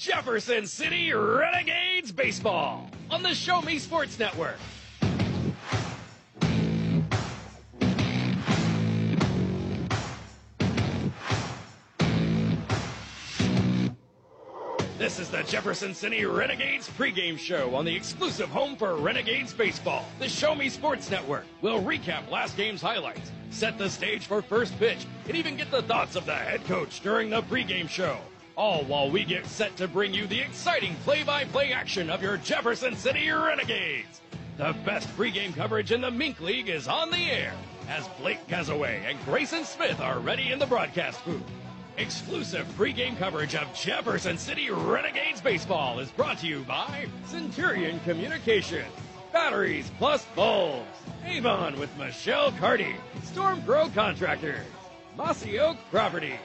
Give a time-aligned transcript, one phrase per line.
[0.00, 4.56] Jefferson City Renegades Baseball on the Show Me Sports Network.
[14.96, 20.06] This is the Jefferson City Renegades pregame show on the exclusive home for Renegades Baseball,
[20.18, 21.44] the Show Me Sports Network.
[21.60, 25.82] We'll recap last game's highlights, set the stage for first pitch, and even get the
[25.82, 28.16] thoughts of the head coach during the pregame show.
[28.60, 32.20] All while we get set to bring you the exciting play by play action of
[32.20, 34.20] your Jefferson City Renegades.
[34.58, 37.54] The best pregame coverage in the Mink League is on the air
[37.88, 41.40] as Blake Gazaway and Grayson Smith are ready in the broadcast booth.
[41.96, 48.92] Exclusive pregame coverage of Jefferson City Renegades baseball is brought to you by Centurion Communications,
[49.32, 50.84] Batteries Plus Bulbs,
[51.24, 54.66] Avon with Michelle Carty, Storm Pro Contractors,
[55.16, 56.36] Mossy Oak Properties,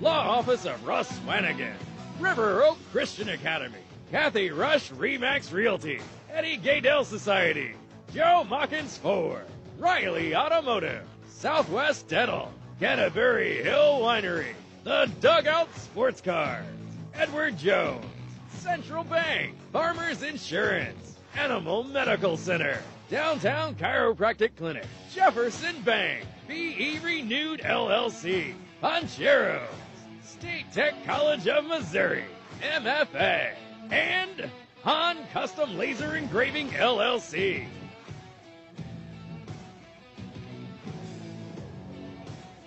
[0.00, 1.72] Law Office of Russ Swanigan,
[2.20, 3.78] River Oak Christian Academy,
[4.10, 7.72] Kathy Rush Remax Realty, Eddie Gaydell Society,
[8.12, 9.46] Joe Machens Ford,
[9.78, 14.52] Riley Automotive, Southwest Dental, Canterbury Hill Winery,
[14.84, 16.66] The Dugout Sports Cars,
[17.14, 18.04] Edward Jones,
[18.50, 28.52] Central Bank, Farmers Insurance, Animal Medical Center, Downtown Chiropractic Clinic, Jefferson Bank, BE Renewed LLC,
[28.82, 29.62] Poncheros,
[30.38, 32.24] State Tech College of Missouri,
[32.60, 33.52] MFA,
[33.90, 34.50] and
[34.82, 37.66] Han Custom Laser Engraving LLC.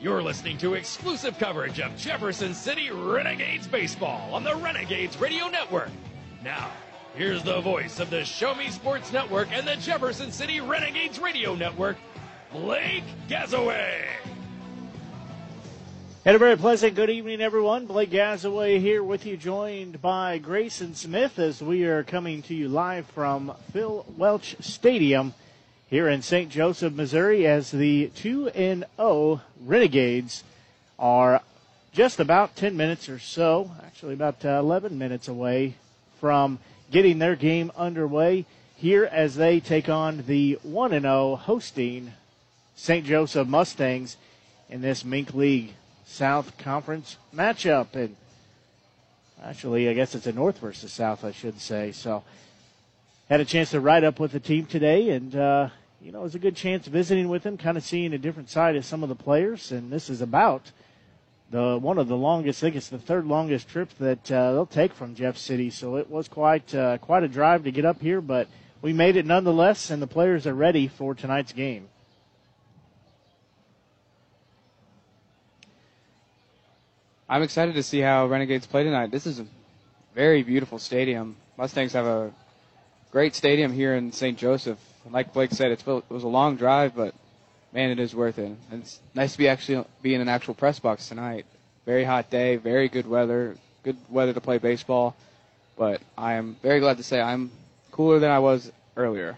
[0.02, 5.92] You're listening to exclusive coverage of Jefferson City Renegades baseball on the Renegades Radio Network.
[6.44, 6.72] Now,
[7.14, 11.54] here's the voice of the Show Me Sports Network and the Jefferson City Renegades Radio
[11.54, 11.98] Network,
[12.52, 14.08] Blake Gazaway.
[16.30, 17.88] And a very pleasant good evening, everyone.
[17.88, 22.70] Blake Gazaway here with you, joined by Grayson Smith as we are coming to you
[22.70, 25.34] live from Phil Welch Stadium
[25.90, 26.52] here in St.
[26.52, 30.44] Joseph, Missouri, as the 2 and 0 Renegades
[31.00, 31.42] are
[31.94, 35.74] just about 10 minutes or so, actually about uh, 11 minutes away
[36.20, 36.60] from
[36.92, 42.14] getting their game underway here as they take on the 1 and 0 hosting
[42.76, 43.04] St.
[43.04, 44.16] Joseph Mustangs
[44.70, 45.74] in this Mink League
[46.10, 47.94] South Conference matchup.
[47.94, 48.16] And
[49.44, 51.92] actually, I guess it's a North versus South, I should say.
[51.92, 52.24] So,
[53.30, 55.70] had a chance to ride up with the team today, and uh,
[56.02, 58.50] you know, it was a good chance visiting with them, kind of seeing a different
[58.50, 59.72] side of some of the players.
[59.72, 60.72] And this is about
[61.52, 64.66] the one of the longest, I think it's the third longest trip that uh, they'll
[64.66, 65.70] take from Jeff City.
[65.70, 68.48] So it was quite uh, quite a drive to get up here, but
[68.82, 71.88] we made it nonetheless, and the players are ready for tonight's game.
[77.32, 79.12] I'm excited to see how Renegades play tonight.
[79.12, 79.46] This is a
[80.16, 81.36] very beautiful stadium.
[81.58, 82.32] Mustangs have a
[83.12, 84.36] great stadium here in St.
[84.36, 84.80] Joseph.
[85.12, 87.14] Like Blake said, it was a long drive, but
[87.72, 88.58] man, it is worth it.
[88.72, 91.46] And it's nice to be actually be in an actual press box tonight.
[91.86, 95.16] Very hot day, very good weather, good weather to play baseball.
[95.78, 97.52] But I am very glad to say I'm
[97.92, 99.38] cooler than I was earlier.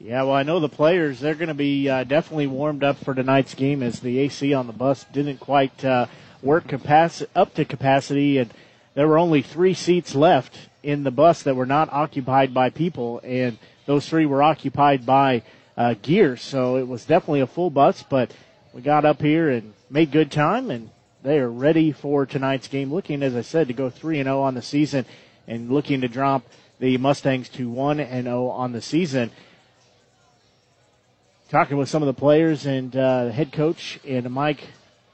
[0.00, 1.20] Yeah, well, I know the players.
[1.20, 4.66] They're going to be uh, definitely warmed up for tonight's game as the AC on
[4.66, 6.06] the bus didn't quite uh,
[6.42, 8.52] work capacity up to capacity, and
[8.94, 13.20] there were only three seats left in the bus that were not occupied by people,
[13.24, 15.42] and those three were occupied by
[15.76, 16.36] uh, gear.
[16.36, 18.32] So it was definitely a full bus, but
[18.72, 20.90] we got up here and made good time, and
[21.22, 22.92] they are ready for tonight's game.
[22.92, 25.06] Looking, as I said, to go three and zero on the season,
[25.46, 26.42] and looking to drop
[26.78, 29.30] the Mustangs to one and zero on the season
[31.48, 34.68] talking with some of the players and uh, head coach and Mike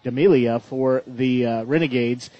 [0.04, 2.30] D'Amelia for the uh, Renegades.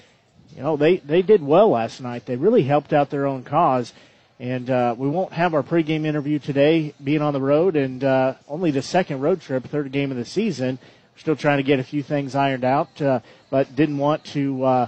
[0.57, 2.27] You know, they, they did well last night.
[2.27, 3.93] They really helped out their own cause.
[4.39, 8.35] And uh, we won't have our pregame interview today, being on the road, and uh,
[8.49, 10.79] only the second road trip, third game of the season.
[11.15, 13.21] We're still trying to get a few things ironed out, uh,
[13.51, 14.87] but didn't want to uh,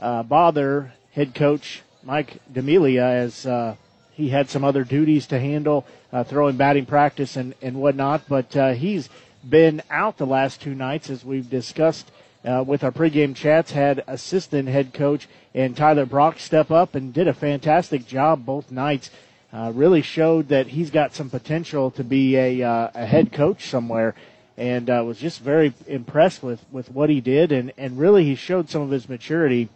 [0.00, 3.76] uh, bother head coach Mike D'Amelia as uh,
[4.12, 5.86] he had some other duties to handle,
[6.26, 8.22] throwing batting practice and, and whatnot.
[8.28, 9.08] But he's
[9.48, 12.10] been out the last two nights, as we've discussed
[12.48, 17.12] uh, with our pregame chats, had assistant head coach and Tyler Brock step up and
[17.12, 19.10] did a fantastic job both nights.
[19.52, 23.68] Uh, really showed that he's got some potential to be a, uh, a head coach
[23.68, 24.14] somewhere,
[24.56, 28.34] and uh, was just very impressed with, with what he did, and, and really he
[28.34, 29.68] showed some of his maturity.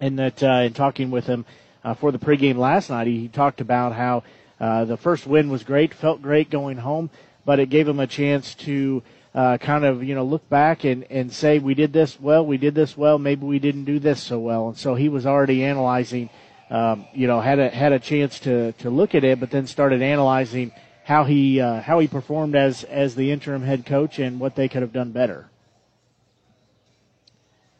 [0.00, 1.44] In that, uh, in talking with him
[1.82, 4.22] uh, for the pregame last night, he, he talked about how
[4.60, 7.10] uh, the first win was great, felt great going home,
[7.44, 9.02] but it gave him a chance to
[9.34, 12.58] uh, kind of you know look back and and say we did this well, we
[12.58, 15.64] did this well, maybe we didn't do this so well, and so he was already
[15.64, 16.30] analyzing,
[16.70, 19.66] um, you know, had a had a chance to to look at it, but then
[19.66, 20.72] started analyzing
[21.04, 24.68] how he uh, how he performed as as the interim head coach and what they
[24.68, 25.50] could have done better.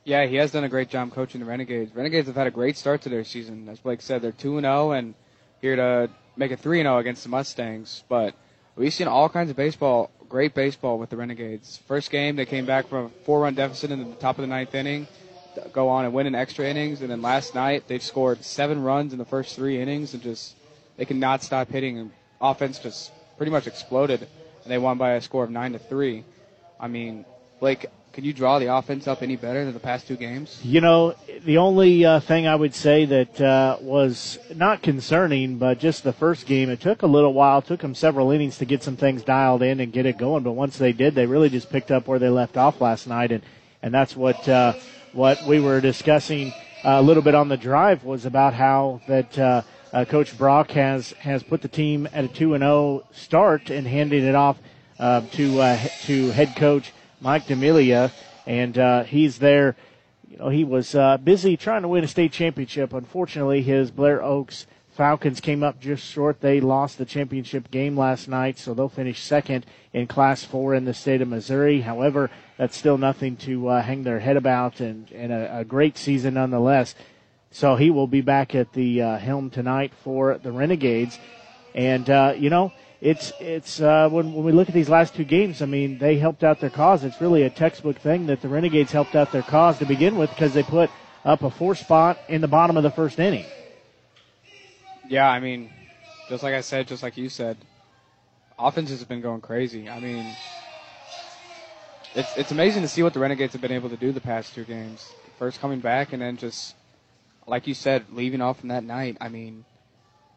[0.09, 1.95] Yeah, he has done a great job coaching the Renegades.
[1.95, 3.69] Renegades have had a great start to their season.
[3.69, 5.15] As Blake said, they're 2 and 0 and
[5.61, 8.05] here to make it 3 and 0 against the Mustangs.
[8.09, 8.35] But
[8.75, 11.81] we've seen all kinds of baseball great baseball with the Renegades.
[11.89, 14.75] First game, they came back from a four-run deficit in the top of the ninth
[14.75, 15.07] inning,
[15.73, 19.13] go on and win in extra innings, and then last night they've scored seven runs
[19.13, 20.55] in the first three innings, and just
[20.97, 21.99] they cannot stop hitting.
[21.99, 22.11] And
[22.41, 26.25] offense just pretty much exploded, and they won by a score of nine to three.
[26.79, 27.25] I mean,
[27.61, 30.61] Blake, can you draw the offense up any better than the past two games?
[30.65, 31.15] You know,
[31.45, 36.13] the only uh, thing I would say that uh, was not concerning, but just the
[36.13, 39.23] first game, it took a little while, took them several innings to get some things
[39.23, 40.43] dialed in and get it going.
[40.43, 43.31] But once they did, they really just picked up where they left off last night,
[43.31, 43.43] and
[43.83, 44.75] and that's what uh,
[45.13, 46.53] what we were discussing
[46.85, 49.39] a little bit on the drive was about how that.
[49.39, 53.05] Uh, uh, Coach Brock has has put the team at a two and zero oh
[53.11, 54.59] start and handing it off
[54.99, 58.13] uh, to uh, to head coach Mike D'Amelia,
[58.47, 59.77] and uh, he's there.
[60.29, 62.93] You know, he was uh, busy trying to win a state championship.
[62.93, 64.67] Unfortunately, his Blair Oaks
[64.99, 66.41] Falcons came up just short.
[66.41, 70.87] They lost the championship game last night, so they'll finish second in Class 4 in
[70.87, 71.83] the state of Missouri.
[71.83, 75.97] However, that's still nothing to uh, hang their head about, and, and a, a, great
[75.97, 76.97] season nonetheless.
[77.53, 81.17] So he will be back at the uh, helm tonight for the Renegades.
[81.77, 85.25] And, uh, you know, it's it's uh, when when we look at these last two
[85.25, 87.05] games, I mean, they helped out their cause.
[87.05, 90.31] It's really a textbook thing that the Renegades helped out their cause to begin with
[90.31, 90.91] because they put
[91.25, 93.45] up a four spot in the bottom of the first inning.
[95.09, 95.71] Yeah, I mean,
[96.29, 97.57] just like I said, just like you said,
[98.59, 99.89] offense has been going crazy.
[99.89, 100.35] I mean,
[102.17, 104.55] it's it's amazing to see what the Renegades have been able to do the past
[104.55, 105.13] two games.
[105.39, 106.75] First coming back and then just
[107.47, 109.17] like you said, leaving off from that night.
[109.21, 109.65] I mean,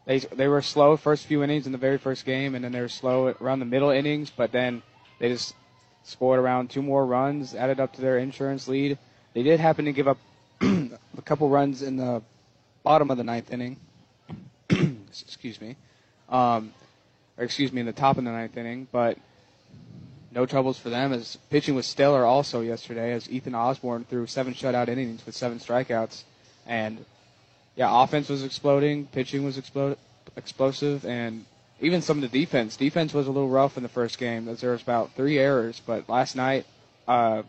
[0.04, 2.80] they they were slow first few innings in the very first game, and then they
[2.80, 4.30] were slow around the middle innings.
[4.30, 4.82] But then
[5.18, 5.54] they just
[6.04, 8.98] scored around two more runs, added up to their insurance lead.
[9.34, 10.18] They did happen to give up
[10.60, 12.22] a couple runs in the
[12.82, 13.76] bottom of the ninth inning.
[14.70, 15.76] excuse me,
[16.28, 16.72] um,
[17.38, 19.18] or excuse me, in the top of the ninth inning, but
[20.32, 21.12] no troubles for them.
[21.12, 25.58] As pitching was stellar also yesterday, as Ethan Osborne threw seven shutout innings with seven
[25.58, 26.24] strikeouts,
[26.66, 27.04] and
[27.76, 29.96] yeah, offense was exploding, pitching was explode,
[30.36, 31.44] explosive, and
[31.80, 32.76] even some of the defense.
[32.76, 34.44] Defense was a little rough in the first game.
[34.44, 36.66] There was about three errors, but last night,
[37.08, 37.42] uh,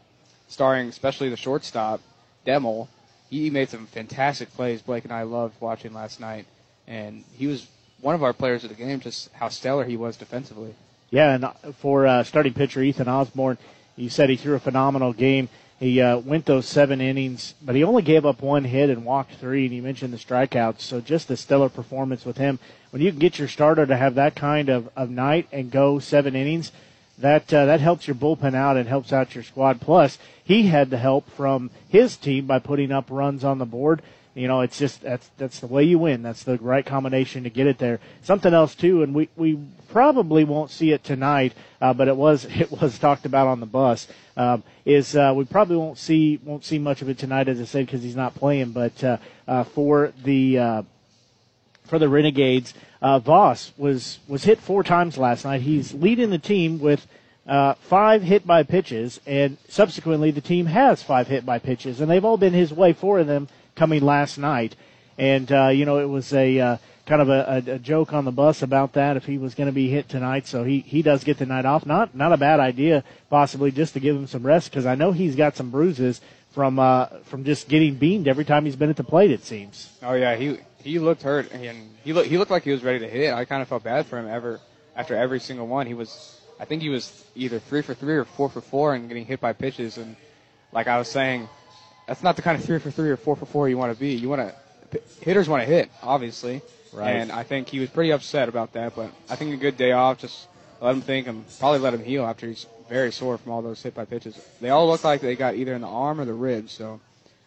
[0.48, 2.02] starring especially the shortstop,
[2.46, 2.88] Demel,
[3.30, 4.82] he made some fantastic plays.
[4.82, 6.46] Blake and I loved watching last night,
[6.88, 7.68] and he was
[8.02, 9.00] one of our players of the game.
[9.00, 10.74] Just how stellar he was defensively.
[11.10, 13.58] Yeah, and for uh, starting pitcher Ethan Osborne,
[13.96, 15.50] you said he threw a phenomenal game.
[15.84, 19.34] He uh, went those seven innings, but he only gave up one hit and walked
[19.34, 19.66] three.
[19.66, 22.58] And you mentioned the strikeouts, so just a stellar performance with him.
[22.92, 26.00] When you can get your starter to have that kind of, of night and go
[26.00, 26.72] seven innings,
[27.18, 29.82] that uh, that helps your bullpen out and helps out your squad.
[29.82, 34.02] Plus, he had the help from his team by putting up runs on the board.
[34.36, 36.24] You know, it's just that's that's the way you win.
[36.24, 38.00] That's the right combination to get it there.
[38.24, 39.60] Something else too, and we we
[39.90, 43.68] probably won't see it tonight, uh, but it was it was talked about on the
[43.68, 44.08] bus.
[44.36, 47.66] Um, is uh, we probably won't see won't see much of it tonight, as I
[47.66, 48.72] said, because he's not playing.
[48.72, 50.84] But uh, uh, for the uh,
[51.84, 52.74] for the Renegades,
[53.04, 55.62] uh, Voss was was hit four times last night.
[55.62, 57.06] He's leading the team with.
[57.46, 62.10] Uh, five hit by pitches, and subsequently the team has five hit by pitches, and
[62.10, 64.76] they've all been his way, four of them coming last night.
[65.18, 68.32] And, uh, you know, it was a uh, kind of a, a, joke on the
[68.32, 70.48] bus about that if he was going to be hit tonight.
[70.48, 71.86] So he, he does get the night off.
[71.86, 75.12] Not, not a bad idea, possibly just to give him some rest because I know
[75.12, 78.96] he's got some bruises from, uh, from just getting beamed every time he's been at
[78.96, 79.92] the plate, it seems.
[80.02, 80.36] Oh, yeah.
[80.36, 83.34] He, he looked hurt and he looked, he looked like he was ready to hit.
[83.34, 84.60] I kind of felt bad for him ever
[84.96, 85.88] after every single one.
[85.88, 89.08] He was, I think he was either three for three or four for four and
[89.08, 89.98] getting hit by pitches.
[89.98, 90.16] And
[90.72, 91.50] like I was saying,
[92.08, 94.00] that's not the kind of three for three or four for four you want to
[94.00, 94.14] be.
[94.14, 96.62] You want to hitters want to hit, obviously.
[96.92, 97.12] Right.
[97.12, 98.96] And I think he was pretty upset about that.
[98.96, 100.48] But I think a good day off, just
[100.80, 103.82] let him think and probably let him heal after he's very sore from all those
[103.82, 104.40] hit by pitches.
[104.62, 107.00] They all look like they got either in the arm or the ribs, so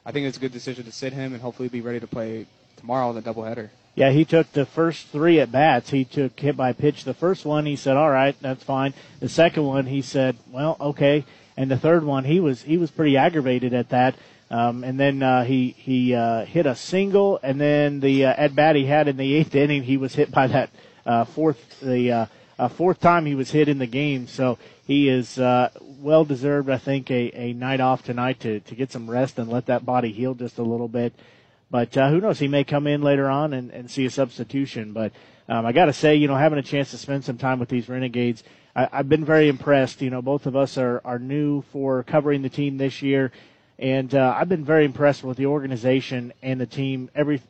[0.05, 2.47] I think it's a good decision to sit him and hopefully be ready to play
[2.77, 3.69] tomorrow in the doubleheader.
[3.95, 5.91] Yeah, he took the first three at bats.
[5.91, 7.05] He took hit by pitch.
[7.05, 10.77] The first one, he said, "All right, that's fine." The second one, he said, "Well,
[10.81, 11.25] okay."
[11.57, 14.15] And the third one, he was he was pretty aggravated at that.
[14.51, 18.55] Um, and then uh, he he uh, hit a single, and then the uh, at
[18.55, 20.71] bat he had in the eighth inning, he was hit by that
[21.05, 22.27] uh, fourth the uh,
[22.59, 24.29] uh, fourth time he was hit in the game.
[24.29, 28.75] So he is uh, well deserved, I think, a, a night off tonight to to
[28.77, 31.13] get some rest and let that body heal just a little bit.
[31.71, 32.39] But uh, who knows?
[32.39, 34.93] He may come in later on and, and see a substitution.
[34.93, 35.13] But
[35.49, 37.69] um, I got to say, you know, having a chance to spend some time with
[37.69, 40.01] these Renegades, I, I've been very impressed.
[40.01, 43.33] You know, both of us are, are new for covering the team this year,
[43.79, 47.11] and uh, I've been very impressed with the organization and the team.
[47.15, 47.43] Every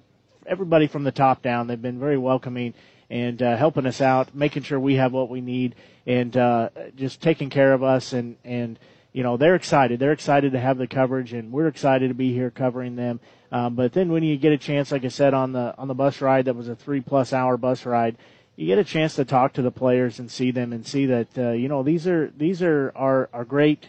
[0.47, 2.75] everybody from the top down, they've been very welcoming
[3.09, 7.21] and uh, helping us out, making sure we have what we need, and uh, just
[7.21, 8.79] taking care of us and and
[9.13, 10.01] you know they're excited.
[10.01, 13.21] They're excited to have the coverage, and we're excited to be here covering them.
[13.53, 15.95] Um, but then when you get a chance, like I said on the on the
[15.95, 18.17] bus ride, that was a three plus hour bus ride.
[18.57, 21.29] You get a chance to talk to the players and see them and see that
[21.39, 23.87] uh, you know these are these are are, are great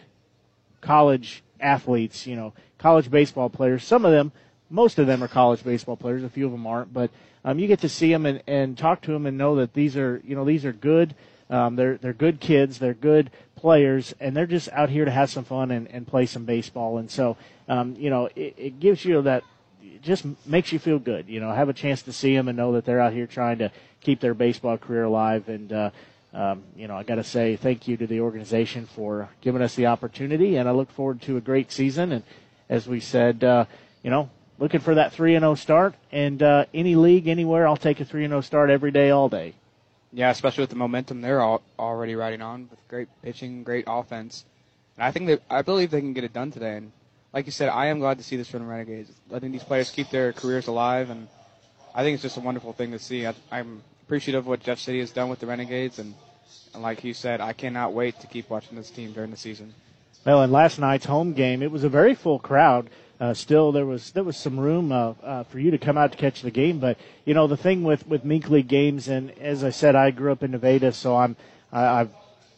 [0.80, 2.26] college athletes.
[2.26, 3.84] You know, college baseball players.
[3.84, 4.32] Some of them,
[4.70, 6.22] most of them are college baseball players.
[6.24, 7.10] A few of them aren't, but
[7.44, 9.96] um, you get to see them and, and talk to them and know that these
[9.96, 11.14] are you know these are good.
[11.50, 12.78] Um, they're they're good kids.
[12.78, 16.26] They're good players, and they're just out here to have some fun and, and play
[16.26, 16.98] some baseball.
[16.98, 17.36] And so,
[17.68, 19.42] um, you know, it, it gives you that,
[19.82, 21.28] it just makes you feel good.
[21.28, 23.58] You know, have a chance to see them and know that they're out here trying
[23.58, 25.48] to keep their baseball career alive.
[25.48, 25.90] And uh,
[26.34, 29.74] um, you know, I got to say thank you to the organization for giving us
[29.74, 32.12] the opportunity, and I look forward to a great season.
[32.12, 32.24] And
[32.68, 33.64] as we said, uh,
[34.02, 35.94] you know, looking for that three and zero start.
[36.12, 39.28] And uh, any league, anywhere, I'll take a three and zero start every day, all
[39.28, 39.54] day.
[40.12, 44.44] Yeah, especially with the momentum they're all, already riding on with great pitching, great offense.
[44.96, 46.76] And I think that I believe they can get it done today.
[46.76, 46.92] And
[47.32, 49.90] like you said, I am glad to see this from the Renegades, letting these players
[49.90, 51.10] keep their careers alive.
[51.10, 51.28] And
[51.94, 53.26] I think it's just a wonderful thing to see.
[53.26, 55.98] I, I'm appreciative of what Jeff City has done with the Renegades.
[55.98, 56.14] And,
[56.74, 59.74] and like you said, I cannot wait to keep watching this team during the season.
[60.24, 63.86] Well, in last night's home game, it was a very full crowd uh, still there
[63.86, 66.50] was there was some room uh, uh, for you to come out to catch the
[66.50, 66.78] game.
[66.78, 70.10] But you know the thing with with Mink League games, and as I said, I
[70.10, 71.36] grew up in Nevada, so I'm
[71.72, 72.10] I, I've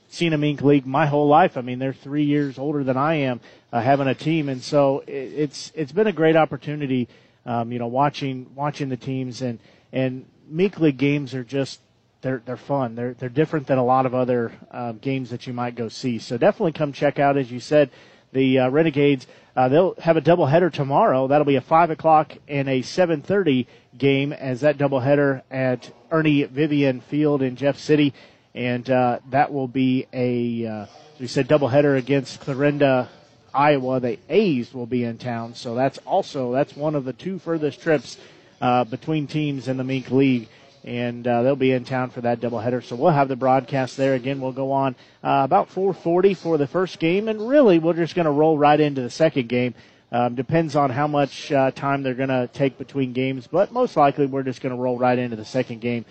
[0.09, 1.57] seen a Mink League my whole life.
[1.57, 3.40] I mean, they're three years older than I am,
[3.73, 7.09] uh, having a team, and so it, it's it's been a great opportunity.
[7.47, 9.59] Um, you know, watching watching the teams and
[9.92, 11.80] and Mink League games are just
[12.23, 12.95] they're they're fun.
[12.95, 16.19] They're they're different than a lot of other uh, games that you might go see.
[16.19, 17.90] So definitely come check out, as you said,
[18.33, 19.26] the uh, Renegades.
[19.57, 21.26] Uh, they'll have a doubleheader tomorrow.
[21.26, 23.66] That'll be a five o'clock and a seven thirty
[23.97, 28.12] game as that doubleheader at Ernie Vivian Field in Jeff City,
[28.54, 30.87] and uh, that will be a uh,
[31.19, 33.09] we said doubleheader against Clarinda,
[33.54, 34.00] Iowa.
[34.00, 37.80] The A's will be in town, so that's also that's one of the two furthest
[37.80, 38.19] trips
[38.60, 40.48] uh, between teams in the Mink League
[40.84, 42.82] and uh, they'll be in town for that doubleheader.
[42.82, 44.40] So we'll have the broadcast there again.
[44.40, 48.24] We'll go on uh, about 4:40 for the first game, and really we're just going
[48.24, 49.74] to roll right into the second game.
[50.12, 53.96] Um, depends on how much uh, time they're going to take between games, but most
[53.96, 56.04] likely we're just going to roll right into the second game,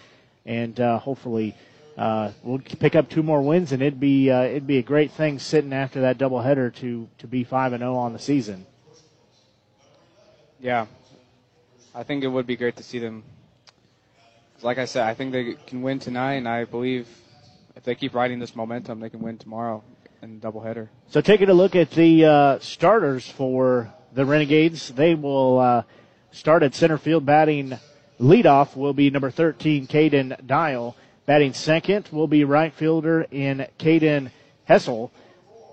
[0.45, 1.55] and uh, hopefully.
[1.97, 5.11] Uh, we'll pick up two more wins, and it'd be uh, it'd be a great
[5.11, 8.65] thing sitting after that doubleheader to to be five and zero on the season.
[10.61, 10.85] Yeah,
[11.93, 13.23] I think it would be great to see them
[14.63, 17.07] like I said, I think they can win tonight, and I believe
[17.75, 19.83] if they keep riding this momentum, they can win tomorrow
[20.21, 20.89] in doubleheader.
[21.09, 25.83] So taking a look at the uh, starters for the Renegades, they will uh,
[26.31, 27.79] start at center field batting
[28.19, 30.95] leadoff will be number 13, Caden Dial.
[31.25, 34.31] Batting second will be right fielder in Caden
[34.65, 35.11] Hessel.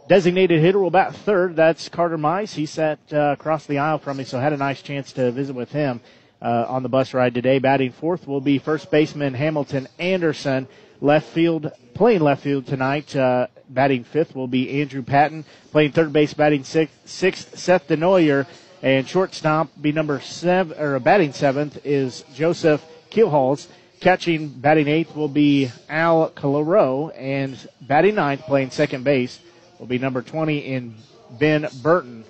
[0.09, 1.57] Designated hitter will bat third.
[1.57, 2.55] That's Carter Mize.
[2.55, 5.57] He sat uh, across the aisle from me, so had a nice chance to visit
[5.57, 6.01] with him
[6.41, 7.59] uh, on the bus ride today.
[7.59, 10.69] Batting fourth will be first baseman Hamilton Anderson.
[11.01, 13.17] Left field, playing left field tonight.
[13.17, 15.45] Uh, batting fifth will be Andrew Patton.
[15.73, 18.47] Playing third base, batting sixth, sixth Seth Denoyer.
[18.83, 23.67] And shortstop, be number seven, or batting seventh is Joseph Keelholz.
[23.99, 27.13] Catching, batting eighth will be Al Calero.
[27.19, 29.41] And batting ninth, playing second base,
[29.79, 30.95] will be number 20 in
[31.39, 32.25] Ben Burton.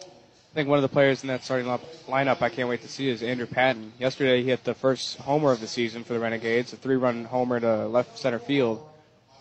[0.00, 1.66] I think one of the players in that starting
[2.08, 3.92] lineup I can't wait to see is Andrew Patton.
[4.00, 7.60] Yesterday he hit the first homer of the season for the Renegades, a three-run homer
[7.60, 8.84] to left center field.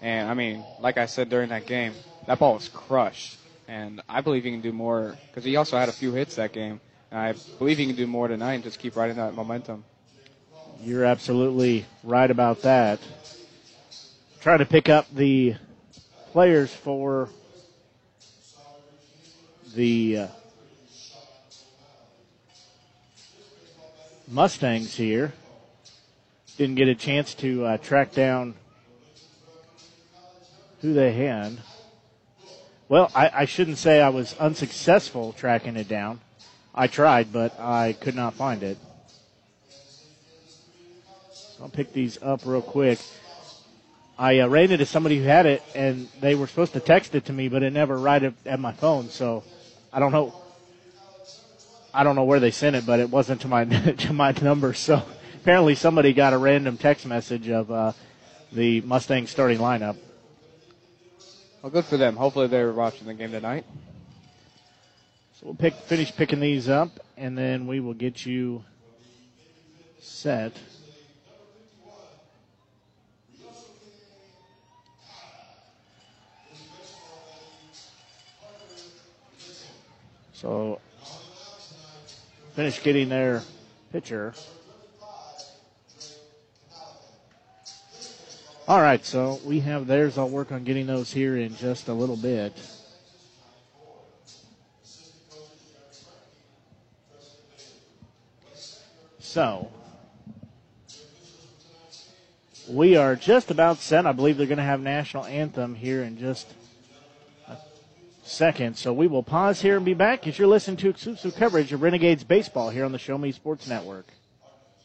[0.04, 1.94] And I mean, like I said during that game,
[2.28, 3.38] that ball was crushed.
[3.68, 6.54] And I believe he can do more because he also had a few hits that
[6.54, 6.80] game.
[7.12, 9.84] And I believe he can do more tonight and just keep riding that momentum.
[10.82, 13.00] You're absolutely right about that.
[14.42, 15.56] try to pick up the
[16.32, 17.30] players for
[19.76, 20.28] the uh,
[24.28, 25.34] Mustangs here.
[26.58, 28.54] Didn't get a chance to uh, track down
[30.82, 31.58] who they had.
[32.88, 36.20] Well, I, I shouldn't say I was unsuccessful tracking it down.
[36.76, 38.78] I tried, but I could not find it.
[41.62, 43.00] I'll pick these up real quick.
[44.20, 47.26] I uh, ran into somebody who had it, and they were supposed to text it
[47.26, 49.08] to me, but it never right at, at my phone.
[49.10, 49.46] So
[49.94, 50.36] I don't know.
[51.94, 53.64] I don't know where they sent it, but it wasn't to my
[53.98, 54.74] to my number.
[54.74, 55.02] So
[55.36, 57.94] apparently somebody got a random text message of uh,
[58.52, 59.96] the Mustang starting lineup.
[61.62, 62.18] Well, good for them.
[62.18, 63.66] Hopefully they're watching the game tonight.
[65.40, 68.66] So we'll pick, finish picking these up, and then we will get you
[70.02, 70.52] set.
[80.40, 80.80] So
[82.56, 83.42] finish getting their
[83.92, 84.34] pitcher.
[88.66, 90.18] All right, so we have theirs.
[90.18, 92.54] I'll work on getting those here in just a little bit.
[99.20, 99.70] So,
[102.70, 104.06] we are just about set.
[104.06, 106.48] I believe they're going to have national anthem here in just
[108.30, 108.78] second.
[108.78, 111.82] So we will pause here and be back as you're listening to exclusive coverage of
[111.82, 114.08] Renegades baseball here on the Show Me Sports Network.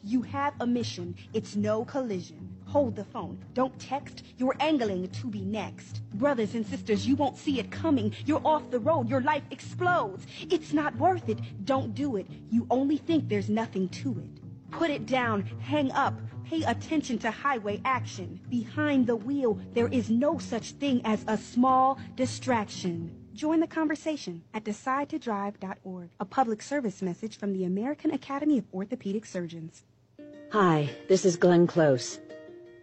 [0.07, 1.15] You have a mission.
[1.33, 2.55] It's no collision.
[2.67, 3.43] Hold the phone.
[3.55, 4.23] Don't text.
[4.37, 6.03] You're angling to be next.
[6.15, 8.15] Brothers and sisters, you won't see it coming.
[8.27, 9.09] You're off the road.
[9.09, 10.27] Your life explodes.
[10.51, 11.39] It's not worth it.
[11.65, 12.27] Don't do it.
[12.51, 14.71] You only think there's nothing to it.
[14.73, 15.47] Put it down.
[15.61, 16.21] Hang up.
[16.45, 18.41] Pay attention to highway action.
[18.51, 23.24] Behind the wheel, there is no such thing as a small distraction.
[23.35, 29.27] Join the conversation at decidetodrive.org, a public service message from the American Academy of Orthopedic
[29.27, 29.83] Surgeons.
[30.53, 32.21] Hi, this is Glenn Close.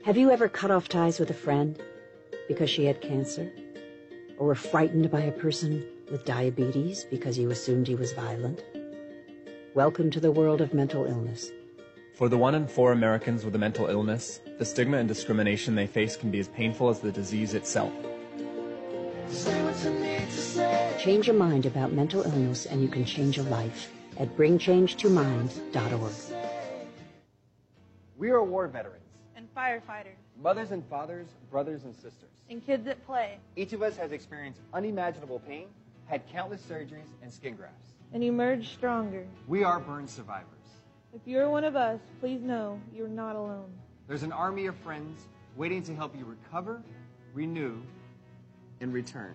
[0.03, 1.81] Have you ever cut off ties with a friend
[2.49, 3.49] because she had cancer?
[4.37, 8.61] Or were frightened by a person with diabetes because you assumed he was violent?
[9.73, 11.49] Welcome to the world of mental illness.
[12.13, 15.87] For the one in four Americans with a mental illness, the stigma and discrimination they
[15.87, 17.93] face can be as painful as the disease itself.
[21.03, 26.11] Change your mind about mental illness and you can change a life at bringchangetomind.org.
[28.17, 29.01] We are war veterans,
[29.35, 32.29] and firefighters, mothers and fathers, brothers and sisters.
[32.51, 33.39] and kids at play.
[33.55, 35.69] Each of us has experienced unimaginable pain,
[36.05, 37.93] had countless surgeries and skin grafts.
[38.13, 39.25] and emerged stronger.
[39.47, 40.45] We are burn survivors.
[41.15, 43.73] If you're one of us, please know you're not alone.
[44.07, 45.23] There's an army of friends
[45.55, 46.83] waiting to help you recover,
[47.33, 47.81] renew,
[48.81, 49.33] and return.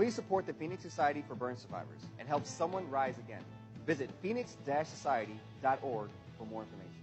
[0.00, 3.44] Please support the Phoenix Society for Burn Survivors and help someone rise again.
[3.86, 6.08] Visit phoenix-society.org
[6.38, 7.02] for more information.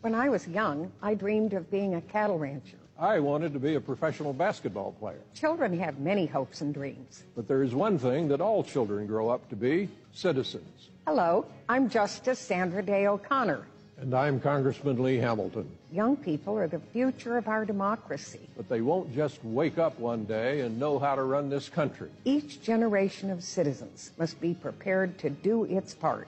[0.00, 2.78] When I was young, I dreamed of being a cattle rancher.
[2.98, 5.20] I wanted to be a professional basketball player.
[5.34, 7.24] Children have many hopes and dreams.
[7.36, 10.88] But there is one thing that all children grow up to be citizens.
[11.06, 13.66] Hello, I'm Justice Sandra Day O'Connor.
[13.98, 15.68] And I'm Congressman Lee Hamilton.
[15.94, 18.40] Young people are the future of our democracy.
[18.56, 22.10] But they won't just wake up one day and know how to run this country.
[22.24, 26.26] Each generation of citizens must be prepared to do its part.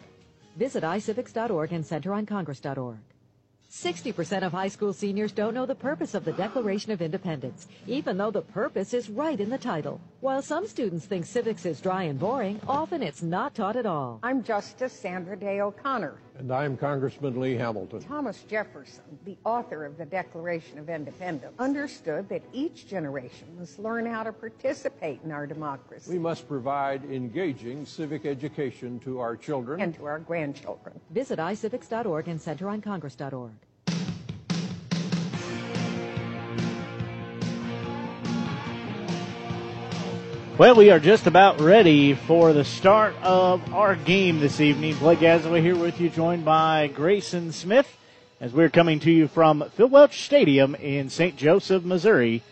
[0.54, 2.98] Visit iCivics.org and CenterOnCongress.org.
[3.68, 8.16] 60% of high school seniors don't know the purpose of the Declaration of Independence, even
[8.16, 10.00] though the purpose is right in the title.
[10.20, 14.20] While some students think civics is dry and boring, often it's not taught at all.
[14.22, 16.14] I'm Justice Sandra Day O'Connor.
[16.38, 18.00] And I'm Congressman Lee Hamilton.
[18.00, 24.04] Thomas Jefferson, the author of the Declaration of Independence, understood that each generation must learn
[24.04, 26.10] how to participate in our democracy.
[26.10, 31.00] We must provide engaging civic education to our children and to our grandchildren.
[31.10, 33.52] Visit iCivics.org and CenterOnCongress.org.
[40.58, 44.96] Well, we are just about ready for the start of our game this evening.
[44.96, 47.86] Blake Gazaway here with you, joined by Grayson Smith,
[48.40, 51.36] as we're coming to you from Phil Welch Stadium in St.
[51.36, 52.42] Joseph, Missouri.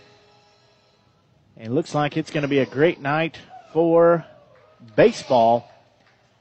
[1.56, 3.38] And it looks like it's going to be a great night
[3.72, 4.26] for
[4.94, 5.66] baseball.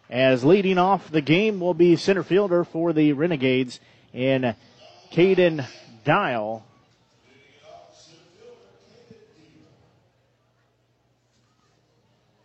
[0.10, 3.80] As leading off the game will be center fielder for the Renegades
[4.12, 4.54] in
[5.14, 5.66] Caden
[6.04, 6.66] Dial.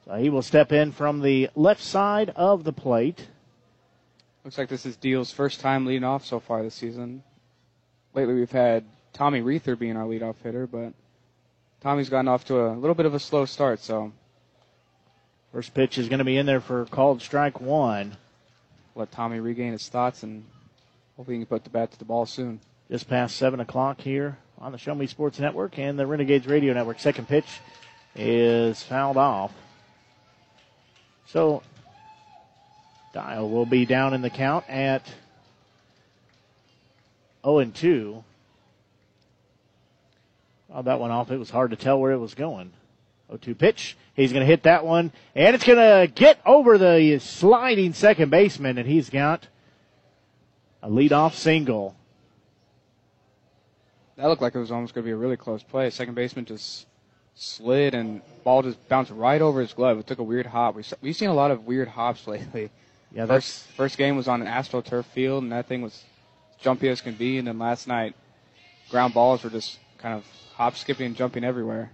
[0.09, 3.29] So he will step in from the left side of the plate.
[4.43, 7.23] Looks like this is Deal's first time leading off so far this season.
[8.15, 10.95] Lately, we've had Tommy Reether being our leadoff hitter, but
[11.83, 14.11] Tommy's gotten off to a little bit of a slow start, so
[15.53, 18.17] First pitch is going to be in there for called strike one.
[18.95, 20.45] let Tommy regain his thoughts and
[21.17, 22.61] hopefully he can put the bat to the ball soon.
[22.91, 26.73] Just past 7 o'clock here on the Show Me Sports Network and the Renegades Radio
[26.73, 26.99] Network.
[26.99, 27.61] Second pitch
[28.15, 29.53] is fouled off.
[31.29, 31.63] So
[33.13, 35.07] Dial will be down in the count at
[37.45, 38.25] 0 and 2.
[40.75, 41.31] Oh, that one off.
[41.31, 42.73] It was hard to tell where it was going.
[43.31, 43.97] 0-2 pitch.
[44.15, 48.31] He's going to hit that one, and it's going to get over the sliding second
[48.31, 49.47] baseman, and he's got
[50.83, 51.95] a leadoff single.
[54.17, 55.91] That looked like it was almost going to be a really close play.
[55.91, 56.87] Second baseman just
[57.39, 59.99] slid and ball just bounced right over his glove.
[59.99, 60.75] It took a weird hop.
[60.75, 62.71] We, we've seen a lot of weird hops lately.
[63.13, 66.05] Yeah, first first game was on an AstroTurf field, and that thing was
[66.61, 67.39] jumpy as can be.
[67.39, 68.15] And then last night,
[68.91, 71.91] ground balls were just kind of hop skipping and jumping everywhere.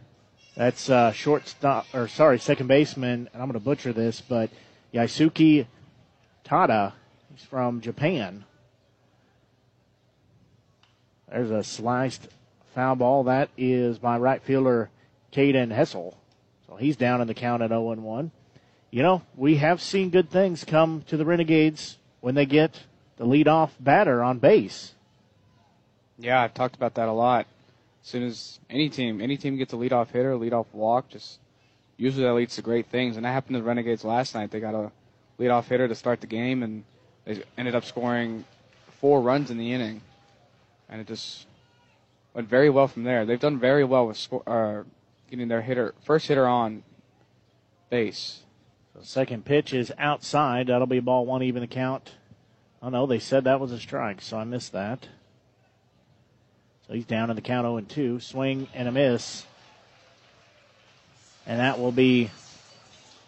[0.56, 4.50] That's uh, shortstop, or sorry, second baseman, and I'm going to butcher this, but
[4.92, 5.66] Yaisuke
[6.44, 6.92] Tada.
[7.32, 8.44] He's from Japan.
[11.28, 12.28] There's a sliced
[12.74, 13.24] foul ball.
[13.24, 14.90] That is by right fielder
[15.34, 16.16] Caden Hessel.
[16.66, 18.30] So he's down in the count at 0 1.
[18.90, 22.80] You know, we have seen good things come to the Renegades when they get
[23.16, 24.94] the leadoff batter on base.
[26.18, 27.46] Yeah, I've talked about that a lot.
[28.02, 31.38] As soon as any team, any team gets a leadoff hitter, a leadoff walk, just
[31.96, 33.16] usually that leads to great things.
[33.16, 34.50] And that happened to the Renegades last night.
[34.50, 34.92] They got a
[35.40, 36.84] leadoff hitter to start the game, and
[37.24, 38.44] they ended up scoring
[39.00, 40.02] four runs in the inning.
[40.88, 41.46] And it just
[42.34, 43.24] went very well from there.
[43.24, 44.84] They've done very well with score, uh,
[45.30, 46.82] getting their hitter, first hitter on
[47.90, 48.42] base.
[48.94, 50.68] So second pitch is outside.
[50.68, 52.12] That'll be ball one, even the count.
[52.82, 55.08] Oh no, they said that was a strike, so I missed that.
[56.86, 58.20] So he's down in the count 0 and 2.
[58.20, 59.46] Swing and a miss.
[61.46, 62.30] And that will be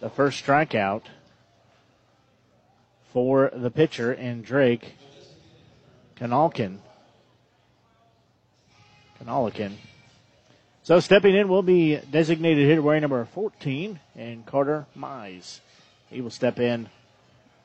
[0.00, 1.02] the first strikeout
[3.12, 4.94] for the pitcher and Drake
[6.16, 6.78] Kanalkin.
[9.18, 9.72] Kanalikin.
[10.86, 15.58] So stepping in will be designated hitter wearing number 14 and Carter Mize.
[16.10, 16.88] He will step in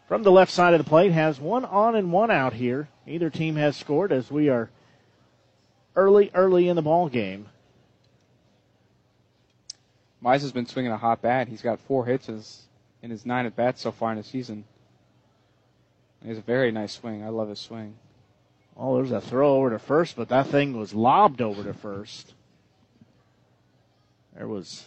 [0.08, 1.12] from the left side of the plate.
[1.12, 2.88] Has one on and one out here.
[3.06, 4.72] Either team has scored as we are
[5.96, 7.46] early, early in the ball game.
[10.20, 11.48] Mize has been swinging a hot bat.
[11.48, 12.28] He's got four hits
[13.04, 14.64] in his nine at bats so far in the season.
[16.26, 17.24] He's a very nice swing.
[17.24, 17.94] I love his swing.
[18.76, 22.34] Oh, there's a throw over to first, but that thing was lobbed over to first.
[24.36, 24.86] There was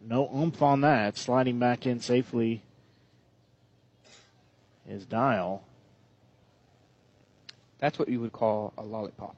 [0.00, 1.16] no oomph on that.
[1.16, 2.62] Sliding back in safely
[4.88, 5.64] is Dial.
[7.78, 9.36] That's what you would call a lollipop.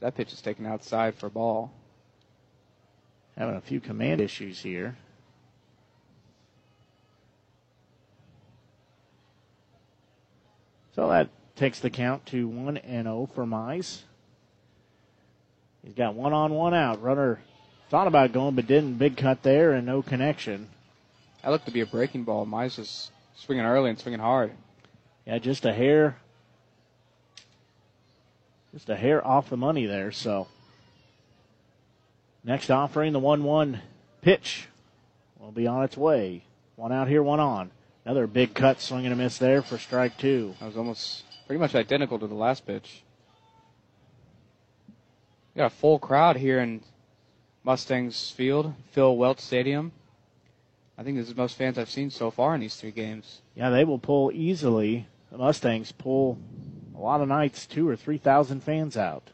[0.00, 1.72] That pitch is taken outside for a ball.
[3.36, 4.96] Having a few command issues here.
[10.94, 14.02] So that takes the count to 1 and 0 for Mize.
[15.84, 17.02] He's got one on, one out.
[17.02, 17.40] Runner
[17.88, 18.98] thought about going, but didn't.
[18.98, 20.68] Big cut there and no connection.
[21.42, 22.46] That looked to be a breaking ball.
[22.46, 24.52] Mize was swinging early and swinging hard.
[25.26, 26.16] Yeah, just a hair,
[28.72, 30.12] just a hair off the money there.
[30.12, 30.48] So
[32.44, 33.80] next offering, the one-one
[34.20, 34.68] pitch
[35.38, 36.44] will be on its way.
[36.76, 37.70] One out here, one on.
[38.04, 40.54] Another big cut, swing and a miss there for strike two.
[40.60, 43.02] That was almost pretty much identical to the last pitch.
[45.54, 46.80] We got a full crowd here in
[47.64, 49.90] Mustangs Field, Phil Welch Stadium.
[50.96, 53.40] I think this is the most fans I've seen so far in these three games.
[53.56, 55.08] Yeah, they will pull easily.
[55.32, 56.38] The Mustangs pull
[56.96, 59.30] a lot of nights, two or three thousand fans out.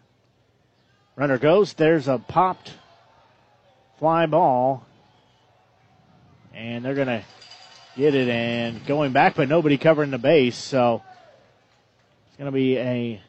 [1.17, 1.75] Runner goes.
[1.75, 2.73] There's a popped
[3.99, 4.87] fly ball,
[6.55, 7.25] and they're gonna
[7.95, 10.57] get it and going back, but nobody covering the base.
[10.57, 11.03] So
[12.29, 13.21] it's gonna be a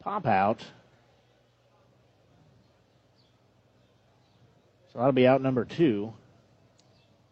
[0.00, 0.62] pop out.
[4.96, 6.14] So that'll be out number two.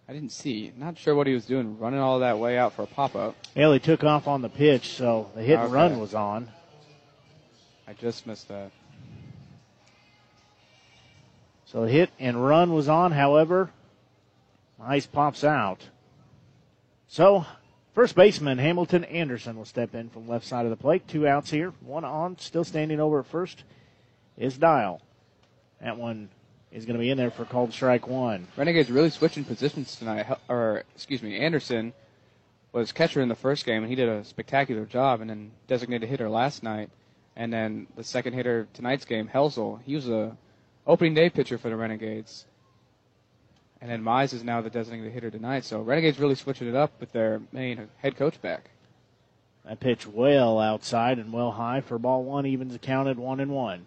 [0.07, 0.71] I didn't see.
[0.77, 3.35] Not sure what he was doing, running all that way out for a pop up.
[3.57, 5.73] Well, he took off on the pitch, so the hit and Okay.
[5.73, 6.51] run was on.
[7.89, 8.71] I just missed that.
[11.65, 13.13] So the hit and run was on.
[13.13, 13.71] However,
[14.79, 15.89] ice pops out.
[17.09, 17.47] So
[17.95, 21.09] first baseman Hamilton Anderson will step in from left side of the plate.
[21.09, 22.37] Two outs here, one on.
[22.37, 23.65] Still standing over at first
[24.37, 25.01] is Dial.
[25.81, 26.29] That one
[26.75, 28.49] is going to be in there for called strike one.
[28.57, 30.27] Renegades really switching positions tonight.
[30.49, 31.93] Or excuse me, Anderson
[32.73, 35.21] was catcher in the first game, and he did a spectacular job.
[35.21, 36.91] And then designated hitter last night.
[37.37, 40.37] And then the second hitter tonight's game, Helsel, he was a
[40.85, 42.45] opening day pitcher for the Renegades.
[43.81, 45.65] And then Mize is now the designated hitter tonight.
[45.65, 48.71] So Renegades really switching it up with their main head coach back.
[49.65, 53.87] That pitch well outside and well high for ball one, evens accounted one and one.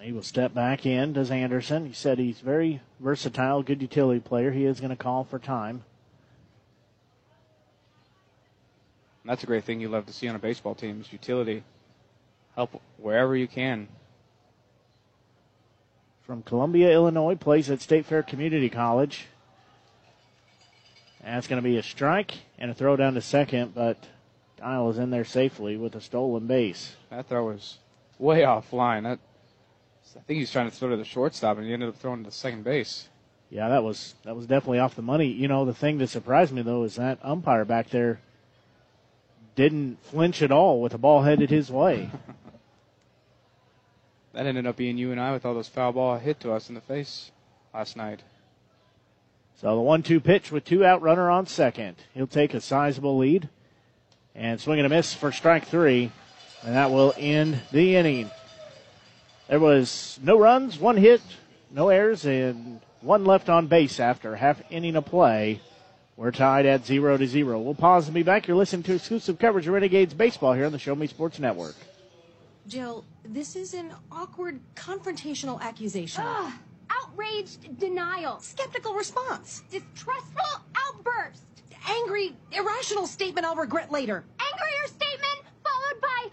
[0.00, 1.86] He will step back in, does Anderson.
[1.86, 4.52] He said he's very versatile, good utility player.
[4.52, 5.82] He is going to call for time.
[9.24, 11.62] That's a great thing you love to see on a baseball team is utility.
[12.54, 13.88] Help wherever you can.
[16.22, 19.26] From Columbia, Illinois, plays at State Fair Community College.
[21.22, 23.98] That's going to be a strike and a throw down to second, but
[24.56, 26.96] Dial is in there safely with a stolen base.
[27.10, 27.78] That throw was
[28.18, 29.02] way offline.
[29.02, 29.18] That
[30.16, 32.30] I think he's trying to throw to the shortstop, and he ended up throwing to
[32.30, 33.08] second base.
[33.50, 35.26] Yeah, that was that was definitely off the money.
[35.26, 38.20] You know, the thing that surprised me though is that umpire back there
[39.54, 42.10] didn't flinch at all with the ball headed his way.
[44.32, 46.68] that ended up being you and I with all those foul ball hit to us
[46.68, 47.32] in the face
[47.72, 48.22] last night.
[49.60, 51.96] So the one-two pitch with two out, runner on second.
[52.14, 53.48] He'll take a sizable lead,
[54.36, 56.12] and swing and a miss for strike three,
[56.62, 58.30] and that will end the inning.
[59.48, 61.22] There was no runs, one hit,
[61.70, 65.60] no errors, and one left on base after half inning of play.
[66.16, 67.58] We're tied at zero to zero.
[67.60, 68.46] We'll pause and be back.
[68.46, 71.76] You're listening to exclusive coverage of Renegades baseball here on the Show Me Sports Network.
[72.66, 76.24] Jill, this is an awkward confrontational accusation.
[76.26, 76.52] Ugh,
[76.90, 78.40] outraged denial.
[78.40, 79.62] Skeptical response.
[79.70, 81.42] Distrustful outburst.
[81.88, 84.24] Angry, irrational statement I'll regret later.
[84.38, 86.26] Angrier statement followed by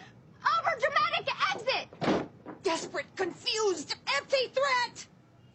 [0.43, 2.25] overdramatic exit.
[2.65, 5.06] Desperate, confused, empty threat.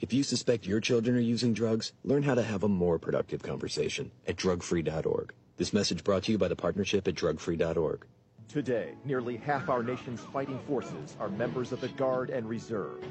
[0.00, 3.42] If you suspect your children are using drugs, learn how to have a more productive
[3.42, 5.34] conversation at drugfree.org.
[5.56, 8.06] This message brought to you by the partnership at drugfree.org.
[8.46, 13.02] Today, nearly half our nation's fighting forces are members of the Guard and Reserve.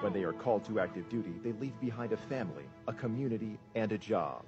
[0.00, 3.92] When they are called to active duty, they leave behind a family, a community, and
[3.92, 4.42] a job.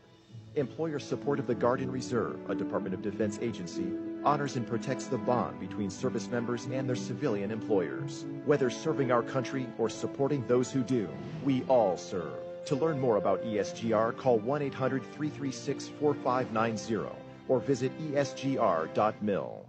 [0.57, 3.87] Employer support of the Guard and Reserve, a Department of Defense agency,
[4.25, 8.25] honors and protects the bond between service members and their civilian employers.
[8.45, 11.09] Whether serving our country or supporting those who do,
[11.45, 12.35] we all serve.
[12.67, 17.15] To learn more about ESGR, call 1 800 336 4590
[17.49, 19.67] or visit esgr.mil.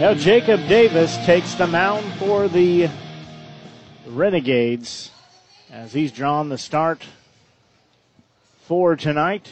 [0.00, 2.88] Now Jacob Davis takes the mound for the
[4.06, 5.10] Renegades
[5.72, 7.04] as he's drawn the start
[8.60, 9.50] for tonight.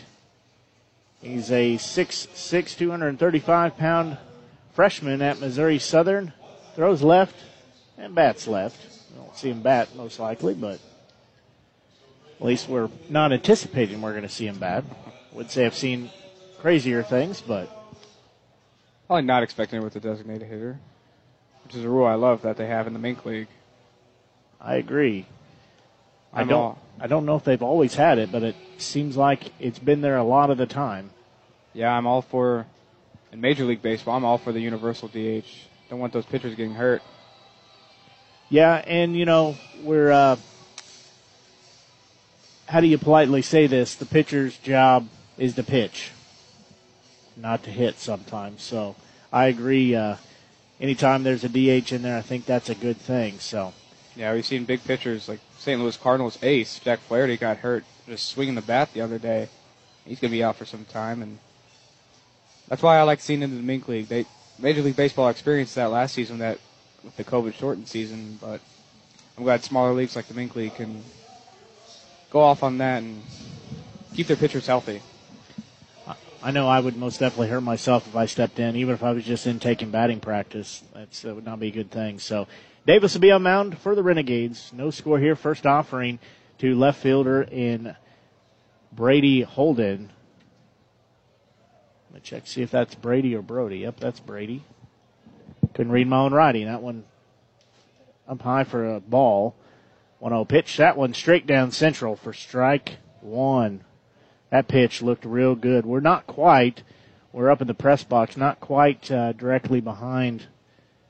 [1.21, 4.19] He's a 6'6", 235 pound
[4.73, 6.33] freshman at Missouri Southern.
[6.77, 7.35] Throws left
[7.99, 8.79] and bats left.
[9.11, 10.79] We don't see him bat most likely, but
[12.39, 14.85] at least we're not anticipating we're going to see him bat.
[15.33, 16.09] Would say I've seen
[16.61, 17.76] crazier things, but
[19.07, 20.79] Probably not expecting it with a designated hitter,
[21.65, 23.49] which is a rule I love that they have in the Mink League.
[24.61, 25.27] I agree.
[26.33, 26.59] I I'm don't.
[26.61, 30.01] all- I don't know if they've always had it, but it seems like it's been
[30.01, 31.11] there a lot of the time.
[31.75, 32.65] Yeah, I'm all for
[33.33, 34.17] in Major League Baseball.
[34.17, 35.45] I'm all for the universal DH.
[35.91, 37.03] Don't want those pitchers getting hurt.
[38.49, 40.11] Yeah, and you know we're.
[40.11, 40.37] Uh,
[42.67, 43.95] how do you politely say this?
[43.95, 46.11] The pitcher's job is to pitch,
[47.37, 47.99] not to hit.
[47.99, 48.97] Sometimes, so
[49.33, 49.95] I agree.
[49.95, 50.17] Uh,
[50.81, 53.39] anytime there's a DH in there, I think that's a good thing.
[53.39, 53.73] So.
[54.17, 55.79] Yeah, we've seen big pitchers like St.
[55.79, 59.49] Louis Cardinals ace Jack Flaherty got hurt just swinging the bat the other day.
[60.07, 61.39] He's going to be out for some time, and
[62.69, 64.07] that's why I like seeing him in the Mink League.
[64.07, 64.25] They
[64.59, 66.59] Major League Baseball experienced that last season, that
[67.05, 68.61] with the COVID shortened season, but
[69.37, 71.03] I'm glad smaller leagues like the Mink League can
[72.31, 73.23] go off on that and
[74.15, 75.03] keep their pitchers healthy.
[76.47, 79.11] I know I would most definitely hurt myself if I stepped in, even if I
[79.11, 80.81] was just in taking batting practice.
[80.95, 82.21] That's, that would not be a good thing.
[82.21, 82.47] So
[82.87, 84.71] Davis will be on mound for the Renegades.
[84.73, 85.35] No score here.
[85.35, 86.21] First offering
[86.59, 87.97] to left fielder in
[88.93, 90.13] Brady Holden.
[92.13, 93.79] Let me check, see if that's Brady or Brody.
[93.79, 94.63] Yep, that's Brady.
[95.75, 96.67] Couldn't read my own writing.
[96.67, 97.03] That one
[98.29, 99.57] up high for a ball.
[100.21, 100.77] 1 0 pitch.
[100.77, 103.83] That one straight down central for strike one.
[104.51, 105.85] That pitch looked real good.
[105.85, 106.83] We're not quite,
[107.33, 110.47] we're up in the press box, not quite uh, directly behind,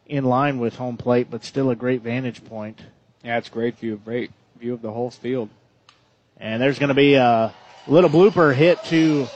[0.07, 2.81] in line with home plate, but still a great vantage point.
[3.22, 5.51] Yeah, it's a great view, great view of the whole field.
[6.38, 7.53] And there's going to be a
[7.87, 9.27] little blooper hit to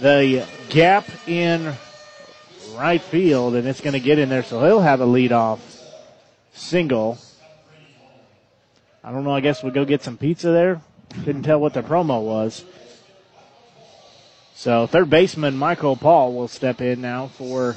[0.00, 1.74] the gap in
[2.74, 5.58] right field, and it's going to get in there, so he'll have a leadoff
[6.52, 7.18] single.
[9.02, 9.32] I don't know.
[9.32, 10.80] I guess we'll go get some pizza there.
[11.24, 12.64] Couldn't tell what the promo was.
[14.56, 17.76] So third baseman Michael Paul will step in now for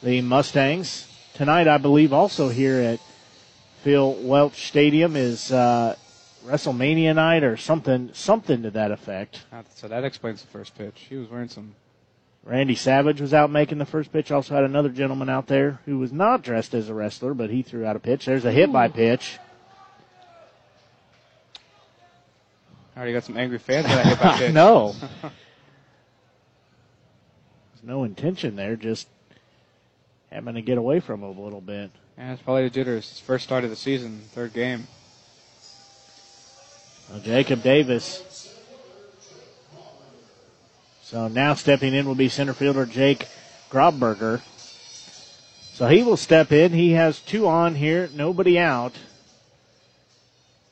[0.00, 1.66] the Mustangs tonight.
[1.66, 3.00] I believe also here at
[3.82, 5.96] Phil Welch Stadium is uh,
[6.46, 9.40] WrestleMania night or something, something to that effect.
[9.74, 11.06] So that explains the first pitch.
[11.08, 11.74] He was wearing some.
[12.44, 14.30] Randy Savage was out making the first pitch.
[14.30, 17.62] Also had another gentleman out there who was not dressed as a wrestler, but he
[17.62, 18.24] threw out a pitch.
[18.24, 19.36] There's a hit by pitch.
[22.96, 24.54] Already got some angry fans that hit by pitch.
[24.54, 24.94] no.
[27.78, 29.06] There's no intention there, just
[30.32, 31.92] having to get away from him a little bit.
[32.16, 33.08] Yeah, it's probably the jitters.
[33.08, 34.88] His first start of the season, third game.
[37.08, 38.56] Well, Jacob Davis.
[41.02, 43.28] So now stepping in will be center fielder Jake
[43.70, 44.40] Grobberger.
[45.74, 46.72] So he will step in.
[46.72, 48.94] He has two on here, nobody out.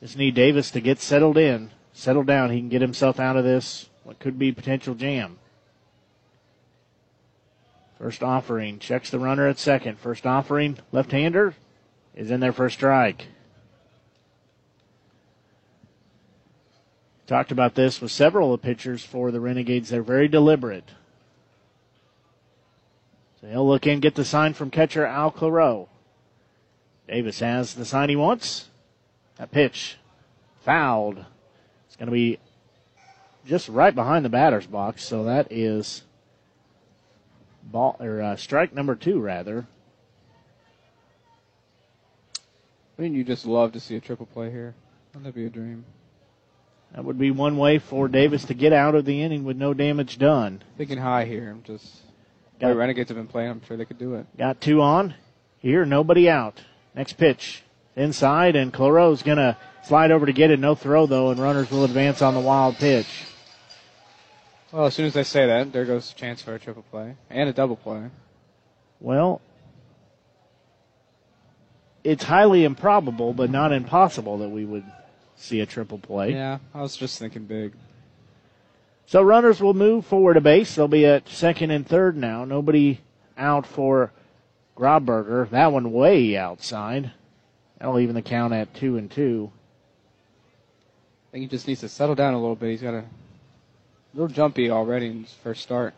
[0.01, 2.51] Just need Davis to get settled in, settle down.
[2.51, 5.39] He can get himself out of this, what could be potential jam.
[7.99, 9.97] First offering checks the runner at second.
[9.99, 11.55] First offering, left hander,
[12.15, 13.27] is in there for a strike.
[17.25, 19.89] Talked about this with several of the pitchers for the Renegades.
[19.89, 20.91] They're very deliberate.
[23.41, 25.89] So he'll look in, get the sign from catcher Al Claro.
[27.07, 28.69] Davis has the sign he wants.
[29.37, 29.97] That pitch
[30.63, 31.23] fouled.
[31.87, 32.39] It's going to be
[33.45, 35.03] just right behind the batter's box.
[35.03, 36.03] So that is
[37.71, 39.67] ball or uh, strike number two, rather.
[42.97, 44.73] Wouldn't you just love to see a triple play here?
[45.13, 45.85] Wouldn't that be a dream?
[46.93, 49.73] That would be one way for Davis to get out of the inning with no
[49.73, 50.63] damage done.
[50.77, 51.49] Thinking high here.
[51.51, 51.85] I'm just.
[52.59, 53.51] Got, the Renegades have been playing.
[53.51, 54.25] I'm sure they could do it.
[54.37, 55.13] Got two on.
[55.59, 56.61] Here, nobody out.
[56.95, 57.63] Next pitch.
[57.95, 60.59] Inside, and Claro's going to slide over to get it.
[60.59, 63.07] No throw, though, and runners will advance on the wild pitch.
[64.71, 67.15] Well, as soon as I say that, there goes a chance for a triple play
[67.29, 68.09] and a double play.
[68.99, 69.41] Well,
[72.03, 74.85] it's highly improbable, but not impossible that we would
[75.35, 76.31] see a triple play.
[76.31, 77.73] Yeah, I was just thinking big.
[79.05, 80.75] So runners will move forward a base.
[80.75, 82.43] They'll be at second and third now.
[82.43, 82.99] Nobody
[83.37, 84.11] out for
[84.75, 85.49] Grobberger.
[85.49, 87.11] That one way outside.
[87.79, 89.51] That'll even the count at two and two.
[91.29, 92.71] I think he just needs to settle down a little bit.
[92.71, 93.05] He's got a
[94.17, 95.93] little jumpy already in his first start.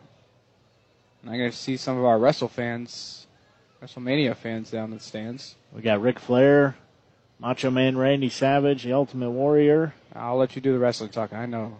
[1.22, 3.26] And I got to see some of our Wrestle fans,
[3.82, 5.56] WrestleMania fans down in the stands.
[5.72, 6.76] We got Ric Flair,
[7.38, 9.94] Macho Man Randy Savage, the Ultimate Warrior.
[10.14, 11.32] I'll let you do the wrestling talk.
[11.32, 11.78] I know.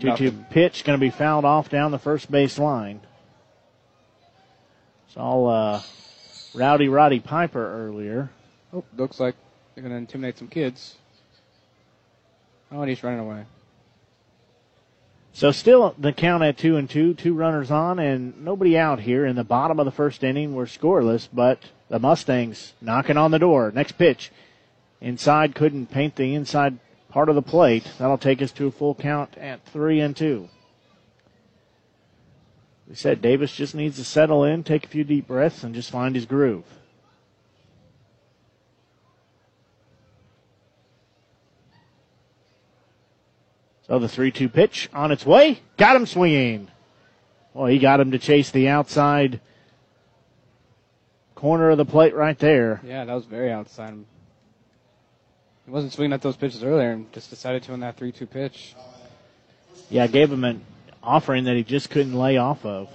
[0.00, 3.00] 2 2 pitch going to be fouled off down the first base line.
[5.06, 5.82] It's all uh,
[6.54, 8.30] Rowdy Roddy Piper earlier.
[8.72, 9.34] Oh, looks like
[9.74, 10.96] they're going to intimidate some kids.
[12.70, 13.44] Oh, and he's running away.
[15.34, 19.24] So still the count at two and two, two runners on, and nobody out here
[19.24, 20.54] in the bottom of the first inning.
[20.54, 23.72] We're scoreless, but the Mustangs knocking on the door.
[23.74, 24.30] Next pitch,
[25.00, 27.90] inside couldn't paint the inside part of the plate.
[27.98, 30.48] That'll take us to a full count at three and two.
[32.88, 35.90] We said Davis just needs to settle in, take a few deep breaths, and just
[35.90, 36.64] find his groove.
[43.92, 45.60] So the 3 2 pitch on its way.
[45.76, 46.68] Got him swinging.
[47.52, 49.38] Well, he got him to chase the outside
[51.34, 52.80] corner of the plate right there.
[52.86, 53.92] Yeah, that was very outside.
[55.66, 58.26] He wasn't swinging at those pitches earlier and just decided to on that 3 2
[58.26, 58.74] pitch.
[59.90, 60.64] Yeah, gave him an
[61.02, 62.88] offering that he just couldn't lay off of.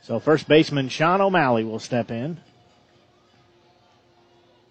[0.00, 2.40] So first baseman Sean O'Malley will step in.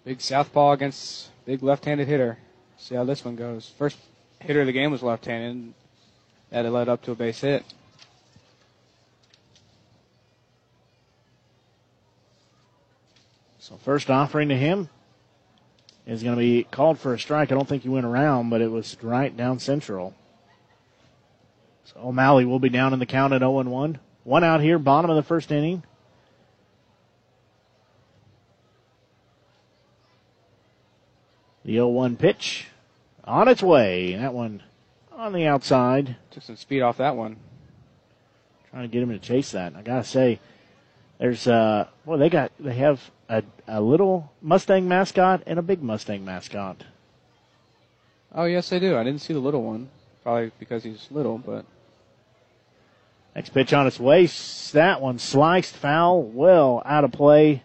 [0.04, 2.38] Big southpaw against big left-handed hitter.
[2.78, 3.70] See how this one goes.
[3.78, 3.96] First
[4.42, 5.74] hitter of the game was left-handed.
[6.50, 7.64] That led up to a base hit.
[13.58, 14.90] So first offering to him
[16.06, 17.50] is going to be called for a strike.
[17.50, 20.14] I don't think he went around, but it was right down central.
[21.84, 23.98] So O'Malley will be down in the count at 0 1.
[24.24, 25.84] One out here, bottom of the first inning.
[31.64, 32.66] The 0 1 pitch
[33.24, 34.16] on its way.
[34.16, 34.62] That one
[35.12, 36.16] on the outside.
[36.30, 37.36] Took some speed off that one.
[38.70, 39.74] Trying to get him to chase that.
[39.76, 40.40] I gotta say,
[41.18, 45.82] there's uh, well, they got they have a, a little Mustang mascot and a big
[45.82, 46.84] Mustang mascot.
[48.34, 48.96] Oh yes, they do.
[48.96, 49.90] I didn't see the little one.
[50.22, 51.66] Probably because he's little, but
[53.34, 54.28] Next pitch on its way.
[54.72, 57.62] That one sliced foul, well out of play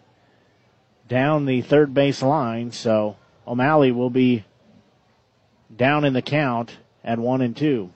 [1.08, 2.72] down the third base line.
[2.72, 4.44] So O'Malley will be
[5.78, 7.90] down in the count at one and two.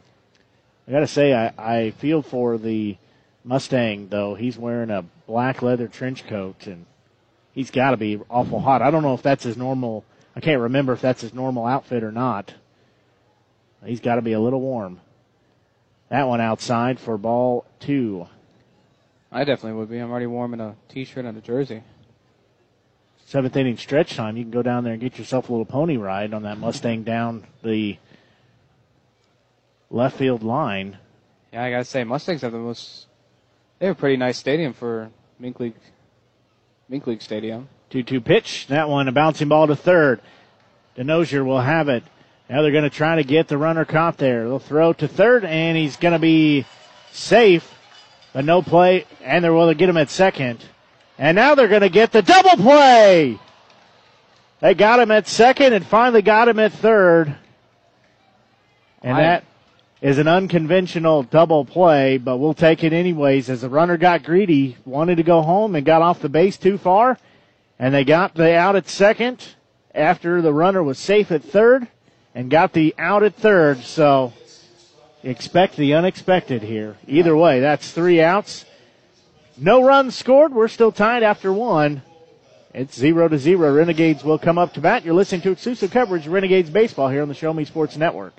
[0.89, 2.97] I gotta say, I, I feel for the
[3.45, 4.35] Mustang though.
[4.35, 6.87] He's wearing a black leather trench coat and
[7.53, 8.80] he's gotta be awful hot.
[8.80, 10.05] I don't know if that's his normal,
[10.35, 12.55] I can't remember if that's his normal outfit or not.
[13.85, 15.01] He's gotta be a little warm.
[16.09, 18.26] That one outside for ball two.
[19.30, 19.99] I definitely would be.
[19.99, 21.83] I'm already warm in a t-shirt and a jersey.
[23.33, 24.37] Seventh inning stretch time.
[24.37, 27.03] You can go down there and get yourself a little pony ride on that Mustang
[27.03, 27.97] down the
[29.89, 30.99] left field line.
[31.51, 33.07] Yeah, I gotta say, Mustangs have the most.
[33.78, 35.72] They have a pretty nice stadium for Mink League.
[36.91, 37.70] Mink League Stadium.
[37.89, 38.66] Two-two pitch.
[38.66, 40.20] That one a bouncing ball to third.
[40.99, 42.05] Denoyer will have it.
[42.51, 44.45] Now they're going to try to get the runner caught there.
[44.45, 46.66] They'll throw to third, and he's going to be
[47.12, 47.66] safe,
[48.35, 49.07] but no play.
[49.22, 50.62] And they're will get him at second.
[51.18, 53.38] And now they're going to get the double play.
[54.60, 57.34] They got him at second and finally got him at third.
[59.02, 59.44] And I- that
[60.00, 64.76] is an unconventional double play, but we'll take it anyways as the runner got greedy,
[64.84, 67.18] wanted to go home and got off the base too far.
[67.78, 69.44] And they got the out at second
[69.94, 71.86] after the runner was safe at third
[72.34, 73.82] and got the out at third.
[73.82, 74.32] So
[75.22, 76.96] expect the unexpected here.
[77.06, 78.64] Either way, that's three outs.
[79.57, 80.55] No runs scored.
[80.55, 82.03] We're still tied after one.
[82.74, 83.74] It's zero to zero.
[83.74, 85.05] Renegades will come up to bat.
[85.05, 88.34] You're listening to exclusive coverage of Renegades baseball here on the Show Me Sports Network.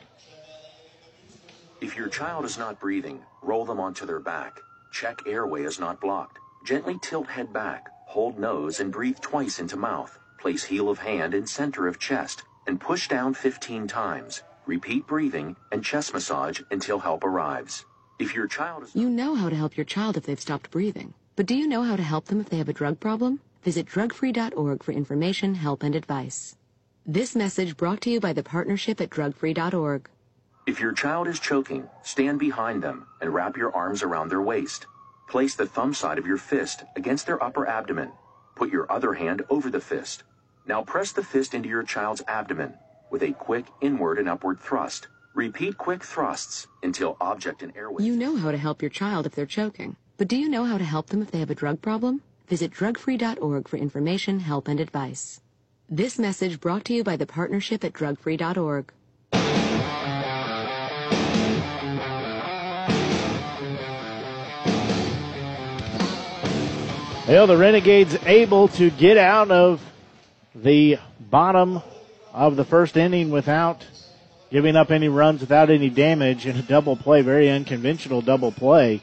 [1.81, 4.59] If your child is not breathing, roll them onto their back.
[4.91, 6.39] Check airway is not blocked.
[6.65, 10.17] Gently tilt head back, hold nose and breathe twice into mouth.
[10.39, 14.41] Place heel of hand in center of chest and push down 15 times.
[14.65, 17.85] Repeat breathing and chest massage until help arrives.
[18.19, 21.13] If your child is You know how to help your child if they've stopped breathing.
[21.35, 23.39] But do you know how to help them if they have a drug problem?
[23.63, 26.55] Visit drugfree.org for information, help, and advice.
[27.05, 30.09] This message brought to you by the partnership at drugfree.org.
[30.67, 34.85] If your child is choking, stand behind them and wrap your arms around their waist.
[35.27, 38.11] Place the thumb side of your fist against their upper abdomen.
[38.55, 40.23] Put your other hand over the fist.
[40.65, 42.75] Now press the fist into your child's abdomen
[43.09, 45.07] with a quick inward and upward thrust.
[45.35, 48.03] Repeat quick thrusts until object and airway.
[48.03, 49.95] You know how to help your child if they're choking.
[50.17, 52.21] But do you know how to help them if they have a drug problem?
[52.47, 55.41] Visit drugfree.org for information, help, and advice.
[55.89, 58.93] This message brought to you by the partnership at drugfree.org.
[67.27, 69.81] Well, the Renegades able to get out of
[70.53, 71.81] the bottom
[72.33, 73.83] of the first inning without
[74.53, 79.01] giving up any runs, without any damage, in a double play, very unconventional double play.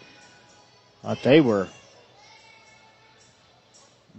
[1.02, 1.66] But they were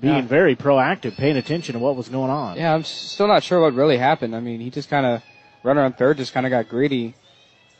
[0.01, 0.21] being Yeah.
[0.23, 2.57] very proactive, paying attention to what was going on.
[2.57, 4.35] Yeah, I'm still not sure what really happened.
[4.35, 5.23] I mean, he just kind of
[5.63, 7.13] runner on third just kind of got greedy.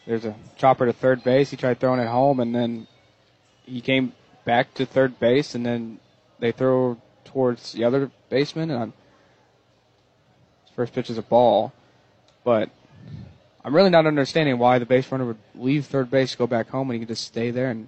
[0.08, 1.50] There's a chopper to third base.
[1.50, 2.88] He tried throwing it home, and then
[3.66, 4.14] he came
[4.46, 6.00] back to third base, and then
[6.40, 6.96] they throw
[7.26, 8.94] towards the other baseman, and I'm,
[10.64, 11.74] his first pitch is a ball,
[12.46, 12.70] but
[13.64, 16.90] I'm really not understanding why the base runner would leave third base, go back home,
[16.90, 17.88] and he just stay there and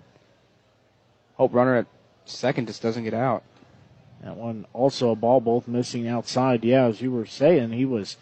[1.35, 1.87] hope runner at
[2.25, 3.43] second just doesn't get out.
[4.23, 6.63] That one also a ball, both missing outside.
[6.63, 8.17] Yeah, as you were saying, he was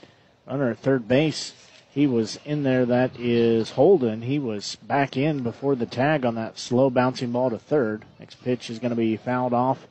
[0.48, 1.54] under third base.
[1.90, 2.86] He was in there.
[2.86, 4.22] That is Holden.
[4.24, 8.06] He was back in before the tag on that slow bouncing ball to third.
[8.20, 9.86] Next pitch is going to be fouled off.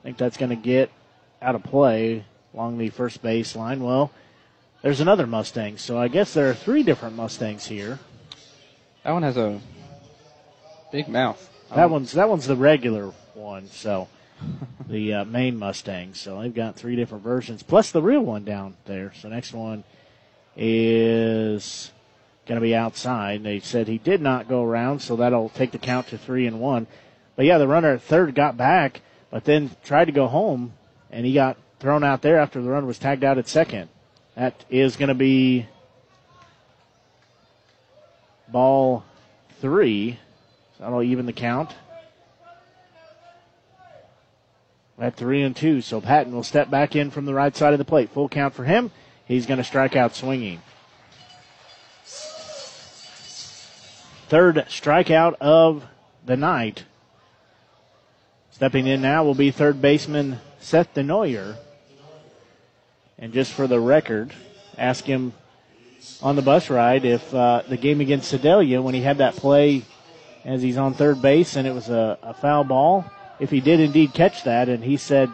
[0.00, 0.90] I think that's going to get
[1.42, 3.82] out of play along the first base line.
[3.82, 4.12] Well,
[4.82, 7.98] there's another Mustang, so I guess there are three different Mustangs here.
[9.04, 9.60] That one has a
[10.90, 11.48] big mouth.
[11.74, 14.08] That one's that one's the regular one, so
[14.88, 16.14] the uh, main Mustang.
[16.14, 19.12] So they've got three different versions, plus the real one down there.
[19.20, 19.84] So next one
[20.56, 21.92] is
[22.46, 23.42] going to be outside.
[23.42, 26.58] They said he did not go around, so that'll take the count to three and
[26.58, 26.86] one.
[27.36, 30.72] But yeah, the runner at third got back, but then tried to go home,
[31.10, 33.88] and he got thrown out there after the runner was tagged out at second.
[34.40, 35.66] That is going to be
[38.48, 39.04] ball
[39.60, 40.18] three.
[40.78, 41.74] So that'll even the count.
[44.98, 47.78] At three and two, so Patton will step back in from the right side of
[47.78, 48.12] the plate.
[48.12, 48.90] Full count for him.
[49.26, 50.62] He's going to strike out swinging.
[54.30, 55.84] Third strikeout of
[56.24, 56.84] the night.
[58.52, 61.58] Stepping in now will be third baseman Seth Denoyer.
[63.20, 64.32] And just for the record,
[64.78, 65.32] ask him
[66.22, 69.82] on the bus ride if uh, the game against Sedalia, when he had that play
[70.44, 73.04] as he's on third base, and it was a, a foul ball.
[73.38, 75.28] If he did indeed catch that, and he said,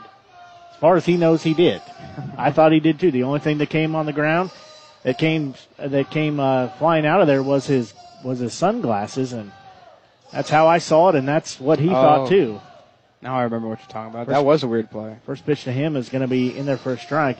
[0.73, 1.81] as far as he knows, he did.
[2.37, 3.13] I thought he did too.
[3.13, 4.51] The only thing that came on the ground
[5.05, 9.53] that came that came uh, flying out of there was his was his sunglasses, and
[10.33, 11.93] that's how I saw it, and that's what he Oh.
[11.93, 12.61] thought too.
[13.23, 14.27] Now I remember what you're talking about.
[14.27, 15.17] First- that was a weird play.
[15.25, 17.39] First pitch to him is going to be in there for a strike.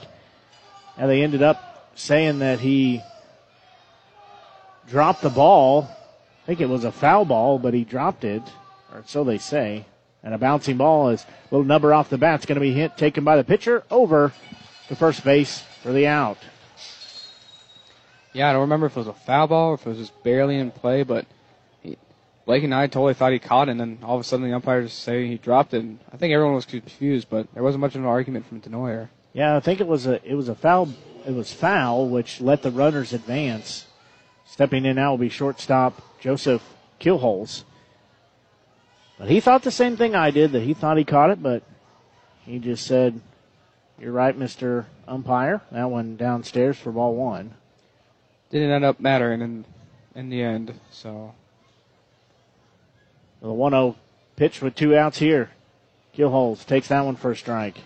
[0.97, 3.01] And they ended up saying that he
[4.87, 5.87] dropped the ball.
[6.43, 8.43] I think it was a foul ball, but he dropped it,
[8.93, 9.85] or so they say.
[10.23, 12.35] And a bouncing ball is a little number off the bat.
[12.35, 14.33] It's going to be hit, taken by the pitcher over
[14.87, 16.37] to first base for the out.
[18.33, 20.23] Yeah, I don't remember if it was a foul ball or if it was just
[20.23, 21.25] barely in play, but
[21.81, 21.97] he,
[22.45, 24.55] Blake and I totally thought he caught it, and then all of a sudden the
[24.55, 25.83] umpires say he dropped it.
[25.83, 29.09] And I think everyone was confused, but there wasn't much of an argument from Denoyer.
[29.37, 30.89] Yeah, I think it was a it was a foul.
[31.23, 33.85] It was foul, which let the runners advance.
[34.47, 36.63] Stepping in now will be shortstop Joseph
[36.99, 37.63] Killholes.
[39.19, 40.53] But he thought the same thing I did.
[40.53, 41.61] That he thought he caught it, but
[42.47, 43.21] he just said,
[43.99, 47.53] "You're right, Mister Umpire." That one downstairs for ball one.
[48.49, 49.65] Didn't end up mattering in
[50.15, 50.73] in the end.
[50.89, 51.35] So
[53.39, 53.95] The 1-0
[54.35, 55.51] pitch with two outs here.
[56.17, 57.77] Killholes takes that one for a strike.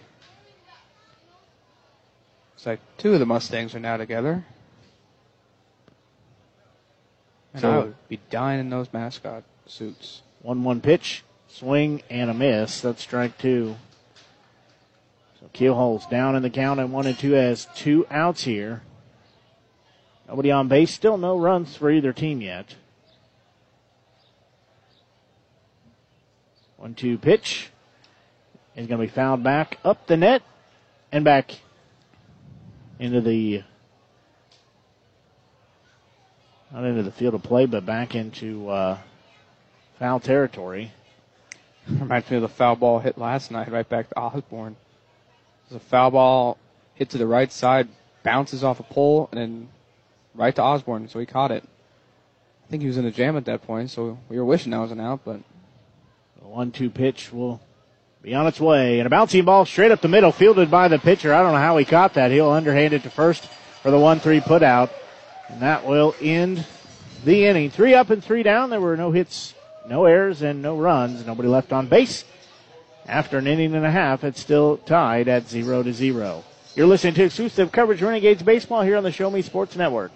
[2.62, 4.46] It's like two of the Mustangs are now together.
[7.56, 10.22] And So- I would be dying in those mascot suits.
[10.44, 12.82] 1-1 pitch, swing and a miss.
[12.82, 13.78] That's strike two.
[15.40, 18.84] So Keelhole's down in the count at one and two has two outs here.
[20.28, 20.92] Nobody on base.
[20.92, 22.76] Still no runs for either team yet.
[26.78, 27.72] One two pitch
[28.76, 30.44] is going to be fouled back up the net
[31.12, 31.56] and back
[33.02, 33.64] into the
[36.72, 38.98] not into the field of play, but back into uh,
[40.00, 40.92] foul territory.
[41.90, 44.78] Reminds me of the foul ball hit last night, right back to Osborne.
[45.70, 46.58] Was a foul ball
[46.94, 47.90] hit to the right side,
[48.24, 49.70] bounces off a pole, and then
[50.36, 51.64] right to Osborne, so he caught it.
[52.66, 54.78] I think he was in the jam at that point, so we were wishing that
[54.78, 55.42] was an out, but
[56.40, 57.60] The one-two pitch will
[58.22, 61.00] be on its way, and a bouncing ball straight up the middle, fielded by the
[61.00, 61.34] pitcher.
[61.34, 62.30] I don't know how he caught that.
[62.30, 63.46] He'll underhand it to first
[63.82, 64.92] for the one-three putout,
[65.50, 66.64] and that will end
[67.26, 67.72] the inning.
[67.72, 68.70] Three up and three down.
[68.70, 69.56] There were no hits,
[69.88, 71.26] no errors, and no runs.
[71.26, 72.24] Nobody left on base.
[73.08, 76.44] After an inning and a half, it's still tied at zero to zero.
[76.76, 80.12] You're listening to exclusive coverage Renegades baseball here on the Show Me Sports Network.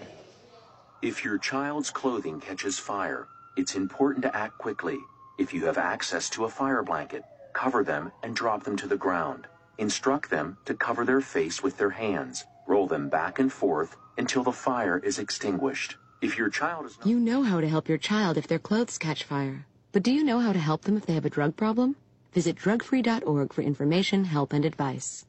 [1.01, 3.27] If your child's clothing catches fire,
[3.57, 4.97] it's important to act quickly.
[5.39, 7.23] If you have access to a fire blanket,
[7.55, 9.47] cover them and drop them to the ground.
[9.79, 12.43] Instruct them to cover their face with their hands.
[12.67, 15.95] Roll them back and forth until the fire is extinguished.
[16.21, 19.23] If your child is You know how to help your child if their clothes catch
[19.23, 19.65] fire.
[19.91, 21.95] But do you know how to help them if they have a drug problem?
[22.33, 25.25] Visit drugfree.org for information, help, and advice.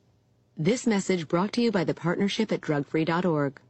[0.57, 3.61] This message brought to you by the partnership at drugfree.org.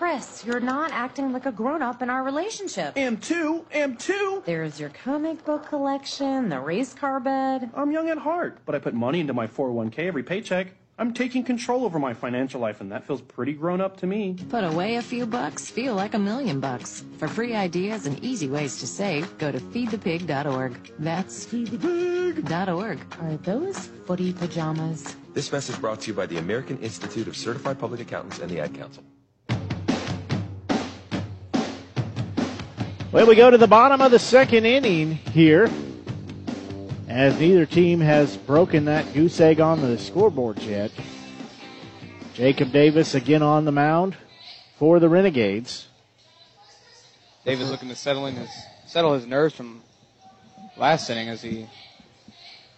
[0.00, 2.96] Chris, you're not acting like a grown up in our relationship.
[2.96, 4.42] Am too, am too.
[4.46, 7.68] There's your comic book collection, the race car bed.
[7.74, 10.68] I'm young at heart, but I put money into my 401k every paycheck.
[10.98, 14.38] I'm taking control over my financial life, and that feels pretty grown up to me.
[14.48, 17.04] Put away a few bucks, feel like a million bucks.
[17.18, 20.92] For free ideas and easy ways to save, go to feedthepig.org.
[20.98, 22.98] That's feedthepig.org.
[23.20, 25.14] Are those footy pajamas?
[25.34, 28.60] This message brought to you by the American Institute of Certified Public Accountants and the
[28.60, 29.04] Ad Council.
[33.12, 35.68] Well, we go to the bottom of the second inning here,
[37.08, 40.92] as neither team has broken that goose egg on the scoreboard yet.
[42.34, 44.16] Jacob Davis again on the mound
[44.78, 45.88] for the Renegades.
[47.44, 48.48] Davis looking to settle his
[48.86, 49.82] settle his nerves from
[50.76, 51.66] last inning as he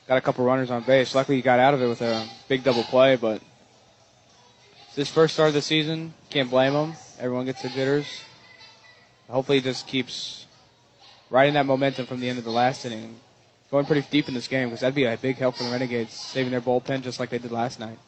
[0.09, 1.15] got a couple runners on base.
[1.15, 3.43] Luckily, he got out of it with a big double play, but
[4.87, 6.15] it's his first start of the season.
[6.31, 6.95] Can't blame him.
[7.19, 8.07] Everyone gets their jitters.
[9.33, 10.45] Hopefully, he just keeps
[11.31, 13.19] riding that momentum from the end of the last inning,
[13.71, 16.13] going pretty deep in this game because that'd be a big help for the Renegades,
[16.13, 17.99] saving their bullpen just like they did last night.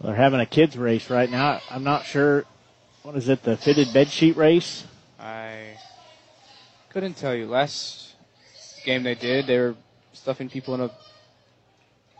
[0.00, 1.62] They're having a kids race right now.
[1.70, 2.44] I'm not sure.
[3.04, 3.44] What is it?
[3.44, 4.84] The fitted bed sheet race?
[5.20, 5.76] I
[6.88, 7.46] couldn't tell you.
[7.46, 8.16] Last
[8.84, 9.76] game they did, they were
[10.12, 10.90] stuffing people in a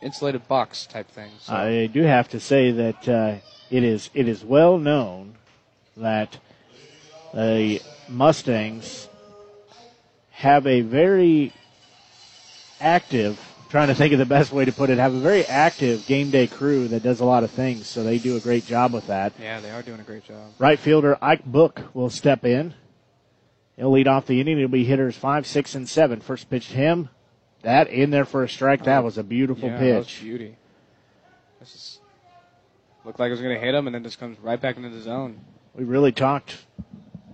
[0.01, 1.31] insulated box type thing.
[1.41, 1.53] So.
[1.53, 3.35] I do have to say that uh,
[3.71, 5.35] it is it is well known
[5.97, 6.39] that
[7.35, 9.09] the Mustangs
[10.31, 11.53] have a very
[12.81, 13.41] active.
[13.69, 14.99] Trying to think of the best way to put it.
[14.99, 18.19] Have a very active game day crew that does a lot of things, so they
[18.19, 19.33] do a great job with that.
[19.41, 20.53] yeah, they are doing a great job.
[20.59, 22.75] Right fielder Ike Book will step in
[23.81, 24.59] He'll lead off the inning.
[24.59, 26.21] It'll be hitters five, six, and seven.
[26.21, 27.09] First pitch to him.
[27.63, 28.85] That in there for a strike.
[28.85, 30.55] That oh, was a beautiful yeah, that was beauty.
[31.61, 31.99] This is,
[33.07, 34.91] looked like it was going to hit him, and then just comes right back into
[34.91, 35.41] the zone.
[35.75, 36.59] We really talked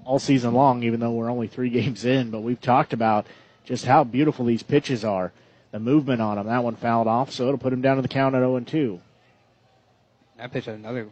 [0.06, 3.26] all season long, even though we're only three games in, but we've talked about
[3.64, 5.32] just how beautiful these pitches are.
[5.72, 6.46] The movement on them.
[6.46, 8.66] That one fouled off, so it'll put him down to the count at 0 and
[8.66, 9.00] 2.
[10.38, 11.08] That pitch had another.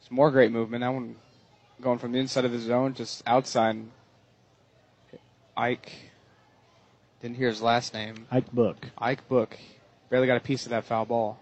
[0.00, 0.82] It's more great movement.
[0.82, 1.16] That one
[1.80, 3.78] going from the inside of the zone, just outside.
[5.56, 5.92] Ike.
[7.22, 8.26] Didn't hear his last name.
[8.30, 8.88] Ike Book.
[8.98, 9.56] Ike Book.
[10.10, 11.38] Barely got a piece of that foul ball.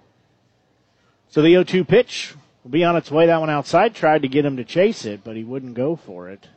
[1.30, 3.26] So the 0 2 pitch will be on its way.
[3.26, 3.94] That one outside.
[3.94, 6.48] Tried to get him to chase it, but he wouldn't go for it.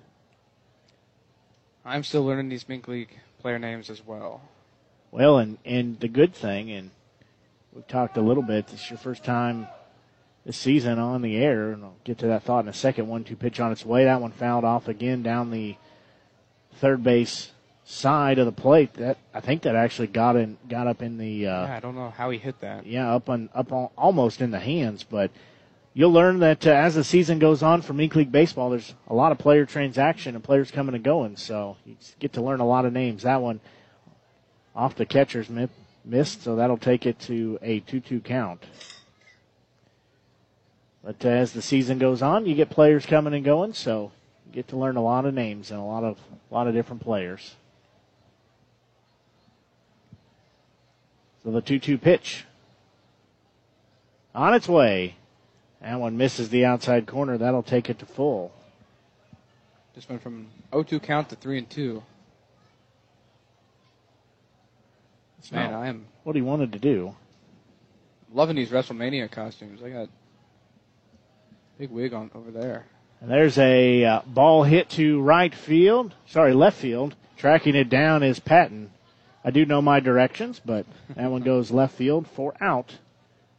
[1.84, 4.41] I'm still learning these Mink League player names as well.
[5.12, 6.91] Well, and, and the good thing, and
[7.72, 9.68] we've talked a little bit, this is your first time
[10.45, 13.08] this season on the air, and I'll get to that thought in a second.
[13.08, 14.06] One two pitch on its way.
[14.06, 15.76] That one fouled off again down the
[16.78, 17.51] third base
[17.84, 18.93] side of the plate.
[18.95, 21.95] That I think that actually got in got up in the uh, yeah, I don't
[21.95, 22.86] know how he hit that.
[22.86, 25.32] yeah up on up on, almost in the hands, but
[25.96, 29.16] you'll learn that uh, as the season goes on for Mink League baseball, there's a
[29.16, 32.68] lot of player transaction and players coming and going, so you get to learn a
[32.68, 33.24] lot of names.
[33.24, 33.60] That one
[34.76, 35.70] off the catcher's mi-
[36.04, 38.62] missed, so that'll take it to a 2-2 count.
[41.04, 44.12] But uh, as the season goes on, you get players coming and going, so
[44.46, 46.18] you get to learn a lot of names and a lot of
[46.52, 47.56] a lot of different players.
[51.43, 52.43] So the 2-2 pitch
[54.34, 55.16] on its way.
[55.86, 57.38] That one misses the outside corner.
[57.38, 58.52] That'll take it to full.
[59.94, 62.04] Just went from 0-2 count to 3 and 2.
[65.52, 67.16] Man, I am What he wanted to do.
[68.34, 69.84] loving these WrestleMania costumes.
[69.84, 70.10] I got
[71.78, 72.88] big wig on over there.
[73.22, 76.16] And there's a uh, ball hit to right field.
[76.26, 77.16] Sorry, left field.
[77.38, 78.90] Tracking it down is Patton.
[79.44, 82.98] I do know my directions, but that one goes left field for out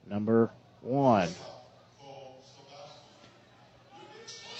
[0.08, 0.50] number
[0.82, 1.28] one.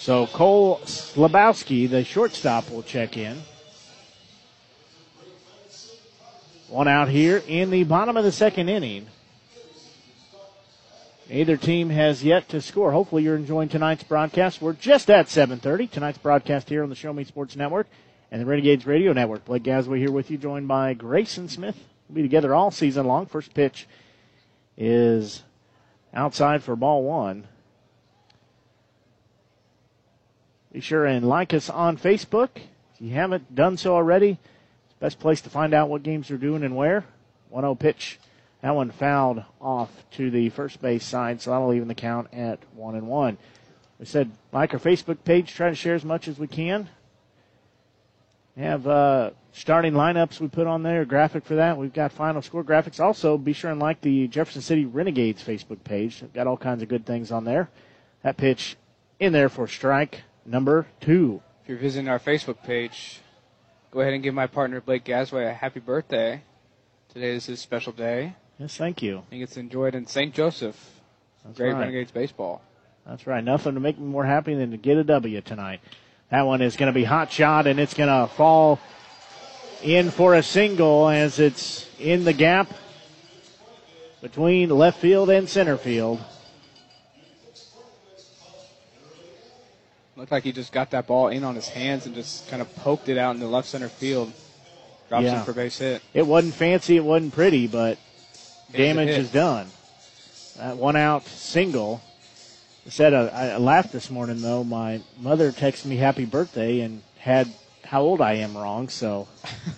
[0.06, 3.42] So Cole Slabowski, the shortstop, will check in.
[6.68, 9.08] One out here in the bottom of the second inning.
[11.28, 12.92] Neither team has yet to score.
[12.92, 14.62] Hopefully you're enjoying tonight's broadcast.
[14.62, 15.90] We're just at 7:30.
[15.90, 17.88] Tonight's broadcast here on the Show Me Sports Network
[18.30, 19.44] and the Renegades Radio Network.
[19.44, 21.82] Blake Gasway here with you, joined by Grayson Smith.
[22.08, 23.26] We'll be together all season long.
[23.26, 23.88] First pitch
[24.78, 25.42] is
[26.14, 27.48] outside for ball one.
[30.76, 32.50] Be sure and like us on Facebook.
[32.56, 36.30] If you haven't done so already, it's the best place to find out what games
[36.30, 37.06] are doing and where.
[37.50, 38.18] 1-0 pitch.
[38.60, 42.58] That one fouled off to the first base side, so that'll even the count at
[42.74, 43.38] one and one.
[43.98, 46.90] We said like our Facebook page, try to share as much as we can.
[48.54, 51.78] We have uh, starting lineups we put on there, graphic for that.
[51.78, 53.00] We've got final score graphics.
[53.00, 56.20] Also, be sure and like the Jefferson City Renegades Facebook page.
[56.20, 57.70] We've got all kinds of good things on there.
[58.22, 58.76] That pitch
[59.18, 61.42] in there for strike number two.
[61.62, 63.20] If you're visiting our Facebook page,
[63.90, 66.42] go ahead and give my partner Blake Gasway a happy birthday.
[67.12, 68.36] Today is his special day.
[68.58, 69.22] Yes, thank you.
[69.30, 70.34] He gets to enjoy it in St.
[70.34, 70.76] Joseph.
[71.44, 71.80] That's Great right.
[71.80, 72.62] Renegades baseball.
[73.06, 73.42] That's right.
[73.42, 75.80] Nothing to make me more happy than to get a W tonight.
[76.30, 78.80] That one is going to be hot shot and it's going to fall
[79.82, 82.68] in for a single as it's in the gap
[84.22, 86.20] between left field and center field.
[90.16, 92.74] Looked like he just got that ball in on his hands and just kind of
[92.76, 94.32] poked it out in the left center field.
[95.10, 95.38] Drops Yeah.
[95.38, 96.00] him for base hit.
[96.14, 97.98] It wasn't fancy, it wasn't pretty, but
[98.72, 99.70] It damage is done.
[100.56, 102.00] That one out single.
[102.86, 104.64] I said uh, I laughed this morning though.
[104.64, 107.52] My mother texted me happy birthday and had
[107.84, 108.88] how old I am wrong.
[108.88, 109.28] So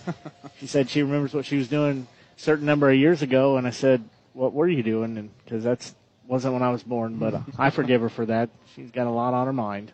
[0.59, 3.67] she said she remembers what she was doing a certain number of years ago, and
[3.67, 5.93] I said, "What were you doing?" And because that's
[6.27, 8.49] wasn't when I was born, but uh, I forgive her for that.
[8.75, 9.91] She's got a lot on her mind.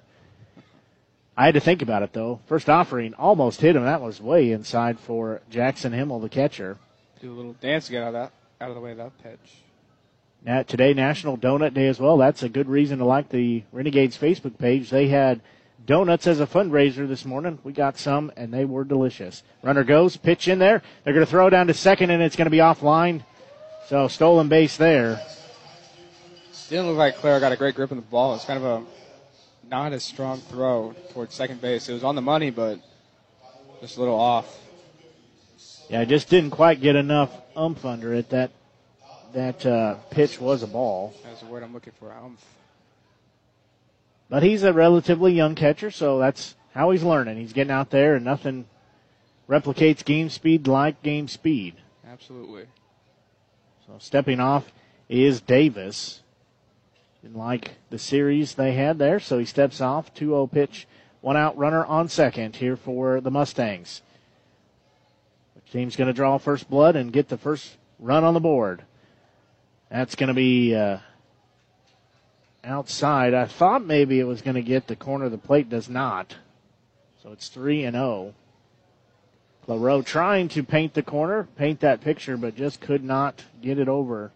[1.37, 2.39] I had to think about it though.
[2.45, 3.83] First offering almost hit him.
[3.83, 6.77] That was way inside for Jackson Himmel, the catcher.
[7.21, 8.31] Do a little dance to get out of that
[8.61, 9.61] out of the way of that pitch.
[10.43, 12.17] Now, today, National Donut Day as well.
[12.17, 14.91] That's a good reason to like the Renegades Facebook page.
[14.91, 15.41] They had
[15.85, 17.57] donuts as a fundraiser this morning.
[17.63, 19.41] We got some, and they were delicious.
[19.63, 20.83] Runner goes, pitch in there.
[21.03, 23.23] They're going to throw down to second, and it's going to be offline.
[23.87, 25.19] So, stolen base there.
[26.69, 28.35] Didn't look like Claire got a great grip on the ball.
[28.35, 28.85] It's kind of a
[29.69, 31.89] not a strong throw towards second base.
[31.89, 32.79] It was on the money, but
[33.81, 34.61] just a little off.
[35.89, 38.29] Yeah, I just didn't quite get enough umph under it.
[38.29, 38.51] That
[39.33, 41.13] that uh, pitch was a ball.
[41.23, 42.11] That's the word I'm looking for.
[42.11, 42.43] Umph.
[44.29, 47.37] But he's a relatively young catcher, so that's how he's learning.
[47.37, 48.65] He's getting out there, and nothing
[49.47, 51.75] replicates game speed like game speed.
[52.07, 52.65] Absolutely.
[53.85, 54.71] So stepping off
[55.07, 56.21] is Davis.
[57.25, 60.13] Didn't like the series they had there, so he steps off.
[60.13, 60.87] 2 0 pitch,
[61.21, 64.03] one out runner on second here for the Mustangs.
[65.55, 68.83] Which team's going to draw first blood and get the first run on the board?
[69.89, 70.99] That's going to be uh,
[72.63, 73.33] outside.
[73.33, 76.35] I thought maybe it was going to get the corner of the plate, does not.
[77.23, 78.35] So it's 3 and 0.
[79.65, 83.89] Claro trying to paint the corner, paint that picture, but just could not get it
[83.89, 84.31] over.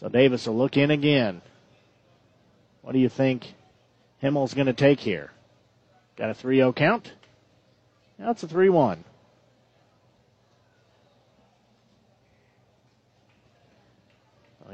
[0.00, 1.42] So Davis will look in again.
[2.82, 3.54] What do you think
[4.22, 5.30] Himmel's going to take here?
[6.16, 7.12] Got a 3 0 count?
[8.18, 9.04] Now it's a 3 1.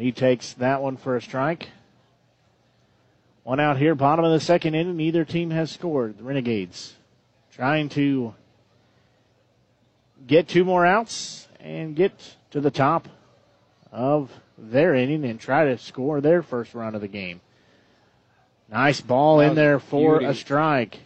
[0.01, 1.69] He takes that one for a strike.
[3.43, 4.97] One out here, bottom of the second inning.
[4.97, 6.17] Neither team has scored.
[6.17, 6.95] The Renegades
[7.53, 8.35] trying to
[10.27, 12.13] get two more outs and get
[12.53, 13.09] to the top
[13.93, 14.31] of
[14.61, 17.41] their inning and try to score their first run of the game.
[18.71, 20.31] Nice ball in there for beauty.
[20.31, 21.01] a strike.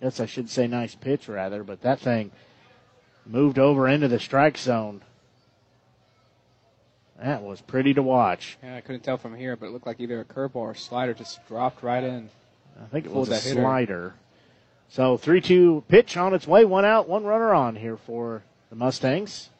[0.00, 2.30] Yes, I should say nice pitch rather, but that thing
[3.26, 5.02] moved over into the strike zone.
[7.20, 8.56] That was pretty to watch.
[8.62, 10.76] Yeah, I couldn't tell from here, but it looked like either a curveball or a
[10.76, 12.30] slider just dropped right in.
[12.80, 14.14] I think it was a slider.
[14.88, 16.64] So 3 2 pitch on its way.
[16.64, 19.50] One out, one runner on here for the Mustangs.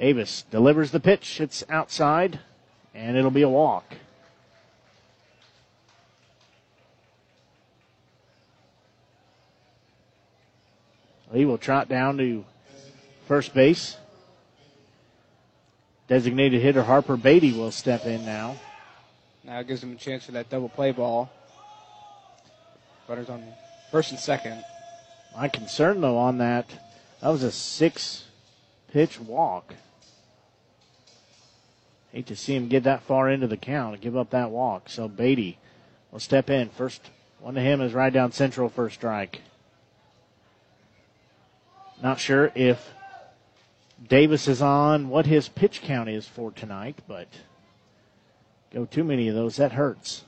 [0.00, 1.42] Davis delivers the pitch.
[1.42, 2.40] It's outside,
[2.94, 3.84] and it'll be a walk.
[11.34, 12.46] He will trot down to
[13.28, 13.98] first base.
[16.08, 18.56] Designated hitter Harper Beatty will step in now.
[19.44, 21.30] Now it gives him a chance for that double play ball.
[23.06, 23.44] Runners on
[23.92, 24.64] first and second.
[25.36, 26.66] My concern though on that,
[27.20, 28.24] that was a six
[28.92, 29.74] pitch walk.
[32.12, 34.88] Hate to see him get that far into the count and give up that walk.
[34.88, 35.58] So Beatty
[36.10, 36.68] will step in.
[36.68, 39.42] First one to him is right down central first strike.
[42.02, 42.92] Not sure if
[44.08, 47.28] Davis is on what his pitch count is for tonight, but
[48.72, 50.24] go too many of those, that hurts.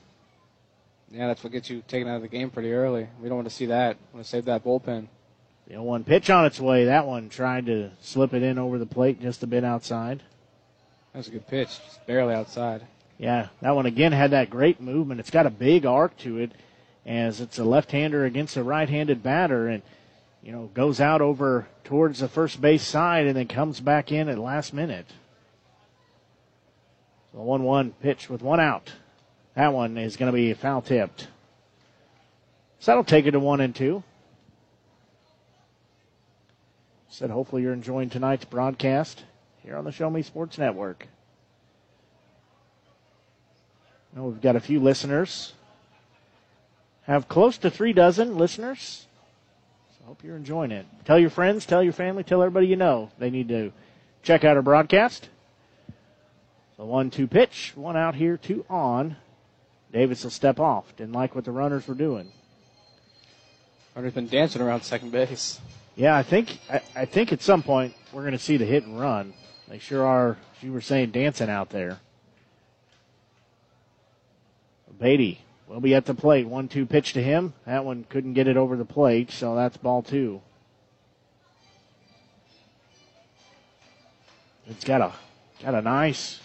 [1.11, 3.07] Yeah, that's what gets you taken out of the game pretty early.
[3.21, 3.97] We don't want to see that.
[4.11, 5.07] We want to save that bullpen.
[5.67, 6.85] The 0 1 pitch on its way.
[6.85, 10.21] That one tried to slip it in over the plate just a bit outside.
[11.13, 12.81] That was a good pitch, just barely outside.
[13.19, 15.19] Yeah, that one again had that great movement.
[15.19, 16.51] It's got a big arc to it
[17.05, 19.67] as it's a left hander against a right handed batter.
[19.67, 19.83] And
[20.41, 24.27] you know, goes out over towards the first base side and then comes back in
[24.27, 25.05] at last minute.
[27.31, 28.91] So 1 1 pitch with one out.
[29.53, 31.27] That one is going to be foul tipped.
[32.79, 34.03] So that'll take it to 1 and 2.
[37.09, 39.23] Said hopefully you're enjoying tonight's broadcast
[39.63, 41.07] here on the Show Me Sports Network.
[44.15, 45.53] Now we've got a few listeners.
[47.03, 49.07] Have close to three dozen listeners
[49.91, 50.85] So I hope you're enjoying it.
[51.05, 53.71] Tell your friends, tell your family, tell everybody you know they need to
[54.21, 55.29] check out our broadcast.
[56.77, 59.15] So one two pitch, one out here, two on.
[59.91, 60.95] Davis will step off.
[60.97, 62.31] Didn't like what the runners were doing.
[63.95, 65.59] Runner's been dancing around second base.
[65.95, 68.85] Yeah, I think I, I think at some point we're going to see the hit
[68.85, 69.33] and run.
[69.73, 70.37] They sure are.
[70.61, 71.97] You were saying dancing out there.
[75.01, 76.47] Beatty will be at the plate.
[76.47, 77.55] One two pitch to him.
[77.65, 80.43] That one couldn't get it over the plate, so that's ball two.
[84.67, 85.11] It's got a
[85.63, 86.39] got a nice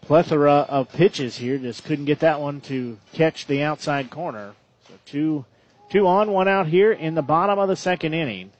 [0.00, 1.58] plethora of pitches here.
[1.58, 4.54] Just couldn't get that one to catch the outside corner.
[4.88, 5.44] So two
[5.90, 8.50] two on, one out here in the bottom of the second inning.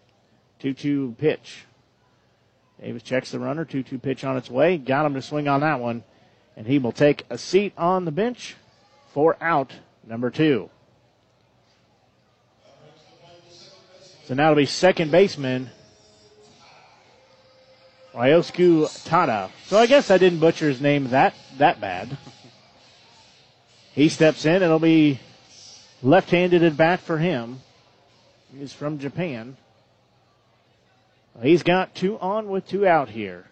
[0.59, 1.64] Two two pitch.
[2.80, 3.64] Davis checks the runner.
[3.64, 4.78] Two two pitch on its way.
[4.78, 6.02] Got him to swing on that one,
[6.56, 8.56] and he will take a seat on the bench
[9.12, 9.74] for out
[10.06, 10.70] number two.
[14.24, 15.70] So now it'll be second baseman
[18.14, 19.50] Ryosuke Tada.
[19.66, 22.16] So I guess I didn't butcher his name that that bad.
[23.92, 24.62] He steps in.
[24.62, 25.20] It'll be
[26.02, 27.60] left-handed at bat for him.
[28.56, 29.56] He's from Japan.
[31.43, 33.47] He's got two on with two out here.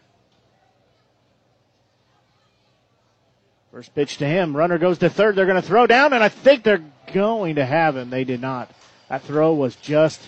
[3.72, 4.56] First pitch to him.
[4.56, 5.36] Runner goes to third.
[5.36, 8.10] They're going to throw down, and I think they're going to have him.
[8.10, 8.70] They did not.
[9.08, 10.20] That throw was just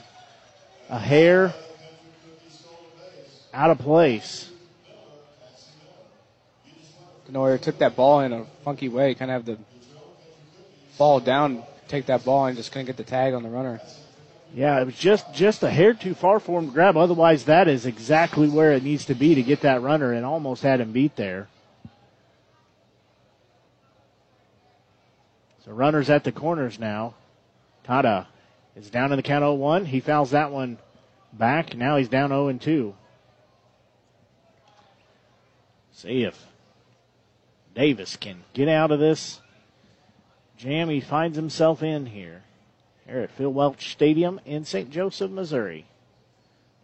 [0.89, 1.55] a hair
[3.53, 4.51] out of place.
[7.29, 9.15] Denoyer took that ball in a funky way.
[9.15, 9.63] Kind of have the
[10.97, 13.81] fall down, take that ball, and just couldn't get the tag on the runner.
[14.55, 16.97] Yeah, it was just just a hair too far for him to grab.
[16.97, 20.63] Otherwise, that is exactly where it needs to be to get that runner, and almost
[20.63, 21.49] had him beat there.
[25.65, 27.15] So runners at the corners now.
[27.87, 28.27] Tada
[28.75, 29.87] is down in the count 0-1.
[29.87, 30.79] He fouls that one
[31.33, 31.77] back.
[31.77, 32.95] Now he's down 0 2.
[35.93, 36.47] See if
[37.75, 39.41] Davis can get out of this
[40.57, 42.43] jam he finds himself in here.
[43.11, 44.89] Here at Phil Welch Stadium in St.
[44.89, 45.85] Joseph, Missouri.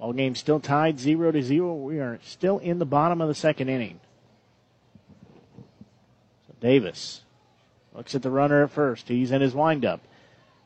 [0.01, 1.75] All game still tied 0 to 0.
[1.75, 4.01] We are still in the bottom of the second inning.
[6.49, 7.21] So Davis
[7.95, 9.07] looks at the runner at first.
[9.07, 10.01] He's in his windup.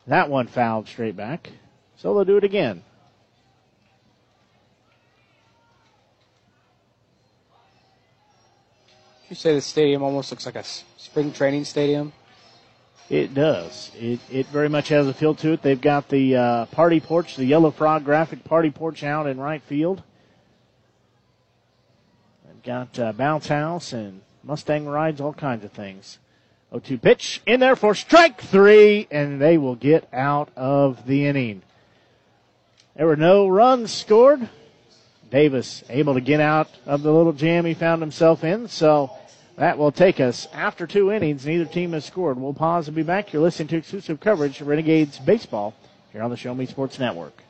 [0.07, 1.51] That one fouled straight back.
[1.99, 2.83] So they'll do it again.
[9.29, 10.65] You say the stadium almost looks like a
[10.97, 12.15] spring training stadium.
[13.11, 13.91] It does.
[13.99, 15.63] It, it very much has a feel to it.
[15.63, 19.63] They've got the uh, party porch, the Yellow Frog graphic party porch out in right
[19.65, 20.05] field.
[22.47, 26.21] They've got uh, bounce house and Mustang rides, all kinds of things.
[26.73, 31.63] 0-2 pitch in there for strike three, and they will get out of the inning.
[32.95, 34.49] There were no runs scored.
[35.33, 39.11] Davis able to get out of the little jam he found himself in, so
[39.61, 41.45] that will take us after two innings.
[41.45, 42.41] Neither team has scored.
[42.41, 43.31] We'll pause and be back.
[43.31, 45.75] You're listening to exclusive coverage of Renegades Baseball
[46.15, 47.43] here on the Show Me Sports Network.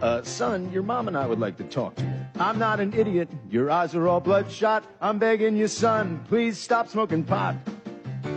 [0.00, 2.10] Uh, son, your mom and I would like to talk to you.
[2.36, 3.28] I'm not an idiot.
[3.50, 4.82] Your eyes are all bloodshot.
[5.02, 7.56] I'm begging you, son, please stop smoking pot.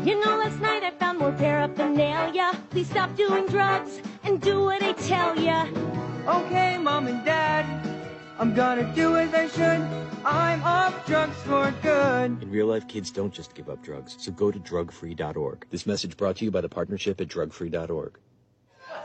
[0.03, 2.51] You know, last night I found more paraphernalia.
[2.70, 5.68] Please stop doing drugs and do what I tell ya.
[6.28, 7.94] Okay, mom and dad,
[8.38, 10.25] I'm gonna do as I should.
[10.25, 12.41] I'm off drugs for good.
[12.43, 15.65] In real life, kids don't just give up drugs, so go to drugfree.org.
[15.69, 18.19] This message brought to you by the partnership at drugfree.org.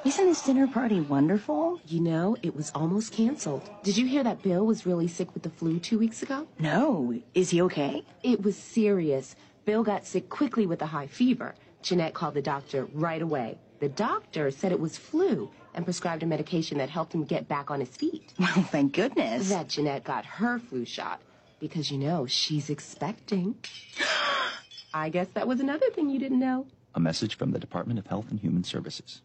[0.04, 1.80] Isn't this dinner party wonderful?
[1.86, 3.70] You know, it was almost canceled.
[3.84, 6.48] Did you hear that Bill was really sick with the flu two weeks ago?
[6.58, 7.14] No.
[7.34, 8.04] Is he okay?
[8.24, 9.36] It was serious.
[9.64, 11.54] Bill got sick quickly with a high fever.
[11.82, 13.58] Jeanette called the doctor right away.
[13.78, 17.70] The doctor said it was flu and prescribed a medication that helped him get back
[17.70, 18.32] on his feet.
[18.40, 19.48] Well, thank goodness.
[19.50, 21.20] That Jeanette got her flu shot
[21.60, 23.54] because you know she's expecting.
[24.94, 26.66] I guess that was another thing you didn't know.
[26.94, 29.22] A message from the Department of Health and Human Services.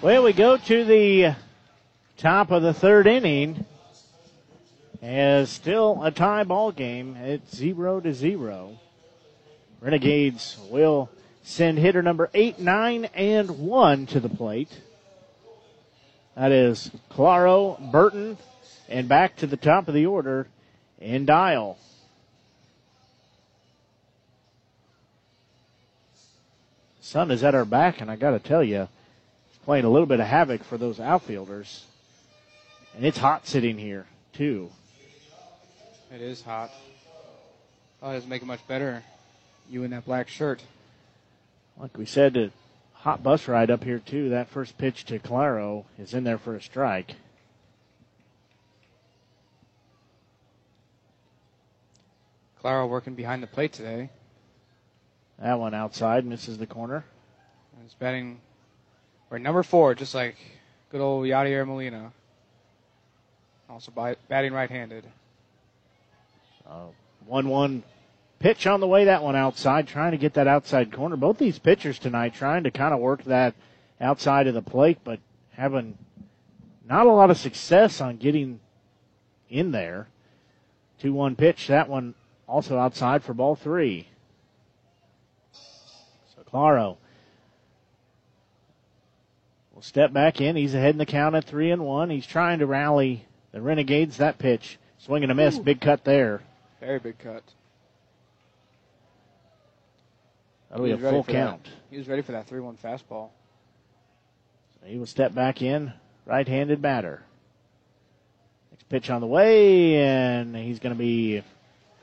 [0.00, 1.34] Well, we go to the
[2.16, 3.66] top of the third inning.
[5.06, 7.16] As still a tie ball game.
[7.16, 8.80] at zero to zero.
[9.80, 11.08] Renegades will
[11.44, 14.80] send hitter number eight, nine, and one to the plate.
[16.34, 18.36] That is Claro, Burton,
[18.88, 20.48] and back to the top of the order
[20.98, 21.78] in Dial.
[27.00, 28.88] Sun is at our back, and I got to tell you,
[29.50, 31.84] it's playing a little bit of havoc for those outfielders.
[32.96, 34.72] And it's hot sitting here, too.
[36.16, 36.70] It is hot.
[38.00, 39.02] Oh, it doesn't make it much better.
[39.68, 40.62] You in that black shirt.
[41.76, 42.50] Like we said, a
[42.94, 44.30] hot bus ride up here, too.
[44.30, 47.16] That first pitch to Claro is in there for a strike.
[52.62, 54.08] Claro working behind the plate today.
[55.38, 57.04] That one outside misses the corner.
[57.82, 58.40] He's batting,
[59.30, 60.36] or number four, just like
[60.90, 62.10] good old Yadier Molina.
[63.68, 65.04] Also by, batting right-handed.
[66.68, 66.86] Uh,
[67.26, 67.82] one-one
[68.38, 69.04] pitch on the way.
[69.04, 71.16] That one outside, trying to get that outside corner.
[71.16, 73.54] Both these pitchers tonight trying to kind of work that
[74.00, 75.20] outside of the plate, but
[75.52, 75.96] having
[76.88, 78.60] not a lot of success on getting
[79.48, 80.08] in there.
[81.00, 81.68] Two-one pitch.
[81.68, 82.14] That one
[82.48, 84.08] also outside for ball three.
[85.52, 86.98] So Claro
[89.74, 90.56] will step back in.
[90.56, 92.08] He's ahead in the count at three and one.
[92.08, 94.16] He's trying to rally the Renegades.
[94.16, 95.62] That pitch, swing and a miss, Ooh.
[95.62, 96.40] big cut there.
[96.86, 97.42] Very big cut.
[100.70, 101.64] That'll be a full count.
[101.64, 101.70] That.
[101.90, 103.30] He was ready for that 3-1 fastball.
[104.84, 105.92] He will step back in,
[106.26, 107.24] right-handed batter.
[108.70, 111.42] Next pitch on the way, and he's going to be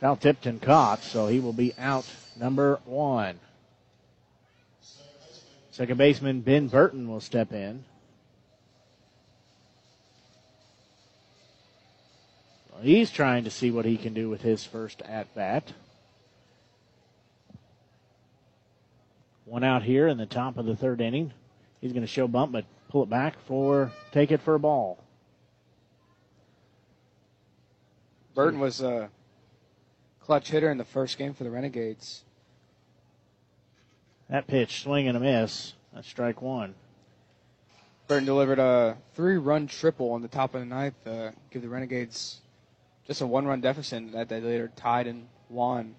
[0.02, 2.06] foul tipped and caught, so he will be out
[2.38, 3.40] number one.
[5.72, 7.86] Second baseman Ben Burton will step in.
[12.82, 15.71] He's trying to see what he can do with his first at bat.
[19.45, 21.32] One out here in the top of the third inning.
[21.82, 25.03] He's going to show bump, but pull it back for take it for a ball.
[28.36, 29.09] Burton was a
[30.21, 32.24] clutch hitter in the first game for the Renegades.
[34.30, 35.74] That pitch, swing and a miss.
[35.93, 36.74] That's strike one.
[38.07, 42.41] Burton delivered a three-run triple on the top of the ninth, uh, give the Renegades
[43.08, 45.95] just a one-run deficit that they later tied and won.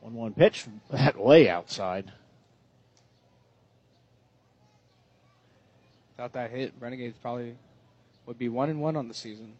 [0.00, 2.12] One-one pitch, that way outside.
[6.16, 7.56] Without that hit, Renegades probably
[8.24, 9.54] would be one and one on the season.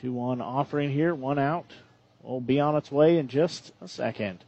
[0.00, 1.72] 2 1 offering here, one out.
[2.22, 4.44] Will be on its way in just a second.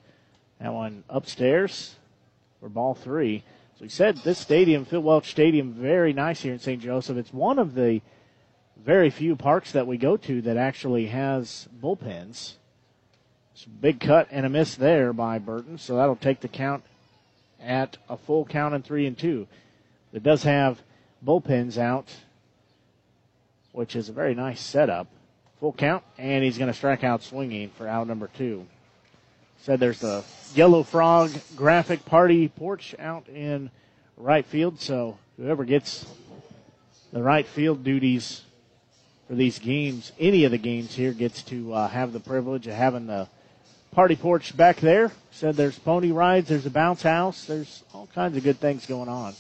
[0.61, 1.95] That one upstairs
[2.59, 3.45] for ball three.
[3.77, 6.83] So we said this stadium, Phil Welch Stadium, very nice here in St.
[6.83, 7.17] Joseph.
[7.17, 8.03] It's one of the
[8.85, 12.55] very few parks that we go to that actually has bullpens.
[13.55, 15.79] So big cut and a miss there by Burton.
[15.79, 16.85] So that'll take the count
[17.61, 19.47] at a full count in three and two.
[20.13, 20.81] It does have
[21.25, 22.15] bullpens out,
[23.73, 25.09] which is a very nice setup.
[25.61, 28.65] Full count, and he's going to strike out swinging for out number two.
[29.63, 30.25] Said there's the
[30.55, 33.71] Yellow Frog graphic party porch out in
[34.17, 36.07] right field, so whoever gets
[37.13, 38.43] the right field duties
[39.29, 42.73] for these games, any of the games here, gets to uh, have the privilege of
[42.75, 43.29] having the
[43.93, 45.13] party porch back there.
[45.31, 49.09] Said there's pony rides, there's a bounce house, there's all kinds of good things going
[49.09, 49.35] on.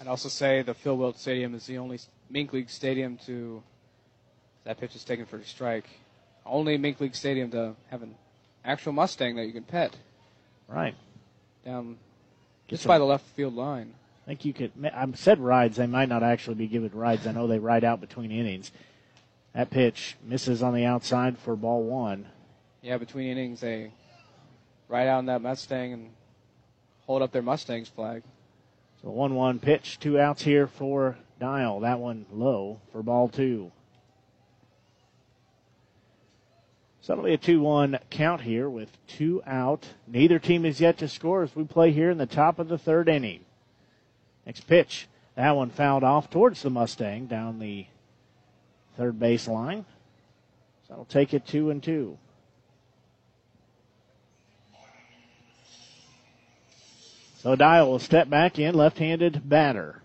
[0.00, 3.62] I'd also say the Phil Welch Stadium is the only Mink League stadium to
[4.64, 5.88] that pitch is taken for a strike.
[6.44, 8.14] Only Mink League stadium to have an
[8.64, 9.94] actual Mustang that you can pet.
[10.66, 10.94] Right.
[11.64, 11.96] Down
[12.66, 13.94] Get just some- by the left field line.
[14.24, 14.72] I think you could.
[14.84, 15.76] I said rides.
[15.76, 17.26] They might not actually be given rides.
[17.26, 18.70] I know they ride out between innings.
[19.54, 22.26] That pitch misses on the outside for ball one.
[22.82, 23.92] Yeah, between innings they
[24.88, 26.10] ride out in that Mustang and
[27.06, 28.22] hold up their Mustangs flag.
[29.02, 31.80] So one-one pitch, two outs here for Dial.
[31.80, 33.72] That one low for ball two.
[37.24, 39.84] Be a 2 1 count here with two out.
[40.06, 42.78] Neither team is yet to score as we play here in the top of the
[42.78, 43.44] third inning.
[44.46, 45.08] Next pitch.
[45.36, 47.86] That one fouled off towards the Mustang down the
[48.96, 49.84] third base line.
[50.86, 52.18] So that'll take it 2 and 2.
[57.38, 60.02] So Dial will step back in, left handed batter.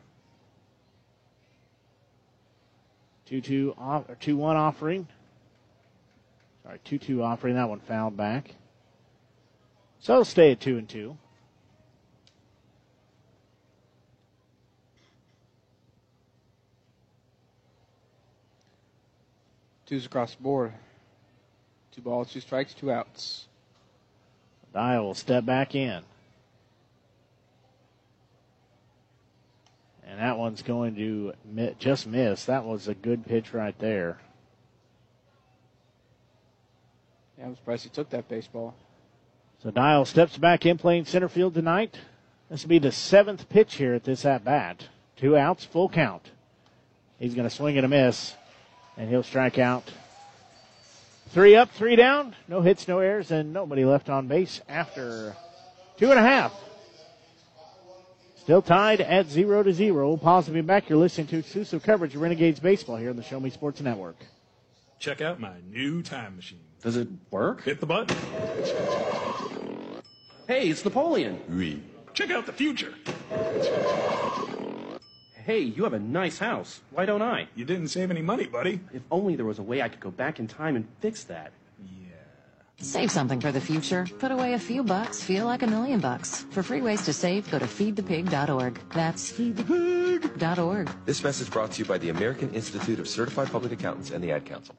[3.26, 5.08] 2 2 off, or 2 1 offering.
[6.64, 7.56] Sorry, 2 2 offering.
[7.56, 8.56] That one fouled back.
[10.00, 11.18] So it'll stay at 2 and 2.
[19.86, 20.74] Two's across the board.
[21.92, 23.46] Two balls, two strikes, two outs.
[24.74, 26.02] Dial will step back in.
[30.08, 32.46] And that one's going to mi- just miss.
[32.46, 34.20] That was a good pitch right there.
[37.38, 38.76] Yeah, I'm surprised he took that baseball.
[39.64, 41.98] So Dial steps back in playing center field tonight.
[42.50, 44.88] This will be the seventh pitch here at this at bat.
[45.16, 46.32] Two outs, full count.
[47.18, 48.36] He's going to swing and a miss,
[48.98, 49.84] and he'll strike out.
[51.30, 52.36] Three up, three down.
[52.48, 55.36] No hits, no errors, and nobody left on base after
[55.98, 56.54] two and a half.
[58.38, 60.08] Still tied at zero to zero.
[60.08, 60.88] We'll pause and be back.
[60.88, 64.18] You're listening to exclusive coverage of Renegades Baseball here on the Show Me Sports Network.
[65.00, 66.60] Check out my new time machine.
[66.82, 67.64] Does it work?
[67.64, 68.16] Hit the button.
[70.48, 71.42] Hey, it's Napoleon.
[71.50, 71.82] Oui.
[72.14, 72.94] Check out the future.
[75.46, 76.82] Hey, you have a nice house.
[76.90, 77.48] Why don't I?
[77.56, 78.80] You didn't save any money, buddy.
[78.92, 81.52] If only there was a way I could go back in time and fix that.
[81.86, 82.16] Yeah.
[82.80, 84.08] Save something for the future.
[84.18, 86.48] Put away a few bucks, feel like a million bucks.
[86.50, 88.80] For free ways to save, go to feedthepig.org.
[88.90, 90.90] That's feedthepig.org.
[91.06, 94.32] This message brought to you by the American Institute of Certified Public Accountants and the
[94.32, 94.76] Ad Council.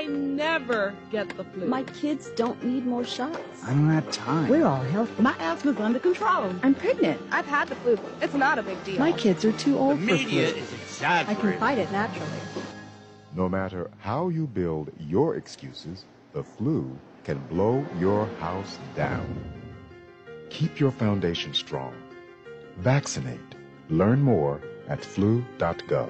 [0.00, 1.66] I never get the flu.
[1.66, 3.38] My kids don't need more shots.
[3.66, 4.48] I don't have time.
[4.48, 5.20] We're all healthy.
[5.20, 6.54] My asthma's under control.
[6.62, 7.20] I'm pregnant.
[7.30, 7.98] I've had the flu.
[8.22, 8.98] It's not a big deal.
[8.98, 10.54] My kids are too old for flu.
[11.02, 12.40] I can fight it naturally.
[13.34, 19.28] No matter how you build your excuses, the flu can blow your house down.
[20.48, 21.92] Keep your foundation strong.
[22.78, 23.54] Vaccinate.
[23.90, 26.08] Learn more at flu.gov.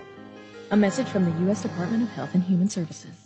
[0.71, 1.63] A message from the U.S.
[1.63, 3.20] Department of Health and Human Services.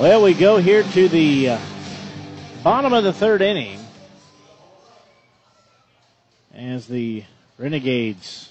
[0.00, 1.58] Well, we go here to the uh,
[2.64, 3.78] bottom of the third inning
[6.54, 7.24] as the
[7.58, 8.50] Renegades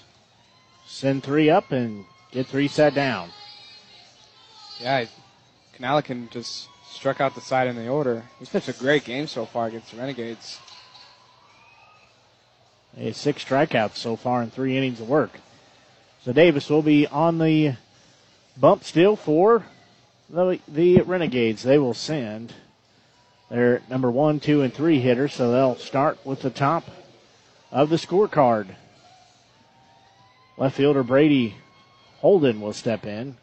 [0.86, 3.30] send three up and get three set down.
[4.80, 5.06] Yeah,
[5.76, 8.22] Canala can just struck out the side in the order.
[8.38, 10.60] He's pitched a great game so far against the Renegades.
[13.12, 15.30] Six strikeouts so far in three innings of work.
[16.22, 17.76] So Davis will be on the
[18.56, 19.64] bump still for
[20.28, 21.62] the, the Renegades.
[21.62, 22.52] They will send
[23.50, 26.84] their number one, two, and three hitters, so they'll start with the top
[27.72, 28.74] of the scorecard.
[30.58, 31.56] Left fielder Brady
[32.18, 33.36] Holden will step in.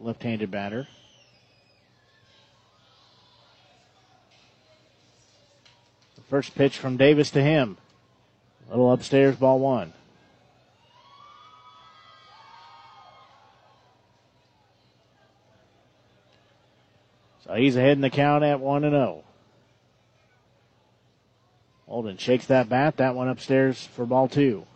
[0.00, 0.88] Left handed batter.
[6.16, 7.76] The first pitch from Davis to him.
[8.68, 9.92] Little upstairs, ball one.
[17.44, 19.22] So he's ahead in the count at 1 and 0.
[21.86, 22.96] Holden shakes that bat.
[22.96, 24.66] That one upstairs for ball two.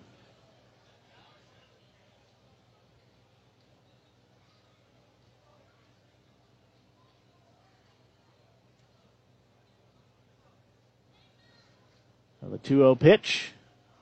[12.43, 13.53] The 2 0 pitch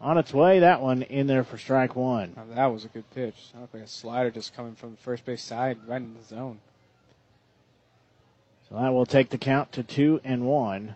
[0.01, 0.61] on its way.
[0.61, 2.33] That one in there for strike one.
[2.37, 3.35] Now, that was a good pitch.
[3.59, 6.61] Looked like a slider just coming from the first base side right in the zone.
[8.69, 10.95] So that will take the count to two and one.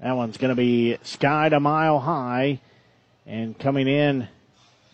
[0.00, 2.60] That one's going to be skied a mile high.
[3.24, 4.28] And coming in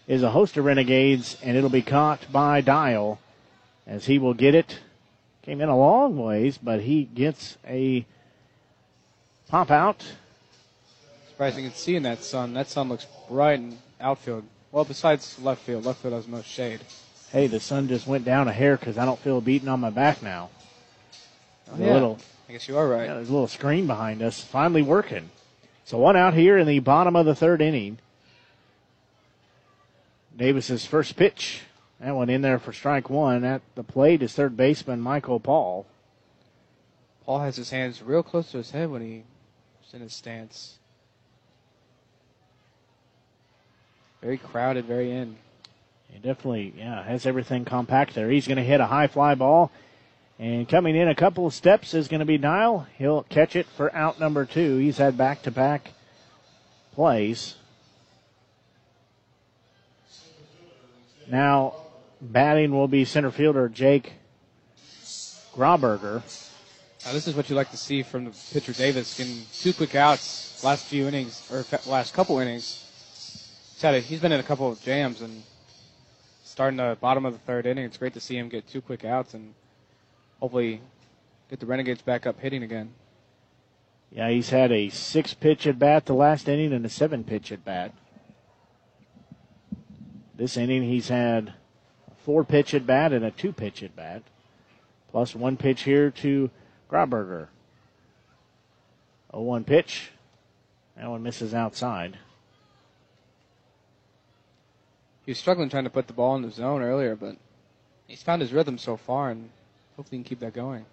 [0.06, 3.18] is a host of Renegades, and it'll be caught by Dial
[3.86, 4.78] as he will get it.
[5.42, 8.06] Came in a long ways, but he gets a
[9.48, 10.04] pop out.
[11.28, 12.54] Surprising to see in that sun.
[12.54, 14.44] That sun looks bright in outfield.
[14.70, 16.80] Well, besides left field, left field has most shade.
[17.30, 19.90] Hey, the sun just went down a hair because I don't feel beating on my
[19.90, 20.50] back now.
[21.70, 21.92] Oh, yeah.
[21.92, 22.18] a little,
[22.48, 23.06] I guess you are right.
[23.06, 25.30] yeah, there's a little screen behind us, finally working.
[25.84, 27.98] So one out here in the bottom of the third inning.
[30.36, 31.62] Davis's first pitch.
[32.02, 33.44] That one in there for strike one.
[33.44, 35.86] At the plate is third baseman Michael Paul.
[37.24, 40.78] Paul has his hands real close to his head when he's in his stance.
[44.20, 45.36] Very crowded, very in.
[46.08, 48.28] He definitely, yeah, has everything compact there.
[48.30, 49.70] He's going to hit a high fly ball.
[50.40, 52.84] And coming in a couple of steps is going to be Dial.
[52.98, 54.78] He'll catch it for out number two.
[54.78, 55.92] He's had back to back
[56.94, 57.54] plays.
[61.28, 61.74] Now,
[62.22, 64.12] batting will be center fielder Jake
[65.54, 66.22] Grauberger.
[67.04, 69.96] Now, this is what you like to see from the pitcher Davis getting two quick
[69.96, 72.78] outs last few innings, or last couple innings.
[73.74, 75.42] He's, had a, he's been in a couple of jams and
[76.44, 77.84] starting the bottom of the third inning.
[77.84, 79.54] It's great to see him get two quick outs and
[80.38, 80.80] hopefully
[81.50, 82.92] get the Renegades back up hitting again.
[84.12, 87.50] Yeah, he's had a six pitch at bat the last inning and a seven pitch
[87.50, 87.92] at bat.
[90.36, 91.54] This inning he's had
[92.24, 94.22] four pitch at bat and a two pitch at bat,
[95.10, 96.50] plus one pitch here to
[96.90, 97.48] Grauberger.
[99.32, 100.10] 0 1 pitch.
[100.96, 102.18] That one misses outside.
[105.24, 107.36] He was struggling trying to put the ball in the zone earlier, but
[108.06, 109.48] he's found his rhythm so far and
[109.96, 110.84] hopefully he can keep that going.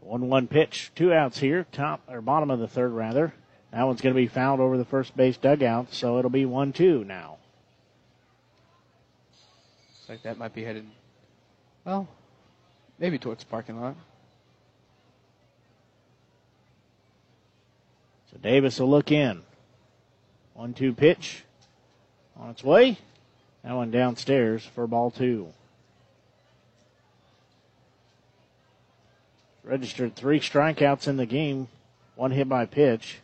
[0.00, 0.92] 1 1 pitch.
[0.94, 3.34] Two outs here, top or bottom of the third, rather.
[3.72, 6.72] That one's going to be fouled over the first base dugout, so it'll be 1
[6.72, 7.39] 2 now.
[10.10, 10.86] Like that might be headed,
[11.84, 12.08] well,
[12.98, 13.94] maybe towards the parking lot.
[18.32, 19.42] So Davis will look in.
[20.54, 21.44] 1 2 pitch
[22.36, 22.98] on its way.
[23.62, 25.52] That one downstairs for ball two.
[29.62, 31.68] Registered three strikeouts in the game,
[32.16, 33.18] one hit by pitch,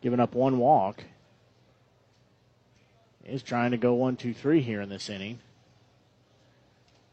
[0.00, 1.04] giving up one walk.
[3.26, 5.38] Is trying to go one, two, three here in this inning.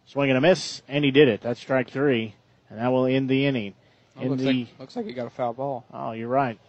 [0.10, 1.40] Swing and a miss, and he did it.
[1.40, 2.34] That's strike three,
[2.72, 3.76] and that will end the inning.
[4.18, 5.86] Oh, In looks, the like, looks like he got a foul ball.
[5.94, 6.60] oh, you're right.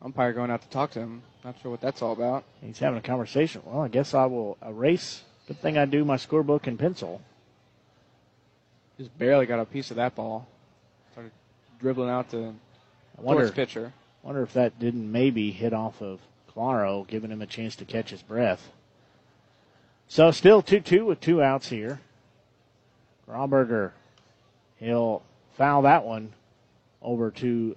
[0.00, 1.20] Umpire going out to talk to him.
[1.44, 2.44] Not sure what that's all about.
[2.62, 3.60] He's having a conversation.
[3.66, 5.24] Well, I guess I will erase.
[5.46, 7.20] Good thing I do my scorebook in pencil.
[8.96, 10.48] Just barely got a piece of that ball.
[11.12, 11.32] Started
[11.80, 12.54] dribbling out to
[13.18, 13.92] I wonder, pitcher.
[14.22, 16.20] Wonder if that didn't maybe hit off of
[16.52, 18.70] Claro, giving him a chance to catch his breath.
[20.08, 22.00] So still 2-2 with two outs here.
[23.28, 23.92] Grauberger,
[24.76, 25.22] he'll
[25.56, 26.32] foul that one
[27.02, 27.76] over to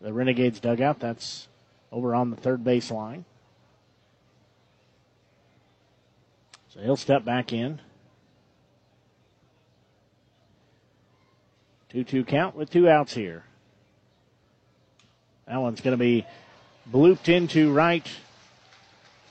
[0.00, 1.00] the Renegades dugout.
[1.00, 1.48] That's
[1.92, 3.24] over on the third base line.
[6.70, 7.80] So he'll step back in.
[11.90, 13.44] 2 2 count with two outs here.
[15.46, 16.26] That one's going to be
[16.90, 18.06] blooped into right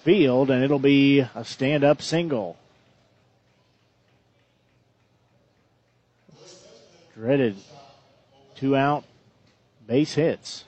[0.03, 2.57] field, and it'll be a stand up single.
[7.15, 7.55] Dreaded
[8.55, 9.03] two out
[9.87, 10.65] base hits.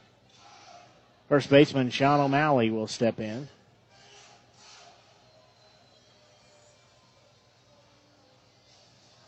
[1.28, 3.48] First baseman Sean O'Malley will step in.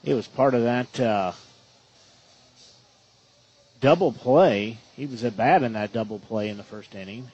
[0.04, 1.32] He was part of that uh,
[3.82, 4.78] double play.
[4.98, 7.30] He was at bat in that double play in the first inning.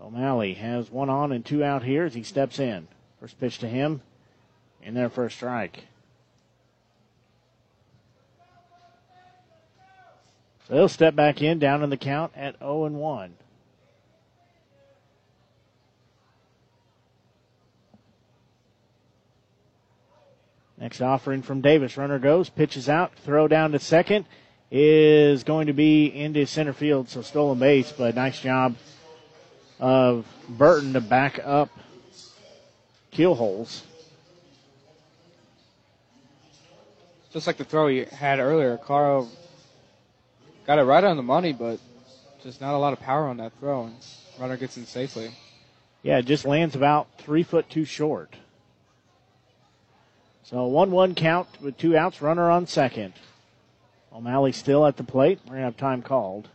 [0.00, 2.88] O'Malley has one on and two out here as he steps in.
[3.20, 4.00] First pitch to him,
[4.82, 5.84] in there for a strike.
[10.66, 13.34] So he'll step back in, down in the count at 0 and 1.
[20.78, 21.98] Next offering from Davis.
[21.98, 24.24] Runner goes, pitches out, throw down to second
[24.70, 28.76] is going to be into center field, so stolen base, but nice job
[29.80, 31.70] of Burton to back up
[33.12, 33.82] Keelholz.
[37.32, 39.28] Just like the throw he had earlier, Caro
[40.66, 41.78] got it right on the money, but
[42.42, 43.94] just not a lot of power on that throw, and
[44.38, 45.30] runner gets in safely.
[46.02, 48.34] Yeah, it just lands about three foot too short.
[50.44, 53.12] So 1 1 count with two outs, runner on second.
[54.18, 55.38] O'Malley still at the plate.
[55.44, 56.48] We're going to have time called.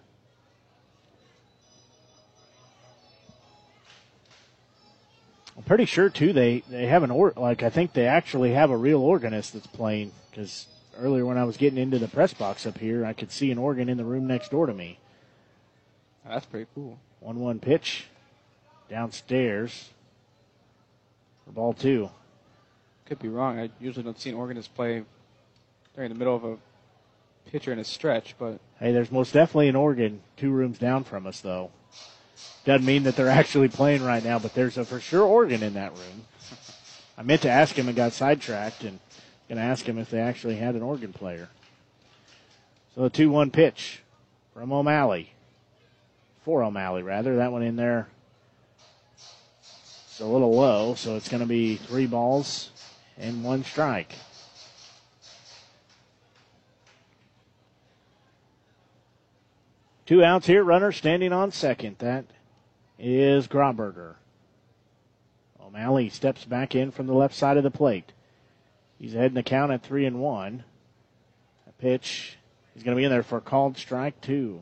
[5.56, 8.70] I'm pretty sure too they they have an or like I think they actually have
[8.70, 10.68] a real organist that's playing because
[10.98, 13.60] earlier when I was getting into the press box up here I could see an
[13.60, 15.00] organ in the room next door to me.
[16.28, 16.98] That's pretty cool.
[17.20, 18.08] One one pitch
[18.90, 19.90] downstairs
[21.46, 22.10] for ball two.
[23.06, 23.60] Could be wrong.
[23.60, 25.04] I usually don't see an organist play
[25.96, 26.58] during the middle of a
[27.52, 31.26] pitcher in a stretch, but Hey, there's most definitely an organ two rooms down from
[31.26, 31.72] us, though.
[32.66, 35.76] Doesn't mean that they're actually playing right now, but there's a for sure organ in
[35.76, 36.26] that room.
[37.18, 39.00] I meant to ask him and got sidetracked, and
[39.48, 41.48] going to ask him if they actually had an organ player.
[42.96, 44.02] So a 2 1 pitch
[44.54, 45.32] from O'Malley.
[46.44, 47.38] For O'Malley, rather.
[47.38, 48.10] That one in there.
[50.08, 52.70] It's a little low, so it's going to be three balls
[53.18, 54.14] and one strike.
[60.06, 61.98] Two outs here, runner standing on second.
[62.00, 62.26] That
[63.00, 64.16] is Grauberger.
[65.62, 68.12] O'Malley steps back in from the left side of the plate.
[69.00, 70.64] He's ahead in the count at three and one.
[71.68, 72.38] A pitch.
[72.74, 74.62] He's going to be in there for a called strike two.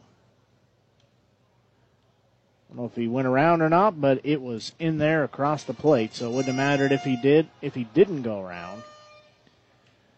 [2.69, 5.63] I don't know if he went around or not, but it was in there across
[5.63, 8.83] the plate, so it wouldn't have mattered if he did, if he didn't go around.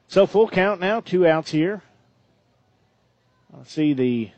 [0.07, 1.81] So full count now, two outs here.
[3.53, 4.29] I see the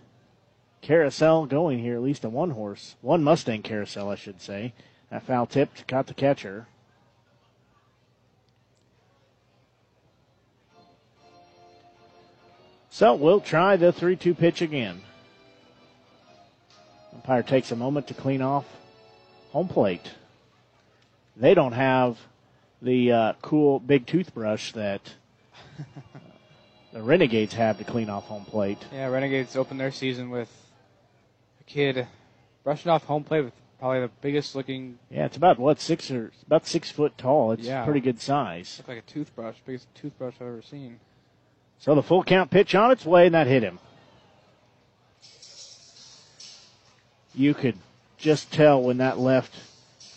[0.85, 4.73] carousel going here, at least a one horse, one Mustang carousel, I should say.
[5.09, 6.67] That foul tipped, caught the catcher.
[12.91, 15.01] So we'll try the 3 2 pitch again.
[17.13, 18.65] Umpire takes a moment to clean off
[19.51, 20.11] home plate.
[21.35, 22.19] They don't have
[22.81, 25.01] the uh, cool big toothbrush that
[26.93, 28.85] the Renegades have to clean off home plate.
[28.93, 30.64] Yeah, Renegades opened their season with
[31.65, 32.07] kid
[32.63, 34.97] brushing off home plate with probably the biggest looking.
[35.09, 37.51] Yeah, it's about what six or about six foot tall.
[37.51, 37.83] It's Yeah.
[37.85, 38.75] pretty good size.
[38.79, 40.99] Looked like a toothbrush, biggest toothbrush I've ever seen.
[41.79, 43.79] So the full count pitch on its way, and that hit him.
[47.33, 47.77] You could
[48.17, 49.53] just tell when that left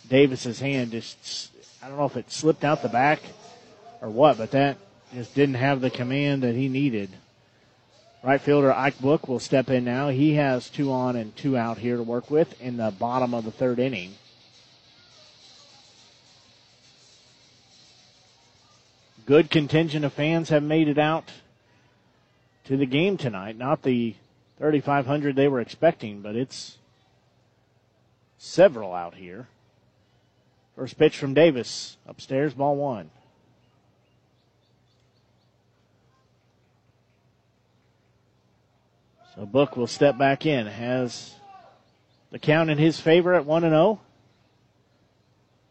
[0.08, 0.92] Davis's hand.
[0.92, 1.50] Just
[1.82, 3.20] I don't know if it slipped out the back
[4.00, 4.78] or what, but that
[5.12, 7.10] just didn't have the command that he needed.
[8.20, 10.08] Right fielder Ike Book will step in now.
[10.08, 13.44] He has two on and two out here to work with in the bottom of
[13.44, 14.14] the third inning.
[19.24, 21.30] Good contingent of fans have made it out
[22.64, 23.56] to the game tonight.
[23.56, 24.16] Not the
[24.58, 26.78] 3,500 they were expecting, but it's
[28.36, 29.46] several out here.
[30.74, 31.96] First pitch from Davis.
[32.06, 33.10] Upstairs, ball one.
[39.38, 40.66] So Book will step back in.
[40.66, 41.36] Has
[42.32, 44.00] the count in his favor at 1 and 0.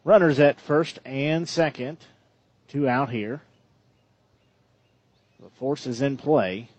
[0.05, 1.97] Runners at first and second.
[2.69, 3.41] Two out here.
[5.41, 6.69] The force is in play.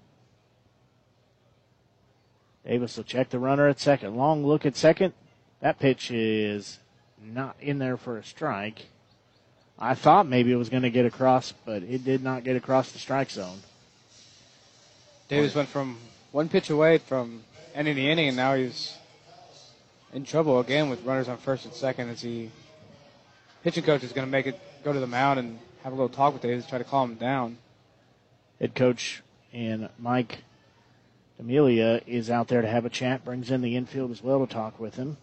[2.66, 4.16] Davis will check the runner at second.
[4.16, 5.12] Long look at second.
[5.60, 6.78] That pitch is
[7.23, 8.86] not in there for a strike.
[9.78, 12.93] I thought maybe it was going to get across, but it did not get across
[12.93, 13.59] the strike zone.
[15.28, 15.98] Davis went from
[16.32, 17.42] one pitch away from
[17.74, 18.94] ending the inning, and now he's
[20.12, 22.50] in trouble again with runners on first and second as he
[23.62, 26.09] pitching coach is going to make it go to the mound and have a little
[26.09, 27.59] talk with Davis, try to calm him down.
[28.60, 29.22] Head coach
[29.52, 30.38] and Mike
[31.38, 34.52] Amelia is out there to have a chat, brings in the infield as well to
[34.52, 35.16] talk with him.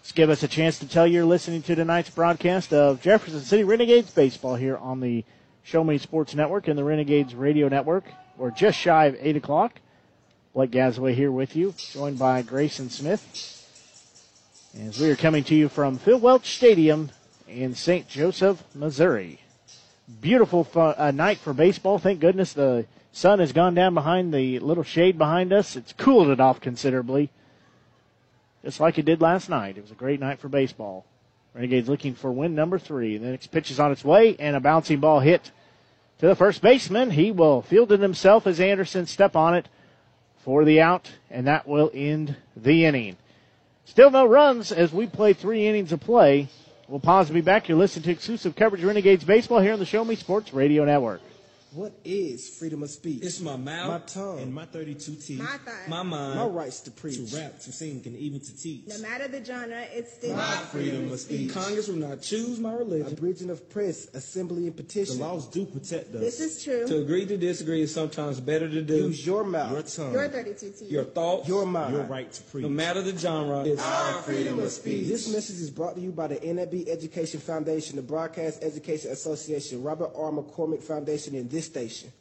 [0.00, 3.40] Let's give us a chance to tell you you're listening to tonight's broadcast of Jefferson
[3.40, 5.24] City Renegades baseball here on the
[5.64, 8.04] Show Me Sports Network and the Renegades Radio Network.
[8.38, 9.80] We're just shy of 8 o'clock.
[10.52, 13.22] Blake Gazaway here with you, joined by Grayson Smith.
[14.78, 17.10] As we are coming to you from Phil Welch Stadium
[17.48, 18.06] in St.
[18.08, 19.40] Joseph, Missouri.
[20.20, 21.98] Beautiful fu- uh, night for baseball.
[21.98, 25.74] Thank goodness the sun has gone down behind the little shade behind us.
[25.74, 27.30] It's cooled it off considerably,
[28.62, 29.78] just like it did last night.
[29.78, 31.06] It was a great night for baseball.
[31.54, 33.16] Renegades looking for win number three.
[33.16, 35.50] The next pitch is on its way, and a bouncing ball hit
[36.18, 37.10] to the first baseman.
[37.10, 39.68] He will field it himself as Anderson step on it
[40.44, 43.16] for the out, and that will end the inning.
[43.84, 46.48] Still no runs as we play three innings of play.
[46.88, 47.68] We'll pause and be back.
[47.68, 50.84] You're listening to exclusive coverage of Renegades Baseball here on the Show Me Sports Radio
[50.84, 51.20] Network.
[51.76, 53.22] What is freedom of speech?
[53.22, 56.80] It's my mouth, my tongue, and my 32 teeth, my, thigh, my mind, my rights
[56.80, 58.86] to preach, to rap, to sing, and even to teach.
[58.86, 61.52] No matter the genre, it's still my freedom of speech.
[61.52, 63.12] Congress will not choose my religion.
[63.12, 65.18] Abridging of press, assembly, and petition.
[65.18, 66.20] The laws do protect us.
[66.22, 66.86] This is true.
[66.86, 69.08] To agree to disagree is sometimes better to do.
[69.08, 72.42] Use your mouth, your tongue, your 32 teeth, your thoughts, your mind, your right to
[72.44, 72.62] preach.
[72.62, 75.08] No matter the genre, it's our freedom of speech.
[75.08, 79.82] This message is brought to you by the NAB Education Foundation, the Broadcast Education Association,
[79.82, 80.30] Robert R.
[80.30, 82.12] McCormick Foundation, and this station.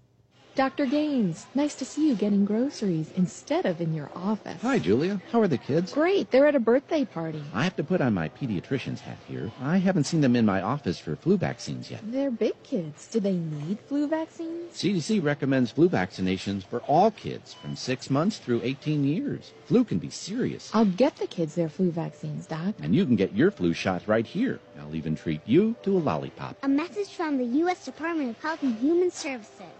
[0.56, 0.86] Dr.
[0.86, 4.61] Gaines, nice to see you getting groceries instead of in your office.
[4.61, 5.22] Hi, Julia.
[5.30, 5.91] How are the kids?
[5.91, 6.32] Great.
[6.32, 7.44] They're at a birthday party.
[7.53, 9.52] I have to put on my pediatrician's hat here.
[9.61, 12.10] I haven't seen them in my office for flu vaccines yet.
[12.10, 13.07] They're big kids.
[13.07, 14.73] Do they need flu vaccines?
[14.73, 19.52] CDC recommends flu vaccinations for all kids from 6 months through 18 years.
[19.65, 20.72] Flu can be serious.
[20.73, 22.76] I'll get the kids their flu vaccines, Doc.
[22.82, 24.61] And you can get your flu shot right here.
[24.80, 26.56] I'll even treat you to a lollipop.
[26.64, 27.84] A message from the U.S.
[27.84, 29.74] Department of Health and Human Services.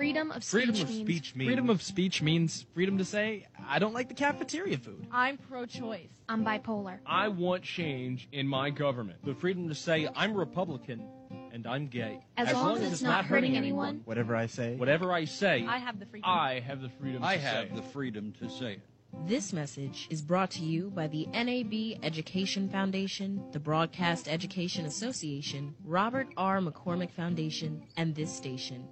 [0.00, 3.46] Freedom of speech freedom of means speech means freedom of speech means freedom to say
[3.68, 5.06] I don't like the cafeteria food.
[5.12, 6.08] I'm pro-choice.
[6.26, 7.00] I'm bipolar.
[7.04, 9.22] I want change in my government.
[9.26, 11.06] The freedom to say I'm Republican
[11.52, 12.24] and I'm gay.
[12.38, 13.88] As, as long, long, as it's, not hurting anyone.
[13.88, 14.02] anyone.
[14.06, 14.74] Whatever I say.
[14.74, 15.66] Whatever I say.
[15.68, 16.30] I have the freedom.
[16.30, 17.22] I have the freedom.
[17.22, 17.74] I to have say.
[17.74, 18.80] the freedom to say it.
[19.26, 25.74] This message is brought to you by the NAB Education Foundation, the Broadcast Education Association,
[25.84, 26.60] Robert R.
[26.60, 28.88] McCormick Foundation, and this station.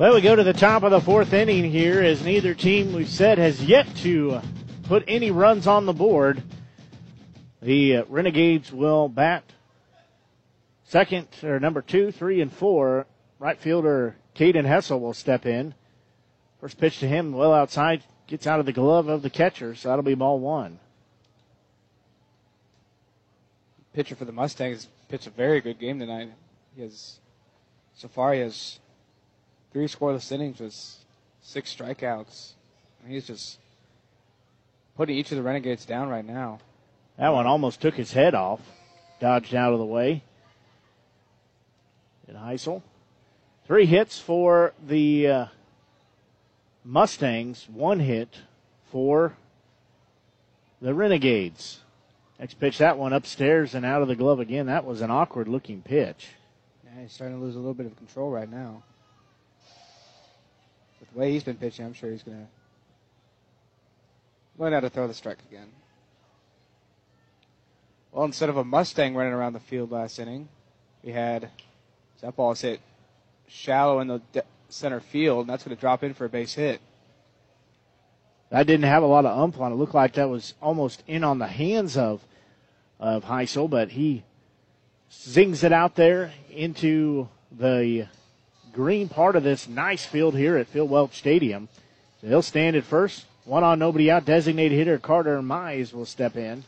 [0.00, 3.06] Well, we go to the top of the fourth inning here as neither team, we've
[3.06, 4.40] said, has yet to
[4.84, 6.42] put any runs on the board.
[7.60, 9.44] The uh, Renegades will bat
[10.84, 13.06] second, or number two, three, and four.
[13.38, 15.74] Right fielder Caden Hessel will step in.
[16.62, 19.88] First pitch to him, well outside, gets out of the glove of the catcher, so
[19.88, 20.78] that'll be ball one.
[23.92, 26.30] Pitcher for the Mustangs pitched a very good game tonight.
[26.76, 27.18] He has,
[27.96, 28.78] so far, he has
[29.72, 30.74] three scoreless innings with
[31.42, 32.52] six strikeouts.
[33.06, 33.58] He's just
[34.96, 36.60] putting each of the Renegades down right now.
[37.18, 38.60] That one almost took his head off,
[39.18, 40.22] dodged out of the way.
[42.28, 42.82] And Heisel.
[43.66, 45.46] Three hits for the uh,
[46.90, 48.38] Mustangs, one hit
[48.90, 49.36] for
[50.82, 51.78] the Renegades.
[52.40, 54.66] Next pitch, that one upstairs and out of the glove again.
[54.66, 56.30] That was an awkward looking pitch.
[56.84, 58.82] Yeah, he's starting to lose a little bit of control right now.
[60.98, 62.46] With the way he's been pitching, I'm sure he's going to
[64.60, 65.68] learn how to throw the strike again.
[68.10, 70.48] Well, instead of a Mustang running around the field last inning,
[71.04, 71.50] we had
[72.20, 72.80] that ball hit
[73.46, 76.54] shallow in the de- center field, and that's going to drop in for a base
[76.54, 76.80] hit.
[78.50, 79.76] That didn't have a lot of ump on it.
[79.76, 82.20] Looked like that was almost in on the hands of
[82.98, 84.22] of Heisel, but he
[85.12, 88.06] zings it out there into the
[88.72, 91.68] green part of this nice field here at Phil Welch Stadium.
[92.20, 93.24] So he'll stand at first.
[93.44, 94.26] One on, nobody out.
[94.26, 96.62] Designated hitter Carter Mize will step in.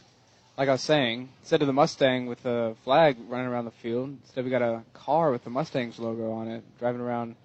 [0.57, 4.17] Like I was saying, instead of the Mustang with the flag running around the field,
[4.23, 7.37] instead we got a car with the Mustangs logo on it driving around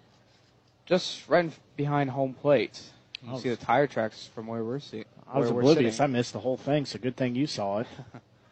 [0.87, 2.81] just right behind home plate.
[3.21, 3.37] You Oh.
[3.37, 5.05] see the tire tracks from where we're seeing.
[5.27, 5.99] I was oblivious.
[5.99, 7.87] I missed the whole thing, so good thing you saw it.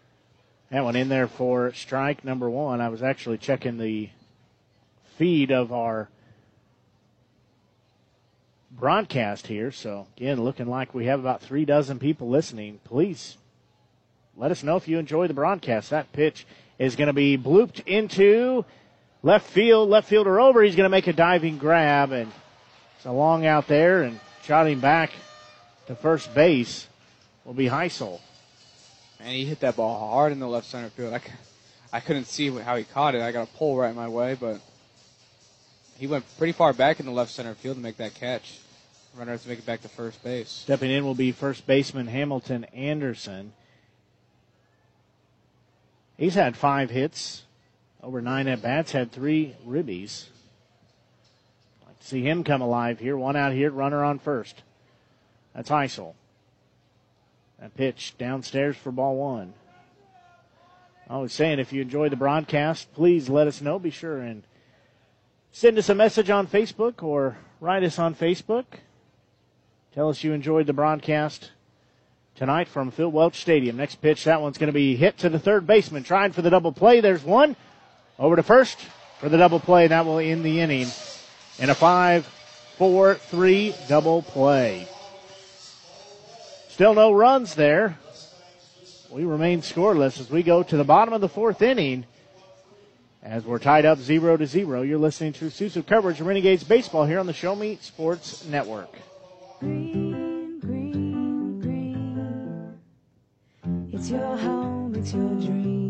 [0.70, 2.82] that one in there for strike number one.
[2.82, 4.10] I was actually checking the
[5.18, 6.10] feed of our
[8.70, 9.72] broadcast here.
[9.72, 12.80] So again, looking like we have about three dozen people listening.
[12.84, 13.38] Please
[14.36, 15.90] let us know if you enjoy the broadcast.
[15.92, 16.46] That pitch
[16.78, 18.66] is going to be blooped into
[19.26, 19.90] left field.
[19.90, 20.64] Left fielder over.
[20.64, 22.32] He's going to make a diving grab, and
[22.96, 25.12] it's a long out there, and shot him back
[25.88, 26.88] to first base
[27.44, 28.22] will be Heisel.
[29.20, 31.14] And he hit that ball hard in the left center field.
[31.14, 31.22] I,
[31.92, 33.22] I couldn't see how he caught it.
[33.22, 34.62] I got a pole right my way, but
[35.98, 38.60] he went pretty far back in the left center field to make that catch.
[39.18, 40.50] Runner has to make it back to first base.
[40.50, 43.54] Stepping in will be first baseman Hamilton Anderson.
[46.18, 47.45] He's had five hits,
[48.06, 50.26] over nine at bats, had three ribbies.
[51.88, 53.18] Like to see him come alive here.
[53.18, 54.62] One out here, runner on first.
[55.56, 56.14] That's Heisel.
[57.60, 59.54] That pitch downstairs for ball one.
[61.10, 63.80] I was saying, if you enjoy the broadcast, please let us know.
[63.80, 64.44] Be sure and
[65.52, 68.66] send us a message on Facebook or write us on Facebook.
[69.96, 71.50] Tell us you enjoyed the broadcast
[72.36, 73.78] tonight from Phil Welch Stadium.
[73.78, 76.52] Next pitch, that one's going to be hit to the third baseman, trying for the
[76.52, 77.02] double play.
[77.02, 77.56] There's one.
[78.18, 78.80] Over to first
[79.20, 79.88] for the double play.
[79.88, 80.88] That will end the inning
[81.60, 82.26] in a 5
[82.78, 84.88] 4 3 double play.
[86.70, 87.98] Still no runs there.
[89.10, 92.06] We remain scoreless as we go to the bottom of the fourth inning.
[93.24, 97.06] As we're tied up zero to zero, you're listening to exclusive coverage of Renegades baseball
[97.06, 98.94] here on the Show Me Sports Network.
[99.62, 102.78] Green, green, green.
[103.94, 105.85] It's your home, it's your dream.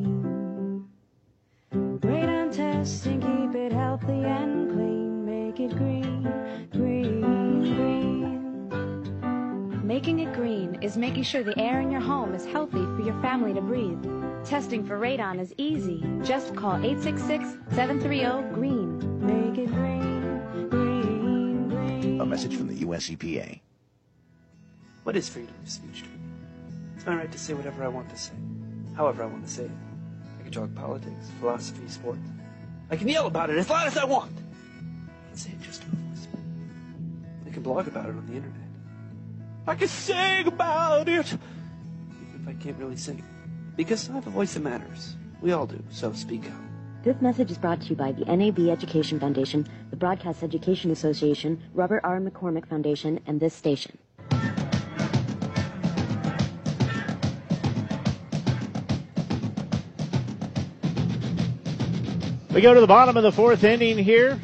[2.02, 5.26] Great on testing, keep it healthy and clean.
[5.26, 6.24] Make it green,
[6.72, 8.68] green, green.
[9.88, 13.18] Making it green is making sure the air in your home is healthy for your
[13.22, 14.04] family to breathe.
[14.44, 16.04] Testing for radon is easy.
[16.22, 19.26] Just call 866-730-GREEN.
[19.26, 22.20] Make it green, green, green.
[22.20, 23.10] A message from the U.S.
[23.10, 23.62] EPA.
[25.04, 26.20] What is freedom of speech to me?
[26.98, 28.34] It's my right to say whatever I want to say,
[28.98, 29.72] however I want to say it.
[30.46, 32.20] I can talk politics, philosophy, sports.
[32.92, 34.32] I can yell about it as loud as I want.
[34.32, 36.28] I can say it just to a voice.
[37.48, 38.62] I can blog about it on the internet.
[39.66, 43.24] I can sing about it, even if I can't really sing.
[43.76, 45.16] Because I have a voice that matters.
[45.42, 46.62] We all do, so speak up.
[47.04, 51.60] This message is brought to you by the NAB Education Foundation, the Broadcast Education Association,
[51.74, 52.20] Robert R.
[52.20, 53.98] McCormick Foundation, and this station.
[62.56, 64.40] We go to the bottom of the fourth inning here.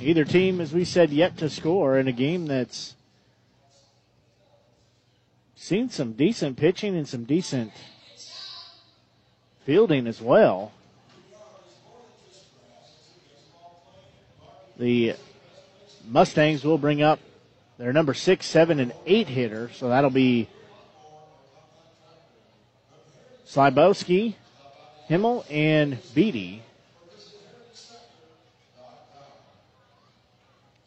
[0.00, 2.96] Either team, as we said, yet to score in a game that's
[5.54, 7.70] seen some decent pitching and some decent
[9.64, 10.72] fielding as well.
[14.76, 15.14] The
[16.04, 17.20] Mustangs will bring up
[17.78, 20.48] their number six, seven, and eight hitter, so that'll be
[23.46, 24.34] Slybowski,
[25.06, 26.64] Himmel, and Beatty.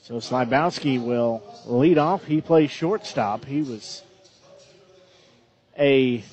[0.03, 2.25] So Slybowski will lead off.
[2.25, 3.45] He plays shortstop.
[3.45, 4.01] He was
[5.77, 6.23] a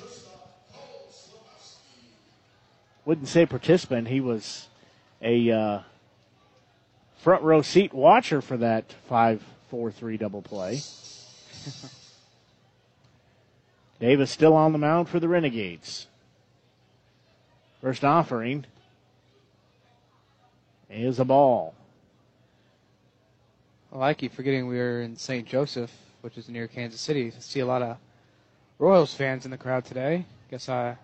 [3.04, 4.08] wouldn't say participant.
[4.08, 4.68] He was
[5.20, 5.80] a uh,
[7.18, 10.80] front row seat watcher for that five four three double play.
[14.00, 16.06] Davis still on the mound for the Renegades.
[17.82, 18.64] First offering
[20.88, 21.74] is a ball.
[23.90, 25.48] Well, I keep forgetting we are in St.
[25.48, 25.90] Joseph,
[26.20, 27.32] which is near Kansas City.
[27.34, 27.96] I see a lot of
[28.78, 30.26] Royals fans in the crowd today.
[30.50, 30.98] Guess I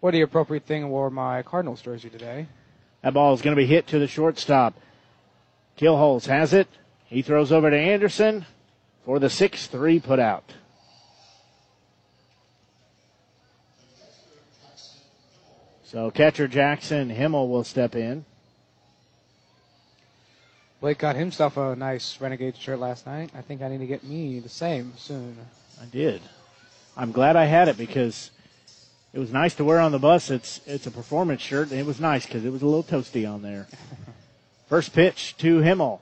[0.00, 2.46] wore the appropriate thing wore my Cardinals jersey today.
[3.02, 4.74] That ball is going to be hit to the shortstop.
[5.76, 6.66] Killholz has it.
[7.04, 8.46] He throws over to Anderson
[9.04, 10.54] for the 6 3 put out.
[15.84, 18.24] So catcher Jackson Himmel will step in.
[20.82, 23.30] Blake got himself a nice Renegade shirt last night.
[23.36, 25.36] I think I need to get me the same soon.
[25.80, 26.20] I did.
[26.96, 28.32] I'm glad I had it because
[29.12, 30.28] it was nice to wear on the bus.
[30.28, 33.32] It's it's a performance shirt, and it was nice because it was a little toasty
[33.32, 33.68] on there.
[34.68, 36.00] First pitch to Himmel.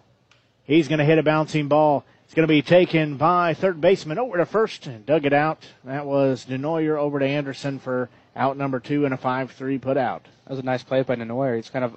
[0.65, 2.07] He's going to hit a bouncing ball.
[2.25, 5.63] It's going to be taken by third baseman over to first and dug it out.
[5.85, 10.23] That was Denoyer over to Anderson for out number two and a 5-3 put out.
[10.45, 11.57] That was a nice play by Denoyer.
[11.57, 11.97] He's kind of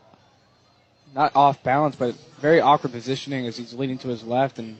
[1.13, 4.77] not off balance, but very awkward positioning as he's leaning to his left and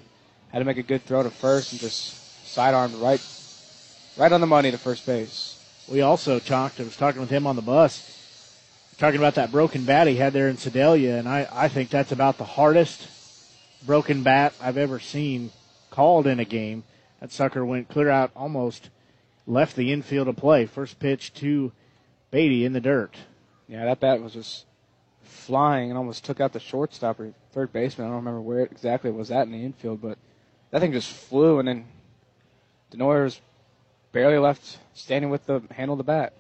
[0.52, 3.22] had to make a good throw to first and just sidearmed right,
[4.18, 5.60] right on the money to first base.
[5.88, 6.80] We also talked.
[6.80, 8.10] I was talking with him on the bus,
[8.98, 12.12] talking about that broken bat he had there in Sedalia, and I, I think that's
[12.12, 13.08] about the hardest
[13.86, 15.52] broken bat I've ever seen
[15.90, 16.84] called in a game.
[17.20, 18.90] That sucker went clear out almost
[19.46, 20.66] left the infield to play.
[20.66, 21.72] First pitch to
[22.32, 23.16] Beatty in the dirt.
[23.68, 24.66] Yeah, that bat was just
[25.44, 28.08] flying and almost took out the shortstop or third baseman.
[28.08, 30.18] I don't remember where exactly it was at in the infield, but
[30.72, 31.86] that thing just flew, and then
[32.92, 33.42] Denoyer was
[34.12, 36.34] barely left standing with the handle of the bat.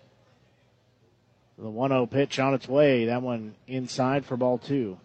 [1.57, 3.05] The 1 0 pitch on its way.
[3.05, 4.97] That one inside for ball two.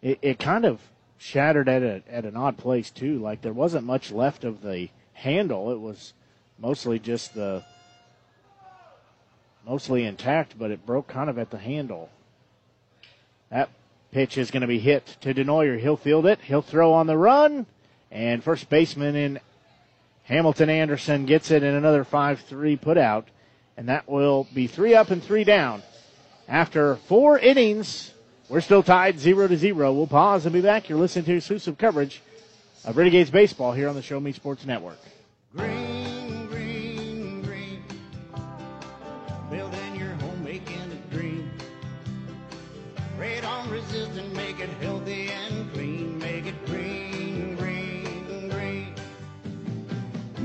[0.00, 0.80] It, it kind of
[1.18, 3.18] shattered at, a, at an odd place, too.
[3.18, 5.70] Like there wasn't much left of the handle.
[5.70, 6.14] It was
[6.58, 7.64] mostly just the.
[9.64, 12.10] mostly intact, but it broke kind of at the handle.
[13.52, 13.68] That
[14.12, 15.78] pitch is going to be hit to Denoyer.
[15.78, 16.40] He'll field it.
[16.40, 17.66] He'll throw on the run.
[18.10, 19.40] And first baseman in
[20.24, 23.28] Hamilton Anderson gets it in another 5 3 put out.
[23.76, 25.82] And that will be three up and three down.
[26.48, 28.12] After four innings,
[28.48, 29.92] we're still tied 0 to 0.
[29.92, 30.88] We'll pause and be back.
[30.88, 32.22] You're listening to exclusive coverage
[32.84, 34.98] of Renegades Baseball here on the Show Me Sports Network.
[35.54, 35.91] Green,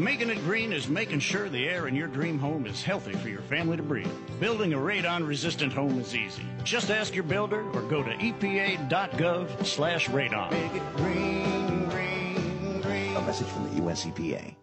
[0.08, 3.28] Making it green is making sure the air in your dream home is healthy for
[3.28, 4.10] your family to breathe.
[4.40, 6.44] Building a radon resistant home is easy.
[6.64, 10.50] Just ask your builder or go to epa.gov slash radon.
[10.52, 13.18] Make it green, green, green.
[13.18, 14.06] A message from the U.S.
[14.06, 14.56] EPA.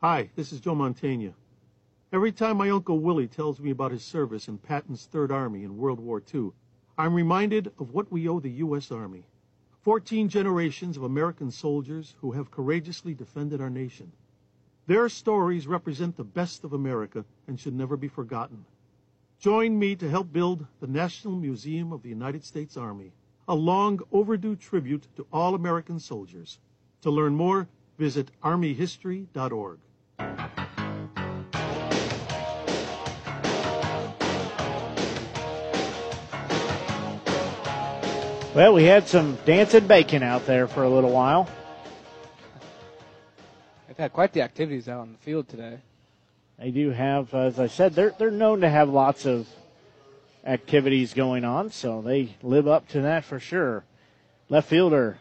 [0.00, 1.34] Hi, this is Joe Mantegna.
[2.12, 5.76] Every time my Uncle Willie tells me about his service in Patton's Third Army in
[5.76, 6.52] World War II,
[6.96, 8.92] I'm reminded of what we owe the U.S.
[8.92, 9.24] Army.
[9.82, 14.12] Fourteen generations of American soldiers who have courageously defended our nation.
[14.86, 18.66] Their stories represent the best of America and should never be forgotten.
[19.38, 23.12] Join me to help build the National Museum of the United States Army,
[23.48, 26.58] a long overdue tribute to all American soldiers.
[27.02, 27.66] To learn more,
[27.98, 29.78] visit armyhistory.org.
[38.54, 41.48] Well, we had some dancing bacon out there for a little while.
[43.94, 45.78] They've had quite the activities out on the field today.
[46.58, 49.46] They do have, as I said, they're they're known to have lots of
[50.44, 53.84] activities going on, so they live up to that for sure.
[54.48, 55.18] Left fielder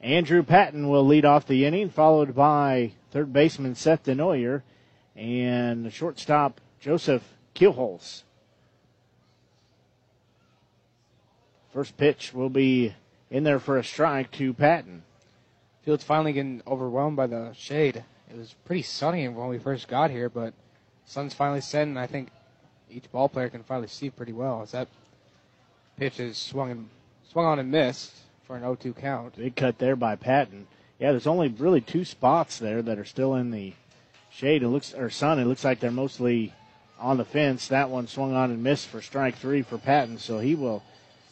[0.00, 4.62] Andrew Patton will lead off the inning, followed by third baseman Seth Denoyer
[5.16, 7.24] and shortstop Joseph
[7.56, 8.22] Keelholz.
[11.72, 12.94] First pitch will be
[13.32, 15.02] in there for a strike to Patton.
[15.86, 18.02] Field's finally getting overwhelmed by the shade.
[18.28, 20.52] It was pretty sunny when we first got here, but
[21.04, 21.90] sun's finally setting.
[21.90, 22.30] and I think
[22.90, 24.88] each ball player can finally see pretty well as that
[25.96, 26.88] pitch is swung and
[27.30, 28.12] swung on and missed
[28.48, 29.36] for an 0-2 count.
[29.36, 30.66] Big cut there by Patton.
[30.98, 33.72] Yeah, there's only really two spots there that are still in the
[34.28, 34.64] shade.
[34.64, 35.38] It looks or sun.
[35.38, 36.52] It looks like they're mostly
[36.98, 37.68] on the fence.
[37.68, 40.82] That one swung on and missed for strike three for Patton, so he will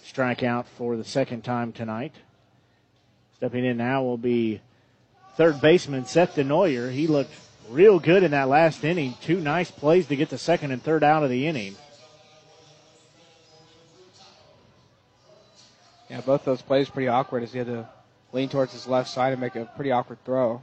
[0.05, 2.12] strike out for the second time tonight.
[3.45, 4.62] Stepping in now will be
[5.37, 6.91] third baseman Seth Denoyer.
[6.91, 7.35] He looked
[7.69, 9.16] real good in that last inning.
[9.21, 11.77] Two nice plays to get the second and third out of the inning.
[16.09, 17.87] Yeah, both those plays pretty awkward as he had to
[18.33, 20.62] lean towards his left side and make a pretty awkward throw.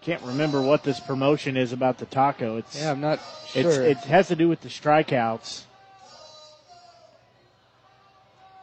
[0.00, 2.56] Can't remember what this promotion is about the taco.
[2.56, 3.20] It's Yeah, I'm not
[3.54, 3.84] it's, sure.
[3.84, 5.62] it has to do with the strikeouts.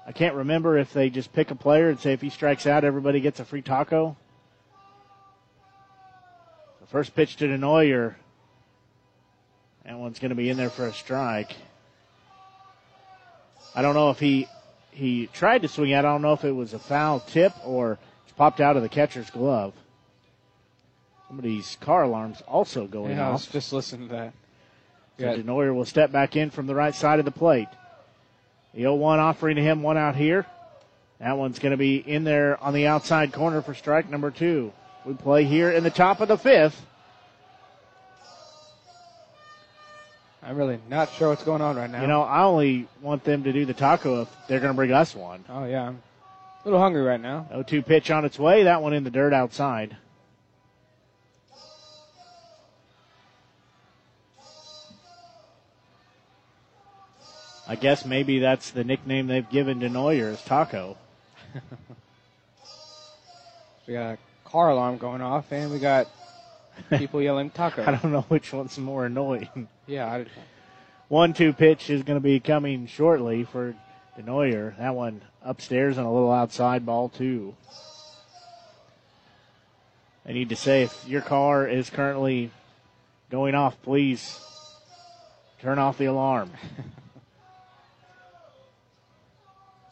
[0.09, 2.83] I can't remember if they just pick a player and say if he strikes out,
[2.83, 4.17] everybody gets a free taco.
[6.81, 8.15] The first pitch to Denoyer.
[9.85, 11.55] That one's going to be in there for a strike.
[13.75, 14.47] I don't know if he
[14.89, 16.05] he tried to swing out.
[16.05, 18.89] I don't know if it was a foul tip or it's popped out of the
[18.89, 19.75] catcher's glove.
[21.27, 23.51] Somebody's car alarm's also going yeah, off.
[23.51, 24.33] just listen to that.
[25.19, 25.35] So Yeah.
[25.35, 27.67] Denoyer will step back in from the right side of the plate.
[28.73, 30.45] The 0 1 offering to him one out here.
[31.19, 34.71] That one's going to be in there on the outside corner for strike number two.
[35.05, 36.85] We play here in the top of the fifth.
[40.41, 42.01] I'm really not sure what's going on right now.
[42.01, 44.91] You know, I only want them to do the taco if they're going to bring
[44.91, 45.43] us one.
[45.49, 46.01] Oh yeah, I'm
[46.63, 47.47] a little hungry right now.
[47.49, 48.63] 0 2 pitch on its way.
[48.63, 49.97] That one in the dirt outside.
[57.69, 60.97] I guess maybe that's the nickname they've given Denoyer is Taco.
[63.89, 64.17] We got a
[64.47, 66.07] car alarm going off, and we got
[66.91, 67.83] people yelling taco.
[67.87, 69.67] I don't know which one's more annoying.
[69.87, 70.25] Yeah, I,
[71.07, 73.73] One two pitch is going to be coming shortly for
[74.15, 74.77] Denoyer.
[74.77, 77.55] That one upstairs and a little outside ball, too.
[80.23, 82.51] I need to say if your car is currently
[83.31, 84.39] going off, please
[85.63, 86.51] turn off the alarm.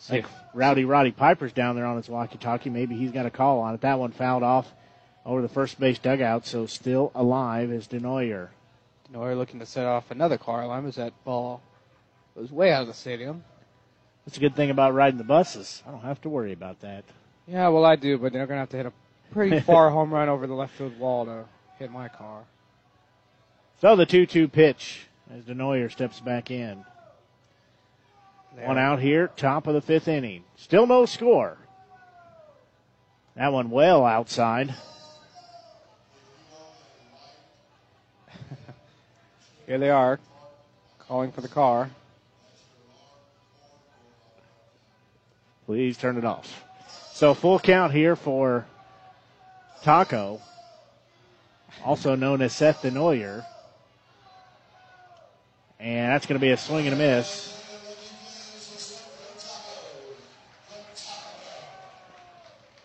[0.09, 2.69] like Rowdy Roddy Piper's down there on his walkie-talkie.
[2.69, 3.81] Maybe he's got a call on it.
[3.81, 4.71] That one fouled off
[5.25, 8.49] over the first base dugout, so still alive is Denoyer.
[9.11, 11.61] Denoyer looking to set off another car alarm as that ball
[12.35, 13.43] was way out of the stadium.
[14.25, 15.83] That's a good thing about riding the buses.
[15.87, 17.05] I don't have to worry about that.
[17.47, 18.93] Yeah, well, I do, but they're going to have to hit a
[19.31, 21.45] pretty far home run over the left field wall to
[21.79, 22.43] hit my car.
[23.79, 26.83] So the 2 2 pitch as Denoyer steps back in.
[28.65, 30.43] One out here, top of the fifth inning.
[30.55, 31.57] Still no score.
[33.35, 34.73] That one well outside.
[39.67, 40.19] Here they are,
[40.97, 41.91] calling for the car.
[45.67, 46.63] Please turn it off.
[47.11, 48.65] So full count here for
[49.83, 50.39] Taco,
[51.83, 53.45] also known as Seth Denoyer.
[55.79, 57.56] And that's going to be a swing and a miss.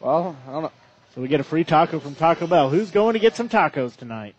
[0.03, 0.73] Well, I don't know.
[1.15, 2.69] So we get a free taco from Taco Bell.
[2.71, 4.35] Who's going to get some tacos tonight?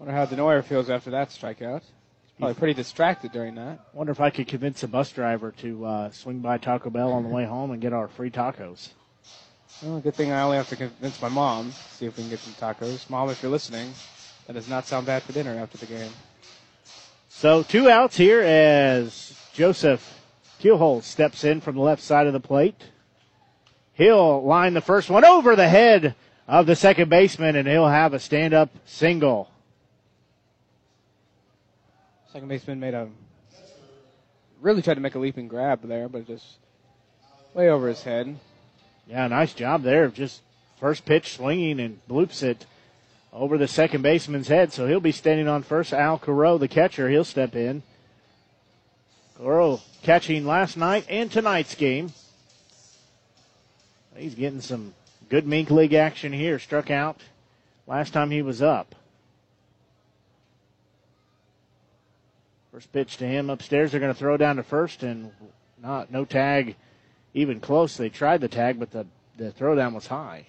[0.00, 1.82] Wonder how Denoyer feels after that strikeout.
[1.82, 3.78] He's probably pretty distracted during that.
[3.92, 7.22] Wonder if I could convince a bus driver to uh, swing by Taco Bell on
[7.22, 8.88] the way home and get our free tacos.
[9.80, 11.70] Well, good thing I only have to convince my mom.
[11.70, 13.08] See if we can get some tacos.
[13.08, 13.92] Mom, if you're listening,
[14.48, 16.10] that does not sound bad for dinner after the game.
[17.28, 20.20] So two outs here as Joseph
[20.60, 22.82] Keelholz steps in from the left side of the plate.
[23.98, 26.14] He'll line the first one over the head
[26.46, 29.50] of the second baseman, and he'll have a stand-up single.
[32.32, 33.08] Second baseman made a
[34.60, 36.44] really tried to make a leaping grab there, but just
[37.54, 38.38] way over his head.
[39.08, 40.42] Yeah, nice job there of just
[40.78, 42.66] first pitch swinging and bloops it
[43.32, 44.72] over the second baseman's head.
[44.72, 45.92] So he'll be standing on first.
[45.92, 47.82] Al Caro, the catcher, he'll step in.
[49.36, 52.12] Caro catching last night and tonight's game.
[54.18, 54.94] He's getting some
[55.28, 56.58] good MINK League action here.
[56.58, 57.20] Struck out
[57.86, 58.94] last time he was up.
[62.72, 63.90] First pitch to him upstairs.
[63.90, 65.30] They're going to throw down to first and
[65.82, 66.76] not no tag
[67.34, 67.96] even close.
[67.96, 70.46] They tried the tag, but the, the throwdown was high.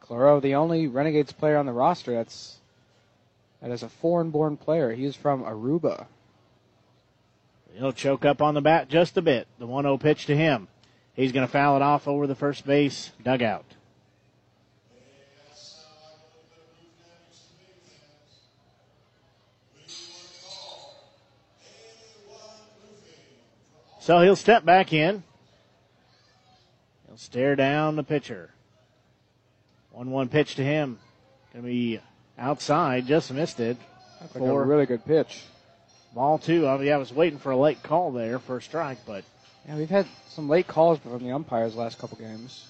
[0.00, 2.58] Claro, the only Renegades player on the roster that's
[3.60, 4.92] that is a foreign-born player.
[4.92, 6.06] He's from Aruba.
[7.74, 9.48] He'll choke up on the bat just a bit.
[9.58, 10.68] The 1-0 pitch to him.
[11.18, 13.64] He's going to foul it off over the first base dugout.
[23.98, 25.24] So he'll step back in.
[27.08, 28.50] He'll stare down the pitcher.
[29.90, 31.00] 1 1 pitch to him.
[31.52, 32.00] Going to be
[32.38, 33.76] outside, just missed it.
[34.20, 35.42] That's like a really good pitch.
[36.14, 36.68] Ball two.
[36.68, 39.24] Oh, I, mean, I was waiting for a late call there for a strike, but
[39.66, 42.68] Yeah, we've had some late calls from the umpires the last couple games.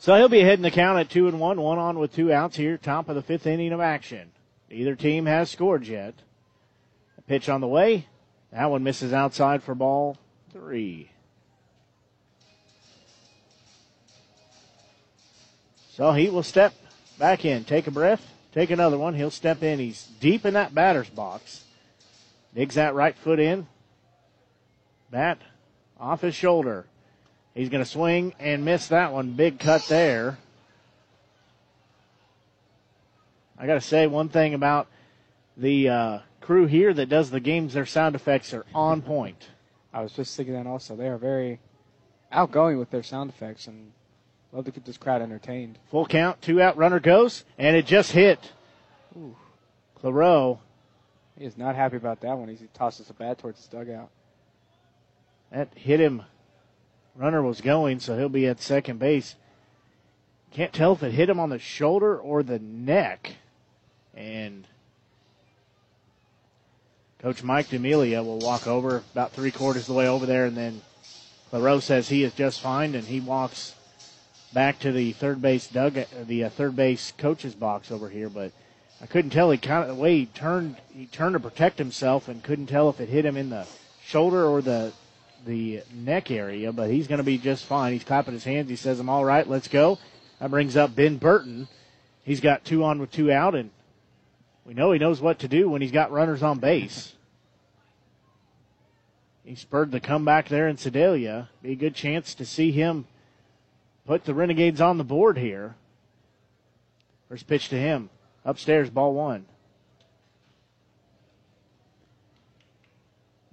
[0.00, 2.56] So he'll be hitting the count at two and one, one on with two outs
[2.56, 4.30] here, top of the fifth inning of action.
[4.70, 6.14] Neither team has scored yet.
[7.16, 8.06] A pitch on the way.
[8.52, 10.16] That one misses outside for ball
[10.52, 11.10] three.
[15.90, 16.74] So he will step
[17.18, 18.24] back in, take a breath,
[18.54, 19.14] take another one.
[19.14, 19.80] He'll step in.
[19.80, 21.64] He's deep in that batter's box.
[22.54, 23.66] Digs that right foot in.
[25.10, 25.38] Bat
[25.98, 26.86] off his shoulder.
[27.54, 29.32] He's going to swing and miss that one.
[29.32, 30.38] Big cut there.
[33.58, 34.86] I got to say one thing about
[35.56, 37.74] the uh, crew here that does the games.
[37.74, 39.48] Their sound effects are on point.
[39.92, 40.94] I was just thinking that also.
[40.94, 41.58] They are very
[42.30, 43.90] outgoing with their sound effects and
[44.52, 45.78] love to keep this crowd entertained.
[45.90, 48.52] Full count, two out, runner goes, and it just hit.
[49.16, 49.34] Ooh.
[49.96, 50.60] Claro.
[51.36, 52.48] He is not happy about that one.
[52.48, 54.10] He tosses a bat towards his dugout.
[55.50, 56.22] That hit him.
[57.16, 59.34] Runner was going, so he'll be at second base.
[60.52, 63.32] Can't tell if it hit him on the shoulder or the neck.
[64.14, 64.66] And
[67.20, 70.56] Coach Mike D'Amelia will walk over about three quarters of the way over there, and
[70.56, 70.80] then
[71.50, 73.74] Claro says he is just fine, and he walks
[74.52, 78.28] back to the third base dug the uh, third base coach's box over here.
[78.28, 78.52] But
[79.00, 79.50] I couldn't tell.
[79.50, 82.88] He kind of the way he turned he turned to protect himself, and couldn't tell
[82.88, 83.66] if it hit him in the
[84.00, 84.92] shoulder or the
[85.44, 86.72] the neck area.
[86.72, 87.92] But he's going to be just fine.
[87.92, 88.68] He's clapping his hands.
[88.68, 89.48] He says, "I'm all right.
[89.48, 89.98] Let's go."
[90.40, 91.68] That brings up Ben Burton.
[92.22, 93.70] He's got two on with two out, and
[94.64, 97.14] we know he knows what to do when he's got runners on base.
[99.44, 101.48] He spurred the comeback there in Sedalia.
[101.62, 103.06] Be a good chance to see him
[104.06, 105.74] put the Renegades on the board here.
[107.28, 108.10] First pitch to him.
[108.44, 109.46] Upstairs, ball one.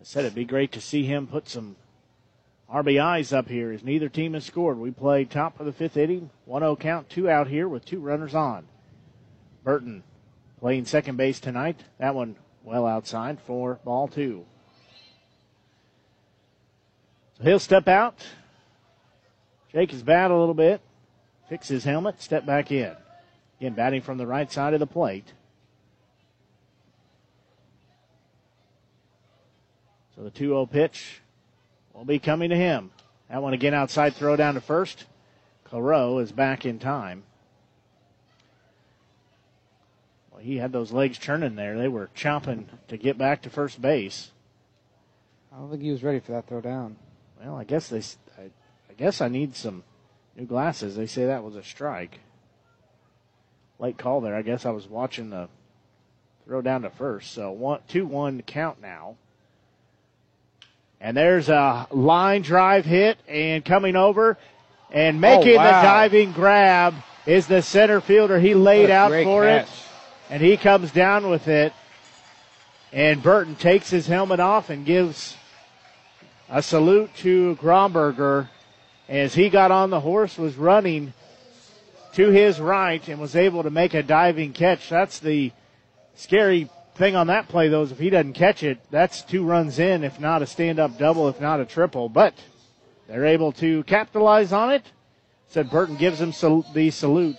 [0.06, 1.76] Said it'd be great to see him put some
[2.72, 4.77] RBIs up here as neither team has scored.
[4.77, 7.99] We play top of the fifth inning, 1 0 count, two out here with two
[7.99, 8.68] runners on.
[9.64, 10.03] Burton
[10.60, 11.80] playing second base tonight.
[11.98, 14.45] That one well outside for ball two.
[17.40, 18.23] So he'll step out,
[19.72, 20.82] shake his bat a little bit,
[21.49, 22.95] fix his helmet, step back in.
[23.60, 25.34] Again, batting from the right side of the plate.
[30.16, 31.22] So the 2 0 pitch
[31.94, 32.92] will be coming to him.
[33.30, 35.06] That one again outside, throw down to first.
[35.64, 37.24] Claro is back in time.
[40.32, 41.78] Well, he had those legs churning there.
[41.78, 44.32] They were chomping to get back to first base.
[45.52, 46.98] I don't think he was ready for that throw down.
[47.42, 48.00] Well, I guess they.
[48.38, 48.52] I,
[48.90, 49.84] I guess I need some
[50.36, 50.96] new glasses.
[50.96, 52.20] They say that was a strike.
[53.80, 54.36] Late call there.
[54.36, 55.50] I guess I was watching the
[56.46, 57.32] throw down to first.
[57.32, 59.18] So one, two, one count now.
[61.02, 64.38] And there's a line drive hit and coming over
[64.92, 65.82] and making Oh, wow.
[65.82, 66.96] the diving grab
[67.26, 68.40] is the center fielder.
[68.40, 69.68] He laid out for catch.
[69.68, 69.70] it
[70.30, 71.74] and he comes down with it.
[72.92, 75.36] And Burton takes his helmet off and gives
[76.50, 78.48] a salute to Grauberger
[79.10, 81.14] as he got on the horse, was running
[82.14, 84.88] to his right and was able to make a diving catch.
[84.90, 85.52] That's the
[86.16, 89.80] scary thing on that play, though, is if he doesn't catch it, that's two runs
[89.80, 92.10] in, if not a stand up double, if not a triple.
[92.10, 92.34] But
[93.08, 94.84] they're able to capitalize on it.
[95.50, 97.38] Said Burton gives him sal- the salute.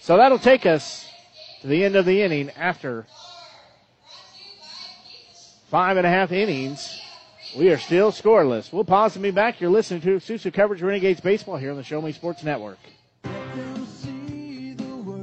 [0.00, 1.08] So that'll take us
[1.62, 3.06] to the end of the inning after
[5.68, 7.00] five and a half innings.
[7.56, 8.72] We are still scoreless.
[8.72, 9.60] We'll pause and be back.
[9.60, 12.78] You're listening to Susu Coverage Renegades Baseball here on the Show Me Sports Network.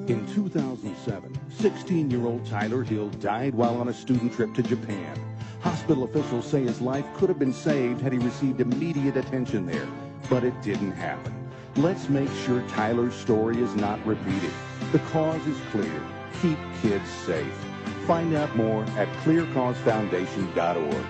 [0.05, 5.17] In 2007, 16 year old Tyler Hill died while on a student trip to Japan.
[5.61, 9.87] Hospital officials say his life could have been saved had he received immediate attention there,
[10.29, 11.33] but it didn't happen.
[11.77, 14.51] Let's make sure Tyler's story is not repeated.
[14.91, 16.03] The cause is clear.
[16.41, 17.55] Keep kids safe.
[18.07, 21.05] Find out more at clearcausefoundation.org.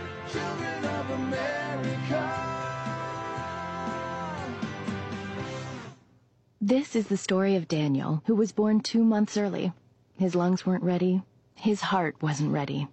[6.61, 9.73] This is the story of Daniel, who was born two months early.
[10.23, 11.21] His lungs weren't ready.
[11.53, 12.87] His heart wasn't ready.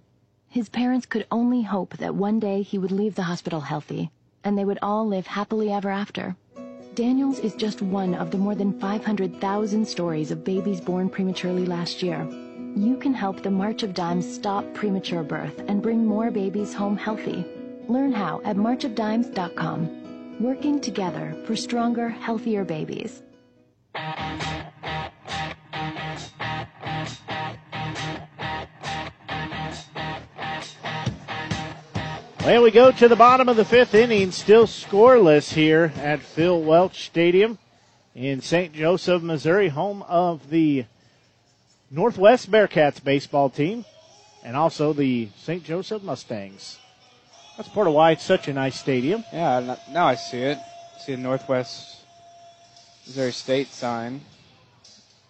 [0.48, 4.10] His parents could only hope that one day he would leave the hospital healthy,
[4.42, 6.34] and they would all live happily ever after.
[6.94, 12.02] Daniel's is just one of the more than 500,000 stories of babies born prematurely last
[12.02, 12.26] year.
[12.74, 16.96] You can help the March of Dimes stop premature birth and bring more babies home
[16.96, 17.46] healthy.
[17.86, 20.40] Learn how at marchofdimes.com.
[20.40, 23.22] Working together for stronger, healthier babies.
[32.50, 36.60] Well, we go to the bottom of the fifth inning, still scoreless here at Phil
[36.60, 37.58] Welch Stadium
[38.12, 38.72] in St.
[38.72, 40.84] Joseph, Missouri, home of the
[41.92, 43.84] Northwest Bearcats baseball team
[44.42, 45.62] and also the St.
[45.62, 46.80] Joseph Mustangs.
[47.56, 49.22] That's part of why it's such a nice stadium.
[49.32, 50.58] Yeah, now I see it.
[51.06, 51.98] See the Northwest
[53.06, 54.22] Missouri State sign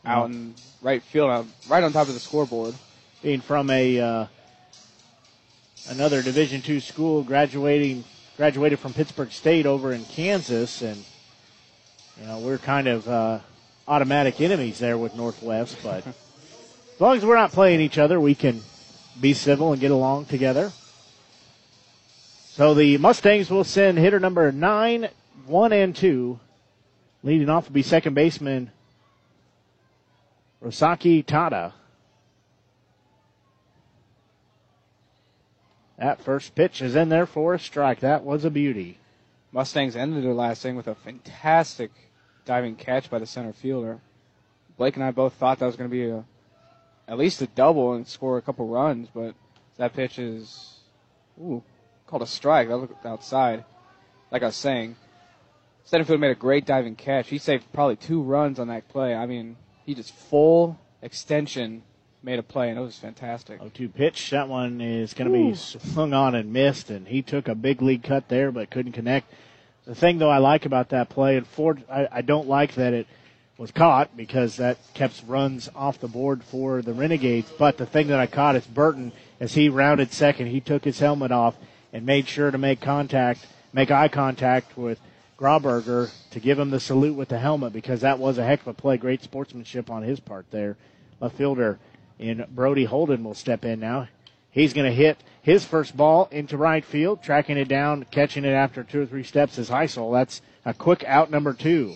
[0.07, 2.75] out in right field, right on top of the scoreboard.
[3.23, 4.27] Being from a uh,
[5.91, 8.05] another Division two school, graduating
[8.37, 11.05] graduated from Pittsburg State over in Kansas, and
[12.19, 13.41] you know we're kind of uh,
[13.87, 15.77] automatic enemies there with Northwest.
[15.83, 16.07] But
[16.95, 18.62] as long as we're not playing each other, we can
[19.21, 20.73] be civil and get along together.
[22.53, 25.09] So the Mustangs will send hitter number nine,
[25.47, 26.39] one and two.
[27.23, 28.71] Leading off will be second baseman
[30.62, 31.73] Ryosuke Tada.
[36.01, 38.01] That first pitch is in there for a strike.
[38.01, 38.99] That was a beauty.
[39.53, 41.91] Mustangs ended their last inning with a fantastic
[42.47, 44.01] diving catch by the center fielder.
[44.79, 46.25] Blake and I both thought that was going to be a
[47.07, 49.35] at least a double and score a couple runs, but
[49.77, 50.79] that pitch is
[51.39, 51.63] ooh
[52.07, 52.69] called a strike.
[52.69, 53.67] That looked outside.
[54.31, 54.97] Like I was saying,
[55.85, 57.29] center fielder made a great diving catch.
[57.29, 59.15] He saved probably two runs on that play.
[59.15, 61.83] I mean, he just full extension
[62.23, 63.61] made a play, and it was fantastic.
[63.61, 64.31] 0-2 pitch.
[64.31, 67.83] That one is going to be swung on and missed, and he took a big
[67.83, 69.33] league cut there, but couldn't connect.
[69.87, 72.93] The thing, though, I like about that play, and Ford, I, I don't like that
[72.93, 73.07] it
[73.57, 77.51] was caught because that kept runs off the board for the Renegades.
[77.59, 80.99] But the thing that I caught is Burton, as he rounded second, he took his
[80.99, 81.57] helmet off
[81.93, 84.99] and made sure to make contact, make eye contact with
[85.39, 88.69] Grauberger to give him the salute with the helmet because that was a heck of
[88.69, 88.97] a play.
[88.97, 90.77] Great sportsmanship on his part there.
[91.21, 91.79] Left fielder
[92.21, 94.07] in Brody Holden will step in now.
[94.53, 98.53] He's going to hit his first ball into right field, tracking it down, catching it
[98.53, 100.13] after two or three steps is Heisel.
[100.13, 101.95] That's a quick out number two.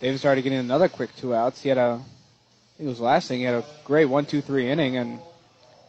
[0.00, 1.62] Davis started getting another quick two outs.
[1.62, 4.42] He had a, I think it was last thing, he had a great one, two,
[4.42, 5.20] three inning, and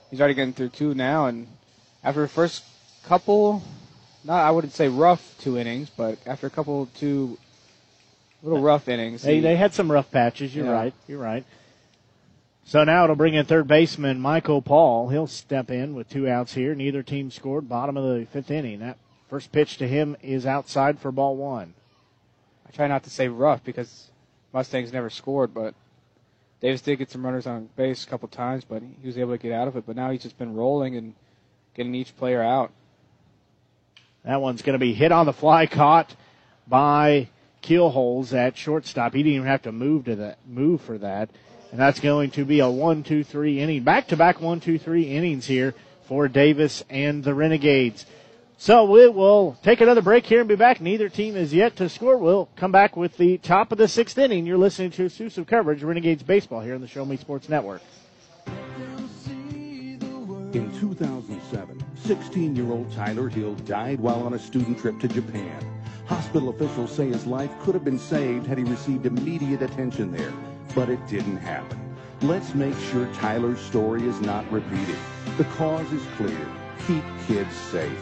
[0.09, 1.25] he's already getting through two now.
[1.25, 1.47] And
[2.03, 2.63] after the first
[3.05, 3.61] couple,
[4.23, 7.37] not I wouldn't say rough two innings, but after a couple two
[8.43, 10.55] little uh, rough innings, They, he- they had some rough patches.
[10.55, 10.71] You're Yeah.
[10.71, 10.93] right.
[11.07, 11.43] You're right.
[12.65, 15.09] So now it'll bring in third baseman Michael Paul.
[15.09, 16.73] He'll step in with two outs here.
[16.73, 17.67] Neither team scored.
[17.67, 18.79] Bottom of the fifth inning.
[18.79, 18.97] That
[19.29, 21.73] first pitch to him is outside for ball one.
[22.67, 24.09] I try not to say rough because
[24.53, 25.75] Mustangs never scored, but
[26.61, 29.37] Davis did get some runners on base a couple times, but he was able to
[29.37, 29.85] get out of it.
[29.85, 31.13] But now he's just been rolling and
[31.75, 32.71] getting each player out.
[34.23, 36.15] That one's going to be hit on the fly, caught
[36.65, 37.27] by
[37.61, 39.13] Keelholz at shortstop.
[39.13, 41.29] He didn't even have to move to that move for that,
[41.73, 44.77] and that's going to be a one, two, three inning, back to back one, two,
[44.77, 45.73] three innings here
[46.03, 48.05] for Davis and the Renegades.
[48.59, 50.79] So we will take another break here and be back.
[50.79, 52.15] Neither team is yet to score.
[52.15, 54.45] We'll come back with the top of the sixth inning.
[54.45, 57.81] You're listening to exclusive coverage Renegades baseball here on the Show Me Sports Network.
[58.45, 59.97] In
[60.79, 65.65] 2007, 16 year old Tyler Hill died while on a student trip to Japan.
[66.05, 70.31] Hospital officials say his life could have been saved had he received immediate attention there,
[70.75, 71.79] but it didn't happen.
[72.21, 74.95] Let's make sure Tyler's story is not repeated.
[75.37, 76.47] The cause is clear.
[76.87, 77.99] Keep kids safe.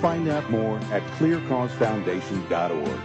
[0.00, 3.00] Find out more at clearcausefoundation.org.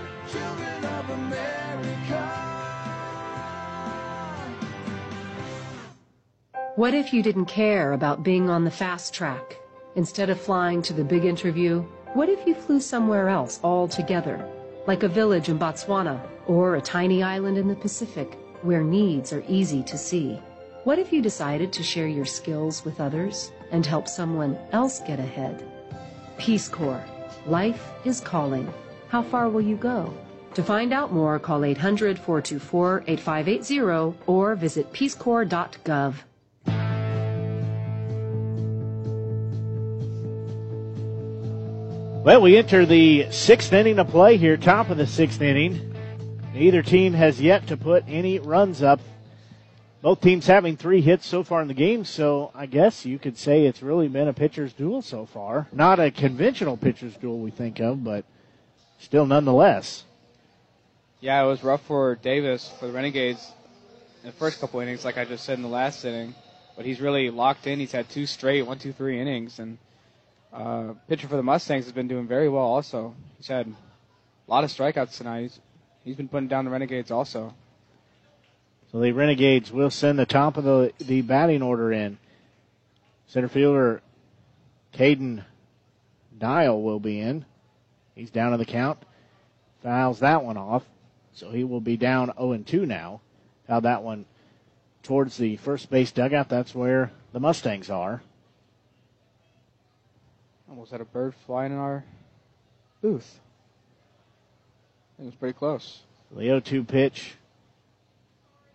[6.76, 9.57] What if you didn't care about being on the fast track?
[9.95, 11.81] Instead of flying to the big interview,
[12.14, 14.48] what if you flew somewhere else altogether?
[14.85, 19.44] Like a village in Botswana or a tiny island in the Pacific where needs are
[19.48, 20.42] easy to see?
[20.84, 25.20] What if you decided to share your skills with others and help someone else get
[25.20, 25.64] ahead?
[26.38, 27.04] Peace Corps.
[27.46, 28.72] Life is calling.
[29.10, 30.14] How far will you go?
[30.54, 36.16] To find out more, call 800 424 8580 or visit peacecorps.gov.
[42.24, 45.94] Well, we enter the sixth inning of play here, top of the sixth inning.
[46.58, 49.00] Neither team has yet to put any runs up.
[50.02, 53.38] Both teams having three hits so far in the game, so I guess you could
[53.38, 55.68] say it's really been a pitcher's duel so far.
[55.72, 58.26] Not a conventional pitcher's duel we think of, but
[58.98, 60.04] still nonetheless.
[61.20, 63.52] Yeah, it was rough for Davis for the Renegades
[64.24, 66.34] in the first couple innings, like I just said in the last inning.
[66.76, 67.80] But he's really locked in.
[67.80, 69.78] He's had two straight, one, two, three innings, and
[70.52, 72.66] uh, pitcher for the Mustangs has been doing very well.
[72.66, 75.42] Also, he's had a lot of strikeouts tonight.
[75.42, 75.60] He's,
[76.08, 77.54] he's been putting down the Renegades also.
[78.92, 82.18] So the Renegades will send the top of the, the batting order in.
[83.28, 84.02] Center fielder
[84.94, 85.44] Caden
[86.38, 87.46] Dial will be in.
[88.16, 89.00] He's down in the count.
[89.84, 90.84] Fouls that one off.
[91.34, 93.22] So he will be down 0 2 now.
[93.68, 94.26] Fouled that one
[95.04, 96.48] towards the first base dugout.
[96.48, 98.22] That's where the Mustangs are.
[100.70, 102.06] Almost had a bird flying in our
[103.02, 103.40] booth.
[105.19, 106.02] It was pretty close.
[106.31, 107.35] The 0 2 pitch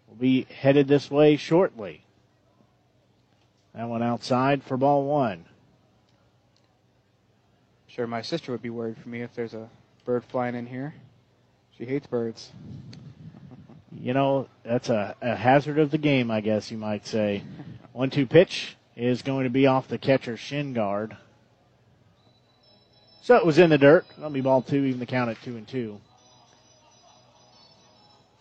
[0.09, 2.05] will be headed this way shortly.
[3.75, 5.45] That one outside for ball one.
[7.87, 9.69] Sure, my sister would be worried for me if there's a
[10.05, 10.95] bird flying in here.
[11.77, 12.51] She hates birds.
[13.95, 17.45] You know, that's a, a hazard of the game, I guess you might say.
[17.93, 21.17] One two pitch is going to be off the catcher's shin guard.
[23.21, 24.07] So it was in the dirt.
[24.17, 26.01] That'll be ball two, even the count at two and two.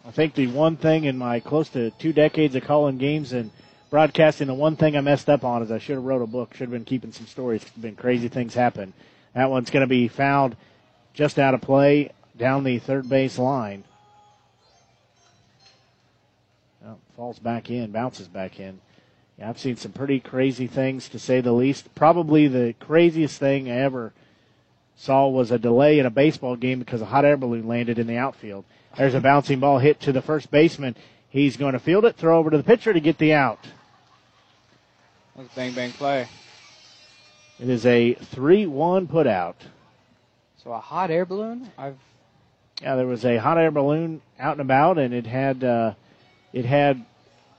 [0.05, 3.51] I think the one thing in my close to two decades of calling games and
[3.91, 6.53] broadcasting, the one thing I messed up on is I should have wrote a book.
[6.53, 7.63] Should have been keeping some stories.
[7.79, 8.93] Been crazy things happen.
[9.35, 10.55] That one's going to be fouled
[11.13, 13.83] just out of play down the third base line.
[16.81, 18.81] Well, falls back in, bounces back in.
[19.37, 21.93] Yeah, I've seen some pretty crazy things to say the least.
[21.93, 24.13] Probably the craziest thing I ever
[24.95, 28.07] saw was a delay in a baseball game because a hot air balloon landed in
[28.07, 28.65] the outfield.
[28.97, 30.95] There's a bouncing ball hit to the first baseman.
[31.30, 33.63] He's going to field it, throw over to the pitcher to get the out.
[35.35, 36.27] That was a bang bang play.
[37.59, 39.55] It is a 3 1 put out.
[40.63, 41.72] So a hot air balloon?
[41.77, 41.97] I've
[42.81, 45.93] Yeah, there was a hot air balloon out and about, and it had uh,
[46.51, 47.05] it had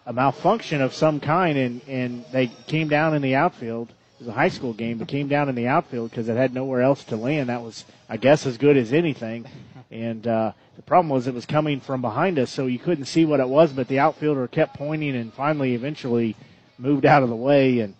[0.04, 3.92] a malfunction of some kind, and, and they came down in the outfield.
[4.22, 6.80] Was a high school game, but came down in the outfield because it had nowhere
[6.80, 7.48] else to land.
[7.48, 9.46] That was, I guess, as good as anything.
[9.90, 13.24] And uh, the problem was it was coming from behind us, so you couldn't see
[13.24, 13.72] what it was.
[13.72, 16.36] But the outfielder kept pointing, and finally, eventually,
[16.78, 17.80] moved out of the way.
[17.80, 17.94] And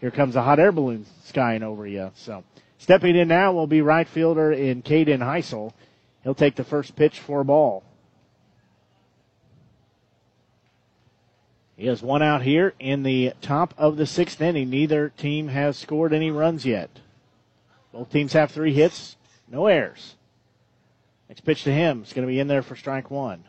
[0.00, 2.12] here comes a hot air balloon skying over you.
[2.14, 2.44] So
[2.78, 5.72] stepping in now will be right fielder in Caden Heisel.
[6.22, 7.82] He'll take the first pitch for ball.
[11.76, 14.70] He has one out here in the top of the sixth inning.
[14.70, 16.88] Neither team has scored any runs yet.
[17.92, 19.16] Both teams have three hits,
[19.46, 20.14] no errors.
[21.28, 23.44] Next pitch to him is going to be in there for strike one.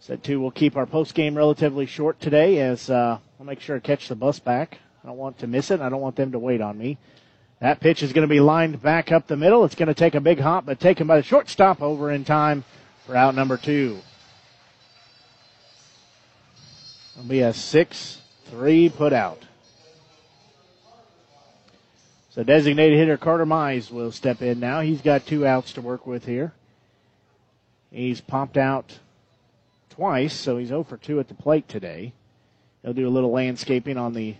[0.00, 3.76] Set two, we'll keep our post game relatively short today as uh, I'll make sure
[3.76, 4.78] to catch the bus back.
[5.02, 5.80] I don't want to miss it.
[5.80, 6.96] I don't want them to wait on me.
[7.60, 9.64] That pitch is going to be lined back up the middle.
[9.64, 12.64] It's going to take a big hop, but taken by the shortstop over in time
[13.04, 13.98] for out number two.
[17.16, 18.20] It'll be a 6
[18.50, 19.42] 3 put out.
[22.30, 24.80] So designated hitter Carter Mize will step in now.
[24.80, 26.52] He's got two outs to work with here.
[27.90, 28.98] He's popped out
[29.88, 32.12] twice, so he's 0 for 2 at the plate today.
[32.82, 34.36] He'll do a little landscaping on the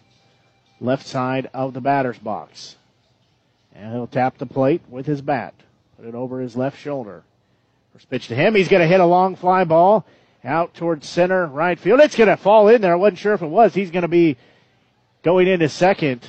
[0.78, 2.76] left side of the batter's box.
[3.74, 5.54] And he'll tap the plate with his bat.
[5.96, 7.22] Put it over his left shoulder.
[7.94, 8.54] First pitch to him.
[8.54, 10.04] He's going to hit a long fly ball
[10.46, 12.00] out towards center right field.
[12.00, 12.92] It's going to fall in there.
[12.92, 13.74] I wasn't sure if it was.
[13.74, 14.36] He's going to be
[15.22, 16.26] going into second,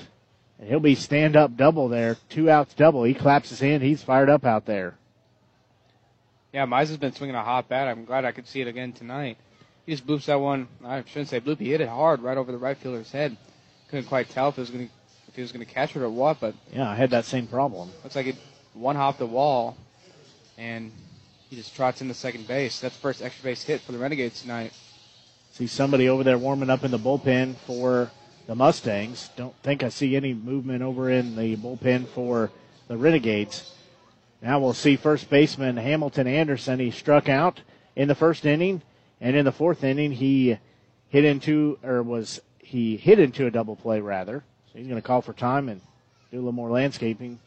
[0.59, 2.17] and he'll be stand up double there.
[2.29, 3.03] Two outs double.
[3.03, 3.83] He claps his hand.
[3.83, 4.95] He's fired up out there.
[6.51, 7.87] Yeah, Mize has been swinging a hot bat.
[7.87, 9.37] I'm glad I could see it again tonight.
[9.85, 10.67] He just bloops that one.
[10.83, 11.59] I shouldn't say bloop.
[11.59, 13.37] He hit it hard right over the right fielder's head.
[13.89, 14.93] Couldn't quite tell if it was going to
[15.27, 17.47] if he was going to catch it or what, but yeah, I had that same
[17.47, 17.89] problem.
[18.03, 18.35] Looks like it
[18.73, 19.77] one hop the wall,
[20.57, 20.91] and
[21.49, 22.79] he just trots into second base.
[22.79, 24.73] That's the first extra base hit for the Renegades tonight.
[25.51, 28.11] See somebody over there warming up in the bullpen for
[28.47, 29.29] the Mustangs.
[29.35, 32.51] Don't think I see any movement over in the bullpen for
[32.87, 33.73] the Renegades.
[34.41, 36.79] Now we'll see first baseman Hamilton Anderson.
[36.79, 37.61] He struck out
[37.95, 38.81] in the first inning,
[39.19, 40.57] and in the fourth inning he
[41.09, 44.43] hit into or was he hit into a double play rather.
[44.71, 45.81] So he's going to call for time and
[46.29, 47.39] do a little more landscaping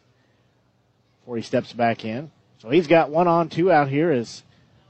[1.21, 2.31] before he steps back in.
[2.61, 4.43] So he's got one on, two out here as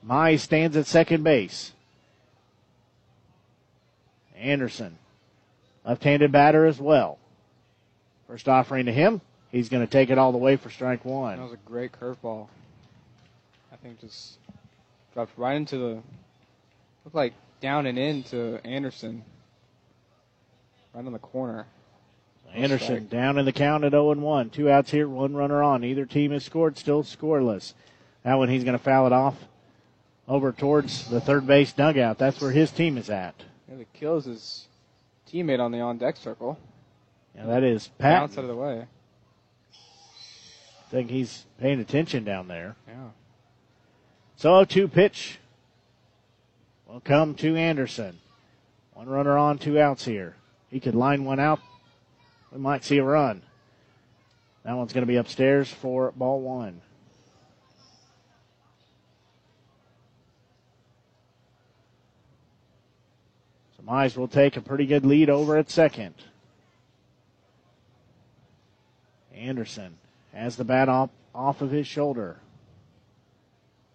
[0.07, 1.73] Mize stands at second base.
[4.37, 4.99] Anderson,
[5.85, 7.19] left-handed batter as well.
[8.27, 9.21] First offering to him,
[9.53, 11.37] he's going to take it all the way for strike one.
[11.37, 12.49] That was a great curveball.
[13.73, 14.39] I think just
[15.15, 16.03] dropped right into the
[17.05, 19.25] looked like down and in to Anderson,
[20.93, 21.67] right on the corner.
[22.55, 24.51] Anderson down in the count at 0 and 1.
[24.51, 25.85] Two outs here, one runner on.
[25.85, 27.75] Either team has scored, still scoreless.
[28.25, 29.37] That one he's going to foul it off
[30.29, 32.19] over towards the third base dugout.
[32.19, 33.35] That's where his team is at.
[33.69, 34.67] Yeah, it kills his
[35.31, 36.59] teammate on the on deck circle.
[37.35, 38.21] Yeah, that is Pat.
[38.21, 38.87] Bounce out of the way.
[39.73, 42.75] I think he's paying attention down there.
[42.89, 43.11] Yeah.
[44.37, 45.39] So 2 pitch
[46.87, 48.19] will come to Anderson.
[48.95, 50.35] One runner on, two outs here.
[50.69, 51.61] He could line one out
[52.53, 53.43] we might see a run.
[54.65, 56.81] That one's going to be upstairs for ball one.
[63.77, 66.15] So Mize will take a pretty good lead over at second.
[69.35, 69.97] Anderson
[70.35, 72.39] has the bat off, off of his shoulder.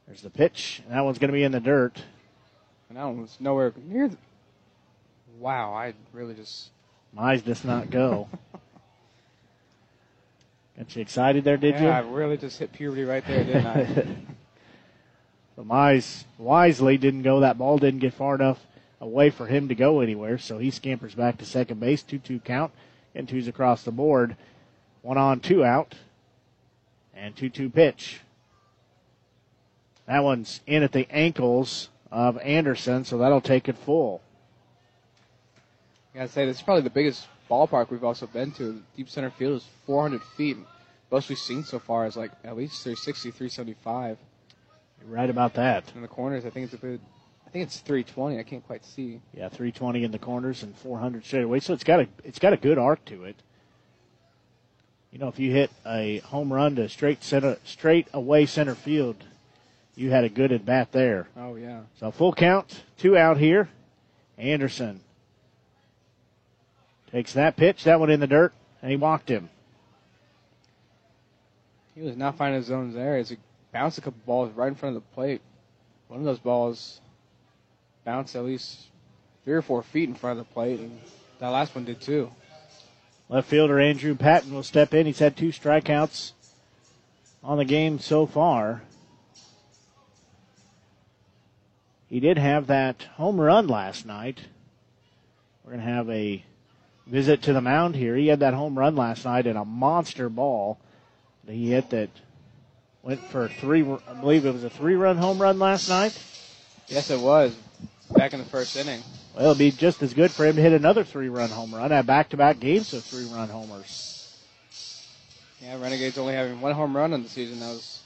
[0.07, 0.81] There's the pitch.
[0.89, 2.01] That one's going to be in the dirt.
[2.89, 4.07] And that one was nowhere near.
[4.07, 4.17] The,
[5.39, 6.69] wow, I really just
[7.17, 8.27] Mize does not go.
[10.77, 11.89] Got you excited there, did yeah, you?
[11.89, 13.85] I really just hit puberty right there, didn't I?
[15.55, 17.39] but Mize wisely didn't go.
[17.39, 18.59] That ball didn't get far enough
[18.99, 22.03] away for him to go anywhere, so he scampers back to second base.
[22.03, 22.73] 2 2 count,
[23.13, 24.35] and two's across the board.
[25.01, 25.95] One on, two out,
[27.15, 28.19] and 2 2 pitch.
[30.07, 34.21] That one's in at the ankles of Anderson, so that'll take it full.
[36.15, 38.81] I gotta say, this is probably the biggest ballpark we've also been to.
[38.95, 40.55] Deep center field is 400 feet.
[41.11, 44.17] Most we've seen so far is like at least 360, 375.
[45.01, 45.83] You're right about that.
[45.93, 47.01] In the corners, I think it's a bit.
[47.45, 48.39] I think it's 320.
[48.39, 49.19] I can't quite see.
[49.33, 51.59] Yeah, 320 in the corners and 400 straight away.
[51.59, 53.35] So it's got a it's got a good arc to it.
[55.11, 59.17] You know, if you hit a home run to straight center, straight away center field,
[59.95, 61.27] you had a good at bat there.
[61.35, 61.81] Oh yeah.
[61.99, 63.67] So full count, two out here.
[64.37, 65.01] Anderson
[67.15, 68.51] Takes that pitch, that one in the dirt,
[68.81, 69.47] and he walked him.
[71.95, 73.15] He was not finding his zones there.
[73.15, 73.37] As he
[73.71, 75.41] bounced a couple balls right in front of the plate.
[76.09, 76.99] One of those balls
[78.03, 78.87] bounced at least
[79.45, 80.99] three or four feet in front of the plate, and
[81.39, 82.31] That last one did too.
[83.29, 85.05] Left fielder Andrew Patton will step in.
[85.05, 86.33] He's had two strikeouts
[87.41, 88.81] on the game so far.
[92.09, 94.41] He did have that home run last night.
[95.63, 96.43] We're going to have a
[97.07, 98.15] visit to the mound here.
[98.15, 100.79] He had that home run last night and a monster ball
[101.45, 102.09] that he hit that
[103.03, 103.81] went for three.
[103.81, 106.19] I believe it was a three-run home run last night.
[106.87, 107.55] Yes, it was.
[108.15, 109.01] Back in the first inning.
[109.35, 111.91] Well, it'll be just as good for him to hit another three-run home run.
[111.91, 114.11] Have back-to-back games of three-run homers.
[115.61, 117.59] Yeah, Renegades only having one home run in the season.
[117.59, 118.01] That was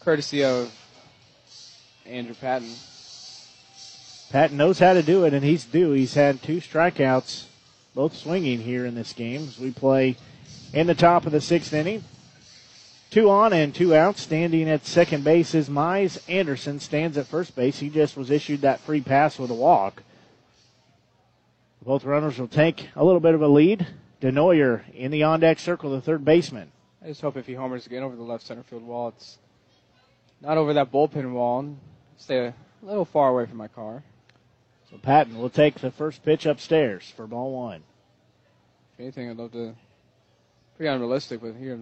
[0.00, 0.72] courtesy of
[2.06, 2.72] Andrew Patton.
[4.30, 5.92] Patton knows how to do it, and he's due.
[5.92, 7.44] He's had two strikeouts,
[7.94, 10.16] both swinging here in this game as we play
[10.72, 12.04] in the top of the sixth inning.
[13.10, 14.16] Two on and two out.
[14.16, 16.78] Standing at second base is Mize Anderson.
[16.78, 17.80] Stands at first base.
[17.80, 20.04] He just was issued that free pass with a walk.
[21.84, 23.86] Both runners will take a little bit of a lead.
[24.20, 26.70] Denoyer in the on deck circle, the third baseman.
[27.02, 29.38] I just hope if he homers again over the left center field wall, it's
[30.42, 31.74] not over that bullpen wall.
[32.18, 34.02] Stay a little far away from my car.
[34.90, 37.82] So Patton will take the first pitch upstairs for ball one.
[38.94, 39.74] If anything, I'd love to.
[40.76, 41.78] Pretty unrealistic, but here,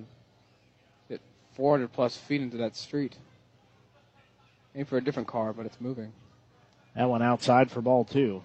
[1.08, 1.20] get
[1.54, 3.16] 400 plus feet into that street.
[4.74, 6.12] Aim for a different car, but it's moving.
[6.94, 8.42] That one outside for ball two.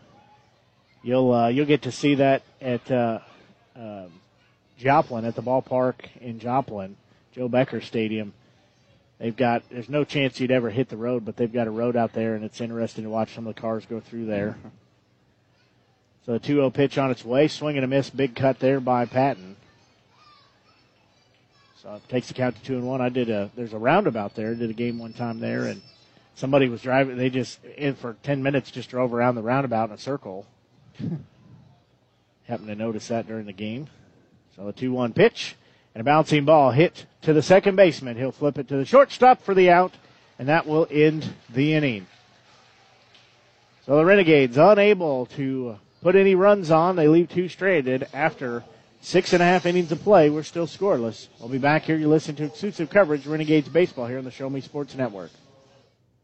[1.01, 3.19] You'll uh, you'll get to see that at uh,
[3.75, 4.11] um,
[4.77, 6.95] Joplin at the ballpark in Joplin,
[7.33, 8.33] Joe Becker Stadium.
[9.23, 11.95] They've got there's no chance you'd ever hit the road, but they've got a road
[11.95, 14.57] out there, and it's interesting to watch some of the cars go through there.
[16.25, 19.03] So a 2-0 pitch on its way, swing and a miss, big cut there by
[19.03, 19.57] Patton.
[21.81, 23.01] So it takes the count to two and one.
[23.01, 24.55] I did a there's a roundabout there.
[24.55, 25.81] Did a game one time there, and
[26.35, 27.17] somebody was driving.
[27.17, 30.45] They just in for ten minutes just drove around the roundabout in a circle.
[32.45, 33.87] Happened to notice that during the game.
[34.55, 35.57] So a 2 1 pitch
[35.93, 38.17] and a bouncing ball hit to the second baseman.
[38.17, 39.93] He'll flip it to the shortstop for the out,
[40.39, 42.07] and that will end the inning.
[43.85, 46.95] So the Renegades unable to put any runs on.
[46.95, 48.63] They leave two stranded after
[49.01, 50.29] six and a half innings of play.
[50.29, 51.27] We're still scoreless.
[51.39, 51.97] We'll be back here.
[51.97, 55.31] You listen to exclusive coverage Renegades baseball here on the Show Me Sports Network.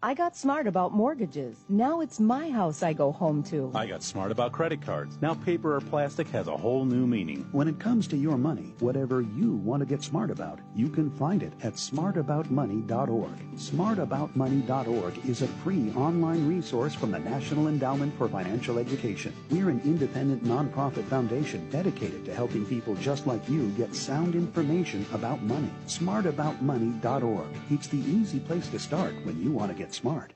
[0.02, 1.66] I got smart about mortgages.
[1.68, 3.70] Now it's my house I go home to.
[3.76, 5.18] I got smart about credit cards.
[5.22, 7.46] Now paper or plastic has a whole new meaning.
[7.52, 11.12] When it comes to your money, whatever you want to get smart about, you can
[11.12, 13.56] find it at smartaboutmoney.org.
[13.56, 19.36] Smartaboutmoney.org is a free online resource from the National Endowment for Financial Education.
[19.50, 25.06] We're an independent nonprofit foundation dedicated to helping people just like you get sound information
[25.12, 25.72] about money.
[25.88, 27.50] Smartaboutmoney.org.
[27.70, 30.34] It's the easy place to start when you want to get smart.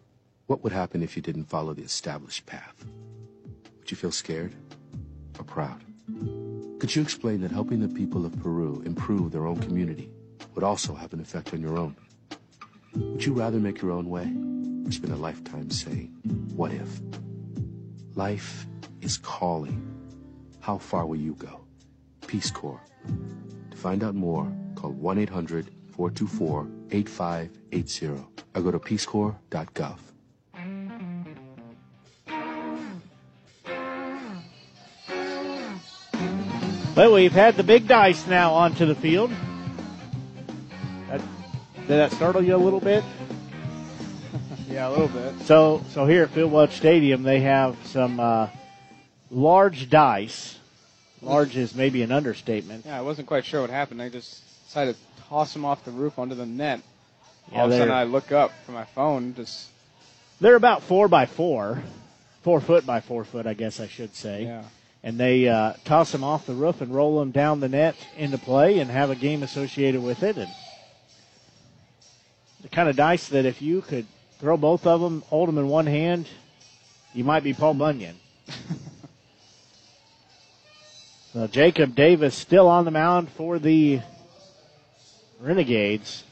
[0.48, 2.86] What would happen if you didn't follow the established path?
[3.80, 4.54] Would you feel scared
[5.40, 5.82] or proud?
[6.80, 10.10] Could you explain that helping the people of Peru improve their own community
[10.54, 11.96] would also have an effect on your own?
[12.96, 14.32] Would you rather make your own way
[14.86, 16.14] or spend a lifetime saying,
[16.56, 17.02] what if?
[18.16, 18.68] Life
[19.02, 19.82] is calling.
[20.60, 21.62] How far will you go?
[22.28, 22.82] Peace Corps.
[23.72, 28.08] To find out more, call 1 800 424 8580
[28.56, 30.00] or go to peacecorps.gov.
[36.96, 39.32] Well, we've had the big dice now onto the field.
[41.10, 41.22] That,
[41.76, 43.04] did that startle you a little bit?
[44.70, 45.40] yeah, a little bit.
[45.42, 48.50] So, so here at Phil Welch Stadium, they have some uh,
[49.32, 50.58] large dice.
[51.22, 52.86] Large is maybe an understatement.
[52.86, 54.02] Yeah, I wasn't quite sure what happened.
[54.02, 56.80] I just decided to toss them off the roof onto the net.
[57.52, 59.34] Yeah, All of a sudden, I look up from my phone.
[59.34, 59.68] Just
[60.40, 61.82] They're about four by four,
[62.44, 64.44] four foot by four foot, I guess I should say.
[64.44, 64.64] Yeah.
[65.02, 68.38] And they uh, toss them off the roof and roll them down the net into
[68.38, 70.38] play and have a game associated with it.
[70.38, 70.52] And
[72.62, 74.06] the kind of dice that if you could
[74.40, 76.28] throw both of them, hold them in one hand,
[77.16, 78.18] you might be Paul Bunyan.
[81.34, 84.00] so Jacob Davis still on the mound for the
[85.44, 86.24] Renegades.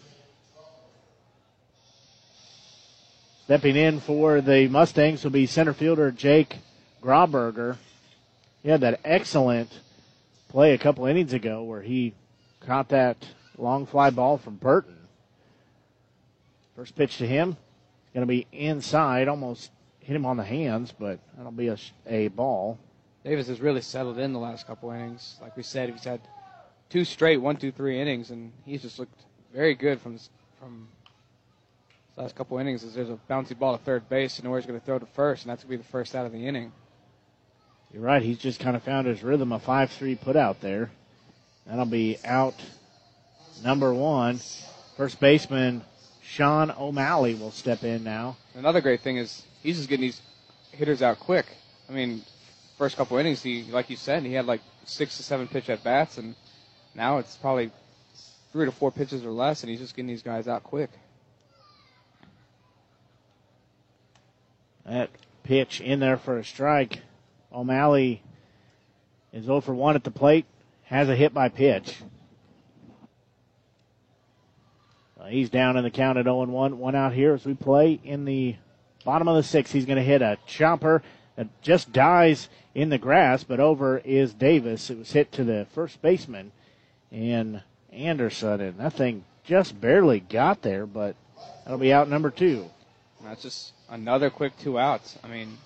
[3.43, 6.59] Stepping in for the Mustangs will be center fielder Jake
[7.03, 7.75] Grauberger.
[8.63, 9.69] He had that excellent
[10.47, 12.13] play a couple innings ago where he
[12.61, 13.17] caught that
[13.57, 14.95] long fly ball from Burton.
[16.77, 17.57] First pitch to him,
[18.13, 21.77] going to be inside, almost hit him on the hands, but that'll be a,
[22.07, 22.79] a ball.
[23.25, 25.35] Davis has really settled in the last couple innings.
[25.41, 26.21] Like we said, he's had
[26.91, 29.19] two straight one, two, three innings, and he's just looked
[29.53, 30.19] very good from
[30.59, 30.87] from
[32.09, 32.83] his last couple innings.
[32.83, 35.05] As there's a bouncy ball to third base, and where he's going to throw to
[35.07, 36.71] first, and that's going to be the first out of the inning.
[37.93, 38.21] You're right.
[38.21, 39.51] He's just kind of found his rhythm.
[39.51, 40.91] A 5-3 put out there.
[41.65, 42.55] That'll be out
[43.63, 44.39] number one.
[44.95, 45.81] First baseman
[46.23, 48.37] Sean O'Malley will step in now.
[48.55, 50.21] Another great thing is he's just getting these
[50.71, 51.45] hitters out quick.
[51.89, 52.23] I mean,
[52.77, 55.83] first couple innings, he like you said, he had like six to seven pitch at
[55.83, 56.35] bats, and
[56.95, 57.71] now it's probably
[58.51, 60.89] three to four pitches or less, and he's just getting these guys out quick.
[64.85, 65.09] That
[65.43, 66.99] pitch in there for a strike.
[67.53, 68.21] O'Malley
[69.31, 70.45] is 0 for 1 at the plate,
[70.83, 71.97] has a hit by pitch.
[75.19, 76.79] Uh, he's down in the count at 0 1.
[76.79, 78.55] One out here as we play in the
[79.05, 79.71] bottom of the sixth.
[79.71, 81.03] He's going to hit a chopper
[81.35, 84.89] that just dies in the grass, but over is Davis.
[84.89, 86.51] It was hit to the first baseman
[87.11, 87.61] and
[87.91, 91.15] Anderson, and that thing just barely got there, but
[91.63, 92.69] that'll be out number two.
[93.23, 95.17] That's just another quick two outs.
[95.23, 95.57] I mean,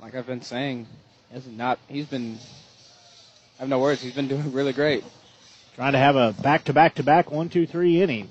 [0.00, 0.86] like I've been saying,
[1.32, 1.78] he's not.
[1.88, 2.38] He's been.
[3.58, 4.02] I have no words.
[4.02, 5.04] He's been doing really great.
[5.74, 8.28] Trying to have a back to back to back one two three inning.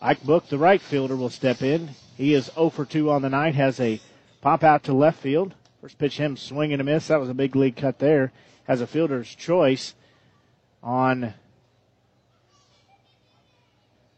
[0.00, 1.90] Ike Book, the right fielder, will step in.
[2.16, 3.54] He is 0 for 2 on the night.
[3.54, 4.00] Has a
[4.42, 5.54] pop out to left field.
[5.80, 7.08] First pitch, him swinging a miss.
[7.08, 8.30] That was a big league cut there.
[8.64, 9.94] Has a fielder's choice
[10.86, 11.34] on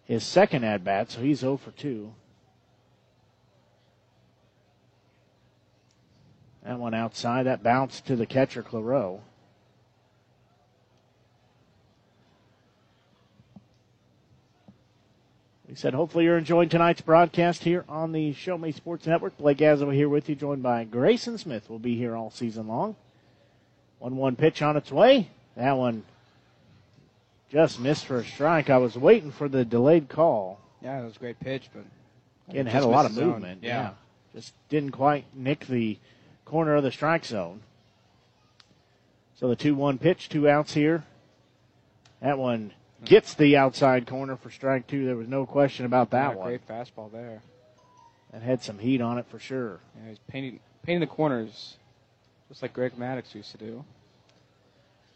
[0.04, 2.12] his second at bat, so he's 0 for 2.
[6.64, 7.46] That one outside.
[7.46, 9.22] That bounced to the catcher, Claro.
[15.66, 19.36] We said hopefully you're enjoying tonight's broadcast here on the Show Me Sports Network.
[19.38, 21.68] Blake Gazzo here with you, joined by Grayson Smith.
[21.68, 22.96] We'll be here all season long.
[24.00, 25.30] 1 1 pitch on its way.
[25.56, 26.04] That one
[27.50, 28.70] just missed for a strike.
[28.70, 30.60] I was waiting for the delayed call.
[30.82, 31.84] Yeah, it was a great pitch, but
[32.48, 33.62] again had a lot of movement.
[33.62, 33.82] Yeah.
[33.82, 33.90] yeah,
[34.34, 35.98] just didn't quite nick the
[36.44, 37.60] corner of the strike zone.
[39.34, 41.04] So the 2 1 pitch, two outs here.
[42.20, 42.72] That one
[43.04, 45.06] gets the outside corner for strike two.
[45.06, 46.48] There was no question about that Yeah, one.
[46.48, 47.42] Great fastball there.
[48.32, 49.80] That had some heat on it for sure.
[49.96, 51.76] Yeah, he's painting painting the corners,
[52.48, 53.84] just like Greg Maddux used to do.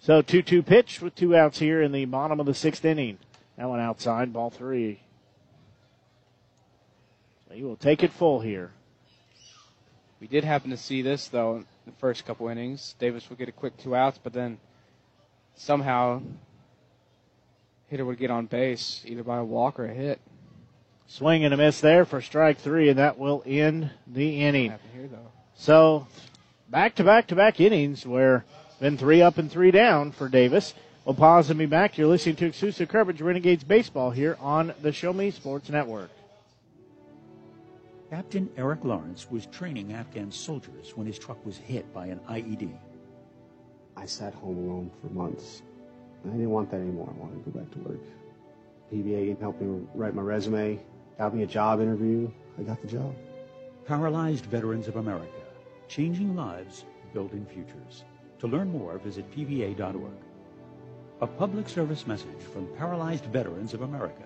[0.02, 3.18] So 2 2 pitch with two outs here in the bottom of the sixth inning.
[3.56, 5.00] That one outside, ball three.
[7.52, 8.72] He will take it full here.
[10.20, 12.96] We did happen to see this though in the first couple innings.
[12.98, 14.58] Davis would get a quick two outs, but then
[15.54, 16.20] somehow
[17.86, 20.20] hitter would get on base either by a walk or a hit.
[21.06, 24.74] Swing and a miss there for strike three, and that will end the inning.
[24.92, 25.30] Here though.
[25.54, 26.08] So
[26.68, 28.44] back to back to back innings where
[28.82, 30.74] been three up and three down for Davis.
[31.04, 31.96] We'll pause and be back.
[31.96, 36.10] You're listening to exclusive coverage of Renegades baseball here on the Show Me Sports Network.
[38.10, 42.76] Captain Eric Lawrence was training Afghan soldiers when his truck was hit by an IED.
[43.96, 45.62] I sat home alone for months.
[46.24, 47.08] I didn't want that anymore.
[47.16, 48.00] I wanted to go back to work.
[48.92, 50.80] PVA helped me write my resume,
[51.18, 52.28] got me a job interview.
[52.58, 53.14] I got the job.
[53.86, 55.30] Paralyzed Veterans of America,
[55.86, 56.84] changing lives,
[57.14, 58.02] building futures.
[58.42, 60.18] To learn more, visit pva.org.
[61.20, 64.24] A public service message from Paralyzed Veterans of America.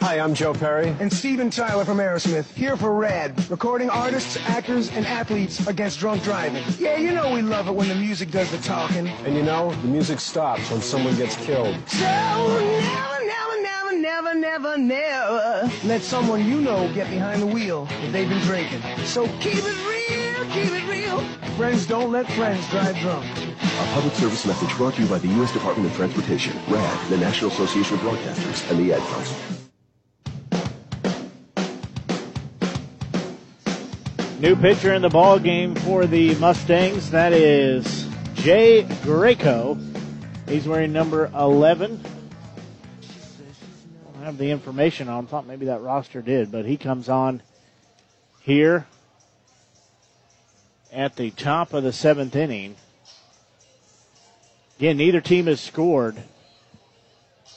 [0.00, 0.88] Hi, I'm Joe Perry.
[0.98, 6.24] And Steven Tyler from Aerosmith, here for RAD, recording artists, actors, and athletes against drunk
[6.24, 6.64] driving.
[6.80, 9.06] Yeah, you know we love it when the music does the talking.
[9.06, 11.76] And you know, the music stops when someone gets killed.
[11.86, 17.86] So never, never, never, never, never, never let someone you know get behind the wheel
[18.02, 18.82] if they've been drinking.
[19.04, 20.91] So keep it real, keep it real.
[21.56, 23.26] Friends don't let friends drive drunk.
[23.38, 25.52] A public service message brought to you by the U.S.
[25.52, 29.36] Department of Transportation, RAD, the National Association of Broadcasters, and the Ad Council.
[34.40, 37.10] New pitcher in the ball game for the Mustangs.
[37.10, 39.78] That is Jay Greco.
[40.48, 42.02] He's wearing number 11.
[43.02, 45.26] I don't have the information on.
[45.26, 47.42] Thought maybe that roster did, but he comes on
[48.40, 48.86] here
[50.92, 52.76] at the top of the seventh inning.
[54.78, 56.22] Again, neither team has scored.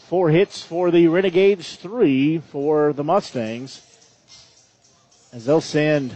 [0.08, 3.82] Four hits for the Renegades, three for the Mustangs.
[5.34, 6.16] As they'll send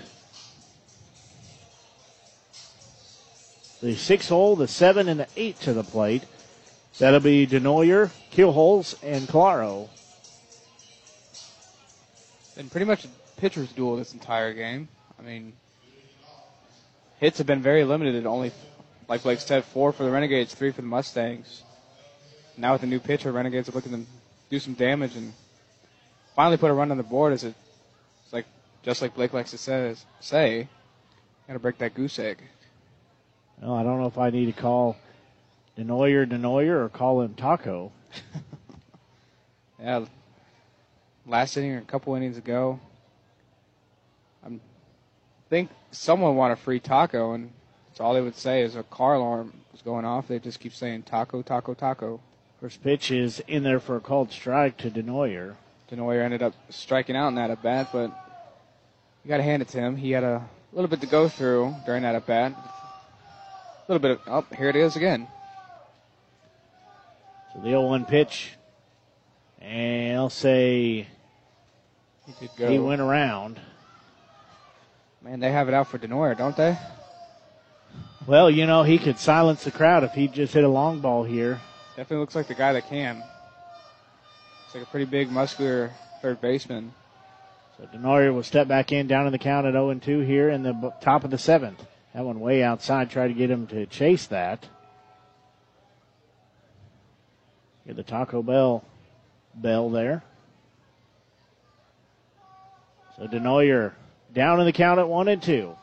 [3.82, 6.24] the six hole, the seven, and the eight to the plate.
[7.00, 9.90] That'll be Denoyer, Keelholz, and Claro.
[12.56, 14.90] Been pretty much a pitcher's duel this entire game.
[15.18, 15.54] I mean,
[17.20, 18.26] hits have been very limited.
[18.26, 18.52] Only,
[19.08, 21.64] like Blake said, four for the Renegades, three for the Mustangs.
[22.58, 24.06] Now with the new pitcher, Renegades are looking to
[24.50, 25.34] do some damage and
[26.36, 27.34] finally put a run on the board.
[27.34, 27.56] As it,
[28.24, 28.46] it's like
[28.84, 30.68] just like Blake likes to say, say
[31.48, 32.38] Got to break that goose egg.
[33.60, 34.98] Well, I don't know if I need to call
[35.76, 37.92] Denoyer Denoyer or call him Taco.
[39.82, 40.06] Yeah.
[41.26, 42.80] Last inning or a couple innings ago,
[45.50, 47.52] think someone want a free taco, and
[47.88, 50.28] that's all they would say is a car alarm was going off.
[50.28, 52.20] They just keep saying taco, taco, taco.
[52.62, 55.56] First pitch is in there for a called strike to Denoyer.
[55.90, 58.12] Denoyer ended up striking out in that at bat, but
[59.24, 59.96] you got to hand it to him.
[59.96, 62.52] He had a little bit to go through during that at bat.
[62.52, 65.28] A little bit of, oh, here it is again.
[67.54, 68.52] So the 0 1 pitch.
[69.62, 71.08] And I'll say
[72.40, 73.60] He he went around.
[75.22, 76.78] Man, they have it out for Denoyer, don't they?
[78.26, 81.24] Well, you know, he could silence the crowd if he just hit a long ball
[81.24, 81.60] here.
[81.98, 83.18] Definitely looks like the guy that can.
[83.18, 85.92] Looks like a pretty big, muscular
[86.22, 86.94] third baseman.
[87.78, 90.50] So Denoyer will step back in, down in the count at 0 and 2 here
[90.50, 91.86] in the top of the seventh.
[92.14, 94.68] That one way outside, try to get him to chase that.
[97.86, 98.84] Get the Taco Bell
[99.56, 100.24] bell there.
[103.18, 103.94] So Denoyer
[104.34, 105.76] down in the count at 1 and 2.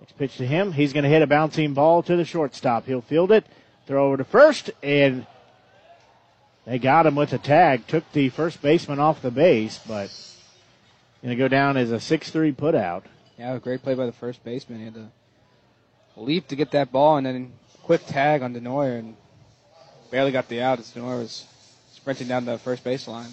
[0.00, 0.72] Next pitch to him.
[0.72, 2.86] He's going to hit a bouncing ball to the shortstop.
[2.86, 3.44] He'll field it,
[3.86, 5.26] throw over to first, and
[6.66, 7.86] they got him with a tag.
[7.86, 10.10] Took the first baseman off the base, but
[11.22, 13.02] going to go down as a 6-3 putout.
[13.38, 14.78] Yeah, a great play by the first baseman.
[14.78, 15.08] He had to
[16.16, 17.52] leap to get that ball and then
[17.82, 19.16] quick tag on Denoyer and
[20.10, 21.46] barely got the out as Denoyer was
[21.92, 23.30] sprinting down the first baseline.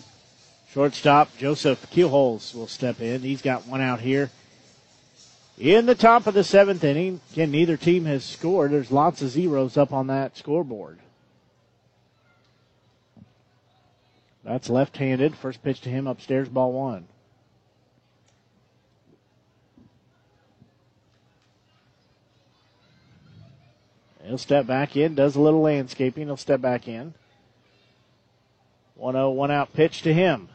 [0.74, 3.22] Shortstop Joseph Keelholz will step in.
[3.22, 4.30] He's got one out here
[5.58, 7.22] in the top of the seventh inning.
[7.34, 8.72] Again, neither team has scored.
[8.72, 11.00] There's lots of zeros up on that scoreboard.
[14.44, 15.36] That's left-handed.
[15.36, 17.08] First pitch to him upstairs, ball one.
[24.24, 26.28] He'll step back in, does a little landscaping.
[26.28, 27.14] He'll step back in.
[28.96, 30.50] 1 0, 1 out pitch to him.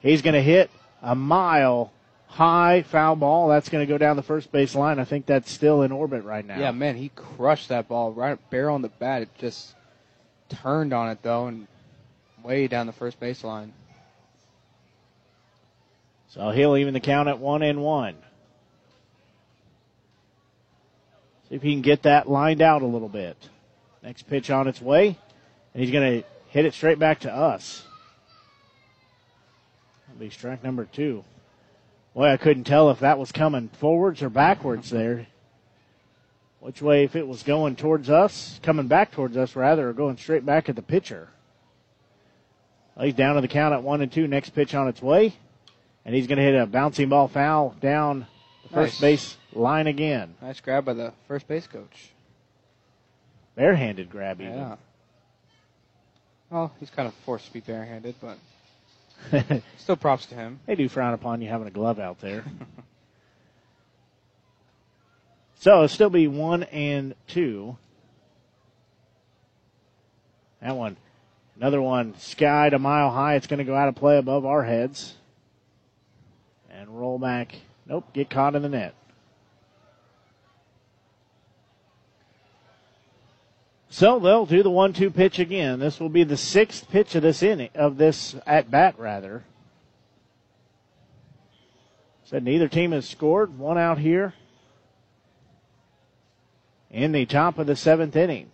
[0.00, 0.70] He's going to hit
[1.02, 1.92] a mile
[2.26, 3.48] high foul ball.
[3.48, 4.98] That's going to go down the first base line.
[4.98, 6.58] I think that's still in orbit right now.
[6.58, 9.22] Yeah, man, he crushed that ball right barrel on the bat.
[9.22, 9.74] It just
[10.48, 11.66] turned on it though and
[12.42, 13.70] way down the first baseline.
[16.28, 18.14] So he'll even the count at 1 and 1.
[21.48, 23.36] See if he can get that lined out a little bit.
[24.02, 25.18] Next pitch on its way,
[25.74, 27.82] and he's going to hit it straight back to us.
[30.08, 31.24] That'll be strike number two.
[32.14, 35.26] Boy, I couldn't tell if that was coming forwards or backwards there.
[36.60, 40.16] Which way, if it was going towards us, coming back towards us rather, or going
[40.16, 41.28] straight back at the pitcher.
[42.96, 44.26] Well, he's down to the count at one and two.
[44.26, 45.34] Next pitch on its way,
[46.04, 48.26] and he's going to hit a bouncing ball foul down
[48.64, 49.00] the first Nice.
[49.00, 50.34] base line again.
[50.42, 52.10] Nice grab by the first base coach.
[53.54, 54.54] Barehanded grab even.
[54.54, 54.76] Yeah.
[56.50, 58.36] Well, he's kind of forced to be barehanded, but
[59.78, 60.60] still props to him.
[60.66, 62.44] They do frown upon you having a glove out there.
[65.60, 67.76] so it'll still be one and two.
[70.60, 70.96] That one,
[71.56, 73.36] another one, skied a mile high.
[73.36, 75.14] It's going to go out of play above our heads.
[76.70, 77.54] And roll back.
[77.86, 78.94] Nope, get caught in the net.
[83.90, 85.78] So they'll do the one-two pitch again.
[85.78, 89.44] This will be the sixth pitch of this inning of this at bat rather.
[92.24, 93.58] Said neither team has scored.
[93.58, 94.34] One out here
[96.90, 98.50] in the top of the seventh inning.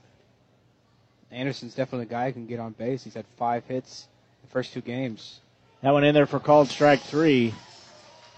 [1.32, 3.02] Anderson's definitely a guy who can get on base.
[3.02, 4.06] He's had five hits
[4.42, 5.40] the first two games.
[5.82, 7.52] That one in there for called strike three.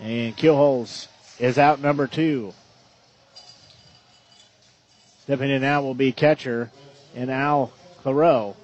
[0.00, 1.08] And Keelholz
[1.38, 2.54] is out number two.
[5.24, 6.70] Stepping in now will be catcher
[7.16, 7.72] and Al
[8.02, 8.54] Claro.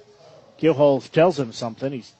[0.60, 1.90] Keelholz tells him something.
[1.92, 2.12] He's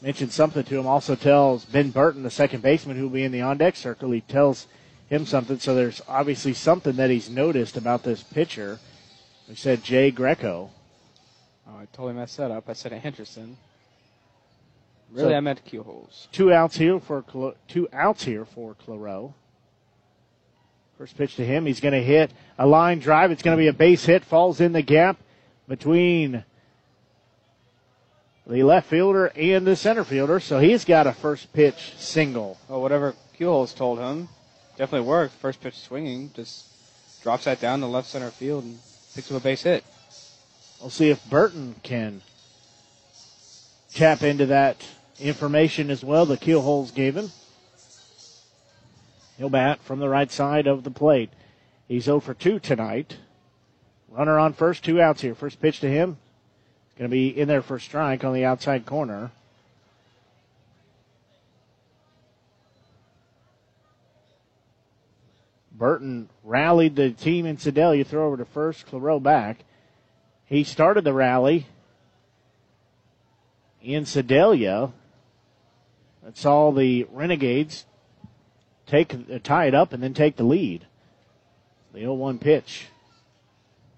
[0.00, 0.86] mentioned something to him.
[0.86, 4.12] Also tells Ben Burton, the second baseman who will be in the on deck circle,
[4.12, 4.68] he tells
[5.08, 5.58] him something.
[5.58, 8.78] So there's obviously something that he's noticed about this pitcher.
[9.48, 10.70] We said Jay Greco.
[11.66, 12.68] Oh, I totally messed that up.
[12.68, 13.56] I said Anderson.
[15.10, 16.30] Really, So- I meant Keelholz.
[16.30, 17.24] Two outs here for
[17.66, 19.34] two outs here for Claro.
[20.98, 23.30] First pitch to him, he's going to hit a line drive.
[23.30, 24.24] It's going to be a base hit.
[24.24, 25.16] Falls in the gap
[25.68, 26.42] between
[28.48, 30.40] the left fielder and the center fielder.
[30.40, 32.58] So he's got a first pitch single.
[32.68, 34.28] Well, whatever Keelholz told him
[34.76, 35.34] definitely worked.
[35.34, 36.66] First pitch swinging, just
[37.22, 38.78] drops that down to left center field and
[39.14, 39.84] picks up a base hit.
[40.80, 42.22] We'll see if Burton can
[43.94, 44.84] tap into that
[45.20, 46.26] information as well.
[46.26, 47.30] The Keelholz gave him.
[49.38, 51.30] He'll bat from the right side of the plate.
[51.86, 53.16] He's 0 for 2 tonight.
[54.10, 55.34] Runner on first, two outs here.
[55.34, 56.16] First pitch to him.
[56.98, 59.30] Going to be in there for strike on the outside corner.
[65.70, 68.04] Burton rallied the team in Sedalia.
[68.04, 68.86] Throw over to first.
[68.86, 69.58] Claro back.
[70.46, 71.68] He started the rally
[73.80, 74.90] in Sedalia.
[76.24, 77.84] That's all the Renegades
[78.88, 80.86] take uh, tie it up and then take the lead.
[81.92, 82.86] The 0-1 pitch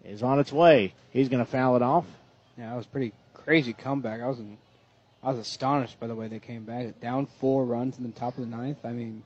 [0.04, 0.94] is on its way.
[1.10, 2.06] He's going to foul it off.
[2.58, 4.20] Yeah, that was a pretty crazy comeback.
[4.20, 4.58] I was in,
[5.22, 7.00] I was astonished by the way they came back.
[7.00, 8.78] Down four runs in the top of the ninth.
[8.84, 9.22] I mean,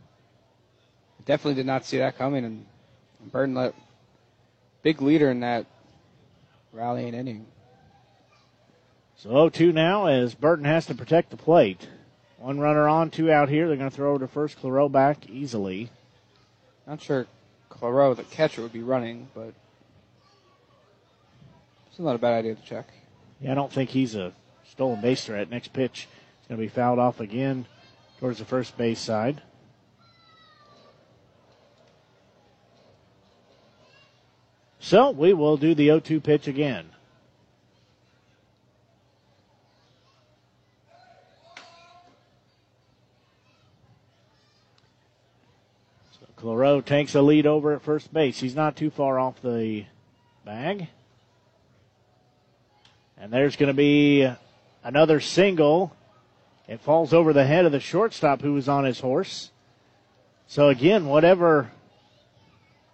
[1.24, 2.44] definitely did not see that coming.
[2.44, 2.66] And
[3.32, 3.74] Burton let
[4.82, 5.66] big leader in that
[6.72, 7.46] rallying inning.
[9.16, 11.88] So 0-2 now as Burton has to protect the plate.
[12.44, 13.68] One runner on, two out here.
[13.68, 14.60] They're going to throw over to first.
[14.60, 15.88] Claro back easily.
[16.86, 17.26] Not sure
[17.70, 19.54] Claro, the catcher, would be running, but
[21.88, 22.86] it's not a bad idea to check.
[23.40, 24.34] Yeah, I don't think he's a
[24.68, 25.48] stolen base threat.
[25.48, 26.06] Next pitch
[26.42, 27.64] is going to be fouled off again
[28.20, 29.40] towards the first base side.
[34.80, 36.90] So we will do the 0 2 pitch again.
[46.44, 48.38] Claro takes a lead over at first base.
[48.38, 49.86] He's not too far off the
[50.44, 50.88] bag.
[53.16, 54.30] And there's going to be
[54.82, 55.96] another single.
[56.68, 59.52] It falls over the head of the shortstop who was on his horse.
[60.46, 61.70] So again, whatever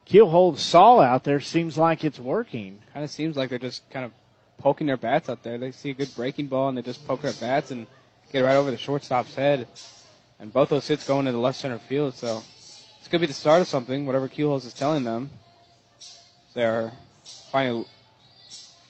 [0.06, 2.78] Keelholz saw out there seems like it's working.
[2.94, 4.12] Kind of seems like they're just kind of
[4.58, 5.58] poking their bats out there.
[5.58, 7.88] They see a good breaking ball and they just poke their bats and
[8.32, 9.66] get right over the shortstop's head.
[10.38, 12.14] And both those hits going into the left center field.
[12.14, 12.44] So
[13.00, 15.30] it's going to be the start of something, whatever Keelholz is telling them.
[16.54, 16.92] They're
[17.50, 17.86] finally,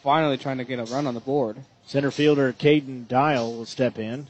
[0.03, 1.59] finally trying to get a run on the board.
[1.87, 4.29] Center fielder Caden Dial will step in.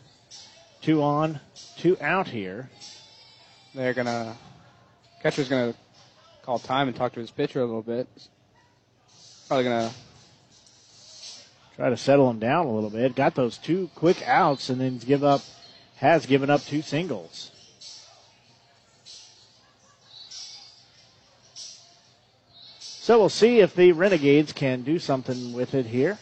[0.83, 1.41] Two on,
[1.79, 2.69] two out here.
[3.75, 4.35] They're going to,
[5.23, 5.79] catcher's going to
[6.43, 8.07] call time and talk to his pitcher a little bit.
[9.49, 9.95] Probably going to
[11.77, 13.15] try to settle him down a little bit.
[13.15, 15.41] Got those two quick outs and then give up,
[15.97, 17.53] has given up two singles.
[23.03, 26.19] So we'll see if the Renegades can do something with it here.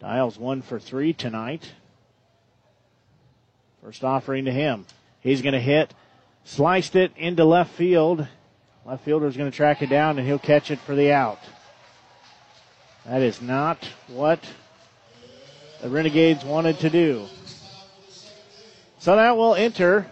[0.00, 1.74] Dials one for three tonight.
[3.84, 4.84] First offering to him.
[5.20, 5.94] He's going to hit,
[6.42, 8.26] sliced it into left field.
[8.84, 11.38] Left fielder's going to track it down and he'll catch it for the out.
[13.08, 14.40] That is not what
[15.80, 17.26] the Renegades wanted to do.
[18.98, 20.06] So that will enter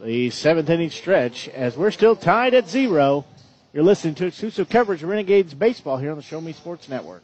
[0.00, 3.24] the seventh inning stretch as we're still tied at zero.
[3.72, 7.22] You're listening to exclusive coverage of Renegades baseball here on the Show Me Sports Network.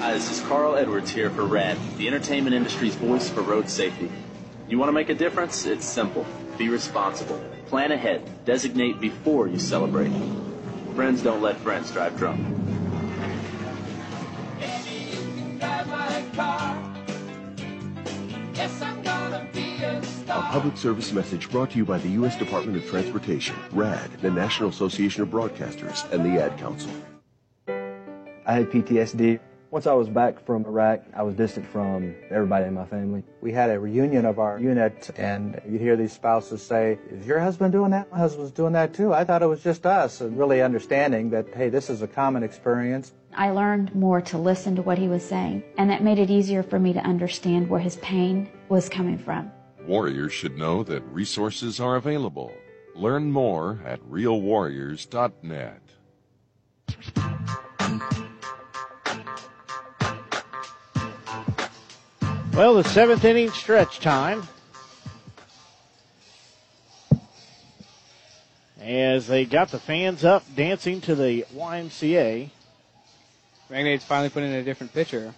[0.00, 4.10] Hi, this is Carl Edwards here for RAD, the entertainment industry's voice for road safety.
[4.68, 5.64] You want to make a difference?
[5.64, 6.26] It's simple.
[6.56, 7.40] Be responsible.
[7.66, 8.44] Plan ahead.
[8.44, 10.10] Designate before you celebrate.
[10.98, 12.44] Friends don't let friends drive drunk.
[20.28, 22.36] A public service message brought to you by the U.S.
[22.36, 26.90] Department of Transportation, RAD, the National Association of Broadcasters, and the Ad Council.
[27.68, 29.38] I had PTSD.
[29.70, 33.22] Once I was back from Iraq, I was distant from everybody in my family.
[33.42, 37.38] We had a reunion of our unit, and you'd hear these spouses say, Is your
[37.38, 38.10] husband doing that?
[38.10, 39.12] My husband's doing that too.
[39.12, 40.22] I thought it was just us.
[40.22, 43.12] And really understanding that, hey, this is a common experience.
[43.34, 46.62] I learned more to listen to what he was saying, and that made it easier
[46.62, 49.50] for me to understand where his pain was coming from.
[49.86, 52.54] Warriors should know that resources are available.
[52.94, 55.82] Learn more at realwarriors.net.
[62.58, 64.42] Well, the seventh inning stretch time.
[68.80, 72.50] As they got the fans up dancing to the YMCA.
[73.70, 75.32] Renegades finally put in a different pitcher.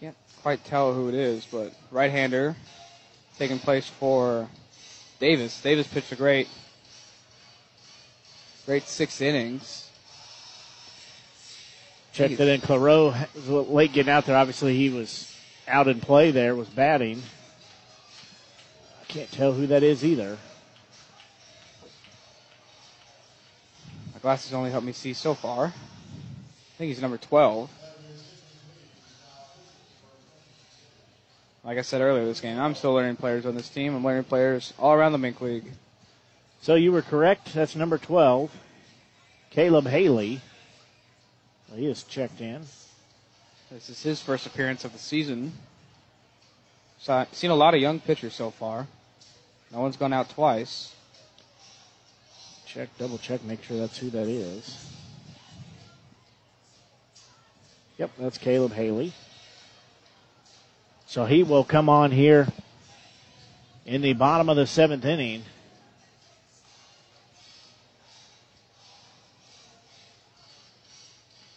[0.00, 2.56] Can't quite tell who it is, but right-hander
[3.36, 4.48] taking place for
[5.18, 5.60] Davis.
[5.60, 6.48] Davis pitched a great,
[8.64, 9.90] great six innings.
[12.14, 12.62] Checked it in.
[12.62, 14.38] Claro was late getting out there.
[14.38, 15.29] Obviously, he was
[15.70, 17.22] out in play there, was batting.
[19.00, 20.36] I can't tell who that is either.
[24.12, 25.66] My glasses only help me see so far.
[25.66, 25.72] I
[26.76, 27.70] think he's number 12.
[31.62, 33.94] Like I said earlier this game, I'm still learning players on this team.
[33.94, 35.72] I'm learning players all around the MINK League.
[36.62, 37.54] So you were correct.
[37.54, 38.50] That's number 12,
[39.50, 40.40] Caleb Haley.
[41.68, 42.62] Well, he is checked in.
[43.70, 45.52] This is his first appearance of the season.
[46.98, 48.88] So I've seen a lot of young pitchers so far.
[49.72, 50.92] No one's gone out twice.
[52.66, 54.92] Check, double check, make sure that's who that is.
[57.98, 59.12] Yep, that's Caleb Haley.
[61.06, 62.48] So he will come on here
[63.86, 65.44] in the bottom of the seventh inning.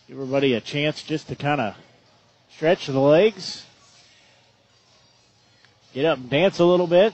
[0.07, 1.75] Give everybody a chance just to kind of
[2.63, 3.65] stretch the legs,
[5.93, 7.13] get up and dance a little bit.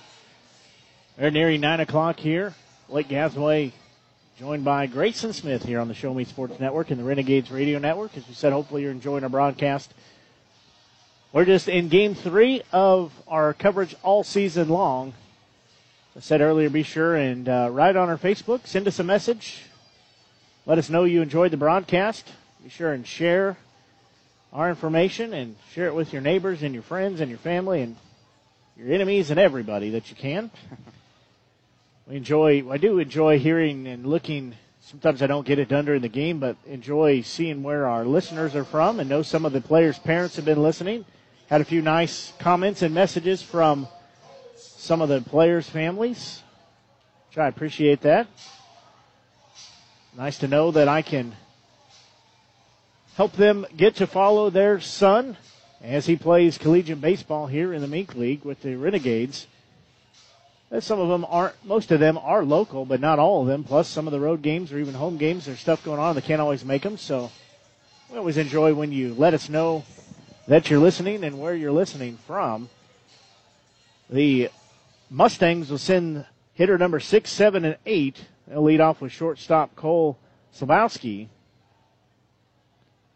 [1.18, 2.54] They're nearing 9 o'clock here.
[2.88, 3.72] Blake Gasaway
[4.38, 7.80] joined by Grayson Smith here on the Show Me Sports Network and the Renegades Radio
[7.80, 8.16] Network.
[8.16, 9.92] As we said, hopefully you're enjoying our broadcast.
[11.34, 15.14] We're just in game three of our coverage all season long.
[16.16, 19.64] I said earlier, be sure and uh, write on our Facebook, send us a message.
[20.68, 22.28] Let us know you enjoyed the broadcast.
[22.64, 23.58] Be sure and share
[24.52, 27.96] our information and share it with your neighbors and your friends and your family and
[28.78, 30.50] your enemies and everybody that you can.
[32.08, 34.56] we enjoy, I do enjoy hearing and looking.
[34.82, 38.56] Sometimes I don't get it done during the game, but enjoy seeing where our listeners
[38.56, 41.06] are from and know some of the players' parents have been listening.
[41.48, 43.88] Had a few nice comments and messages from
[44.56, 46.42] some of the players' families,
[47.30, 48.28] which I appreciate that.
[50.18, 51.36] Nice to know that I can
[53.16, 55.38] help them get to follow their son
[55.82, 59.48] as he plays collegiate baseball here in the MINK League with the Renegades.
[60.72, 63.64] Uh, some of them aren't, most of them are local, but not all of them.
[63.64, 66.16] Plus, some of the road games or even home games, there's stuff going on.
[66.16, 66.98] They can't always make them.
[66.98, 67.32] So
[68.12, 69.84] we always enjoy when you let us know
[70.48, 72.70] that you're listening and where you're listening from.
[74.10, 74.50] The
[75.10, 78.26] Mustangs will send hitter number six, seven, and eight.
[78.48, 80.18] They'll lead off with shortstop Cole
[80.56, 81.30] Slabowski.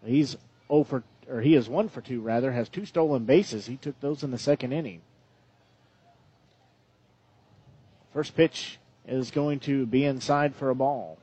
[0.05, 0.35] He's
[0.67, 3.65] 0 for, or he is 1 for 2 rather, has two stolen bases.
[3.65, 5.01] He took those in the second inning.
[8.13, 8.77] First pitch
[9.07, 11.17] is going to be inside for a ball.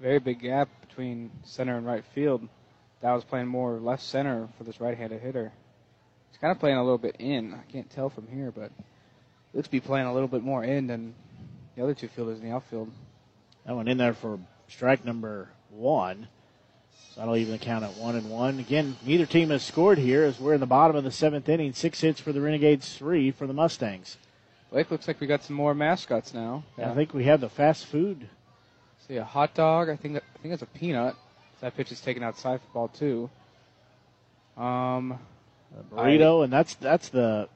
[0.00, 2.48] Very big gap between center and right field.
[3.02, 5.52] That was playing more left center for this right-handed hitter.
[6.30, 7.52] He's kind of playing a little bit in.
[7.52, 8.70] I can't tell from here, but
[9.52, 11.14] looks to be playing a little bit more in than
[11.76, 12.90] the other two fielders in the outfield.
[13.66, 14.38] That one in there for
[14.68, 16.28] strike number one.
[17.16, 18.58] That'll even count at one and one.
[18.58, 21.74] Again, neither team has scored here as we're in the bottom of the seventh inning.
[21.74, 24.16] Six hits for the Renegades, three for the Mustangs.
[24.70, 26.64] Blake, looks like we got some more mascots now.
[26.78, 26.90] Yeah.
[26.90, 28.28] I think we have the fast food.
[29.06, 29.90] See a hot dog.
[29.90, 31.14] I think that, I think it's a peanut.
[31.60, 33.28] That pitch is taken outside for ball two.
[34.56, 35.18] Um,
[35.78, 37.48] a burrito, I, and that's that's the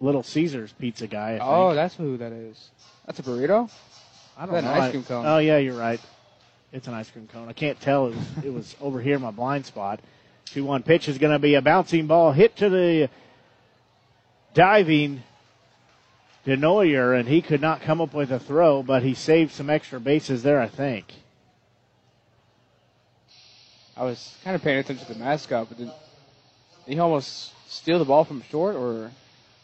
[0.00, 1.38] Little Caesars pizza guy.
[1.40, 2.70] oh, that's who that is.
[3.06, 3.70] That's a burrito.
[4.36, 4.58] I don't know.
[4.58, 5.26] An ice cream cone.
[5.26, 6.00] Oh yeah, you're right.
[6.72, 7.48] It's an ice cream cone.
[7.48, 8.08] I can't tell.
[8.08, 10.00] It was, it was over here in my blind spot.
[10.46, 13.08] 2 1 pitch is going to be a bouncing ball hit to the
[14.54, 15.22] diving
[16.44, 20.00] Denoyer, and he could not come up with a throw, but he saved some extra
[20.00, 21.12] bases there, I think.
[23.96, 25.90] I was kind of paying attention to the mascot, but did,
[26.86, 29.10] did he almost steal the ball from short, or?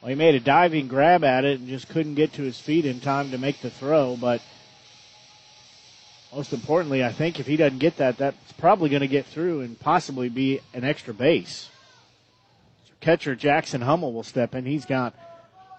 [0.02, 2.85] Well, he made a diving grab at it and just couldn't get to his feet
[2.85, 4.43] in time to make the throw, but
[6.35, 9.61] most importantly, I think if he doesn't get that, that's probably going to get through
[9.61, 11.69] and possibly be an extra base.
[12.86, 14.65] So catcher Jackson Hummel will step in.
[14.65, 15.15] He's got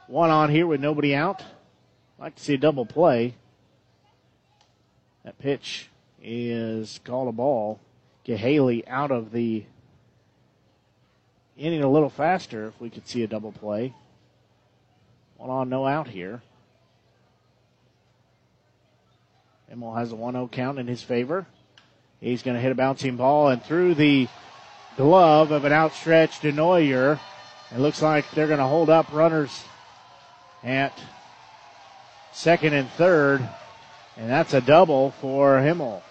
[0.08, 1.44] one on here with nobody out.
[2.18, 3.34] Like to see a double play.
[5.26, 5.90] That pitch
[6.24, 7.82] is called a ball.
[8.24, 9.66] Get Haley out of the
[11.58, 13.94] inning a little faster if we could see a double play.
[15.36, 16.42] One on, no out here.
[19.72, 21.46] Immel has a 1 0 count in his favor.
[22.20, 24.28] He's going to hit a bouncing ball and through the
[24.98, 27.20] glove of an outstretched Denoyer.
[27.72, 29.64] It looks like they're going to hold up runners
[30.64, 30.98] at
[32.32, 33.48] second and third,
[34.18, 36.04] and that's a double for Himmel.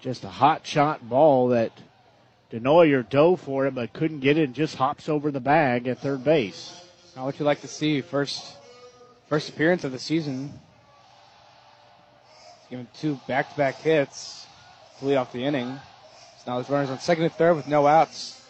[0.00, 1.72] Just a hot shot ball that
[2.50, 5.98] Denoyer dove for it but couldn't get it and just hops over the bag at
[5.98, 6.80] third base.
[7.14, 8.56] How would you like to see first
[9.28, 10.52] first appearance of the season?
[12.68, 14.46] Given two back to back hits
[14.98, 15.78] to lead off the inning.
[16.38, 18.40] So now there's runners on second and third with no outs.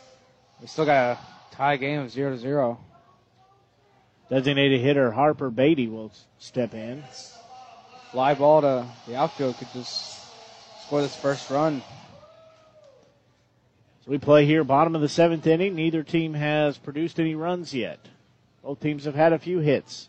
[0.61, 1.19] We still got a
[1.55, 2.79] tie game of zero to zero.
[4.31, 7.03] Designated hitter Harper Beatty will step in.
[8.13, 10.21] Fly ball to the outfield could just
[10.85, 11.83] score this first run.
[14.11, 15.77] We play here, bottom of the seventh inning.
[15.77, 18.01] Neither team has produced any runs yet.
[18.61, 20.09] Both teams have had a few hits.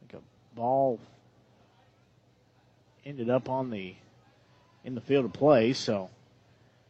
[0.00, 1.00] Think a ball
[3.06, 3.94] ended up on the
[4.84, 6.10] in the field of play, so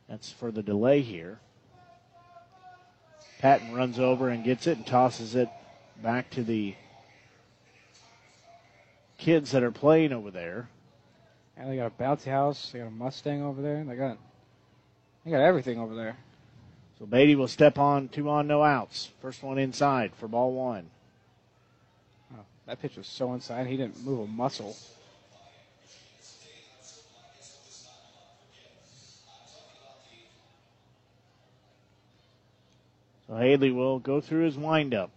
[0.08, 1.38] that's for the delay here.
[3.38, 5.48] Patton runs over and gets it and tosses it
[6.02, 6.74] back to the
[9.16, 10.68] kids that are playing over there.
[11.58, 12.70] And they got a bouncy house.
[12.72, 13.82] They got a Mustang over there.
[13.82, 14.16] They got
[15.24, 16.16] they got everything over there.
[16.98, 19.10] So Beatty will step on two on, no outs.
[19.20, 20.88] First one inside for ball one.
[22.34, 23.66] Oh, that pitch was so inside.
[23.66, 24.76] He didn't move a muscle.
[33.26, 35.10] So Haley will go through his windup.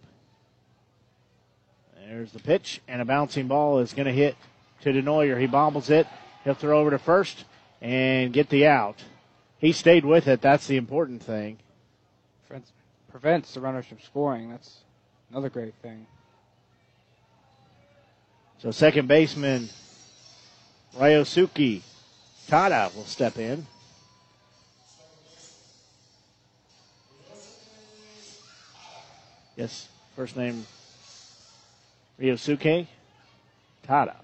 [2.06, 4.36] There's the pitch, and a bouncing ball is going to hit
[4.82, 5.40] to Denoyer.
[5.40, 6.06] He bobbles it.
[6.44, 7.44] He'll throw over to first
[7.80, 9.02] and get the out.
[9.58, 10.40] He stayed with it.
[10.40, 11.58] That's the important thing.
[13.10, 14.50] Prevents the runners from scoring.
[14.50, 14.78] That's
[15.30, 16.06] another great thing.
[18.58, 19.68] So second baseman
[20.96, 21.82] Ryosuke
[22.48, 23.66] Tada will step in.
[29.56, 30.64] Yes, first name
[32.18, 32.86] Ryosuke
[33.86, 34.16] Tada.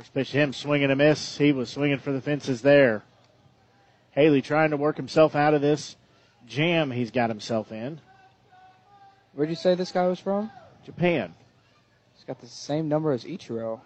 [0.00, 1.36] First pitch to him, swinging a miss.
[1.36, 3.02] He was swinging for the fences there.
[4.12, 5.94] Haley trying to work himself out of this
[6.46, 8.00] jam he's got himself in.
[9.34, 10.50] Where'd you say this guy was from?
[10.86, 11.34] Japan.
[12.14, 13.82] He's got the same number as Ichiro.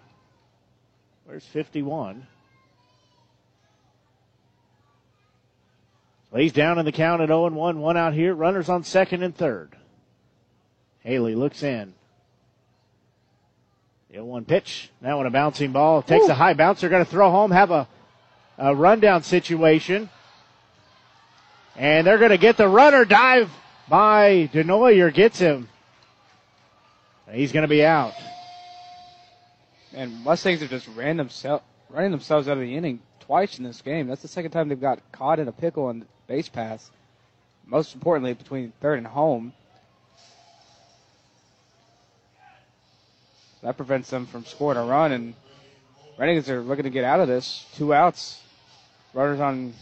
[1.25, 2.25] Where's 51?
[6.31, 7.77] So he's down in the count at 0 1.
[7.77, 8.33] One out here.
[8.33, 9.75] Runners on second and third.
[11.01, 11.93] Haley looks in.
[14.15, 14.89] The 0 1 pitch.
[15.01, 16.01] That one a bouncing ball.
[16.01, 16.31] Takes Ooh.
[16.31, 16.87] a high bouncer.
[16.87, 17.51] Going to throw home.
[17.51, 17.85] Have a,
[18.57, 20.09] a rundown situation.
[21.75, 23.51] And they're going to get the runner dive
[23.89, 25.13] by Denoyer.
[25.13, 25.67] Gets him.
[27.29, 28.13] He's going to be out.
[29.93, 33.81] And Mustangs have just ran themselves running themselves out of the inning twice in this
[33.81, 34.07] game.
[34.07, 36.89] That's the second time they've got caught in a pickle on base pass.
[37.65, 39.51] Most importantly, between third and home.
[43.65, 45.33] That prevents them from scoring a run, and
[46.19, 47.65] Renegades are looking to get out of this.
[47.73, 48.39] Two outs.
[49.11, 49.73] Runners on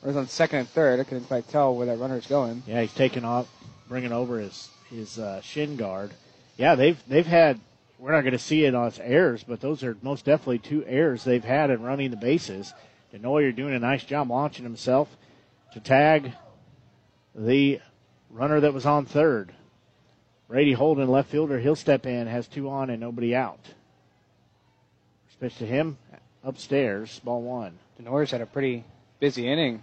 [0.00, 1.00] runners on second and third.
[1.00, 2.62] I couldn't quite tell where that runner is going.
[2.68, 3.48] Yeah, he's taking off,
[3.88, 6.12] bringing over his his uh, shin guard.
[6.56, 7.58] Yeah, they've they've had.
[7.98, 10.84] We're not going to see it on its errors, but those are most definitely two
[10.86, 12.72] errors they've had in running the bases.
[13.12, 15.08] Denoyer doing a nice job launching himself
[15.72, 16.30] to tag
[17.34, 17.80] the
[18.30, 19.52] runner that was on third.
[20.48, 23.58] Brady Holden, left fielder, he'll step in, has two on and nobody out.
[25.26, 25.98] First pitch to him,
[26.44, 27.78] upstairs, ball one.
[28.00, 28.84] Denoyer's had a pretty
[29.18, 29.82] busy inning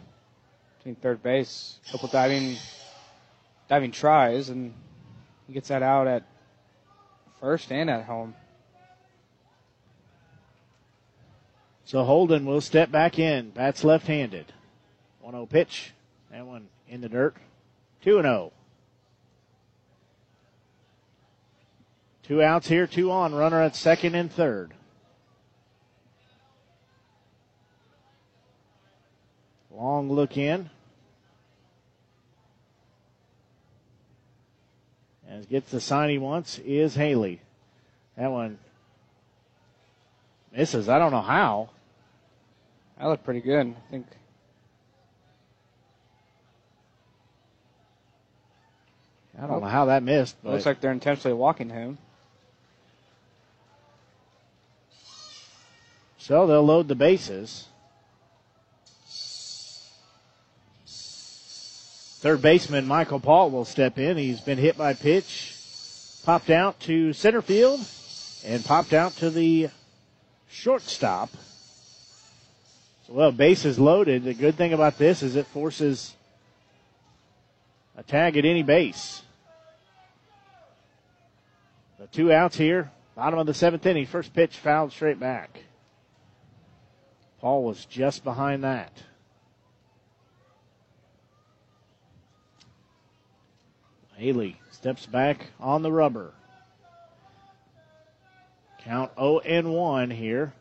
[0.77, 2.55] between third base, a couple diving
[3.67, 4.73] diving tries, and
[5.47, 6.23] he gets that out at
[7.39, 8.35] first and at home.
[11.85, 13.49] So Holden will step back in.
[13.49, 14.51] Bats left handed.
[15.21, 15.91] 1 0 pitch.
[16.31, 17.35] That one in the dirt.
[18.03, 18.51] 2 0.
[22.27, 23.33] Two outs here, two on.
[23.33, 24.73] Runner at second and third.
[29.71, 30.69] Long look in.
[35.27, 37.41] As gets the sign he wants is Haley.
[38.15, 38.59] That one
[40.55, 40.87] misses.
[40.87, 41.69] I don't know how.
[42.97, 43.67] That looked pretty good.
[43.67, 44.05] I think.
[49.37, 50.37] I don't know how that missed.
[50.43, 51.97] But Looks like they're intentionally walking him.
[56.23, 57.67] So they'll load the bases.
[62.21, 64.15] Third baseman Michael Paul will step in.
[64.15, 65.53] He's been hit by pitch,
[66.23, 67.81] popped out to center field,
[68.45, 69.67] and popped out to the
[70.49, 71.29] shortstop.
[73.05, 74.23] So, well, bases loaded.
[74.23, 76.15] The good thing about this is it forces
[77.97, 79.23] a tag at any base.
[81.99, 84.05] The two outs here, bottom of the seventh inning.
[84.05, 85.59] First pitch fouled straight back.
[87.43, 89.03] Paul was just behind that.
[94.15, 96.31] Haley steps back on the rubber.
[98.85, 100.53] Count 0 and 1 here.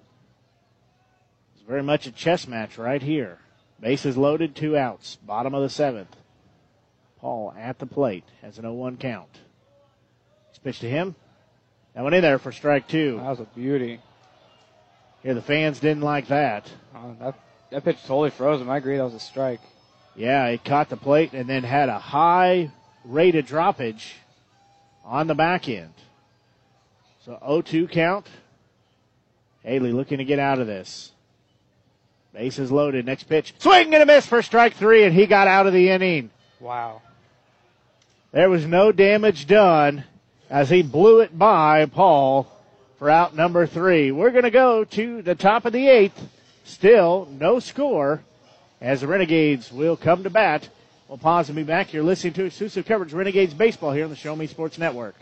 [1.55, 3.39] It's very much a chess match right here.
[3.78, 5.19] Bases loaded, two outs.
[5.25, 6.17] Bottom of the seventh.
[7.20, 9.39] Paul at the plate has an 0-1 count.
[10.51, 11.15] He's pitched to him.
[11.94, 13.19] That went in there for strike two.
[13.19, 14.01] That was a beauty.
[15.23, 16.70] Here, the fans didn't like that.
[16.94, 17.34] Uh, that
[17.73, 18.68] that pitch totally froze him.
[18.68, 19.60] I agree that was a strike.
[20.15, 22.70] Yeah, he caught the plate and then had a high
[23.05, 24.12] rate of droppage
[25.05, 25.94] on the back end.
[27.25, 28.26] So 0-2 count.
[29.62, 31.12] Haley looking to get out of this.
[32.34, 33.07] Bases loaded.
[33.07, 33.55] Next pitch.
[33.59, 36.31] Swing and a miss for strike three, and he got out of the inning.
[36.60, 37.01] Wow.
[38.33, 40.05] There was no damage done
[40.51, 42.52] as he blew it by Paul
[43.03, 44.13] for out number three.
[44.13, 46.25] We're going to go to the top of the eighth.
[46.63, 48.23] Still no score
[48.81, 50.69] as the Renegades will come to bat.
[51.09, 51.93] We'll pause and be back.
[51.93, 55.17] You're listening to exclusive coverage Renegades baseball here on the Show Me Sports Network.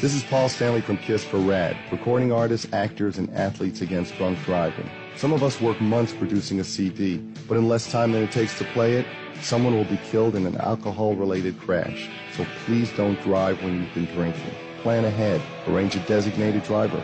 [0.00, 4.38] This is Paul Stanley from KISS for RAD, recording artists, actors, and athletes against drunk
[4.44, 4.88] driving.
[5.16, 7.16] Some of us work months producing a CD,
[7.48, 9.06] but in less time than it takes to play it,
[9.42, 12.08] someone will be killed in an alcohol-related crash.
[12.36, 14.69] So please don't drive when you've been drinking.
[14.82, 15.42] Plan ahead.
[15.66, 17.02] Arrange a designated driver.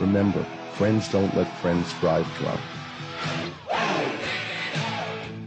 [0.00, 0.42] Remember,
[0.72, 2.60] friends don't let friends drive drunk.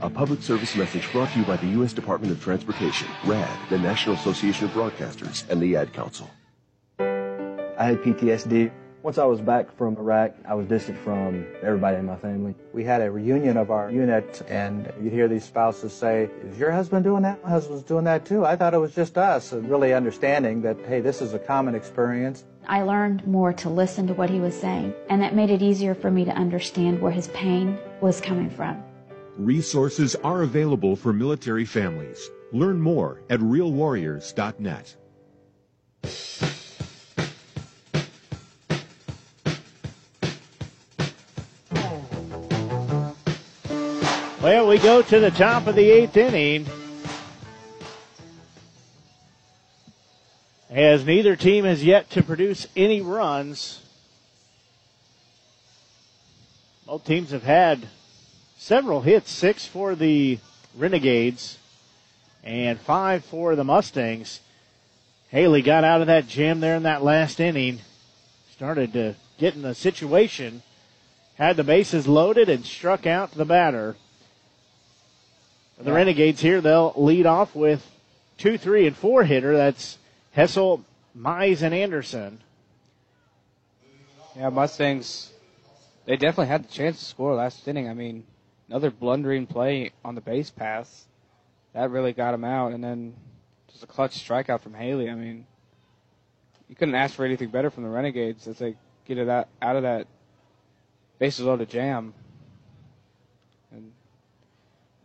[0.01, 1.91] A public service message brought to you by the U.S.
[1.91, 6.29] Department of Transportation, RAD, the National Association of Broadcasters, and the Ad Council.
[6.99, 8.71] I had PTSD.
[9.05, 12.55] Once I was back from Iraq, I was distant from everybody in my family.
[12.73, 16.71] We had a reunion of our unit, and you'd hear these spouses say, Is your
[16.71, 17.43] husband doing that?
[17.43, 18.43] My husband's doing that too.
[18.43, 19.51] I thought it was just us.
[19.51, 22.45] And really understanding that, hey, this is a common experience.
[22.67, 25.93] I learned more to listen to what he was saying, and that made it easier
[25.93, 28.83] for me to understand where his pain was coming from.
[29.37, 32.27] Resources are available for military families.
[32.51, 34.95] Learn more at realwarriors.net.
[44.45, 46.67] Well, we go to the top of the eighth inning.
[50.69, 53.81] As neither team has yet to produce any runs.
[56.85, 57.87] Both teams have had
[58.55, 60.37] several hits, six for the
[60.77, 61.57] Renegades
[62.43, 64.41] and five for the Mustangs.
[65.29, 67.79] Haley got out of that jam there in that last inning,
[68.51, 70.61] started to get in the situation,
[71.33, 73.95] had the bases loaded, and struck out the batter.
[75.77, 75.95] The Yeah.
[75.95, 77.85] Renegades here, they'll lead off with
[78.37, 79.55] two, three, and four hitter.
[79.55, 79.97] That's
[80.31, 80.83] Hessel,
[81.17, 82.39] Mize, and Anderson.
[84.35, 85.31] Yeah, Mustangs.
[86.05, 87.89] They definitely had the chance to score last inning.
[87.89, 88.25] I mean,
[88.69, 91.05] another blundering play on the base pass
[91.73, 93.15] that really got him out, and then
[93.71, 95.09] just a clutch strikeout from Haley.
[95.09, 95.45] I mean,
[96.69, 99.75] you couldn't ask for anything better from the Renegades as they get it out, out
[99.75, 100.07] of that
[101.19, 102.13] bases loaded jam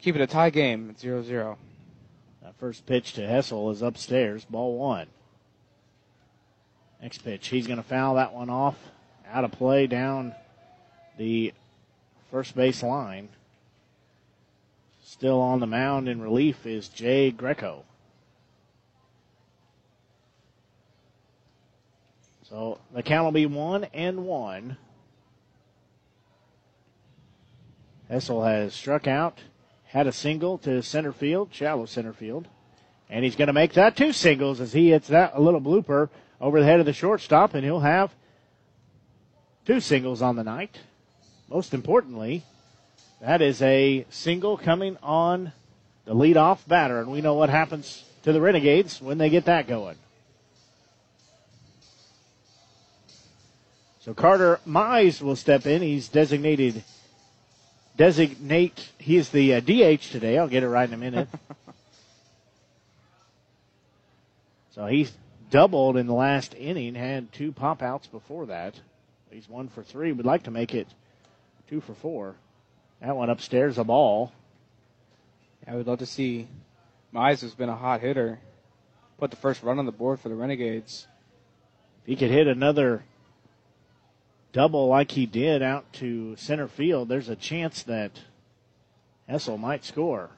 [0.01, 1.57] keep it a tie game at 0-0.
[2.43, 5.07] That first pitch to Hessel is upstairs, ball one.
[7.03, 8.77] Next pitch, he's going to foul that one off,
[9.31, 10.35] out of play down
[11.17, 11.53] the
[12.31, 13.29] first base line.
[15.03, 17.85] Still on the mound in relief is Jay Greco.
[22.49, 24.77] So the count will be one and one.
[28.09, 29.39] Hessel has struck out,
[29.91, 32.47] had a single to center field, shallow center field,
[33.09, 36.09] and he's going to make that two singles as he hits that a little blooper
[36.41, 38.13] over the head of the shortstop, and he'll have
[39.67, 40.79] two singles on the night.
[41.49, 42.45] Most importantly,
[43.21, 45.53] that is a single coming on
[46.05, 49.67] the leadoff batter, and we know what happens to the Renegades when they get that
[49.67, 49.97] going.
[54.03, 55.83] So Carter Mize will step in.
[55.83, 56.85] He's designated
[57.97, 58.89] designate.
[58.99, 60.39] He is the uh, DH today.
[60.39, 61.29] I'll get it right in a minute.
[64.75, 65.13] so he's
[65.51, 66.95] doubled in the last inning.
[66.95, 68.75] Had two pop outs before that.
[69.31, 70.13] He's one for three.
[70.13, 70.89] Would like to make it
[71.69, 72.37] two for four.
[73.01, 74.33] That one upstairs, a ball.
[75.67, 76.49] I would love to see
[77.15, 78.41] Mize, who's been a hot hitter,
[79.19, 81.07] put the first run on the board for the Renegades.
[82.03, 83.05] If he could hit another
[84.53, 88.13] double like he did out to center field, there's a chance that
[89.29, 90.31] Hessel might score.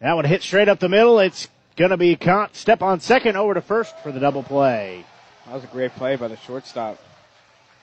[0.00, 1.18] That one hit straight up the middle.
[1.18, 2.56] It's going to be caught.
[2.56, 5.04] Step on second over to first for the double play.
[5.46, 6.98] That was a great play by the shortstop.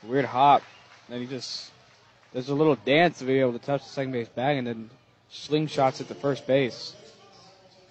[0.04, 0.64] Weird hop.
[1.10, 1.72] Then he just
[2.34, 4.90] does a little dance to be able to touch the second base bag and then
[5.32, 6.96] slingshots at the first base.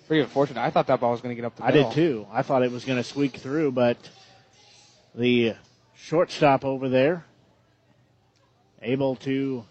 [0.06, 0.60] Pretty unfortunate.
[0.62, 1.90] I thought that ball was going to get up the I middle.
[1.90, 2.26] did too.
[2.32, 3.96] I thought it was going to squeak through, but
[5.14, 5.54] the
[5.98, 7.24] shortstop over there
[8.80, 9.64] able to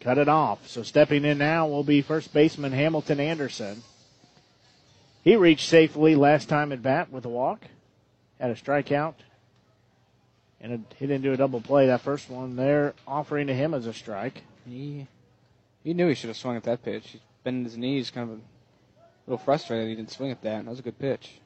[0.00, 0.68] cut it off.
[0.68, 3.82] So stepping in now will be first baseman Hamilton Anderson.
[5.22, 7.64] He reached safely last time at bat with a walk,
[8.40, 9.14] had a strikeout,
[10.60, 11.86] and it hit into a double play.
[11.86, 14.42] That first one they're offering to him as a strike.
[14.66, 15.06] He
[15.82, 17.10] he knew he should have swung at that pitch.
[17.10, 18.40] He's bending his knees, kind of a
[19.26, 20.64] little frustrated he didn't swing at that.
[20.64, 21.40] That was a good pitch.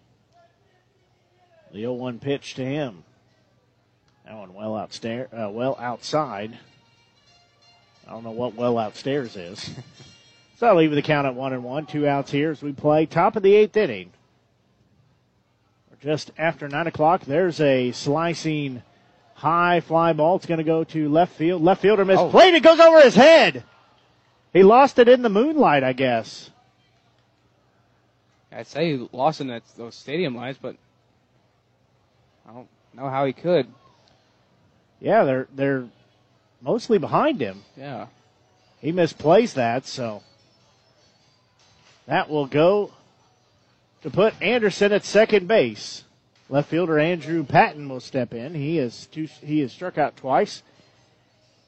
[1.73, 3.05] The 0-1 pitch to him.
[4.29, 6.59] That one well outstairs, uh, well outside.
[8.07, 9.71] I don't know what well outstairs is.
[10.59, 11.87] so I'll leave the count at one and one.
[11.87, 14.11] Two outs here as we play top of the eighth inning.
[16.03, 18.83] Just after nine o'clock, there's a slicing
[19.33, 20.37] high fly ball.
[20.37, 21.63] It's going to go to left field.
[21.63, 22.53] Left fielder misplayed.
[22.53, 23.65] It goes over his head.
[24.53, 26.51] He lost it in the moonlight, I guess.
[28.53, 30.77] I'd say he lost in that, those stadium lights, but
[32.47, 33.67] I don't know how he could.
[35.01, 35.89] Yeah, they're they're
[36.61, 37.63] mostly behind him.
[37.77, 38.07] Yeah.
[38.81, 40.23] He misplays that, so
[42.07, 42.93] that will go
[44.03, 46.05] to put Anderson at second base.
[46.49, 48.55] Left fielder Andrew Patton will step in.
[48.55, 50.63] He is two, he has struck out twice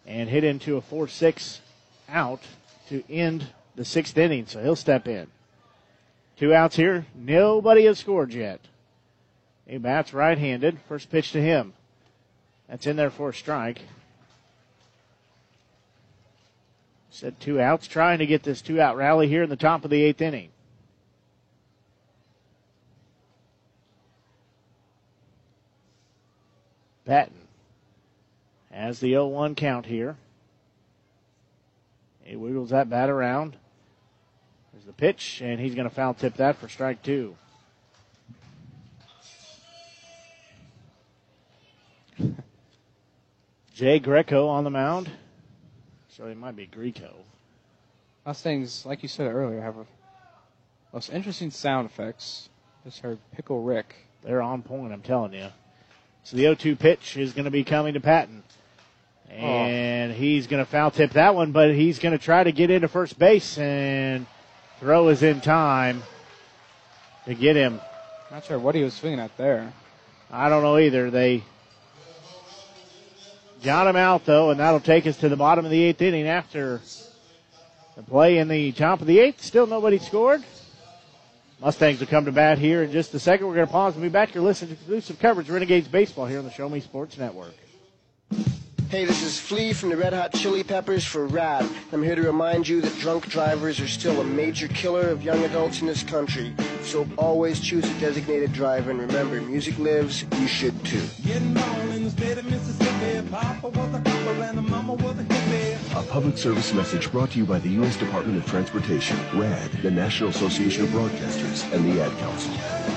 [0.07, 1.60] and hit into a four six
[2.09, 2.41] out
[2.89, 5.26] to end the sixth inning, so he'll step in.
[6.39, 7.05] Two outs here.
[7.15, 8.60] Nobody has scored yet.
[9.67, 10.78] He bats right handed.
[10.89, 11.75] First pitch to him.
[12.70, 13.82] That's in there for a strike.
[17.10, 19.90] Said two outs, trying to get this two out rally here in the top of
[19.90, 20.50] the eighth inning.
[27.05, 27.49] Patton
[28.70, 30.16] has the 0 1 count here.
[32.23, 33.57] He wiggles that bat around.
[34.73, 37.34] There's the pitch, and he's going to foul tip that for strike two.
[43.81, 45.10] Jay Greco on the mound.
[46.10, 47.15] So it might be Greco.
[48.26, 49.86] Mustangs, like you said earlier, have a
[50.92, 52.50] most interesting sound effects.
[52.84, 53.94] Just heard Pickle Rick.
[54.23, 55.47] They're on point, I'm telling you.
[56.25, 58.42] So the 0-2 pitch is going to be coming to Patton.
[59.31, 59.33] Oh.
[59.33, 60.15] And oh.
[60.15, 62.86] he's going to foul tip that one, but he's going to try to get into
[62.86, 64.26] first base and
[64.78, 66.02] throw is in time
[67.25, 67.81] to get him.
[68.31, 69.73] Not sure what he was swinging at there.
[70.31, 71.10] I don't know either.
[71.10, 71.44] They
[73.63, 76.27] got him out though, and that'll take us to the bottom of the eighth inning
[76.27, 76.81] after
[77.97, 79.43] the play in the top of the eighth.
[79.43, 80.43] Still nobody scored.
[81.61, 83.47] Mustangs will come to bat here in just a second.
[83.47, 84.35] We're going to pause and be back.
[84.35, 87.53] You're listening to exclusive coverage Renegades Baseball here on the Show Me Sports Network.
[88.91, 91.65] Hey, this is Flea from the Red Hot Chili Peppers for RAD.
[91.93, 95.44] I'm here to remind you that drunk drivers are still a major killer of young
[95.44, 96.52] adults in this country.
[96.83, 101.02] So always choose a designated driver and remember, music lives, you should too.
[105.94, 107.97] A public service message brought to you by the U.S.
[107.97, 112.90] Department of Transportation, RAD, the National Association of Broadcasters, and the Ad Council.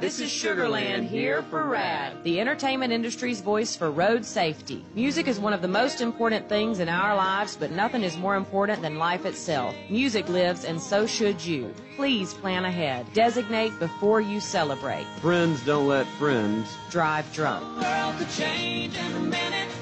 [0.00, 4.82] This is Sugarland here for RAD, the entertainment industry's voice for road safety.
[4.94, 8.36] Music is one of the most important things in our lives, but nothing is more
[8.36, 9.74] important than life itself.
[9.90, 11.74] Music lives, and so should you.
[11.96, 13.06] Please plan ahead.
[13.12, 15.04] Designate before you celebrate.
[15.20, 17.62] Friends don't let friends drive drunk.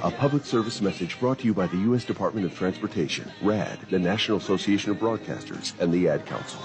[0.03, 2.05] A public service message brought to you by the U.S.
[2.05, 6.61] Department of Transportation, RAD, the National Association of Broadcasters, and the Ad Council.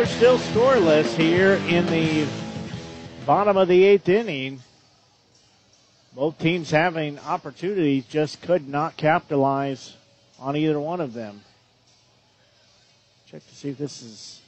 [0.00, 2.26] We're still scoreless here in the
[3.26, 4.58] bottom of the eighth inning.
[6.14, 9.94] Both teams having opportunities, just could not capitalize
[10.38, 11.42] on either one of them.
[13.26, 14.40] Check to see if this is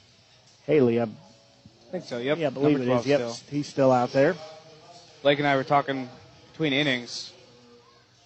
[0.65, 0.99] Haley.
[0.99, 1.07] I
[1.91, 2.17] think so.
[2.17, 2.39] Yep.
[2.39, 3.05] Yeah, I believe it is.
[3.05, 3.37] Yep, still.
[3.51, 4.35] he's still out there.
[5.21, 6.09] Blake and I were talking
[6.51, 7.31] between innings.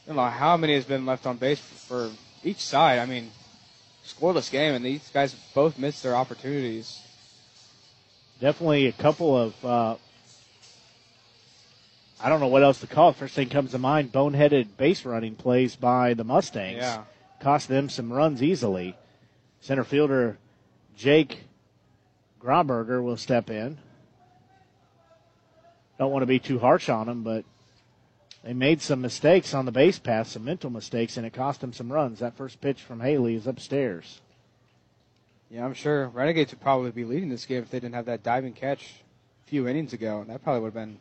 [0.05, 2.09] I don't know how many has been left on base for
[2.45, 2.99] each side.
[2.99, 3.31] I mean,
[4.05, 7.01] scoreless game, and these guys both missed their opportunities.
[8.39, 9.65] Definitely a couple of.
[9.65, 9.95] Uh,
[12.21, 13.15] I don't know what else to call it.
[13.15, 16.77] First thing comes to mind: boneheaded base running plays by the Mustangs.
[16.77, 17.03] Yeah.
[17.39, 18.95] Cost them some runs easily.
[19.61, 20.37] Center fielder
[20.95, 21.43] Jake
[22.39, 23.77] Grauberger will step in.
[25.97, 27.43] Don't want to be too harsh on him, but
[28.43, 31.73] they made some mistakes on the base pass, some mental mistakes, and it cost them
[31.73, 32.19] some runs.
[32.19, 34.21] That first pitch from Haley is upstairs.
[35.49, 38.23] Yeah, I'm sure Renegades would probably be leading this game if they didn't have that
[38.23, 38.83] diving catch
[39.45, 40.25] a few innings ago.
[40.27, 40.99] That probably would have been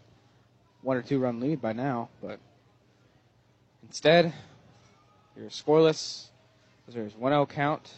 [0.82, 2.08] one or two run lead by now.
[2.22, 2.38] But
[3.82, 4.32] instead,
[5.36, 6.28] You're scoreless.
[6.88, 7.92] There's 1-0 count.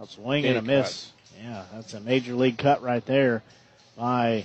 [0.00, 1.12] A Swing and a miss.
[1.34, 1.44] Cut.
[1.44, 3.42] Yeah, that's a major league cut right there
[3.96, 4.44] by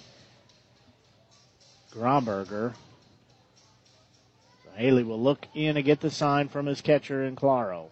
[1.93, 2.74] Grauberger.
[4.64, 7.91] So Haley will look in and get the sign from his catcher in Claro.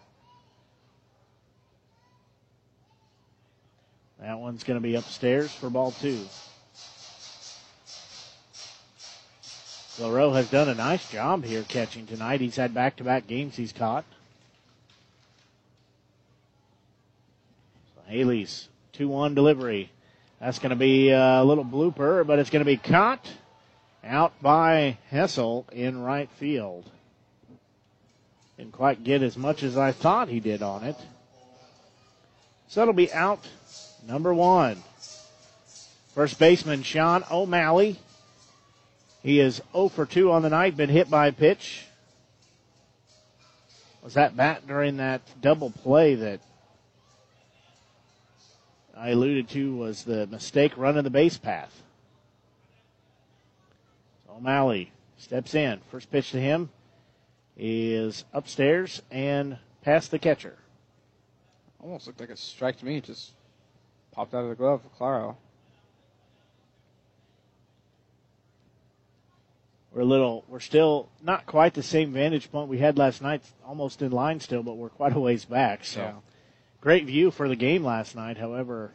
[4.20, 6.26] That one's going to be upstairs for ball two.
[9.98, 12.40] Rowe has done a nice job here catching tonight.
[12.40, 14.04] He's had back to back games he's caught.
[17.94, 19.90] So Haley's 2 1 delivery.
[20.40, 23.30] That's going to be a little blooper, but it's going to be caught
[24.02, 26.90] out by Hessel in right field.
[28.56, 30.96] Didn't quite get as much as I thought he did on it.
[32.68, 33.46] So it'll be out
[34.06, 34.82] number one.
[36.14, 37.98] First baseman Sean O'Malley
[39.22, 41.84] he is 0 for 2 on the night, been hit by a pitch.
[44.02, 46.40] Was that bat during that double play that
[48.96, 51.82] I alluded to was the mistake running the base path?
[54.30, 55.80] O'Malley steps in.
[55.90, 56.70] First pitch to him
[57.58, 60.56] is upstairs and past the catcher.
[61.82, 63.02] Almost looked like a strike to me.
[63.02, 63.32] Just
[64.12, 65.36] popped out of the glove for Claro.
[69.92, 73.42] we're a little, we're still not quite the same vantage point we had last night,
[73.66, 75.84] almost in line still, but we're quite a ways back.
[75.84, 76.12] So, yeah.
[76.80, 78.36] great view for the game last night.
[78.36, 78.92] However,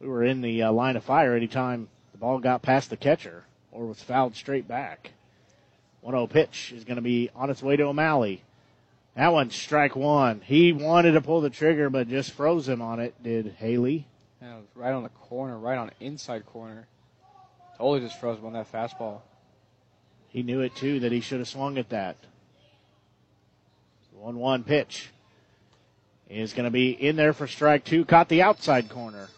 [0.00, 3.44] we were in the uh, line of fire anytime the ball got past the catcher
[3.70, 5.12] or was fouled straight back.
[6.04, 8.42] 1-0 pitch is going to be on its way to O'Malley.
[9.16, 10.40] That one's strike one.
[10.44, 13.14] He wanted to pull the trigger, but just froze him on it.
[13.22, 14.06] Did Haley?
[14.74, 16.86] Right on the corner, right on the inside corner.
[17.78, 19.20] Totally just froze him on that fastball.
[20.28, 22.16] He knew it too that he should have swung at that.
[24.12, 25.10] 1 1 pitch
[26.28, 28.04] is going to be in there for strike two.
[28.04, 29.28] Caught the outside corner.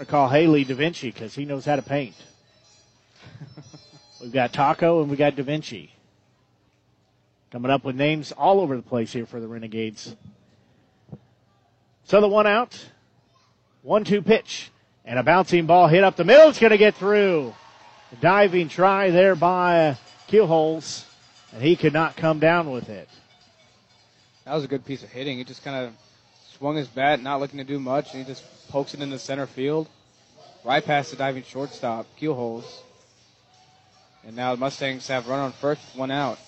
[0.00, 2.14] I call Haley Da Vinci because he knows how to paint.
[4.20, 5.92] We've got Taco and we got Da Vinci.
[7.50, 10.16] Coming up with names all over the place here for the Renegades.
[12.04, 12.82] So the one out,
[13.82, 14.70] one two pitch,
[15.04, 16.48] and a bouncing ball hit up the middle.
[16.48, 17.52] It's going to get through
[18.12, 19.96] A diving try there by
[20.28, 21.04] Keelholz,
[21.52, 23.08] and he could not come down with it.
[24.44, 25.38] That was a good piece of hitting.
[25.38, 25.92] He just kind of
[26.56, 29.18] swung his bat, not looking to do much, and he just pokes it in the
[29.18, 29.88] center field,
[30.64, 32.64] right past the diving shortstop, Keelholz.
[34.24, 36.38] And now the Mustangs have run on first, one out.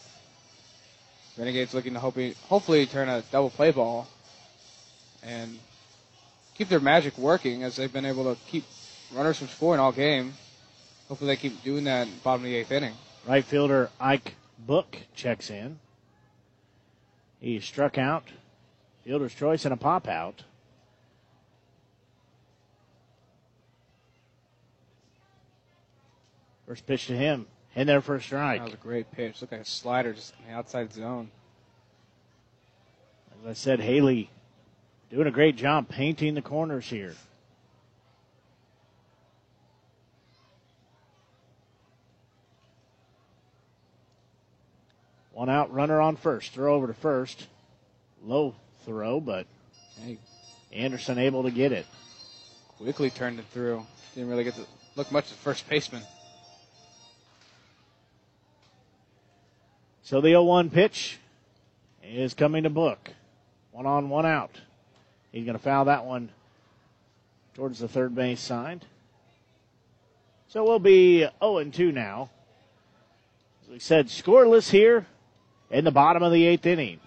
[1.37, 2.17] Renegades looking to hope,
[2.49, 4.07] hopefully turn a double play ball
[5.25, 5.59] and
[6.55, 8.65] keep their magic working as they've been able to keep
[9.15, 10.35] runners from scoring all game.
[11.09, 12.95] Hopefully they keep doing that in bottom of the eighth inning.
[13.27, 15.79] Right fielder Ike Book checks in.
[17.41, 18.25] He struck out.
[19.05, 20.45] Fielder's choice and a pop out.
[26.67, 27.47] First pitch to him.
[27.75, 28.61] In there for a strike.
[28.61, 29.41] That was a great pitch.
[29.43, 31.31] Looked like a slider just in the outside zone.
[33.43, 34.31] As I said, Haley
[35.15, 37.15] doing a great job painting the corners here.
[45.33, 46.53] One out, runner on first.
[46.53, 47.47] Throw over to first.
[48.25, 49.47] Low throw, but
[50.01, 50.19] hey,
[50.73, 51.87] Anderson able to get it.
[52.79, 53.87] Quickly turned it through.
[54.17, 56.03] Didn't really get to look much at first baseman.
[60.03, 61.19] So the 0-1 pitch
[62.03, 63.11] is coming to Book.
[63.71, 64.61] One on, one out.
[65.35, 66.29] He's going to foul that one
[67.55, 68.85] towards the third base side.
[70.47, 72.31] So we'll be 0 2 now.
[73.65, 75.07] As we said, scoreless here
[75.73, 77.01] in the bottom of the eighth inning.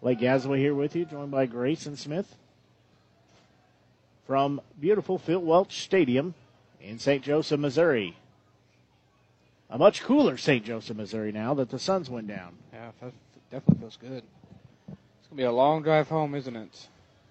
[0.00, 2.36] Blake Gasaway here with you, joined by Grayson Smith
[4.24, 6.34] from beautiful Phil Welch Stadium
[6.80, 7.24] in St.
[7.24, 8.16] Joseph, Missouri.
[9.70, 10.64] A much cooler St.
[10.64, 12.54] Joseph, Missouri now that the Suns went down.
[12.72, 12.92] Yeah,
[13.50, 14.22] definitely feels good.
[15.28, 16.88] It's going to be a long drive home, isn't it?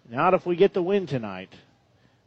[0.07, 1.51] Not if we get the win tonight.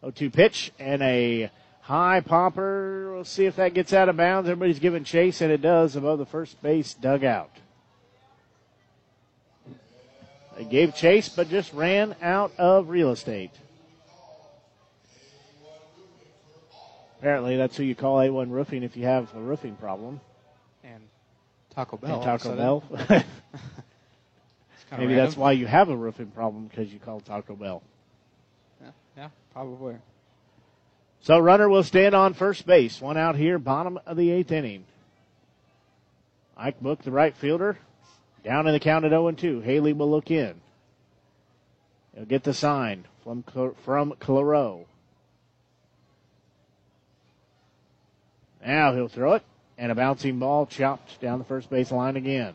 [0.03, 1.51] 0-2 pitch and a
[1.91, 3.13] High popper.
[3.13, 4.49] We'll see if that gets out of bounds.
[4.49, 7.51] Everybody's giving chase, and it does above the first base dugout.
[10.57, 13.51] They gave chase, but just ran out of real estate.
[17.19, 20.21] Apparently, that's who you call A1 Roofing if you have a roofing problem.
[20.85, 21.03] And
[21.75, 22.17] Taco Bell.
[22.17, 22.85] And Taco Bell.
[24.93, 25.25] Maybe random.
[25.25, 27.83] that's why you have a roofing problem because you call Taco Bell.
[28.83, 29.97] Yeah, yeah, probably.
[31.23, 33.01] So runner will stand on first base.
[33.01, 34.85] One out here, bottom of the eighth inning.
[36.57, 37.79] Ike Book, the right fielder,
[38.45, 39.61] down in the count at 0 and 2.
[39.61, 40.61] Haley will look in.
[42.15, 43.45] He'll get the sign from
[43.85, 44.87] from Claro.
[48.65, 49.43] Now he'll throw it,
[49.79, 52.55] and a bouncing ball chopped down the first base line again.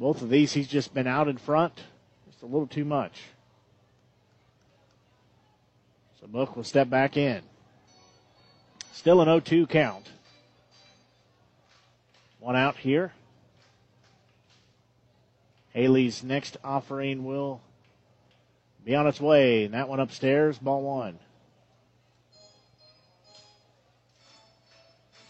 [0.00, 1.74] Both of these, he's just been out in front,
[2.26, 3.20] just a little too much.
[6.18, 7.42] So Book will step back in.
[8.92, 10.08] Still an 0 2 count.
[12.38, 13.12] One out here.
[15.74, 17.60] Haley's next offering will
[18.86, 19.64] be on its way.
[19.64, 21.18] And that one upstairs, ball one.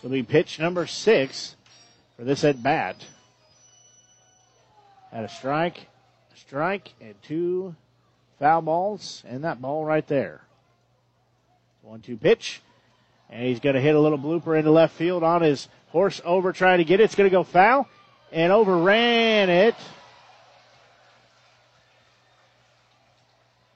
[0.01, 1.57] So will be pitch number six
[2.17, 3.05] for this at bat.
[5.13, 5.89] Had a strike,
[6.33, 7.75] a strike, and two
[8.39, 10.41] foul balls, and that ball right there.
[11.83, 12.61] One two pitch.
[13.29, 16.53] And he's going to hit a little blooper into left field on his horse over
[16.53, 17.05] trying to get it.
[17.05, 17.89] It's going to go foul
[18.33, 19.77] and overran it.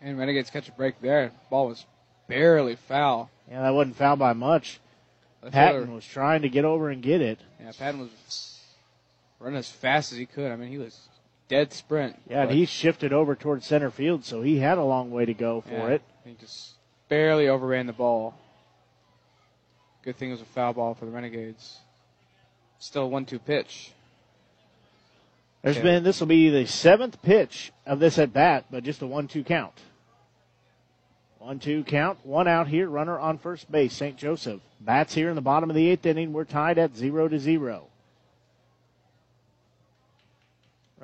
[0.01, 1.33] And Renegades catch a break there.
[1.51, 1.87] Ball was
[2.29, 3.31] barely foul.
[3.49, 4.81] Yeah, that wasn't foul by much.
[5.51, 7.39] Patton was trying to get over and get it.
[7.61, 8.61] Yeah, Patton was
[9.39, 10.51] running as fast as he could.
[10.51, 10.99] I mean, he was
[11.49, 12.17] dead sprint.
[12.29, 15.35] Yeah, and he shifted over towards center field, so he had a long way to
[15.35, 16.03] go for yeah, it.
[16.25, 16.73] He just
[17.09, 18.35] barely overran the ball.
[20.03, 21.79] Good thing it was a foul ball for the Renegades.
[22.79, 23.93] Still one two pitch.
[25.63, 25.85] There's okay.
[25.85, 29.29] been this will be the seventh pitch of this at bat, but just a one
[29.29, 29.73] two count.
[31.39, 34.17] One two count, one out here, runner on first base, St.
[34.17, 34.61] Joseph.
[34.81, 36.33] Bats here in the bottom of the eighth inning.
[36.33, 37.89] We're tied at zero to zero.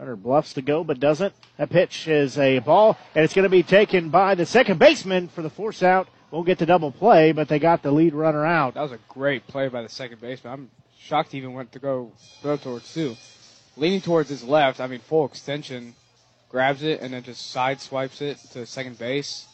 [0.01, 1.35] Runner bluffs to go, but doesn't.
[1.59, 5.29] That pitch is a ball, and it's going to be taken by the second baseman
[5.29, 8.47] for the force out won't get the double play, but they got the lead runner
[8.47, 8.75] out.
[8.75, 10.53] That was a great play by the second baseman.
[10.53, 13.17] I'm shocked he even went to go throw towards two.
[13.77, 15.95] Leaning towards his left, I mean full extension,
[16.49, 19.47] grabs it and then just side swipes it to second base.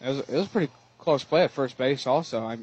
[0.00, 2.44] It was, it was a pretty close play at first base also.
[2.44, 2.58] I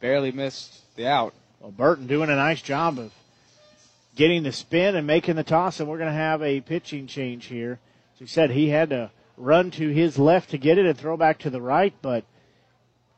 [0.00, 1.34] barely missed the out.
[1.60, 3.12] Well, Burton doing a nice job of
[4.14, 7.46] getting the spin and making the toss, and we're going to have a pitching change
[7.46, 7.78] here.
[8.14, 11.16] As he said, he had to run to his left to get it and throw
[11.16, 12.24] back to the right, but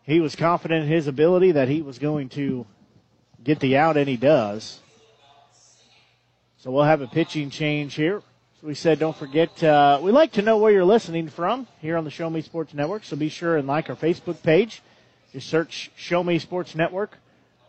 [0.03, 2.67] he was confident in his ability that he was going to
[3.43, 4.81] get the out, and he does.
[6.59, 8.23] So we'll have a pitching change here.
[8.61, 11.99] So we said, don't forget, uh, we like to know where you're listening from here
[11.99, 13.05] on the Show Me Sports Network.
[13.05, 14.81] So be sure and like our Facebook page.
[15.33, 17.19] Just search Show Me Sports Network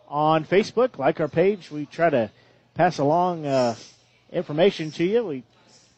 [0.08, 0.96] on Facebook.
[0.96, 1.70] Like our page.
[1.70, 2.30] We try to
[2.76, 3.74] pass along uh,
[4.30, 5.26] information to you.
[5.26, 5.42] We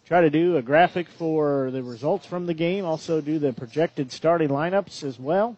[0.07, 2.84] try to do a graphic for the results from the game.
[2.84, 5.57] Also do the projected starting lineups as well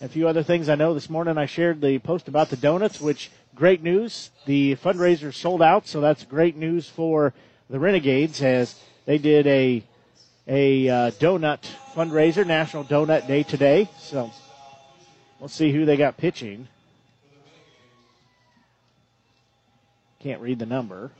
[0.00, 1.38] a few other things I know this morning.
[1.38, 4.30] I shared the post about the donuts, which great news.
[4.46, 7.34] The fundraiser sold out, so that's great news for
[7.68, 8.74] the Renegades as
[9.06, 9.82] they did a
[10.46, 13.88] a uh, donut fundraiser, National Donut Day today.
[13.98, 14.30] So
[15.40, 16.68] we'll see who they got pitching.
[20.20, 21.12] Can't read the number.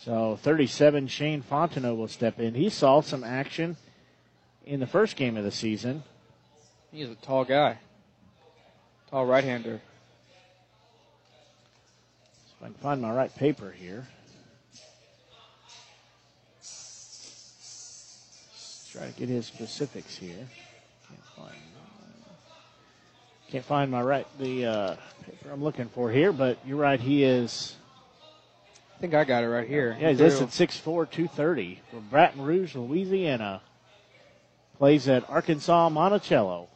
[0.00, 2.54] So 37, Shane Fontenot will step in.
[2.54, 3.76] He saw some action
[4.66, 6.02] in the first game of the season.
[6.90, 7.78] He's a tall guy,
[9.10, 9.80] tall right-hander.
[12.56, 14.06] If I can find my right paper here.
[16.58, 20.48] Let's try to get his specifics here.
[21.08, 21.71] Can't find.
[23.52, 26.98] Can't find my right the uh, paper I'm looking for here, but you're right.
[26.98, 27.76] He is.
[28.96, 29.94] I think I got it right here.
[30.00, 33.60] Yeah, he's listed 6'4", 230 from Baton Rouge, Louisiana.
[34.78, 36.70] Plays at Arkansas Monticello.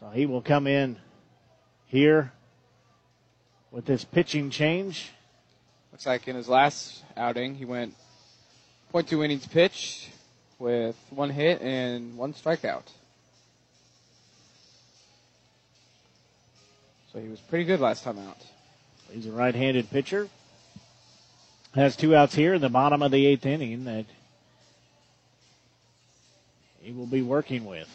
[0.00, 0.96] So he will come in
[1.86, 2.32] here
[3.70, 5.12] with this pitching change.
[5.92, 7.94] Looks like in his last outing, he went
[8.92, 10.08] 0.2 innings pitched
[10.58, 12.82] with one hit and one strikeout.
[17.14, 18.38] So he was pretty good last time out.
[19.12, 20.28] He's a right handed pitcher.
[21.72, 24.06] Has two outs here in the bottom of the eighth inning that
[26.80, 27.88] he will be working with.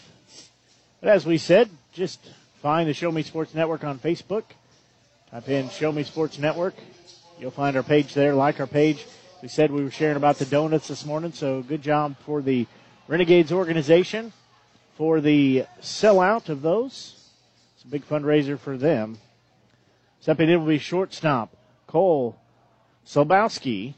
[1.02, 2.22] But as we said, just
[2.62, 4.44] find the Show Me Sports Network on Facebook.
[5.32, 6.76] Type in Show Me Sports Network.
[7.42, 8.34] You'll find our page there.
[8.34, 9.06] Like our page.
[9.42, 12.68] We said we were sharing about the donuts this morning, so good job for the
[13.10, 14.32] Renegades organization
[14.96, 17.19] for the sellout of those.
[17.80, 19.20] It's a big fundraiser for them.
[20.20, 21.56] Stepping in will be shortstop
[21.88, 22.36] Cole
[23.06, 23.94] Sobowski.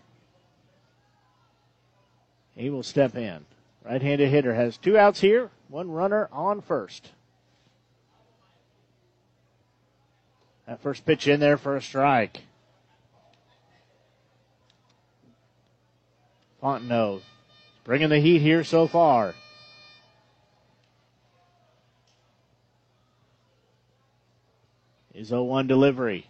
[2.56, 3.44] He will step in.
[3.84, 7.10] Right handed hitter has two outs here, one runner on first.
[10.68, 12.42] That first pitch in there for a strike.
[16.62, 17.22] Fontenot
[17.84, 19.34] bringing the heat here so far.
[25.14, 26.28] His 0-1 delivery.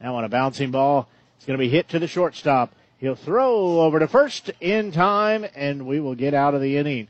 [0.00, 2.74] Now on a bouncing ball, it's going to be hit to the shortstop.
[2.98, 7.08] He'll throw over to first in time, and we will get out of the inning.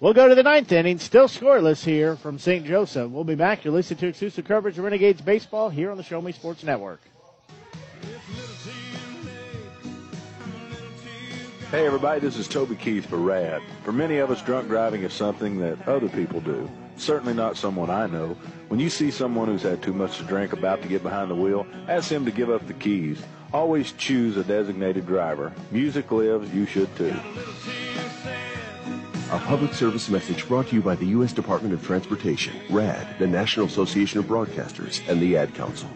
[0.00, 2.66] We'll go to the ninth inning, still scoreless here from St.
[2.66, 3.10] Joseph.
[3.10, 3.64] We'll be back.
[3.64, 7.00] You're listening to exclusive coverage of Renegades baseball here on the Show Me Sports Network.
[11.70, 13.60] Hey everybody, this is Toby Keith for RAD.
[13.82, 16.70] For many of us, drunk driving is something that other people do.
[16.96, 18.36] Certainly not someone I know.
[18.68, 21.34] When you see someone who's had too much to drink about to get behind the
[21.34, 23.22] wheel, ask him to give up the keys.
[23.52, 25.52] Always choose a designated driver.
[25.70, 27.14] Music lives, you should too.
[29.30, 31.32] A public service message brought to you by the U.S.
[31.32, 35.88] Department of Transportation, RAD, the National Association of Broadcasters, and the Ad Council.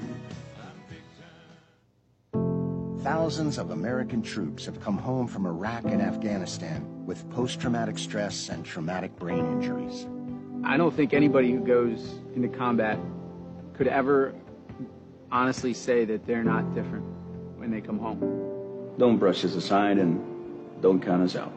[3.02, 8.64] Thousands of American troops have come home from Iraq and Afghanistan with post-traumatic stress and
[8.64, 10.06] traumatic brain injuries.
[10.64, 12.98] I don't think anybody who goes into combat
[13.74, 14.34] could ever
[15.30, 17.04] honestly say that they're not different
[17.56, 18.18] when they come home.
[18.98, 20.20] Don't brush us aside and
[20.82, 21.52] don't count us out.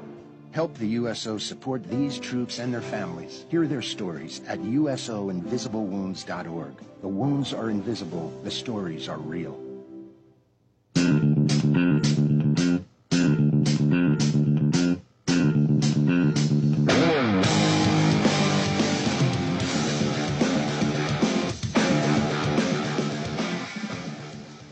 [0.52, 3.46] Help the USO support these troops and their families.
[3.50, 6.74] Hear their stories at usoinvisiblewounds.org.
[7.02, 9.58] The wounds are invisible, the stories are real.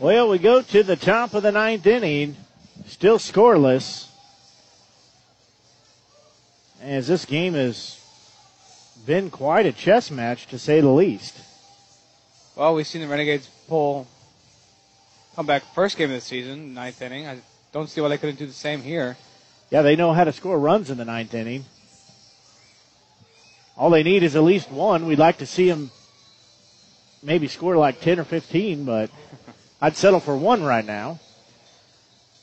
[0.00, 2.34] Well, we go to the top of the ninth inning,
[2.86, 4.08] still scoreless.
[6.80, 8.00] As this game has
[9.04, 11.36] been quite a chess match, to say the least.
[12.56, 14.06] Well, we've seen the Renegades pull
[15.36, 17.26] come back first game of the season, ninth inning.
[17.26, 17.36] I
[17.70, 19.18] don't see why they couldn't do the same here.
[19.68, 21.66] Yeah, they know how to score runs in the ninth inning.
[23.76, 25.04] All they need is at least one.
[25.04, 25.90] We'd like to see them
[27.22, 29.10] maybe score like 10 or 15, but
[29.80, 31.18] I'd settle for one right now.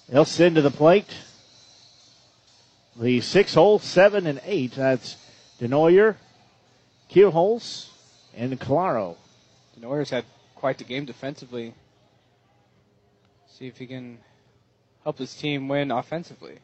[0.10, 1.08] They'll send to the plate
[3.00, 4.74] the six hole, seven and eight.
[4.74, 5.18] That's
[5.60, 6.16] Denoyer,
[7.12, 7.90] Keelholz,
[8.36, 9.18] and Claro.
[9.80, 10.26] Denoyer's had
[10.56, 11.74] quite the game defensively.
[13.50, 14.18] See if he can
[15.04, 16.60] help his team win offensively.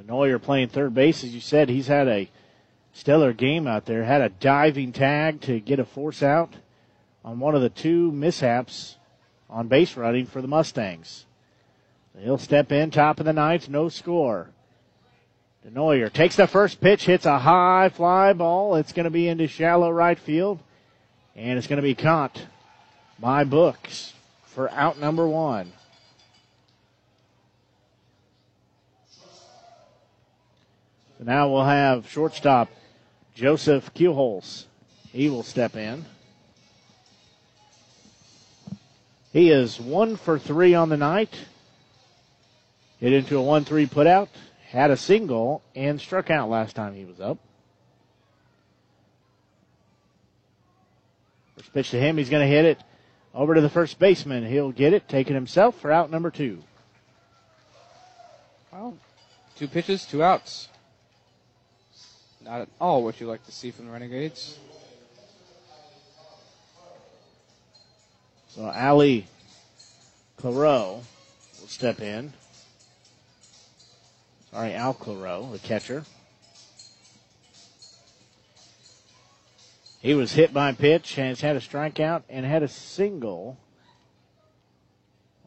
[0.00, 2.28] Denoyer playing third base, as you said, he's had a
[2.92, 4.04] stellar game out there.
[4.04, 6.54] Had a diving tag to get a force out
[7.24, 8.96] on one of the two mishaps
[9.52, 11.26] on base running for the Mustangs.
[12.18, 14.48] He'll step in, top of the ninth, no score.
[15.66, 18.74] Denoyer takes the first pitch, hits a high fly ball.
[18.76, 20.58] It's going to be into shallow right field,
[21.36, 22.46] and it's going to be caught
[23.18, 25.72] by Books for out number one.
[31.18, 32.68] So now we'll have shortstop
[33.34, 34.64] Joseph Keelholz.
[35.12, 36.04] He will step in.
[39.32, 41.34] He is one for three on the night.
[43.00, 44.28] Hit into a 1 3 putout.
[44.68, 47.38] Had a single and struck out last time he was up.
[51.56, 52.16] First pitch to him.
[52.16, 52.78] He's going to hit it
[53.34, 54.46] over to the first baseman.
[54.46, 56.62] He'll get it, taking himself for out number two.
[58.72, 58.96] Well,
[59.56, 60.68] two pitches, two outs.
[62.44, 64.58] Not at all what you like to see from the Renegades.
[68.54, 69.26] So Ali
[70.36, 71.00] Claro
[71.60, 72.32] will step in.
[74.50, 76.04] Sorry, Al Claro, the catcher.
[80.00, 83.56] He was hit by a pitch has had a strikeout and had a single.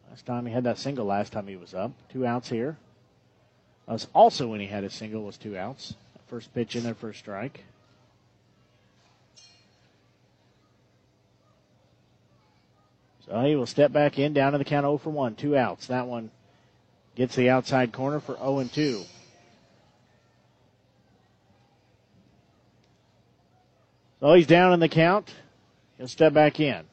[0.10, 1.92] Last time he had that single last time he was up.
[2.12, 2.78] Two outs here.
[3.86, 5.94] Was also when he had a single was two outs.
[6.28, 7.66] First pitch in there first strike.
[13.28, 15.36] So he will step back in down to the count 0 for 1.
[15.36, 15.88] Two outs.
[15.88, 16.30] That one
[17.16, 19.04] gets the outside corner for 0 and 2.
[24.20, 25.34] So he's down in the count.
[25.98, 26.84] He'll step back in.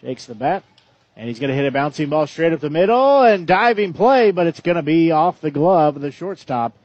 [0.00, 0.62] Shakes the bat.
[1.16, 4.32] And he's going to hit a bouncing ball straight up the middle and diving play,
[4.32, 6.76] but it's going to be off the glove of the shortstop.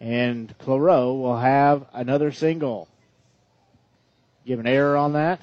[0.00, 2.88] And Claro will have another single.
[4.46, 5.40] Give an error on that.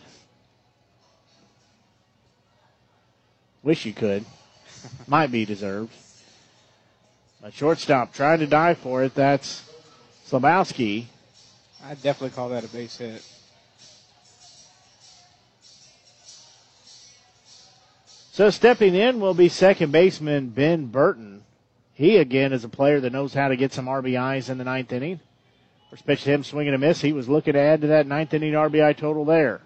[3.61, 4.25] Wish you could.
[5.07, 5.91] Might be deserved.
[7.41, 9.13] But shortstop trying to dive for it.
[9.13, 9.69] That's
[10.27, 11.07] Slabowski
[11.85, 13.21] I'd definitely call that a base hit.
[18.31, 21.43] So stepping in will be second baseman Ben Burton.
[21.93, 24.93] He again is a player that knows how to get some RBIs in the ninth
[24.93, 25.19] inning.
[25.93, 27.01] First pitch to him, swinging a miss.
[27.01, 29.61] He was looking to add to that ninth inning RBI total there.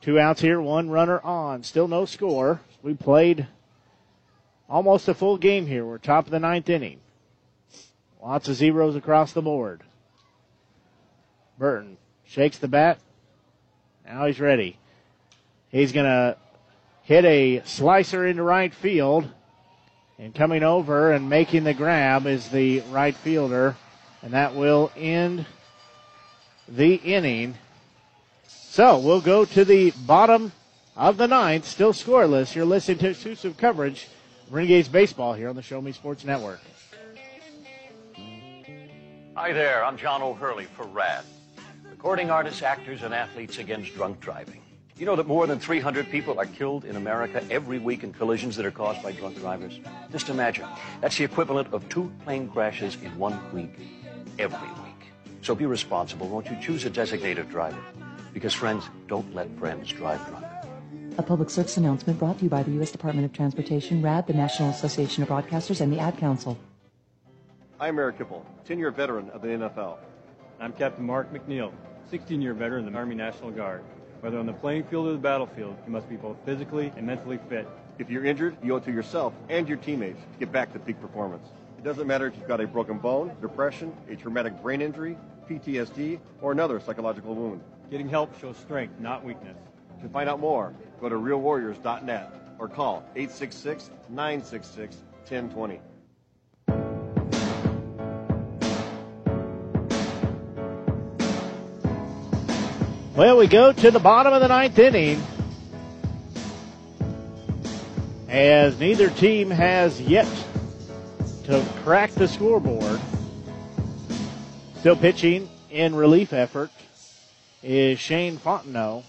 [0.00, 1.64] Two outs here, one runner on.
[1.64, 2.60] Still no score.
[2.80, 3.48] We played
[4.68, 5.84] almost a full game here.
[5.84, 7.00] We're top of the ninth inning.
[8.22, 9.82] Lots of zeros across the board.
[11.58, 13.00] Burton shakes the bat.
[14.06, 14.78] Now he's ready.
[15.70, 16.36] He's going to
[17.02, 19.28] hit a slicer into right field.
[20.20, 23.74] And coming over and making the grab is the right fielder.
[24.22, 25.46] And that will end
[26.68, 27.54] the inning.
[28.46, 30.52] So we'll go to the bottom
[30.96, 32.54] of the ninth, still scoreless.
[32.54, 34.08] You're listening to exclusive coverage
[34.50, 36.60] Renegades Baseball here on the Show Me Sports Network.
[39.34, 41.24] Hi there, I'm John O'Hurley for RAD,
[41.88, 44.60] recording artists, actors, and athletes against drunk driving.
[44.96, 48.56] You know that more than 300 people are killed in America every week in collisions
[48.56, 49.78] that are caused by drunk drivers?
[50.10, 50.66] Just imagine.
[51.00, 53.78] That's the equivalent of two plane crashes in one week,
[54.38, 55.12] every week.
[55.42, 56.28] So be responsible.
[56.28, 57.80] Won't you choose a designated driver?
[58.32, 60.44] Because friends don't let friends drive drunk.
[61.18, 62.92] A public service announcement brought to you by the U.S.
[62.92, 66.56] Department of Transportation, RAD, the National Association of Broadcasters, and the Ad Council.
[67.80, 69.98] I'm Eric Kipple, 10-year veteran of the NFL.
[70.60, 71.72] I'm Captain Mark McNeil,
[72.12, 73.82] 16-year veteran of the Army National Guard.
[74.20, 77.38] Whether on the playing field or the battlefield, you must be both physically and mentally
[77.48, 77.68] fit.
[77.98, 80.78] If you're injured, you owe it to yourself and your teammates to get back to
[80.78, 81.46] peak performance.
[81.78, 85.16] It doesn't matter if you've got a broken bone, depression, a traumatic brain injury,
[85.48, 87.60] PTSD, or another psychological wound.
[87.88, 89.56] Getting help shows strength, not weakness.
[90.02, 95.78] To find out more, go to realwarriors.net or call 866-966-1020.
[103.14, 105.22] Well, we go to the bottom of the ninth inning.
[108.28, 110.26] As neither team has yet
[111.48, 113.00] to crack the scoreboard.
[114.80, 116.70] Still pitching in relief effort
[117.62, 119.02] is Shane Fontenot.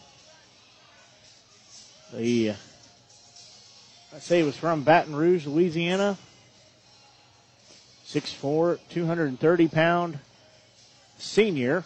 [2.14, 6.18] The I say he was from Baton Rouge, Louisiana.
[8.08, 10.20] 6'4", 230 pound
[11.18, 11.84] senior.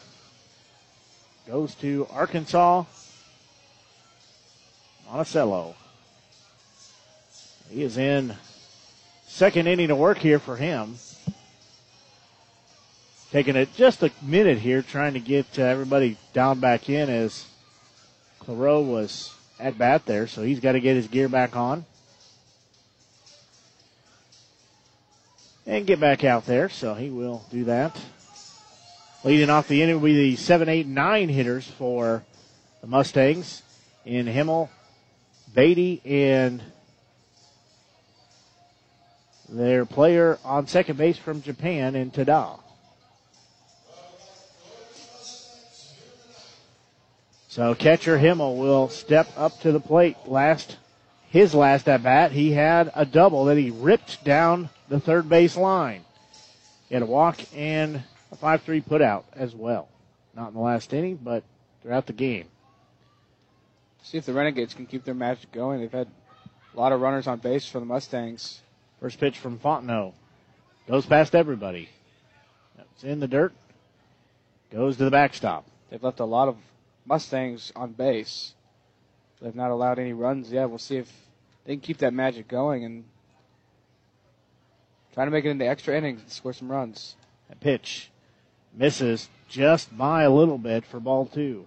[1.48, 2.84] Goes to Arkansas.
[5.08, 5.74] Monticello.
[7.72, 8.36] He is in
[9.34, 10.96] second inning to work here for him.
[13.32, 17.48] Taking it just a minute here, trying to get uh, everybody down back in as
[18.38, 21.84] Claro was at bat there, so he's got to get his gear back on.
[25.66, 28.00] And get back out there, so he will do that.
[29.24, 32.24] Leading off the inning will be the 7, 8, 9 hitters for
[32.82, 33.64] the Mustangs
[34.06, 34.70] in Himmel,
[35.56, 36.62] Beatty, and
[39.50, 42.60] their player on second base from Japan in Tada.
[47.48, 50.18] So catcher Himmel will step up to the plate.
[50.26, 50.78] Last,
[51.30, 55.56] his last at bat, he had a double that he ripped down the third base
[55.56, 56.04] line.
[56.90, 59.88] He had a walk and a 5-3 putout as well.
[60.36, 61.44] Not in the last inning, but
[61.84, 62.48] throughout the game.
[64.02, 65.80] See if the Renegades can keep their magic going.
[65.80, 66.08] They've had
[66.74, 68.62] a lot of runners on base for the Mustangs.
[69.04, 70.14] First pitch from Fontenot.
[70.88, 71.90] Goes past everybody.
[72.94, 73.52] It's in the dirt.
[74.72, 75.66] Goes to the backstop.
[75.90, 76.56] They've left a lot of
[77.06, 78.54] Mustangs on base.
[79.42, 80.70] They've not allowed any runs yet.
[80.70, 81.12] We'll see if
[81.66, 83.04] they can keep that magic going and
[85.14, 87.18] try to make it into extra innings and score some runs.
[87.52, 88.10] A pitch
[88.74, 91.66] misses just by a little bit for ball two.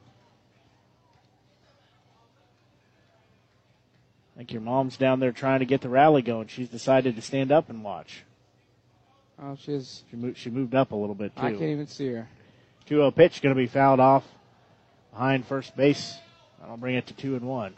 [4.37, 6.49] I think your mom's down there trying to get the rally going.
[6.49, 8.23] She's decided to stand up and watch.
[9.43, 10.37] Oh, she's she moved.
[10.37, 11.43] She moved up a little bit too.
[11.43, 12.29] I can't even see her.
[12.87, 14.25] 2-0 pitch going to be fouled off
[15.11, 16.15] behind first base.
[16.61, 17.75] That'll bring it to two and one.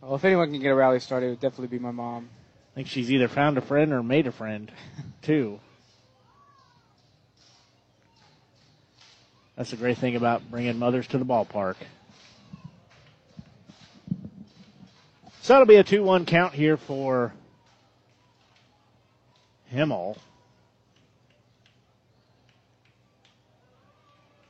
[0.00, 2.28] Well, if anyone can get a rally started, it would definitely be my mom.
[2.72, 4.72] I think she's either found a friend or made a friend,
[5.22, 5.60] too.
[9.56, 11.76] That's the great thing about bringing mothers to the ballpark.
[15.42, 17.32] So that'll be a 2 1 count here for
[19.72, 20.18] Himmel.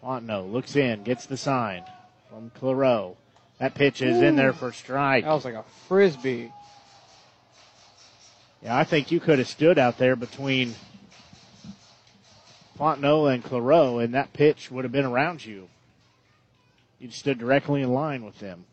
[0.02, 1.84] Fontenot looks in, gets the sign
[2.28, 3.16] from Claro.
[3.58, 4.24] That pitch is Ooh.
[4.24, 5.24] in there for strike.
[5.24, 6.52] That was like a frisbee.
[8.62, 10.74] Yeah, I think you could have stood out there between
[12.78, 15.68] Fontenot and Claro, and that pitch would have been around you.
[16.98, 18.64] You'd stood directly in line with them.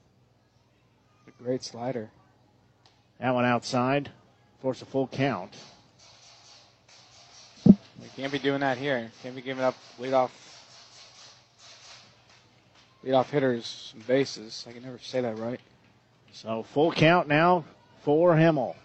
[1.39, 2.09] A great slider.
[3.19, 4.09] That one outside.
[4.61, 5.53] Force a full count.
[7.65, 9.11] We can't be doing that here.
[9.21, 10.31] Can't be giving up lead off
[13.03, 14.65] lead off hitters and bases.
[14.67, 15.59] I can never say that right.
[16.33, 17.65] So full count now
[18.01, 18.75] for Himmel.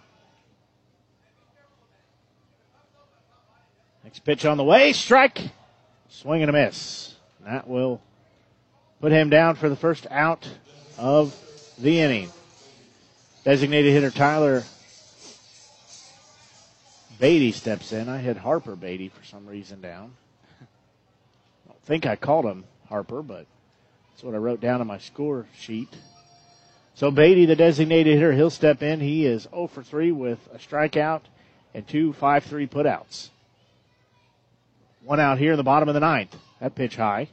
[4.04, 4.92] Next pitch on the way.
[4.92, 5.40] Strike.
[6.08, 7.14] Swing and a miss.
[7.44, 8.00] That will
[9.00, 10.48] put him down for the first out
[10.98, 11.34] of
[11.78, 12.30] the inning.
[13.44, 14.62] Designated hitter Tyler
[17.18, 18.08] Beatty steps in.
[18.08, 20.12] I had Harper Beatty for some reason down.
[20.60, 23.46] I don't think I called him Harper, but
[24.10, 25.88] that's what I wrote down on my score sheet.
[26.94, 29.00] So Beatty, the designated hitter, he'll step in.
[29.00, 31.22] He is 0 for 3 with a strikeout
[31.74, 33.30] and two 5-3 putouts.
[35.04, 36.36] One out here in the bottom of the ninth.
[36.60, 37.28] That pitch high.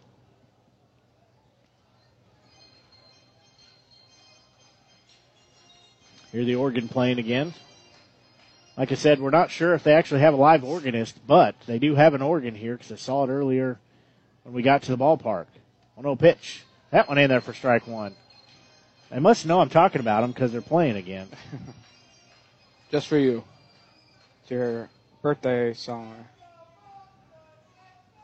[6.31, 7.53] Here the organ playing again.
[8.77, 11.79] Like I said, we're not sure if they actually have a live organist, but they
[11.79, 13.79] do have an organ here because I saw it earlier
[14.43, 15.47] when we got to the ballpark.
[15.95, 16.63] 1 no pitch.
[16.91, 18.15] That one in there for strike one.
[19.09, 21.27] They must know I'm talking about them because they're playing again.
[22.91, 23.43] Just for you.
[24.43, 24.89] It's your
[25.21, 26.25] birthday song.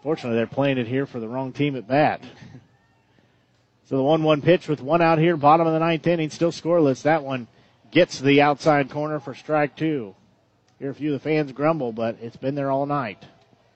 [0.03, 2.22] Fortunately, they're playing it here for the wrong team at bat.
[3.85, 6.51] so the 1 1 pitch with one out here, bottom of the ninth inning, still
[6.51, 7.01] scoreless.
[7.01, 7.48] That one
[7.92, 10.16] gets the outside corner for strike two.
[10.80, 13.24] Hear a few of the fans grumble, but it's been there all night.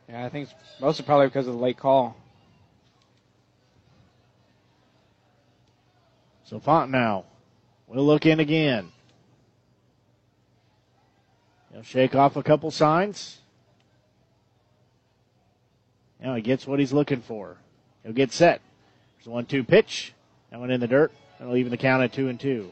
[0.09, 2.17] Yeah, I think it's mostly probably because of the late call.
[6.43, 7.25] So Fontenot
[7.87, 8.91] will look in again.
[11.71, 13.37] He'll shake off a couple signs.
[16.19, 17.57] Now he gets what he's looking for.
[18.03, 18.61] He'll get set.
[19.17, 20.13] There's a one-two pitch.
[20.49, 21.11] That one in the dirt.
[21.37, 22.71] That'll even the count at two and two.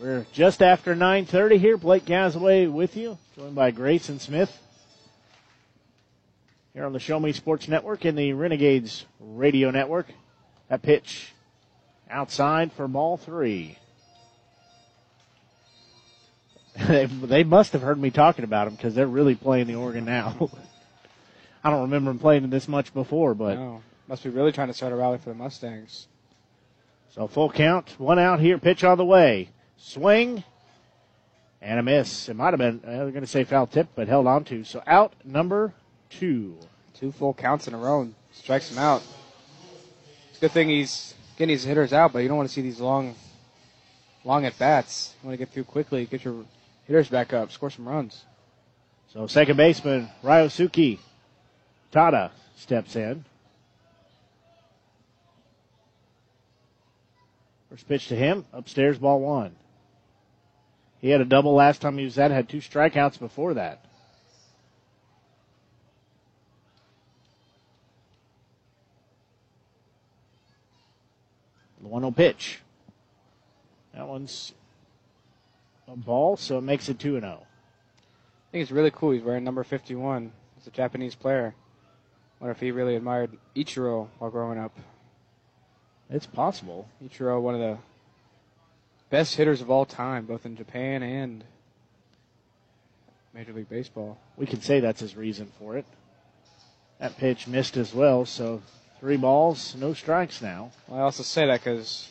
[0.00, 1.76] We're just after 9:30 here.
[1.76, 4.56] Blake Gasaway with you, joined by Grayson Smith
[6.72, 10.06] here on the Show Me Sports Network and the Renegades Radio Network.
[10.68, 11.32] That pitch
[12.08, 13.76] outside for ball three.
[16.86, 20.04] they, they must have heard me talking about them because they're really playing the organ
[20.04, 20.48] now.
[21.64, 23.82] I don't remember them playing this much before, but no.
[24.06, 26.06] must be really trying to start a rally for the Mustangs.
[27.10, 30.44] So full count, one out here, pitch on the way, swing,
[31.60, 32.28] and a miss.
[32.28, 34.64] It might have been I was going to say foul tip, but held on to.
[34.64, 35.72] So out number
[36.10, 36.56] two.
[36.94, 39.02] Two full counts in a row and strikes him out.
[40.30, 42.62] It's a good thing he's getting his hitters out, but you don't want to see
[42.62, 43.14] these long,
[44.24, 45.14] long at bats.
[45.22, 46.44] You want to get through quickly, get your
[46.86, 48.24] hitters back up, score some runs.
[49.12, 50.98] So second baseman Ryosuke
[51.92, 53.24] Tada steps in.
[57.70, 59.54] First pitch to him, upstairs, ball one.
[61.00, 63.84] He had a double last time he was at, had two strikeouts before that.
[71.80, 72.60] The 1 0 pitch.
[73.94, 74.52] That one's
[75.86, 77.24] a ball, so it makes it 2 0.
[77.24, 79.12] I think it's really cool.
[79.12, 81.54] He's wearing number 51 as a Japanese player.
[82.40, 84.76] Wonder if he really admired Ichiro while growing up.
[86.10, 86.88] It's possible.
[87.04, 87.78] Ichiro, one of the
[89.10, 91.44] best hitters of all time, both in Japan and
[93.34, 94.18] Major League Baseball.
[94.36, 95.86] We can say that's his reason for it.
[96.98, 98.60] That pitch missed as well, so
[99.00, 100.72] three balls, no strikes now.
[100.88, 102.10] Well, I also say that because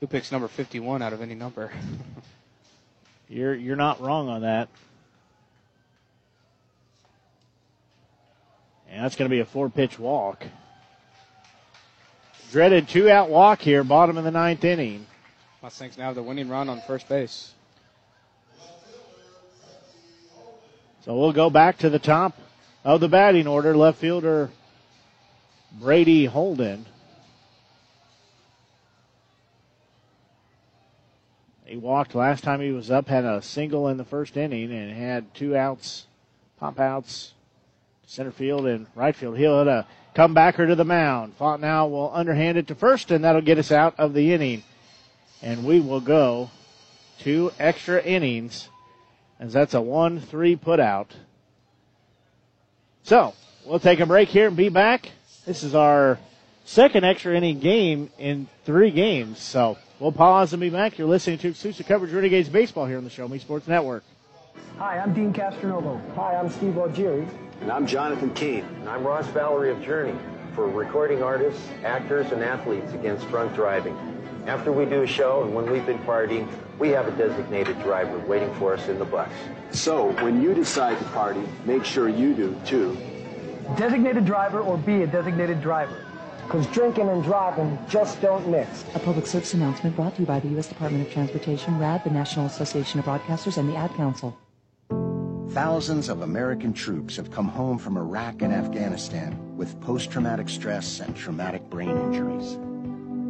[0.00, 1.70] who picks number 51 out of any number?
[3.28, 4.68] you're you're not wrong on that.
[8.90, 10.44] And that's going to be a four pitch walk.
[12.50, 15.06] Dreaded two out walk here, bottom of the ninth inning.
[15.64, 17.54] Mustangs now the winning run on first base.
[21.06, 22.36] So we'll go back to the top
[22.84, 23.74] of the batting order.
[23.74, 24.50] Left fielder
[25.72, 26.84] Brady Holden.
[31.64, 34.92] He walked last time he was up, had a single in the first inning, and
[34.92, 36.04] had two outs,
[36.60, 37.32] pop outs,
[38.06, 39.38] center field and right field.
[39.38, 41.38] He'll hit a comebacker to the mound.
[41.38, 44.62] Fontenot will underhand it to first, and that'll get us out of the inning.
[45.44, 46.50] And we will go
[47.20, 48.68] two extra innings,
[49.38, 51.14] as that's a 1 3 put out.
[53.04, 55.10] So, we'll take a break here and be back.
[55.46, 56.18] This is our
[56.64, 59.38] second extra inning game in three games.
[59.38, 60.98] So, We'll pause and be back.
[60.98, 64.02] You're listening to exclusive coverage of Renegades baseball here on the Show Me Sports Network.
[64.76, 66.00] Hi, I'm Deen Castronovo.
[66.16, 67.28] Hi, I'm Steve Augeri.
[67.60, 68.64] And I'm Jonathan Cain.
[68.80, 70.18] And I'm Ross Valory of Journey
[70.54, 73.96] for recording artists, actors, and athletes against drunk driving.
[74.46, 76.46] After we do a show and when we've been partying,
[76.78, 79.30] we have a designated driver waiting for us in the bus.
[79.70, 82.96] So when you decide to party, make sure you do too.
[83.76, 86.04] Designated driver or be a designated driver.
[86.42, 88.84] Because drinking and driving just don't mix.
[88.94, 90.68] A public service announcement brought to you by the U.S.
[90.68, 94.36] Department of Transportation, RAD, the National Association of Broadcasters, and the Ad Council.
[95.52, 101.16] Thousands of American troops have come home from Iraq and Afghanistan with post-traumatic stress and
[101.16, 102.58] traumatic brain injuries.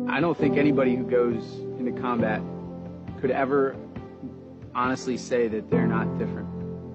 [0.08, 1.42] I don't think anybody who goes
[1.78, 2.40] into combat
[3.20, 3.74] could ever
[4.74, 6.48] honestly say that they're not different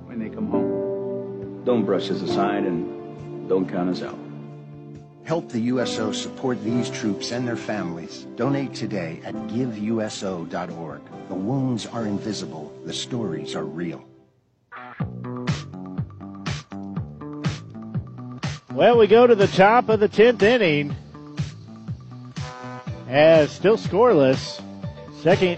[0.08, 1.64] when they come home.
[1.66, 4.18] Don't brush us aside and don't count us out.
[5.24, 8.26] Help the USO support these troops and their families.
[8.36, 11.02] Donate today at giveuso.org.
[11.28, 12.74] The wounds are invisible.
[12.86, 14.04] The stories are real.
[18.72, 20.96] Well, we go to the top of the 10th inning.
[23.10, 24.62] As still scoreless.
[25.24, 25.58] Second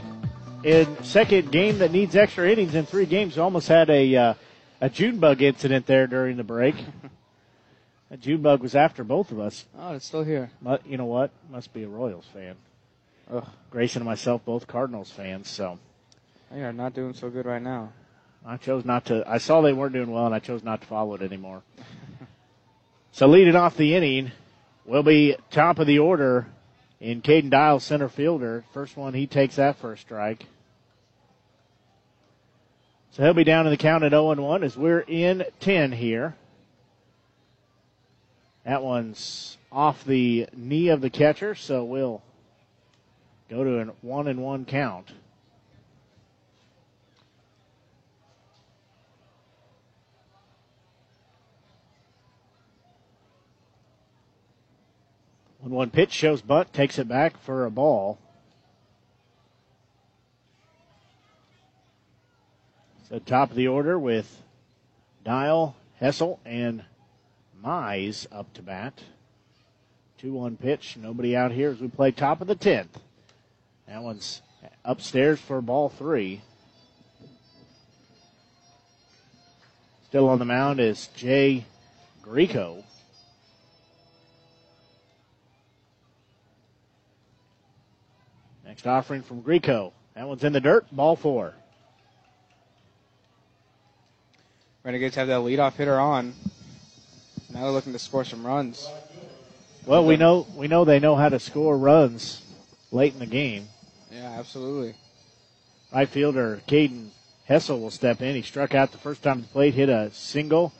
[0.63, 3.37] in second game that needs extra innings in three games.
[3.37, 4.33] Almost had a uh,
[4.79, 6.75] a June bug incident there during the break.
[8.09, 9.65] a June bug was after both of us.
[9.77, 10.49] Oh, it's still here.
[10.61, 11.31] But you know what?
[11.51, 12.55] Must be a Royals fan.
[13.29, 13.45] Ugh.
[13.69, 15.77] Grayson and myself both Cardinals fans, so
[16.51, 17.91] they are not doing so good right now.
[18.45, 19.25] I chose not to.
[19.27, 21.63] I saw they weren't doing well, and I chose not to follow it anymore.
[23.11, 24.31] so leading off the inning
[24.85, 26.47] will be top of the order
[27.01, 28.63] in Caden Dial, center fielder.
[28.73, 30.45] First one, he takes that first strike.
[33.11, 36.35] So he'll be down in the count at 0 1 as we're in 10 here.
[38.63, 42.21] That one's off the knee of the catcher, so we'll
[43.49, 45.11] go to a 1 and 1 count.
[55.61, 58.17] When one pitch shows bunt, takes it back for a ball.
[63.07, 64.41] So top of the order with
[65.23, 66.83] Dial, Hessel, and
[67.63, 69.03] Mize up to bat.
[70.17, 70.97] 2 1 pitch.
[70.97, 72.99] Nobody out here as we play top of the 10th.
[73.87, 74.41] That one's
[74.83, 76.41] upstairs for ball three.
[80.07, 81.65] Still on the mound is Jay
[82.23, 82.83] Greco.
[88.71, 89.91] Next offering from Greco.
[90.15, 90.85] That one's in the dirt.
[90.93, 91.53] Ball four.
[94.85, 96.33] Renegades have that leadoff hitter on.
[97.51, 98.87] Now they're looking to score some runs.
[99.85, 102.43] Well, we know we know they know how to score runs
[102.91, 103.67] late in the game.
[104.09, 104.95] Yeah, absolutely.
[105.93, 107.09] Right fielder Caden
[107.43, 108.35] Hessel will step in.
[108.35, 110.71] He struck out the first time at the plate, hit a single,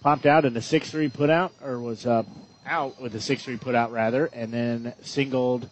[0.00, 2.22] popped out in a six-three putout, or was uh,
[2.64, 5.68] out with a six-three putout rather, and then singled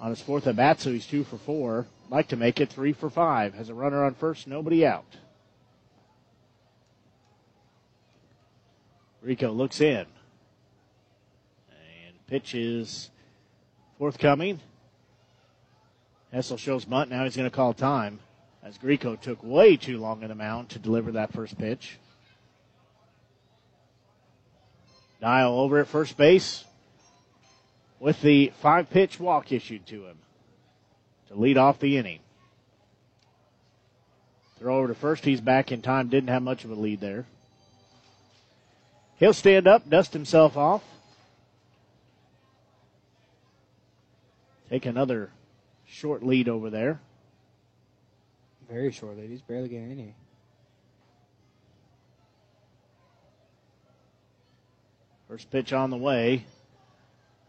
[0.00, 1.86] on his fourth at bat, so he's two for four.
[2.10, 3.54] Like to make it three for five.
[3.54, 5.16] Has a runner on first, nobody out.
[9.22, 10.06] Rico looks in.
[11.70, 13.10] And pitch is
[13.98, 14.60] forthcoming.
[16.32, 17.10] Hessel shows bunt.
[17.10, 18.18] Now he's going to call time
[18.62, 21.98] as Greco took way too long in the mound to deliver that first pitch.
[25.20, 26.64] Dial over at first base
[28.00, 30.18] with the five pitch walk issued to him
[31.28, 32.20] to lead off the inning.
[34.58, 35.24] Throw over to first.
[35.24, 36.08] He's back in time.
[36.08, 37.26] Didn't have much of a lead there.
[39.16, 40.82] He'll stand up, dust himself off.
[44.70, 45.30] Take another
[45.86, 47.00] short lead over there.
[48.68, 49.30] Very short lead.
[49.30, 50.14] He's barely getting any.
[55.28, 56.44] First pitch on the way.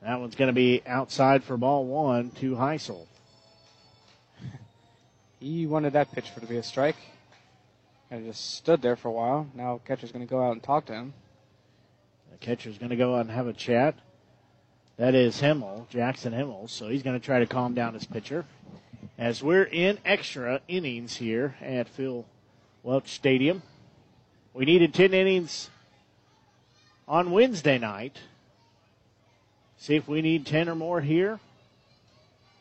[0.06, 3.08] That one's going to be outside for ball one to Heisel.
[5.40, 6.96] he wanted that pitch for to be a strike.
[8.12, 9.48] And just stood there for a while.
[9.56, 11.14] Now catcher's going to go out and talk to him.
[12.32, 13.96] The catcher's going to go out and have a chat.
[14.98, 16.68] That is Himmel, Jackson Himmel.
[16.68, 18.46] So he's going to try to calm down his pitcher.
[19.18, 22.26] As we're in extra innings here at Phil
[22.84, 23.64] Welch Stadium.
[24.54, 25.72] We needed 10 innings
[27.08, 28.20] on Wednesday night.
[29.78, 31.40] See if we need 10 or more here.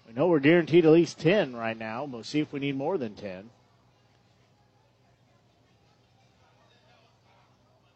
[0.07, 2.05] We know we're guaranteed at least 10 right now.
[2.05, 3.51] We'll see if we need more than 10.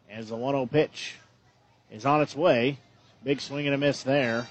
[0.09, 1.15] As the 1 0 pitch
[1.91, 2.77] is on its way.
[3.23, 4.47] Big swing and a miss there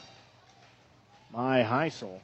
[1.33, 2.21] My Heisel.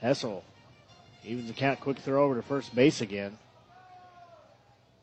[0.00, 0.42] Hessel
[1.24, 3.36] evens the count, quick throw over to first base again.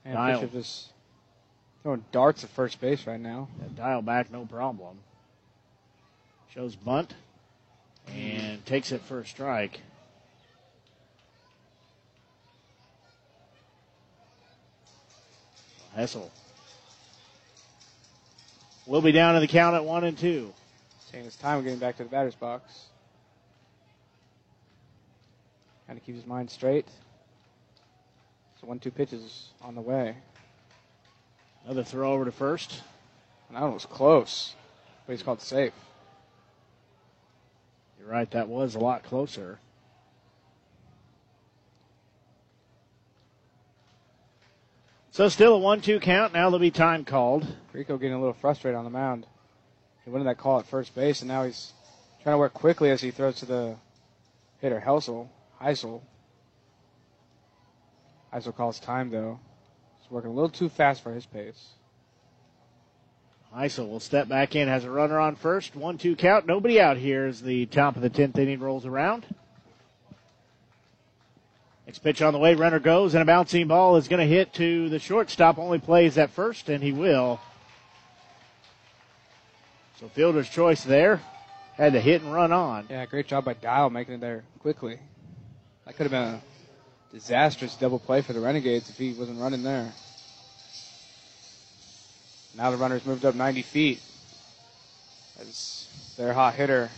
[0.08, 0.40] And Dial.
[0.40, 0.88] Bishop just
[1.84, 3.50] throwing darts at first base right now.
[3.60, 5.00] Yeah, dial back, no problem.
[6.53, 7.14] Shows bunt
[8.16, 9.82] and takes it for a strike.
[15.94, 16.32] Hessel
[18.86, 20.53] will be down to the count at one and two.
[21.11, 22.86] Saying it's time getting back to the batter's box.
[25.86, 26.86] Trying to keep his mind straight.
[28.68, 30.18] One two pitches on the way.
[31.64, 32.84] Another throw over to first.
[33.48, 34.56] And that one was close.
[35.06, 35.72] But he's called safe.
[37.98, 39.58] You're right, that was a lot closer.
[45.12, 46.34] So still a one-two count.
[46.34, 47.48] Now there'll be time called.
[47.72, 49.26] Rico getting a little frustrated on the mound.
[50.04, 51.72] He wanted that call at first base, and now he's
[52.22, 53.78] trying to work quickly as he throws to the
[54.60, 55.30] hitter, Helsel,
[55.62, 56.02] Heisel.
[58.33, 59.39] Heisel calls time, though.
[60.01, 61.69] He's working a little too fast for his pace.
[63.56, 65.75] Heisel will step back in, has a runner on first.
[65.75, 66.45] One two count.
[66.45, 69.25] Nobody out here as the top of the 10th inning rolls around.
[71.85, 72.53] Next pitch on the way.
[72.53, 75.57] Runner goes, and a bouncing ball is going to hit to the shortstop.
[75.57, 77.39] Only plays at first, and he will.
[80.01, 81.22] So fielder's choice there.
[81.77, 82.88] Had to hit and run on.
[82.89, 84.99] Yeah, great job by Dial making it there quickly.
[85.85, 86.41] That could have been a
[87.11, 89.92] disastrous double play for the Renegades if he wasn't running there.
[92.56, 94.02] Now the runner's moved up 90 feet.
[95.40, 95.88] As
[96.18, 96.90] their hot hitter,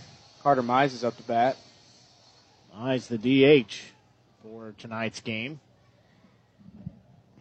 [0.41, 1.57] Carter Mize, is up to bat.
[2.77, 3.73] Mize the DH
[4.41, 5.59] for tonight's game.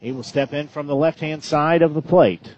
[0.01, 2.55] He will step in from the left hand side of the plate.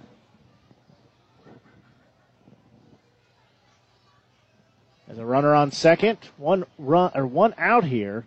[5.08, 8.24] As a runner on second, one run or one out here.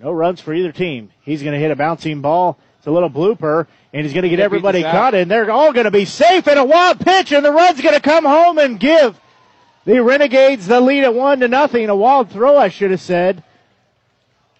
[0.00, 1.10] No runs for either team.
[1.22, 2.58] He's going to hit a bouncing ball.
[2.78, 5.84] It's a little blooper, and he's going to get everybody caught, and they're all going
[5.86, 8.78] to be safe in a wild pitch, and the run's going to come home and
[8.78, 9.18] give
[9.84, 11.88] the Renegades the lead at one to nothing.
[11.88, 13.42] A wild throw, I should have said,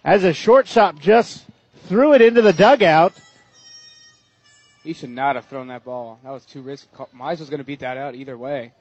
[0.03, 1.45] as a shortstop just
[1.87, 3.13] threw it into the dugout.
[4.83, 6.19] He should not have thrown that ball.
[6.23, 6.89] That was too risky.
[7.15, 8.73] Mize was going to beat that out either way.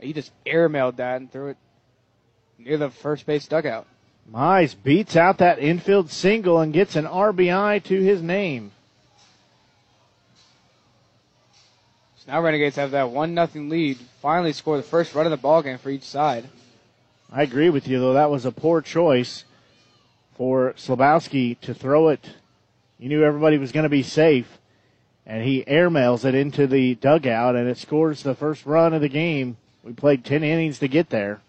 [0.00, 1.56] He just airmailed that and threw it
[2.58, 3.86] near the first base dugout.
[4.32, 8.72] Mize beats out that infield single and gets an RBI to his name.
[12.18, 13.98] So now Renegades have that one nothing lead.
[14.20, 16.48] Finally score the first run of the ball game for each side.
[17.30, 18.14] I agree with you, though.
[18.14, 19.44] That was a poor choice
[20.36, 22.28] for Slabowski to throw it.
[22.98, 24.58] You knew everybody was going to be safe,
[25.24, 29.08] and he airmails it into the dugout, and it scores the first run of the
[29.08, 29.56] game.
[29.82, 31.40] We played 10 innings to get there.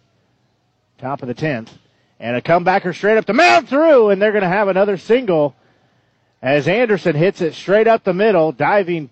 [0.98, 1.70] Top of the 10th.
[2.20, 5.56] And a comebacker straight up the mound through, and they're going to have another single
[6.42, 9.10] as Anderson hits it straight up the middle, diving,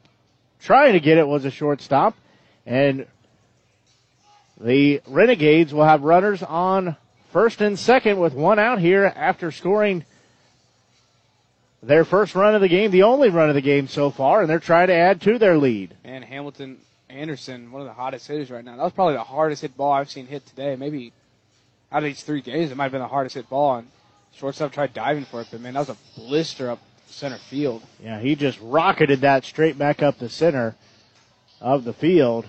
[0.59, 2.15] trying to get it was a shortstop.
[2.65, 3.05] And
[4.59, 6.95] the Renegades will have runners on
[7.31, 10.05] first and second with one out here after scoring
[11.83, 14.49] their first run of the game, the only run of the game so far, and
[14.49, 15.95] they're trying to add to their lead.
[16.03, 18.75] And Hamilton Anderson, one of the hottest hitters right now.
[18.75, 20.75] That was probably the hardest hit ball I've seen hit today.
[20.75, 21.13] Maybe
[21.95, 23.77] out of these three games, it might have been the hardest hit ball.
[23.77, 23.87] And
[24.35, 27.83] shortstop tried diving for it, but man, that was a blister up center field.
[28.03, 30.75] Yeah, he just rocketed that straight back up the center
[31.61, 32.45] of the field.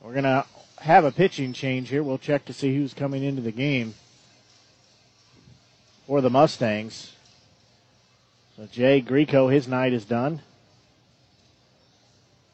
[0.00, 0.44] We're to
[0.78, 2.02] have a pitching change here.
[2.02, 3.94] We'll check to see who's coming into the game
[6.08, 7.12] for the Mustangs.
[8.56, 10.42] So Jay Greco, his night is done.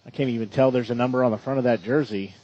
[0.05, 2.34] I can't even tell there's a number on the front of that jersey.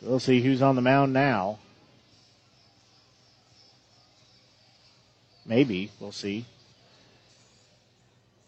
[0.00, 1.58] So we'll see who's on the mound now.
[5.44, 5.90] Maybe.
[6.00, 6.46] We'll see.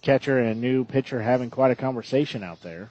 [0.00, 2.90] Catcher and new pitcher having quite a conversation out there.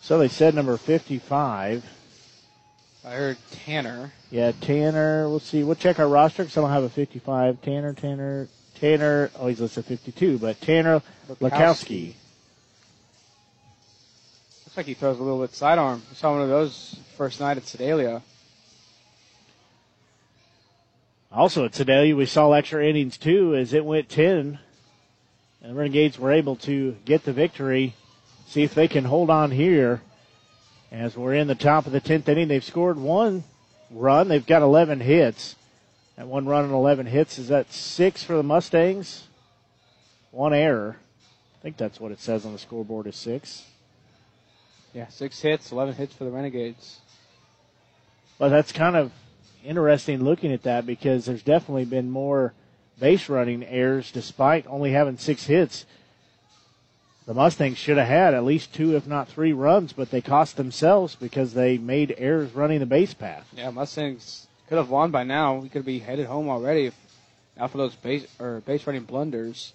[0.00, 1.84] So they said number 55.
[3.06, 4.12] I heard Tanner.
[4.30, 5.28] Yeah, Tanner.
[5.28, 5.62] We'll see.
[5.62, 7.60] We'll check our roster because I don't have a 55.
[7.60, 9.30] Tanner, Tanner, Tanner.
[9.38, 11.02] Oh, he's listed 52, but Tanner
[11.40, 12.14] Lakowski.
[14.64, 16.02] Looks like he throws a little bit sidearm.
[16.10, 18.22] I saw one of those first night at Sedalia.
[21.30, 24.58] Also at Sedalia, we saw extra innings too as it went 10.
[25.62, 27.94] And the Renegades were able to get the victory.
[28.46, 30.00] See if they can hold on here.
[30.94, 33.42] As we're in the top of the 10th inning, they've scored one
[33.90, 34.28] run.
[34.28, 35.56] They've got 11 hits.
[36.14, 37.36] That one run and 11 hits.
[37.36, 39.26] Is that six for the Mustangs?
[40.30, 40.96] One error.
[41.58, 43.64] I think that's what it says on the scoreboard is six.
[44.92, 47.00] Yeah, six hits, 11 hits for the Renegades.
[48.38, 49.10] Well, that's kind of
[49.64, 52.54] interesting looking at that because there's definitely been more
[53.00, 55.86] base running errors despite only having six hits.
[57.26, 60.56] The Mustangs should have had at least two, if not three runs, but they cost
[60.56, 63.48] themselves because they made errors running the base path.
[63.56, 65.56] Yeah, Mustangs could have won by now.
[65.56, 66.94] We could be headed home already if
[67.56, 69.72] not for those base or base running blunders.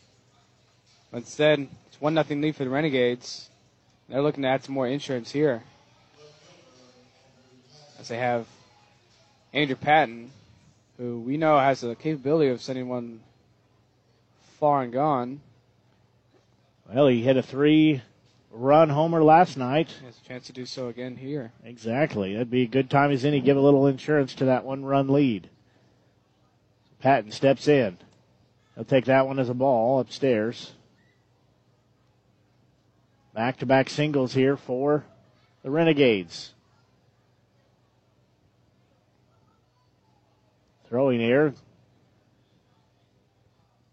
[1.12, 3.50] But instead, it's one nothing lead for the Renegades.
[4.10, 5.64] They're looking to add some more insurance here.
[8.00, 8.46] As they have
[9.54, 10.32] Andrew Patton,
[10.98, 13.22] who we know has the capability of sending one
[14.60, 15.42] far and gone.
[16.92, 18.02] Well, he hit a three
[18.52, 19.90] run homer last night.
[20.00, 21.52] He has a chance to do so again here.
[21.64, 22.34] Exactly.
[22.34, 23.40] That'd be a good time as any.
[23.40, 25.50] to Give a little insurance to that one run lead.
[27.00, 27.98] Patton steps in.
[28.74, 30.74] He'll take that one as a ball upstairs.
[33.36, 35.06] Back to back singles here for
[35.62, 36.54] the Renegades.
[40.88, 41.54] Throwing here.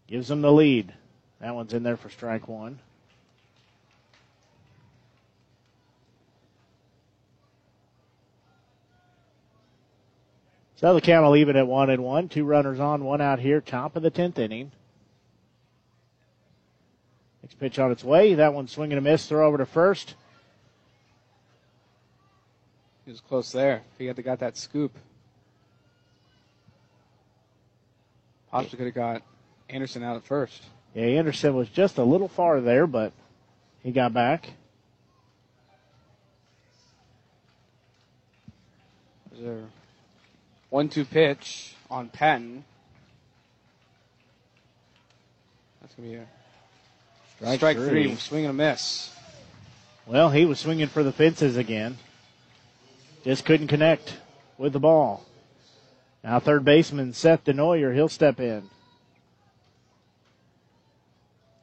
[0.07, 0.93] gives them the lead.
[1.39, 2.79] That one's in there for strike one.
[10.77, 12.29] So the count will leave it at one and one.
[12.29, 14.71] Two runners on, one out here, top of the tenth inning.
[17.41, 18.35] Next pitch on its way.
[18.35, 19.25] That one swinging a miss.
[19.25, 20.13] Throw over to first.
[23.05, 23.81] He was close there.
[23.93, 24.95] If he had to got that scoop.
[28.51, 29.21] Possibly could have got
[29.69, 30.61] Anderson out at first.
[30.93, 33.13] Yeah, Anderson was just a little far there, but
[33.81, 34.51] he got back.
[39.31, 39.63] There's
[40.71, 42.63] a one-two pitch on Patton.
[45.81, 46.27] That's gonna be a
[47.37, 47.89] Strike strike, three.
[48.07, 48.15] three.
[48.15, 49.11] Swing and a miss.
[50.07, 51.97] Well, he was swinging for the fences again.
[53.23, 54.17] Just couldn't connect
[54.57, 55.25] with the ball.
[56.23, 58.69] Now third baseman Seth Denoyer, he'll step in.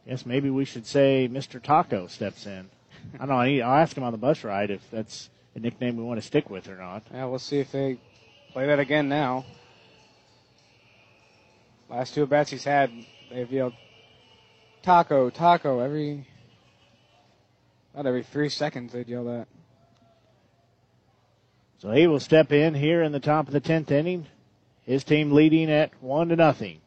[0.06, 1.60] Yes, maybe we should say Mr.
[1.62, 2.68] Taco steps in.
[3.14, 3.64] I don't know.
[3.64, 6.50] I'll ask him on the bus ride if that's a nickname we want to stick
[6.50, 7.02] with or not.
[7.12, 7.98] Yeah, we'll see if they
[8.54, 9.44] play that again now.
[11.90, 12.90] Last two bats he's had,
[13.28, 13.74] they've yelled
[14.82, 16.28] taco, taco every
[17.96, 19.48] not every three seconds they'd yell that.
[21.78, 24.26] So he will step in here in the top of the tenth inning.
[24.84, 26.80] His team leading at one to nothing.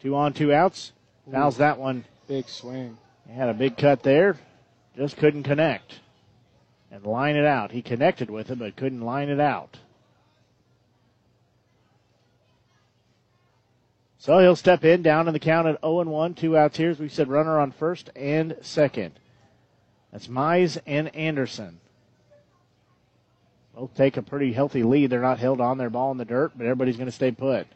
[0.00, 0.92] Two on, two outs.
[1.30, 2.04] Fouls that one.
[2.28, 2.96] Big swing.
[3.28, 4.36] He had a big cut there.
[4.96, 5.98] Just couldn't connect.
[6.92, 7.72] And line it out.
[7.72, 9.78] He connected with it, but couldn't line it out.
[14.22, 16.34] So he'll step in down in the count at 0 and 1.
[16.34, 16.90] Two outs here.
[16.90, 19.18] As we said, runner on first and second.
[20.12, 21.80] That's Mize and Anderson.
[23.74, 25.10] Both take a pretty healthy lead.
[25.10, 27.66] They're not held on their ball in the dirt, but everybody's going to stay put.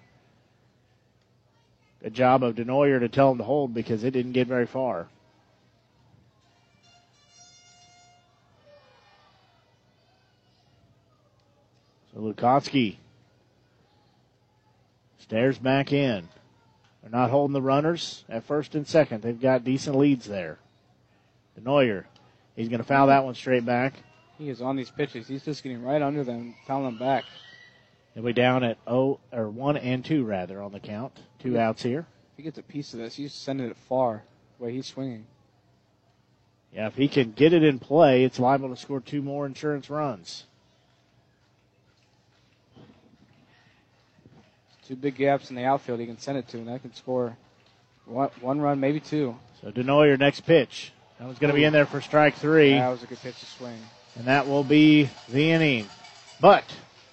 [2.00, 5.08] Good job of Denoyer to tell him to hold because it didn't get very far.
[12.14, 12.98] So Lukotsky
[15.26, 16.28] stares back in.
[17.02, 19.22] They're not holding the runners at first and second.
[19.22, 20.58] They've got decent leads there.
[21.58, 22.04] Denoyer,
[22.54, 23.94] he's going to foul that one straight back.
[24.38, 25.26] He is on these pitches.
[25.26, 27.24] He's just getting right under them, fouling them back.
[28.14, 31.12] They'll be down at oh or one and two rather on the count.
[31.38, 32.06] Two outs here.
[32.32, 34.22] If he gets a piece of this, he's sending it far
[34.58, 35.26] the way he's swinging.
[36.72, 39.88] Yeah, if he can get it in play, it's liable to score two more insurance
[39.88, 40.44] runs.
[44.86, 47.36] Two big gaps in the outfield he can send it to, and that can score
[48.04, 49.36] one, one run, maybe two.
[49.60, 50.92] So Denoyer next pitch.
[51.18, 52.74] That one's going to be in there for strike three.
[52.74, 53.78] That was a good pitch to swing.
[54.16, 55.86] and that will be the inning.
[56.40, 56.64] But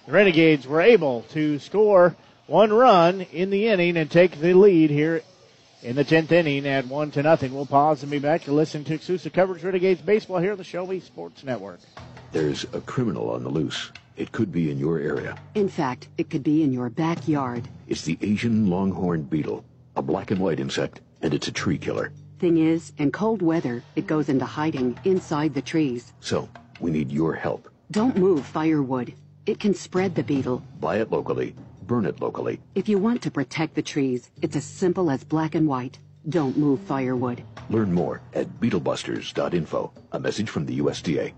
[0.06, 2.14] the Renegades were able to score
[2.46, 5.22] one run in the inning and take the lead here
[5.82, 7.52] in the 10th inning at 1 to nothing.
[7.54, 10.58] We'll pause and be back to listen to exclusive coverage of Renegades baseball here on
[10.58, 11.80] the Show Me Sports Network.
[12.30, 13.90] There's a criminal on the loose.
[14.16, 15.36] It could be in your area.
[15.54, 17.68] In fact, it could be in your backyard.
[17.88, 19.64] It's the Asian longhorn beetle,
[19.96, 22.12] a black and white insect, and it's a tree killer.
[22.38, 26.12] Thing is, in cold weather, it goes into hiding inside the trees.
[26.20, 26.48] So,
[26.80, 27.68] we need your help.
[27.90, 29.14] Don't move firewood.
[29.46, 30.62] It can spread the beetle.
[30.80, 31.54] Buy it locally,
[31.86, 32.60] burn it locally.
[32.74, 35.98] If you want to protect the trees, it's as simple as black and white.
[36.28, 37.42] Don't move firewood.
[37.68, 39.92] Learn more at beetlebusters.info.
[40.12, 41.32] A message from the USDA.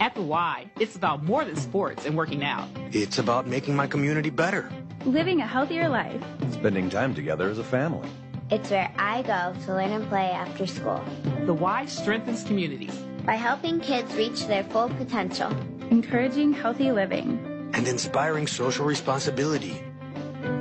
[0.00, 2.68] At the Y, it's about more than sports and working out.
[2.92, 4.70] It's about making my community better.
[5.04, 6.22] Living a healthier life.
[6.52, 8.08] Spending time together as a family.
[8.50, 11.04] It's where I go to learn and play after school.
[11.46, 12.94] The Y strengthens communities
[13.26, 15.50] by helping kids reach their full potential,
[15.90, 19.82] encouraging healthy living, and inspiring social responsibility.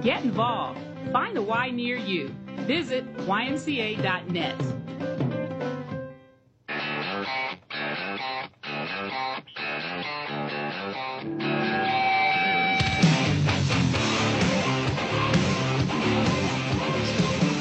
[0.01, 0.79] Get involved.
[1.11, 2.33] Find a Y near you.
[2.65, 4.55] Visit ymca.net.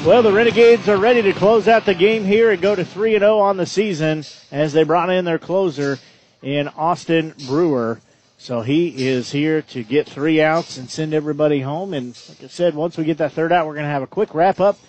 [0.07, 3.19] Well, the Renegades are ready to close out the game here and go to 3
[3.19, 5.99] 0 on the season as they brought in their closer
[6.41, 7.99] in Austin Brewer.
[8.37, 11.93] So he is here to get three outs and send everybody home.
[11.93, 14.07] And like I said, once we get that third out, we're going to have a
[14.07, 14.79] quick wrap up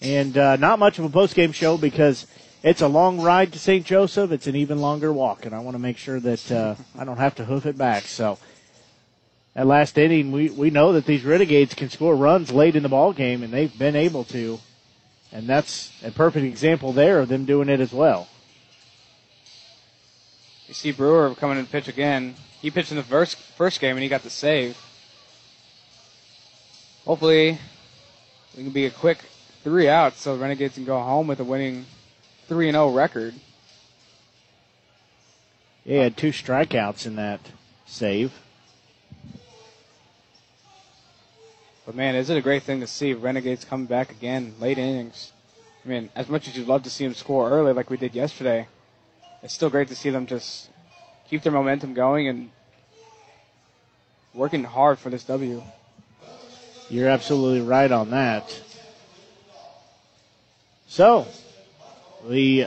[0.00, 2.28] and uh, not much of a post game show because
[2.62, 3.84] it's a long ride to St.
[3.84, 4.30] Joseph.
[4.30, 7.18] It's an even longer walk, and I want to make sure that uh, I don't
[7.18, 8.04] have to hoof it back.
[8.04, 8.38] So
[9.56, 12.88] at last inning, we, we know that these Renegades can score runs late in the
[12.88, 14.60] ball game, and they've been able to.
[15.32, 18.28] And that's a perfect example there of them doing it as well.
[20.66, 22.34] You see Brewer coming in to pitch again.
[22.60, 24.76] He pitched in the first first game and he got the save.
[27.04, 27.58] Hopefully,
[28.56, 29.18] we can be a quick
[29.64, 31.86] three outs so the Renegades can go home with a winning
[32.48, 33.34] 3 0 record.
[35.84, 37.40] Yeah, he had two strikeouts in that
[37.86, 38.32] save.
[41.88, 45.32] But man, is it a great thing to see Renegades coming back again late innings.
[45.82, 48.14] I mean, as much as you'd love to see them score early like we did
[48.14, 48.68] yesterday,
[49.42, 50.68] it's still great to see them just
[51.30, 52.50] keep their momentum going and
[54.34, 55.62] working hard for this W.
[56.90, 58.60] You're absolutely right on that.
[60.88, 61.26] So,
[62.28, 62.66] the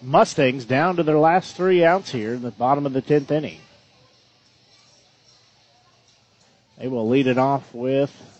[0.00, 3.60] Mustangs down to their last three outs here in the bottom of the 10th inning.
[6.78, 8.31] They will lead it off with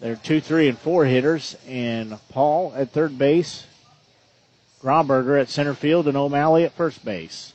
[0.00, 3.66] their two, three, and four hitters, and Paul at third base,
[4.82, 7.52] Grauberger at center field, and O'Malley at first base.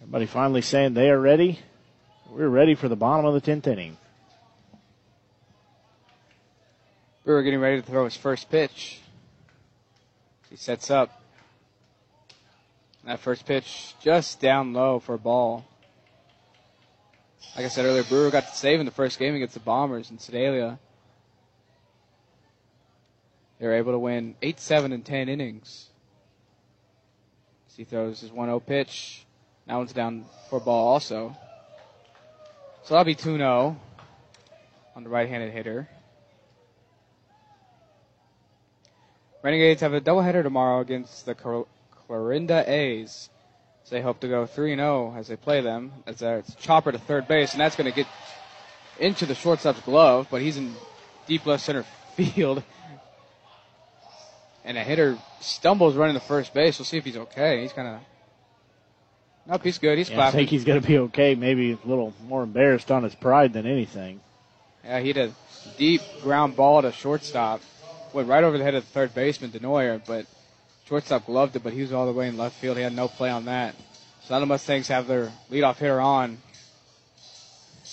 [0.00, 1.58] Everybody finally saying they are ready.
[2.28, 3.96] We're ready for the bottom of the 10th inning.
[7.24, 8.98] Brewer getting ready to throw his first pitch.
[10.50, 11.21] He sets up.
[13.04, 15.66] That first pitch just down low for a ball.
[17.56, 20.10] Like I said earlier, Brewer got the save in the first game against the Bombers
[20.10, 20.78] in Sedalia.
[23.58, 25.88] They were able to win 8 7 and 10 innings.
[27.68, 29.26] As he throws his 1 0 pitch.
[29.66, 31.36] That one's down for a ball also.
[32.84, 33.76] So that'll be 2 0
[34.94, 35.88] on the right handed hitter.
[39.42, 41.34] Renegades have a doubleheader tomorrow against the
[42.06, 43.28] Clarinda A's.
[43.84, 45.92] So they hope to go 3 0 as they play them.
[46.06, 48.06] As it's Chopper to third base, and that's going to get
[48.98, 50.74] into the shortstop's glove, but he's in
[51.26, 51.82] deep left center
[52.16, 52.62] field.
[54.64, 56.78] And a hitter stumbles running to first base.
[56.78, 57.62] We'll see if he's okay.
[57.62, 58.00] He's kind of.
[59.48, 59.98] Nope, he's good.
[59.98, 60.28] He's yeah, clapping.
[60.28, 61.34] I think he's going to be okay.
[61.34, 64.20] Maybe a little more embarrassed on his pride than anything.
[64.84, 65.32] Yeah, he had a
[65.78, 67.60] deep ground ball to shortstop.
[68.12, 70.26] Went right over the head of the third baseman, Denoyer, but
[70.86, 72.76] shortstop gloved it, but he was all the way in left field.
[72.76, 73.74] He had no play on that.
[74.24, 76.38] So the Mustangs have their leadoff hitter on.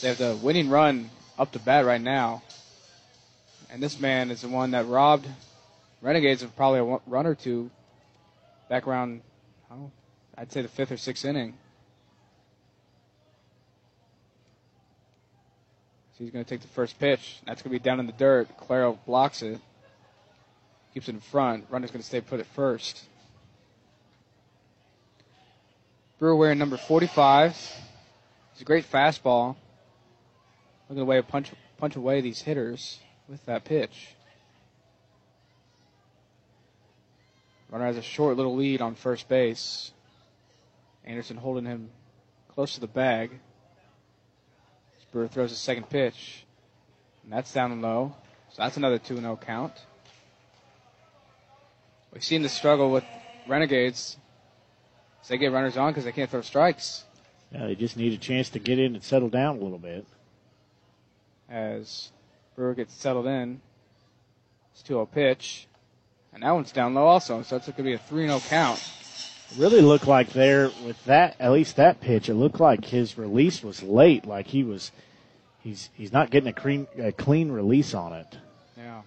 [0.01, 2.43] They have the winning run up to bat right now.
[3.71, 5.27] And this man is the one that robbed
[6.01, 7.69] Renegades of probably a run or two
[8.69, 9.21] back around,
[9.69, 9.91] oh,
[10.37, 11.55] I'd say the fifth or sixth inning.
[16.17, 17.39] So he's going to take the first pitch.
[17.45, 18.47] That's going to be down in the dirt.
[18.57, 19.59] Claro blocks it.
[20.93, 21.65] Keeps it in front.
[21.69, 23.03] Runner's going to stay put at first.
[26.17, 27.51] Brewer wearing number 45.
[28.51, 29.55] It's a great fastball.
[30.89, 34.15] Looking away punch, punch away these hitters with that pitch.
[37.69, 39.91] Runner has a short little lead on first base.
[41.05, 41.89] Anderson holding him
[42.55, 43.31] close to the bag.
[45.11, 46.45] Brewer throws his second pitch.
[47.23, 48.15] And that's down low.
[48.51, 49.73] So that's another 2 0 count.
[52.13, 53.03] We've seen the struggle with
[53.47, 54.17] Renegades.
[55.29, 57.03] They get runners on because they can't throw strikes.
[57.51, 60.05] Yeah, they just need a chance to get in and settle down a little bit.
[61.47, 62.09] As
[62.55, 63.61] Brewer gets settled in,
[64.73, 65.67] it's 2 0 pitch.
[66.33, 68.83] And that one's down low also, so it's going to be a 3 0 count.
[69.55, 73.63] really looked like there with that, at least that pitch, it looked like his release
[73.63, 74.25] was late.
[74.25, 74.91] Like he was,
[75.59, 78.37] he's he's not getting a clean a clean release on it.
[78.75, 79.01] Yeah.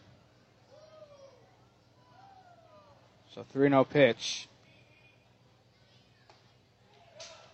[3.34, 4.46] So 3 0 pitch.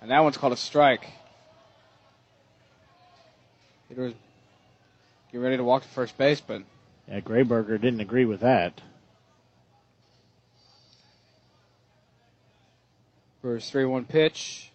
[0.00, 1.06] And that one's called a strike.
[3.88, 4.14] Hitter was
[5.28, 6.62] getting ready to walk to first base, but
[7.08, 8.80] Yeah, Grauberger didn't agree with that.
[13.40, 14.70] Brewers 3 1 pitch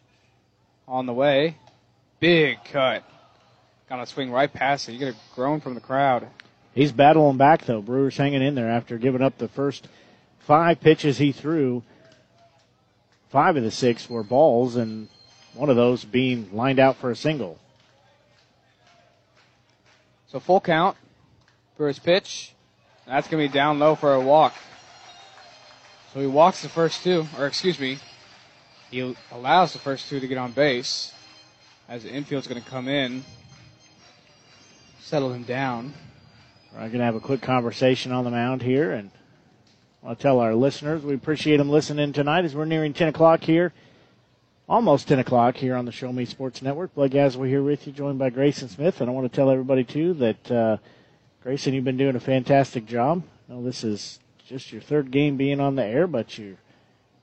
[0.88, 1.58] on the way.
[2.22, 3.04] Big cut.
[3.90, 4.94] Gonna swing right past it.
[4.94, 6.28] You get a groan from the crowd.
[6.74, 7.82] He's battling back though.
[7.82, 9.88] Brewers hanging in there after giving up the first
[10.44, 11.84] five pitches he threw.
[13.30, 15.10] Five of the six were balls, and
[15.56, 17.60] one of those being lined out for a single.
[20.28, 20.96] So full count.
[21.76, 22.54] Brewers pitch.
[23.08, 24.54] That's gonna be down low for a walk.
[26.14, 27.98] So he walks the first two, or excuse me,
[28.92, 31.12] he allows the first two to get on base
[31.90, 33.24] as the infield's going to come in,
[35.00, 35.94] settle him down.
[36.74, 39.10] We're going to have a quick conversation on the mound here, and
[40.06, 43.72] I'll tell our listeners we appreciate them listening tonight as we're nearing 10 o'clock here.
[44.68, 46.94] Almost 10 o'clock here on the Show Me Sports Network.
[46.94, 49.00] Blake Gasaway here with you, joined by Grayson Smith.
[49.00, 50.78] And I want to tell everybody, too, that uh,
[51.42, 53.24] Grayson, you've been doing a fantastic job.
[53.50, 56.58] I know this is just your third game being on the air, but you're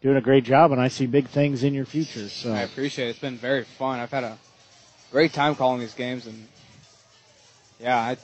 [0.00, 2.30] doing a great job, and I see big things in your future.
[2.30, 3.10] So I appreciate it.
[3.10, 4.00] It's been very fun.
[4.00, 4.38] I've had a
[5.10, 6.48] great time calling these games, and
[7.78, 8.16] yeah, I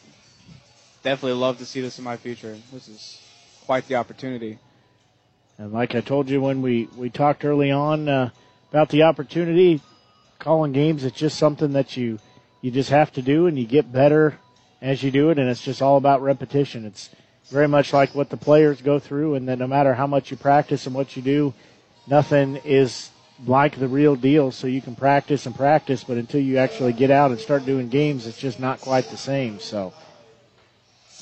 [1.03, 2.57] definitely love to see this in my future.
[2.73, 3.26] This is
[3.67, 4.59] quite the opportunity.
[5.59, 8.31] And like I told you when we, we talked early on uh,
[8.71, 9.81] about the opportunity,
[10.39, 12.19] calling games, it's just something that you
[12.63, 14.39] you just have to do, and you get better
[14.83, 16.85] as you do it, and it's just all about repetition.
[16.85, 17.11] It's
[17.49, 20.37] very much like what the players go through, and that no matter how much you
[20.37, 21.55] practice and what you do,
[22.09, 23.11] nothing is
[23.47, 24.51] like the real deal.
[24.51, 27.89] So you can practice and practice, but until you actually get out and start doing
[27.89, 29.61] games, it's just not quite the same.
[29.61, 29.93] So,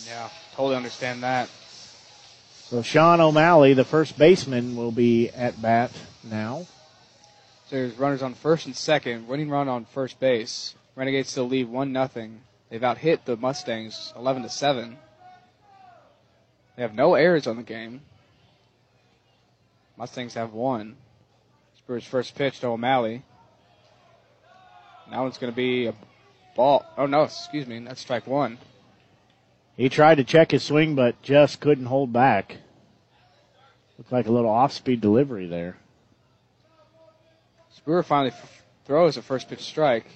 [0.06, 1.50] Yeah, totally understand that.
[2.75, 5.93] So Sean O'Malley, the first baseman, will be at bat
[6.25, 6.67] now.
[7.69, 10.75] So there's runners on first and second, winning run on first base.
[10.97, 12.41] Renegades still lead one nothing.
[12.70, 14.99] They've out hit the Mustangs eleven to seven.
[16.75, 18.01] They have no errors on the game.
[19.97, 20.97] Mustangs have one.
[21.78, 23.23] Spurs first pitch to O'Malley.
[25.09, 25.94] Now it's going to be a
[26.57, 26.85] ball.
[26.99, 28.59] Oh no, excuse me, that's strike one.
[29.77, 32.57] He tried to check his swing, but just couldn't hold back.
[33.98, 35.76] Looked like a little off-speed delivery there.
[37.84, 40.06] Brewer finally f- throws a first pitch strike.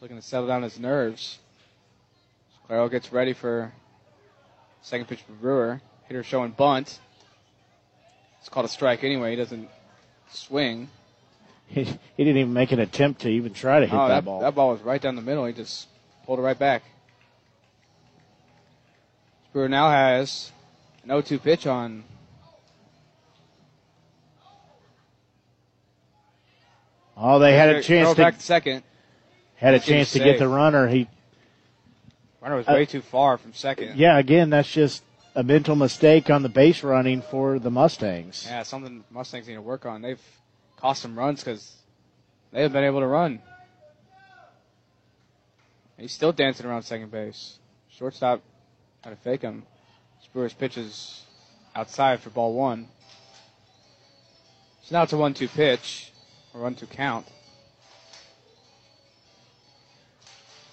[0.00, 1.38] Looking to settle down his nerves.
[2.66, 3.72] Claro gets ready for
[4.82, 5.80] second pitch for Brewer.
[6.06, 6.98] Hitter showing bunt.
[8.40, 9.30] It's called a strike anyway.
[9.30, 9.68] He doesn't
[10.30, 10.88] swing.
[11.70, 14.24] He, he didn't even make an attempt to even try to hit oh, that, that
[14.24, 14.40] ball.
[14.40, 15.46] That ball was right down the middle.
[15.46, 15.86] He just
[16.26, 16.82] pulled it right back.
[19.52, 20.50] Brewer now has
[21.02, 22.04] an 0-2 pitch on
[27.22, 28.82] Oh, they had a chance to second.
[29.56, 30.88] had a chance to get the runner.
[30.88, 31.06] He
[32.40, 33.98] Runner was Uh, way too far from second.
[33.98, 35.02] yeah, again, that's just
[35.34, 38.46] a mental mistake on the base running for the Mustangs.
[38.48, 40.00] Yeah, something Mustangs need to work on.
[40.00, 40.20] They've
[40.76, 41.76] cost them runs because
[42.52, 43.42] they haven't been able to run.
[45.98, 47.58] He's still dancing around second base.
[47.90, 48.40] Shortstop
[49.02, 49.64] trying to fake him.
[50.22, 51.22] Spurs pitches
[51.74, 52.88] outside for ball one.
[54.82, 56.12] So now it's a one-two pitch,
[56.54, 57.26] or one-two count.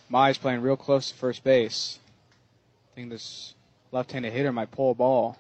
[0.10, 2.00] Mai's playing real close to first base.
[2.92, 3.54] I think this
[3.92, 5.38] left-handed hitter might pull a ball.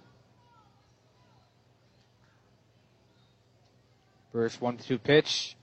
[4.33, 5.55] First one two pitch.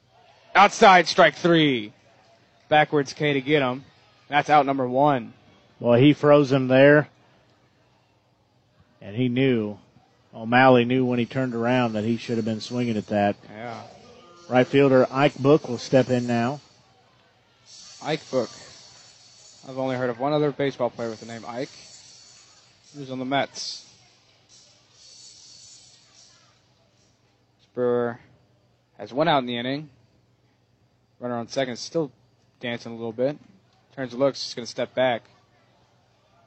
[0.54, 1.92] Outside strike three.
[2.68, 3.84] Backwards K to get him.
[4.28, 5.34] That's out number one.
[5.78, 7.08] Well, he froze him there,
[9.04, 9.78] and he knew.
[10.34, 13.36] O'Malley knew when he turned around that he should have been swinging at that.
[13.48, 13.82] Yeah.
[14.48, 16.60] Right fielder Ike Book will step in now.
[18.02, 18.50] Ike Book.
[19.68, 21.70] I've only heard of one other baseball player with the name Ike.
[22.92, 23.82] He was on the Mets.
[27.74, 28.20] Brewer
[28.98, 29.90] has one out in the inning.
[31.18, 32.10] Runner on second is still
[32.60, 33.36] dancing a little bit.
[33.96, 35.24] Turns and looks, he's going to step back.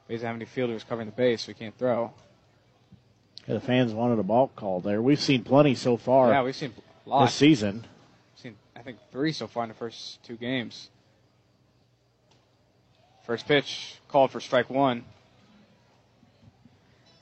[0.07, 2.13] He doesn't have any fielders covering the base, so he can't throw.
[3.47, 5.01] Yeah, the fans wanted a balk call there.
[5.01, 6.73] We've seen plenty so far Yeah, we've seen
[7.05, 7.25] a lot.
[7.25, 7.85] this season.
[8.35, 10.89] seen, I think, three so far in the first two games.
[13.25, 15.05] First pitch called for strike one.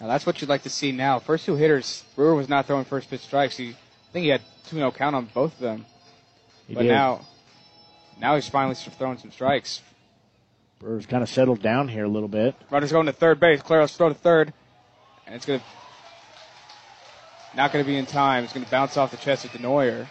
[0.02, 1.20] Now that's what you'd like to see now.
[1.20, 3.56] First two hitters, Brewer was not throwing first pitch strikes.
[3.56, 5.86] He, I think he had 2-0 count on both of them.
[6.68, 6.90] He but did.
[6.92, 7.22] now,
[8.20, 9.82] now he's finally throwing some strikes.
[10.80, 12.56] Brewer's kind of settled down here a little bit.
[12.70, 13.62] Runner's going to third base.
[13.62, 14.54] Claros throw to third,
[15.26, 15.66] and it's going to
[17.56, 18.44] not going to be in time.
[18.44, 20.08] It's going to bounce off the chest of Denoyer.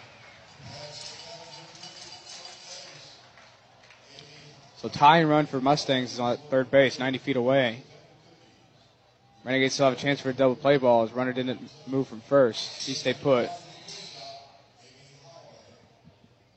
[4.77, 7.83] So tie and run for Mustangs is on third base, 90 feet away.
[9.43, 12.21] Renegades still have a chance for a double play ball as runner didn't move from
[12.21, 12.83] first.
[12.83, 13.49] He stayed put.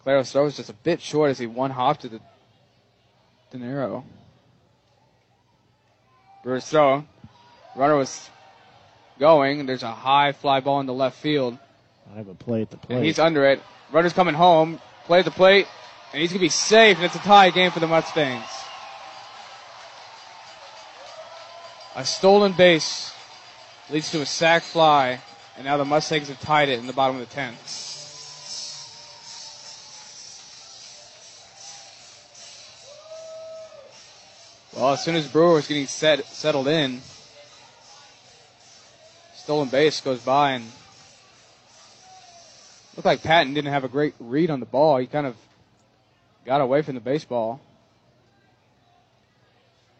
[0.05, 2.21] Claros throw is just a bit short as he one hopped to the
[3.53, 4.03] Denoyer.
[6.43, 7.05] Brewers throw.
[7.77, 8.31] Runner was
[9.19, 9.67] going.
[9.67, 11.59] There's a high fly ball in the left field.
[12.13, 12.97] I have a play at the plate.
[12.97, 13.61] And he's under it.
[13.93, 14.81] Runner's coming home.
[15.05, 15.67] Play at the plate.
[16.13, 16.97] And he's going to be safe.
[16.97, 18.47] And it's a tie game for the Mustangs.
[21.97, 23.13] A stolen base
[23.91, 25.21] leads to a sac fly.
[25.57, 27.87] And now the Mustangs have tied it in the bottom of the 10th.
[34.77, 37.01] Well, as soon as Brewer was getting set, settled in,
[39.49, 40.65] stolen base goes by and
[42.95, 44.99] looked like Patton didn't have a great read on the ball.
[44.99, 45.37] He kind of
[46.45, 47.59] got away from the baseball.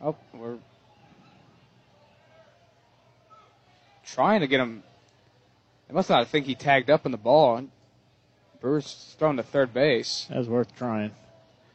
[0.03, 0.59] Oh, we're
[4.05, 4.83] trying to get him.
[5.89, 7.63] They must not think he tagged up on the ball.
[8.61, 10.27] Brewer's thrown to third base.
[10.29, 11.13] That was worth trying.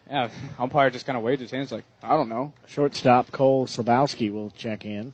[0.08, 0.30] Yeah,
[0.60, 2.54] umpire just kind of waved his hands like, I don't know.
[2.68, 5.14] Shortstop Cole Slabowski will check in.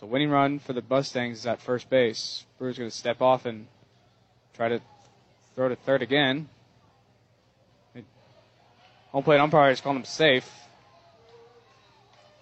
[0.00, 2.46] So winning run for the Mustangs is at first base.
[2.58, 3.66] Brewer's going to step off and
[4.54, 4.80] try to
[5.54, 6.48] throw to third again.
[9.10, 10.50] Home plate umpire is calling him safe.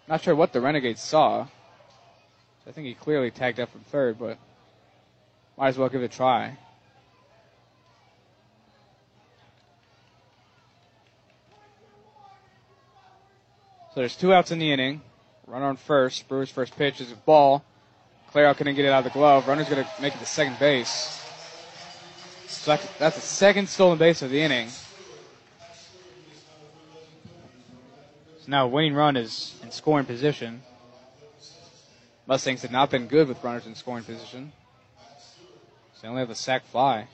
[0.06, 1.48] Not sure what the Renegades saw.
[2.64, 4.38] I think he clearly tagged up from third, but
[5.56, 6.56] might as well give it a try.
[13.94, 15.00] So there's two outs in the inning.
[15.48, 16.28] Runner on first.
[16.28, 17.64] Brewers' first pitch is a ball.
[18.32, 19.48] Claro couldn't get it out of the glove.
[19.48, 21.24] Runner's going to make it to second base.
[22.46, 24.68] So that's the second stolen base of the inning.
[28.38, 30.62] So now winning run is in scoring position.
[32.26, 34.52] Mustangs have not been good with runners in scoring position.
[35.94, 37.08] So they only have a sac fly.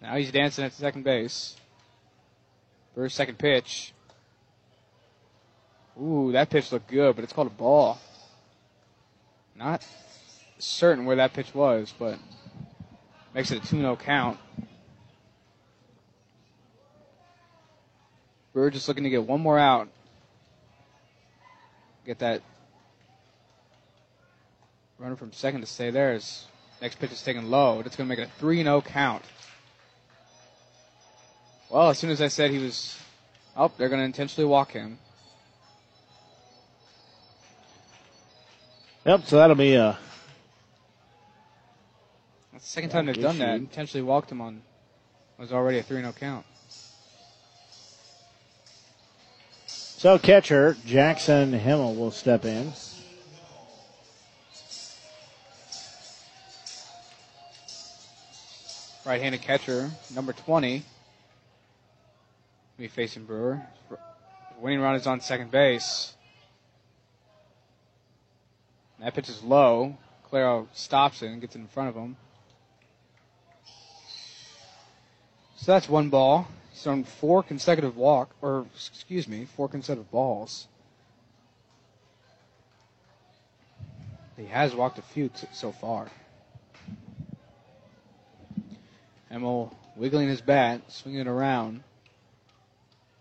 [0.00, 1.54] Now he's dancing at second base.
[2.94, 3.92] Brewers' second pitch.
[6.00, 7.98] Ooh, that pitch looked good, but it's called a ball.
[9.54, 9.86] Not
[10.58, 12.18] certain where that pitch was, but
[13.32, 14.38] makes it a 2 0 count.
[18.52, 19.88] We are just looking to get one more out.
[22.06, 22.42] Get that
[24.98, 26.12] runner from second to stay there.
[26.14, 26.46] His
[26.80, 27.82] next pitch is taken low.
[27.82, 29.24] That's going to make it a 3 0 count.
[31.70, 32.96] Well, as soon as I said he was
[33.56, 34.98] oh, they're going to intentionally walk him.
[39.06, 39.98] Yep, so that'll be a.
[42.52, 43.56] That's the second time they've done that.
[43.56, 44.62] Intentionally walked him on.
[45.38, 46.46] Was already a 3 0 count.
[49.66, 52.72] So, catcher Jackson Himmel will step in.
[59.04, 60.82] Right handed catcher, number 20.
[62.78, 63.60] Be facing Brewer.
[64.58, 66.14] Winning run is on second base.
[69.00, 69.96] That pitch is low.
[70.30, 72.16] Claro stops it and gets it in front of him.
[75.56, 76.46] So that's one ball.
[76.70, 80.66] He's thrown four consecutive walk, or excuse me, four consecutive balls.
[84.36, 86.08] He has walked a few t- so far.
[89.30, 91.82] Himmel wiggling his bat, swinging it around.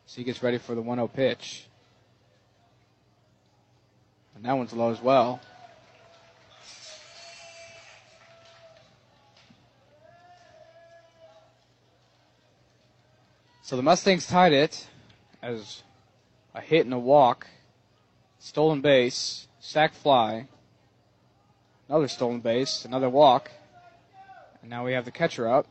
[0.06, 1.66] So he gets ready for the 1 0 pitch.
[4.36, 5.40] And that one's low as well.
[13.66, 14.88] So the Mustangs tied it
[15.42, 15.84] as
[16.54, 17.48] a hit and a walk,
[18.38, 20.48] stolen base, sac fly,
[21.88, 23.52] another stolen base, another walk,
[24.62, 25.66] and now we have the catcher up,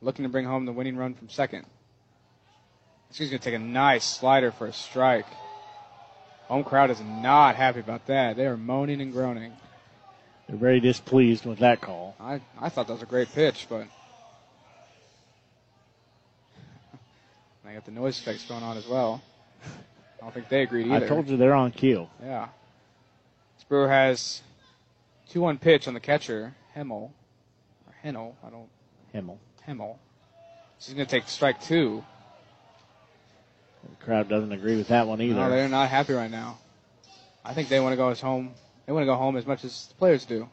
[0.00, 1.66] looking to bring home the winning run from second.
[3.12, 5.26] He's going to take a nice slider for a strike.
[6.48, 8.36] Home crowd is not happy about that.
[8.36, 9.52] They are moaning and groaning.
[10.48, 12.16] They're very displeased with that call.
[12.18, 13.88] I, I thought that was a great pitch, but
[17.66, 19.22] I got the noise effects going on as well.
[19.64, 21.06] I don't think they agreed either.
[21.06, 22.08] I told you they're on cue.
[22.22, 22.48] Yeah.
[23.72, 24.42] Brewer has
[25.30, 27.10] 2 1 pitch on the catcher, Himmel.
[27.86, 28.68] Or Hennel, I don't.
[29.14, 29.38] Himmel.
[29.64, 29.98] Himmel.
[30.78, 32.04] So he's going to take strike two.
[33.88, 35.36] The crowd doesn't agree with that one either.
[35.36, 36.58] No, they're not happy right now.
[37.42, 38.52] I think they want to go his home
[38.84, 40.50] They want to go home as much as the players do.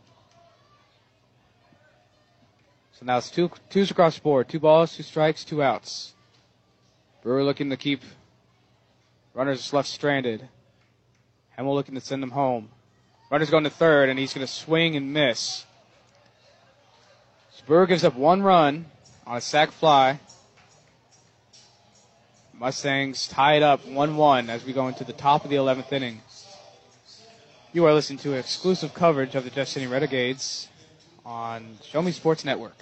[2.94, 4.48] So now it's two twos across the board.
[4.48, 6.14] Two balls, two strikes, two outs.
[7.22, 8.02] Brewer looking to keep
[9.34, 10.48] runners left stranded.
[11.58, 12.70] Himmel looking to send them home.
[13.30, 15.66] Runner's going to third, and he's going to swing and miss.
[17.52, 18.86] So Brewer gives up one run
[19.28, 20.20] on a sac fly.
[22.54, 26.22] Mustangs tied up 1-1 as we go into the top of the 11th inning.
[27.72, 30.68] You are listening to exclusive coverage of the Destiny Renegades
[31.26, 32.76] on Show Me Sports Network.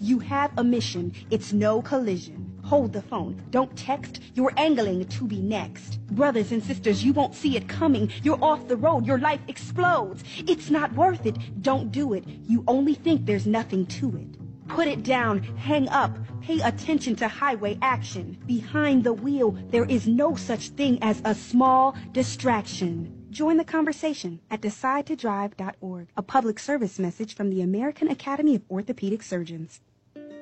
[0.00, 1.12] You have a mission.
[1.30, 2.58] It's no collision.
[2.64, 3.40] Hold the phone.
[3.50, 4.20] Don't text.
[4.34, 6.00] You're angling to be next.
[6.06, 8.10] Brothers and sisters, you won't see it coming.
[8.22, 9.06] You're off the road.
[9.06, 10.24] Your life explodes.
[10.38, 11.62] It's not worth it.
[11.62, 12.24] Don't do it.
[12.26, 14.66] You only think there's nothing to it.
[14.66, 15.42] Put it down.
[15.42, 16.18] Hang up.
[16.40, 18.38] Pay attention to highway action.
[18.46, 23.23] Behind the wheel, there is no such thing as a small distraction.
[23.34, 29.24] Join the conversation at decidetodrive.org, a public service message from the American Academy of Orthopedic
[29.24, 29.80] Surgeons.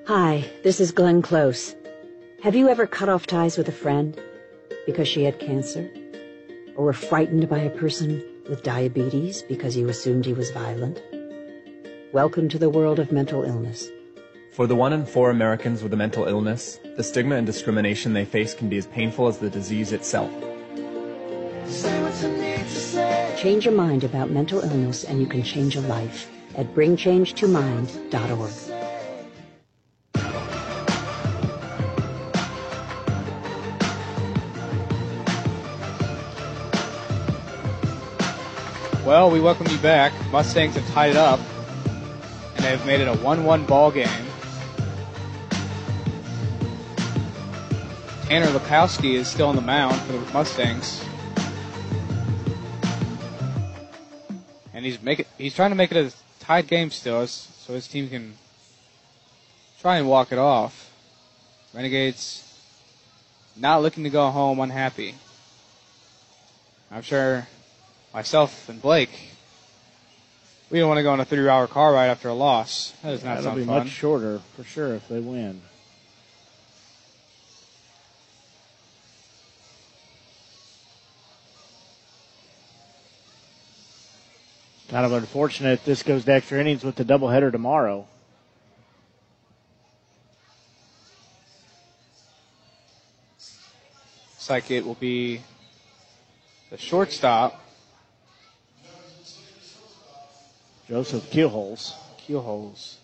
[0.06, 1.74] Hi, this is Glenn Close.
[2.42, 4.20] Have you ever cut off ties with a friend
[4.84, 5.90] because she had cancer?
[6.76, 11.00] Or were frightened by a person with diabetes because you assumed he was violent?
[12.12, 13.88] Welcome to the world of mental illness.
[14.50, 18.26] For the one in four Americans with a mental illness, the stigma and discrimination they
[18.26, 20.30] face can be as painful as the disease itself.
[23.42, 28.52] Change your mind about mental illness and you can change a life at bringchangetomind.org.
[39.04, 40.12] Well, we welcome you back.
[40.30, 41.40] Mustangs have tied it up,
[42.54, 44.06] and they've made it a 1-1 ball game.
[48.26, 51.04] Tanner Lukowski is still on the mound for the Mustangs.
[54.82, 57.86] And he's make it, he's trying to make it a tied game still, so his
[57.86, 58.34] team can
[59.80, 60.90] try and walk it off.
[61.72, 62.42] Renegades
[63.56, 65.14] not looking to go home unhappy.
[66.90, 67.46] I'm sure
[68.12, 69.10] myself and Blake,
[70.68, 72.92] we don't want to go on a three-hour car ride after a loss.
[73.04, 73.84] That does not That'll sound be fun.
[73.84, 75.62] much shorter for sure if they win.
[84.92, 88.06] Kind of unfortunate this goes to extra innings with the doubleheader tomorrow.
[94.32, 95.40] Looks like it will be
[96.68, 97.64] the shortstop,
[100.86, 101.94] Joseph Keelholz.
[102.28, 102.96] Keelholz.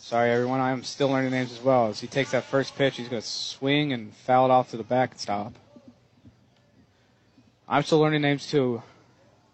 [0.00, 0.60] Sorry, everyone.
[0.60, 1.88] I'm still learning names as well.
[1.88, 4.78] As he takes that first pitch, he's going to swing and foul it off to
[4.78, 5.52] the backstop.
[7.68, 8.82] I'm still learning names too.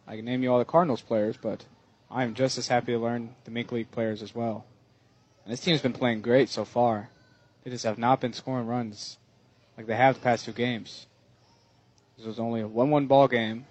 [0.07, 1.65] I can name you all the Cardinals players, but
[2.11, 4.65] I'm just as happy to learn the MINK League players as well.
[5.45, 7.09] And this team's been playing great so far.
[7.63, 9.19] They just have not been scoring runs
[9.77, 11.07] like they have the past two games.
[12.17, 13.67] This was only a 1-1 ball game.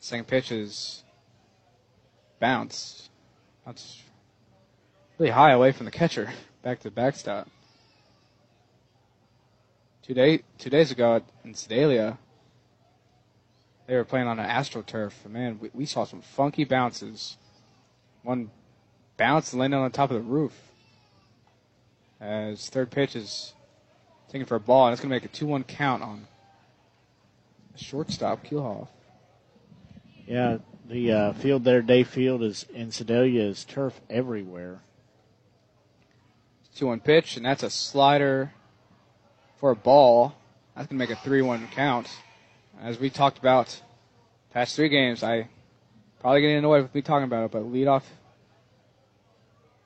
[0.00, 1.02] Second pitch is
[2.38, 3.10] bounced.
[3.64, 4.02] That's
[5.18, 6.30] really high away from the catcher,
[6.62, 7.48] back to the backstop.
[10.02, 12.16] Two day two days ago in Sedalia,
[13.86, 15.12] they were playing on an AstroTurf.
[15.28, 17.36] Man, we, we saw some funky bounces.
[18.22, 18.50] One
[19.16, 20.52] bounce landed on top of the roof.
[22.20, 23.52] As third pitch is
[24.28, 26.26] taken for a ball, and it's going to make a 2-1 count on
[27.76, 28.88] shortstop Keelhoff.
[30.26, 30.58] Yeah,
[30.88, 34.80] the uh, field there, Day Field, is in Sedalia is turf everywhere.
[36.74, 38.52] Two one pitch, and that's a slider
[39.58, 40.34] for a ball.
[40.74, 42.10] That's gonna make a three one count.
[42.80, 43.80] As we talked about
[44.52, 45.48] past three games, I
[46.20, 48.06] probably getting annoyed with me talking about it, but lead off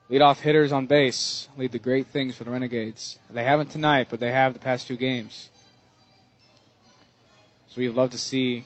[0.09, 3.19] lead off hitters on base lead the great things for the Renegades.
[3.31, 5.51] They haven't tonight, but they have the past two games.
[7.69, 8.65] So we'd love to see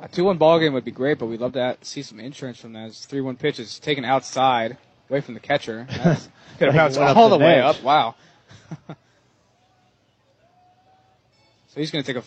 [0.00, 2.58] a two one ball game would be great, but we'd love to see some insurance
[2.58, 2.92] from that.
[2.94, 4.78] Three one pitches taken outside,
[5.10, 5.86] away from the catcher.
[5.90, 6.28] That's-
[6.58, 7.82] Could have bounced all the the way up.
[7.82, 8.14] Wow.
[11.72, 12.26] so he's going to take a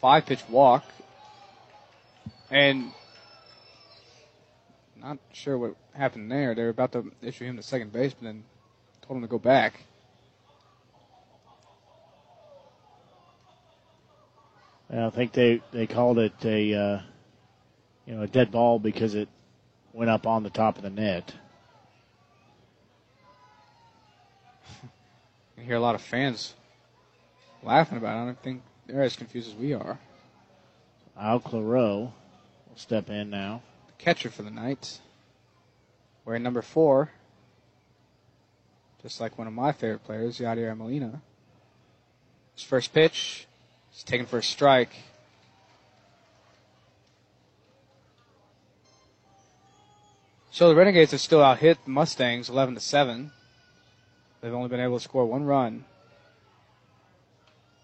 [0.00, 0.84] five pitch walk,
[2.48, 2.92] and
[5.00, 6.54] not sure what happened there.
[6.54, 8.44] They were about to issue him to second base, but then
[9.04, 9.80] told him to go back.
[14.94, 17.00] I think they, they called it a uh,
[18.06, 19.28] you know a dead ball because it
[19.92, 21.34] went up on the top of the net.
[25.58, 26.54] I hear a lot of fans
[27.62, 28.22] laughing about it.
[28.22, 29.98] I don't think they're as confused as we are.
[31.18, 32.12] Al Claro
[32.68, 33.62] will step in now.
[33.98, 35.00] Catcher for the night.
[36.24, 37.10] Wearing number four.
[39.02, 41.22] Just like one of my favorite players, Yadier Molina.
[42.54, 43.46] His first pitch.
[43.90, 44.94] He's taken for a strike.
[50.50, 53.32] So the Renegades have still out hit the Mustangs 11 to 7.
[54.40, 55.84] They've only been able to score one run.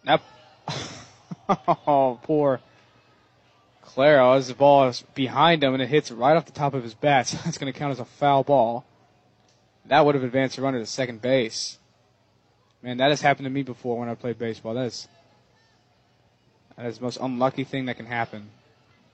[0.04, 0.20] Now,
[1.86, 2.60] oh, poor
[3.98, 6.74] Claro oh, as the ball is behind him and it hits right off the top
[6.74, 7.26] of his bat.
[7.26, 8.84] So that's going to count as a foul ball.
[9.86, 11.78] That would have advanced the runner to second base.
[12.82, 14.74] Man, that has happened to me before when I played baseball.
[14.74, 15.08] That is,
[16.76, 18.50] that is the most unlucky thing that can happen.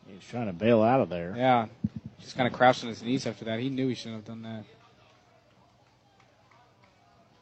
[0.07, 1.35] He's trying to bail out of there.
[1.37, 1.67] Yeah.
[2.21, 3.61] Just kind of crouched on his knees after that.
[3.61, 4.65] He knew he shouldn't have done that.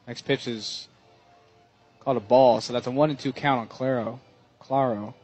[0.07, 0.87] Next pitch is
[2.03, 4.19] called a ball, so that's a one and two count on Claro.
[4.59, 5.15] Claro.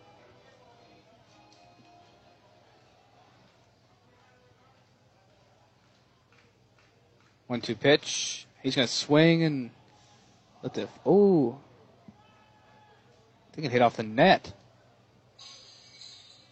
[7.48, 8.46] One two pitch.
[8.62, 9.72] He's gonna swing and
[10.64, 11.58] let the oh.
[12.08, 14.54] I think it hit off the net.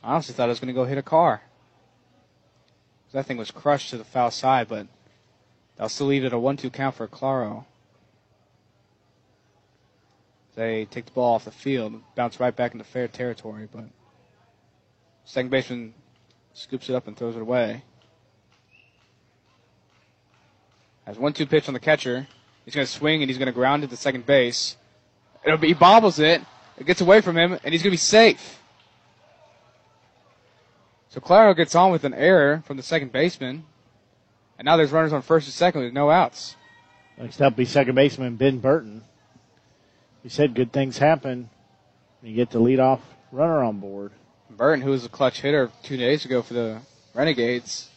[0.04, 1.42] I honestly thought it was gonna go hit a car.
[3.14, 4.88] That thing was crushed to the foul side, but
[5.78, 7.66] they'll still leave it a one two count for Claro.
[10.58, 13.84] They take the ball off the field, and bounce right back into fair territory, but
[15.24, 15.94] second baseman
[16.54, 17.84] scoops it up and throws it away.
[21.06, 22.28] Has one two pitch on the catcher.
[22.66, 24.76] He's going to swing and he's going to ground it to second base.
[25.46, 26.42] It'll be, he bobbles it.
[26.80, 28.60] It gets away from him and he's going to be safe.
[31.10, 33.64] So Claro gets on with an error from the second baseman.
[34.58, 36.56] And now there's runners on first and second with no outs.
[37.16, 39.04] Next up be second baseman Ben Burton.
[40.28, 41.50] He said good things happen
[42.20, 43.00] when you get the leadoff
[43.32, 44.12] runner on board.
[44.50, 46.82] Burton, who was a clutch hitter two days ago for the
[47.14, 47.90] Renegades,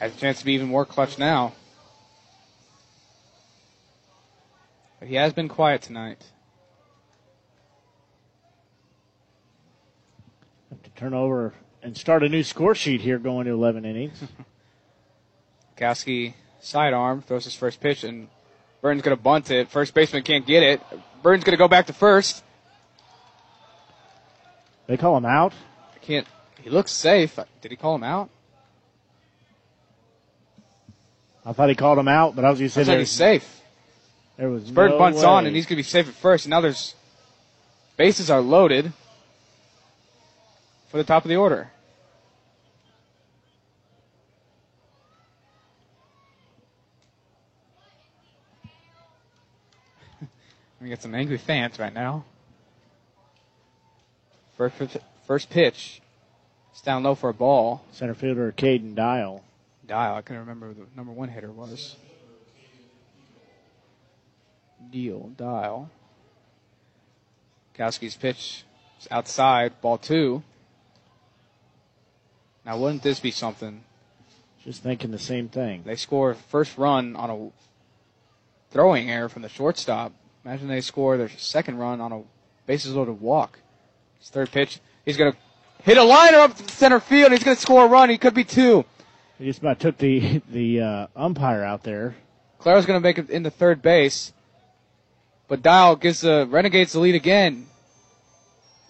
[0.00, 1.54] has a chance to be even more clutch now.
[4.98, 6.22] But he has been quiet tonight.
[10.68, 14.22] Have to turn over and start a new score sheet here going to 11 innings.
[15.78, 18.28] Kowski sidearm throws his first pitch, and
[18.80, 19.70] Burton's going to bunt it.
[19.70, 20.80] First baseman can't get it.
[21.22, 22.44] Burton's going to go back to first.
[24.86, 25.52] They call him out.
[25.94, 26.26] I can't.
[26.62, 27.38] He looks safe.
[27.60, 28.30] Did he call him out?
[31.44, 33.10] I thought he called him out, but I was just to say I thought he's
[33.10, 33.60] safe.
[34.36, 35.26] There was Bird no bunts way.
[35.26, 36.44] on, and he's going to be safe at first.
[36.44, 36.94] And now there's
[37.96, 38.92] bases are loaded
[40.90, 41.70] for the top of the order.
[50.80, 52.24] We got some angry fans right now.
[54.56, 56.00] First, first pitch.
[56.72, 57.84] It's down low for a ball.
[57.92, 59.42] Center fielder Caden Dial.
[59.86, 60.14] Dial.
[60.14, 61.96] I can remember who the number one hitter was.
[64.90, 65.30] Deal.
[65.36, 65.90] Dial.
[67.76, 68.64] Kowski's pitch
[69.00, 69.80] is outside.
[69.80, 70.42] Ball two.
[72.64, 73.82] Now, wouldn't this be something?
[74.64, 75.82] Just thinking the same thing.
[75.86, 77.50] They score first run on a
[78.70, 80.12] throwing error from the shortstop.
[80.48, 82.22] Imagine they score their second run on a
[82.64, 83.58] bases loaded walk.
[84.18, 85.38] His third pitch, he's going to
[85.82, 87.32] hit a liner up to center field.
[87.32, 88.08] He's going to score a run.
[88.08, 88.86] He could be two.
[89.38, 92.16] He just about took the the uh, umpire out there.
[92.60, 94.32] Claro's going to make it into third base,
[95.48, 97.66] but Dial gives the Renegades the lead again.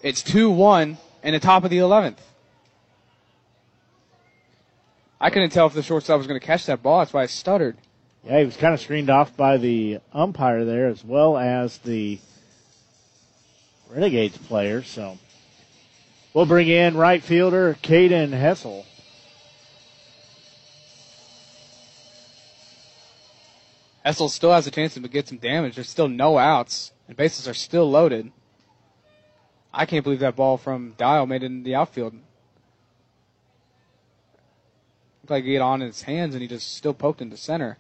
[0.01, 2.23] It's two one in the top of the eleventh.
[5.21, 7.01] I couldn't tell if the shortstop was going to catch that ball.
[7.01, 7.77] That's why I stuttered.
[8.29, 12.19] Yeah, he was kind of screened off by the umpire there as well as the
[13.89, 14.83] Renegades player.
[14.83, 15.17] So
[16.35, 18.85] we'll bring in right fielder Caden Hessel.
[24.05, 25.77] Hessel still has a chance to get some damage.
[25.77, 28.31] There's still no outs, and bases are still loaded.
[29.73, 32.13] I can't believe that ball from Dial made it in the outfield.
[35.23, 37.79] Looked like he got on his hands, and he just still poked into center.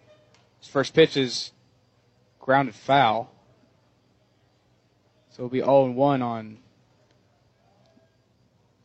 [0.60, 1.52] His first pitch is
[2.40, 3.30] grounded foul.
[5.30, 6.58] So it'll be 0 1 on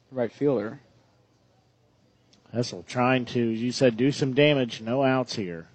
[0.10, 0.80] the right fielder.
[2.54, 4.80] Hessel trying to, as you said, do some damage.
[4.80, 5.68] No outs here.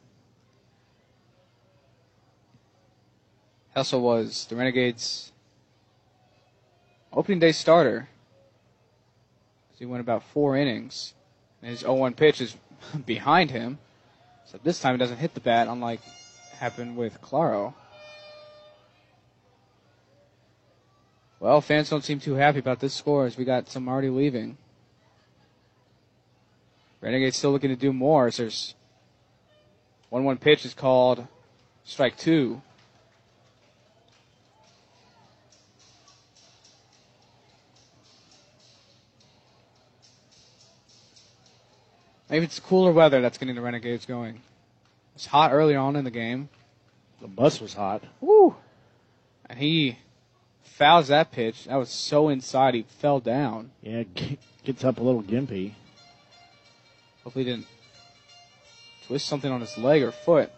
[3.75, 5.33] Hessel was the Renegades'
[7.13, 8.09] opening day starter.
[9.73, 11.15] So he went about four innings.
[11.63, 12.57] And his 0-1 pitch is
[13.07, 13.79] behind him.
[14.51, 16.01] So this time it doesn't hit the bat, unlike
[16.59, 17.75] happened with Claro.
[21.39, 24.57] Well, fans don't seem too happy about this score as we got some already leaving.
[27.03, 28.29] Renegades still looking to do more.
[28.29, 28.75] As there's
[30.09, 31.27] one one pitch is called
[31.85, 32.63] strike two.
[42.31, 44.41] Maybe it's the cooler weather that's getting the Renegades going.
[45.15, 46.49] It's hot early on in the game.
[47.21, 48.05] The bus was hot.
[48.21, 48.55] Woo!
[49.47, 49.99] And he
[50.63, 51.65] fouls that pitch.
[51.65, 53.71] That was so inside he fell down.
[53.83, 55.73] Yeah, g- gets up a little gimpy.
[57.25, 57.67] Hopefully he didn't
[59.07, 60.53] twist something on his leg or foot.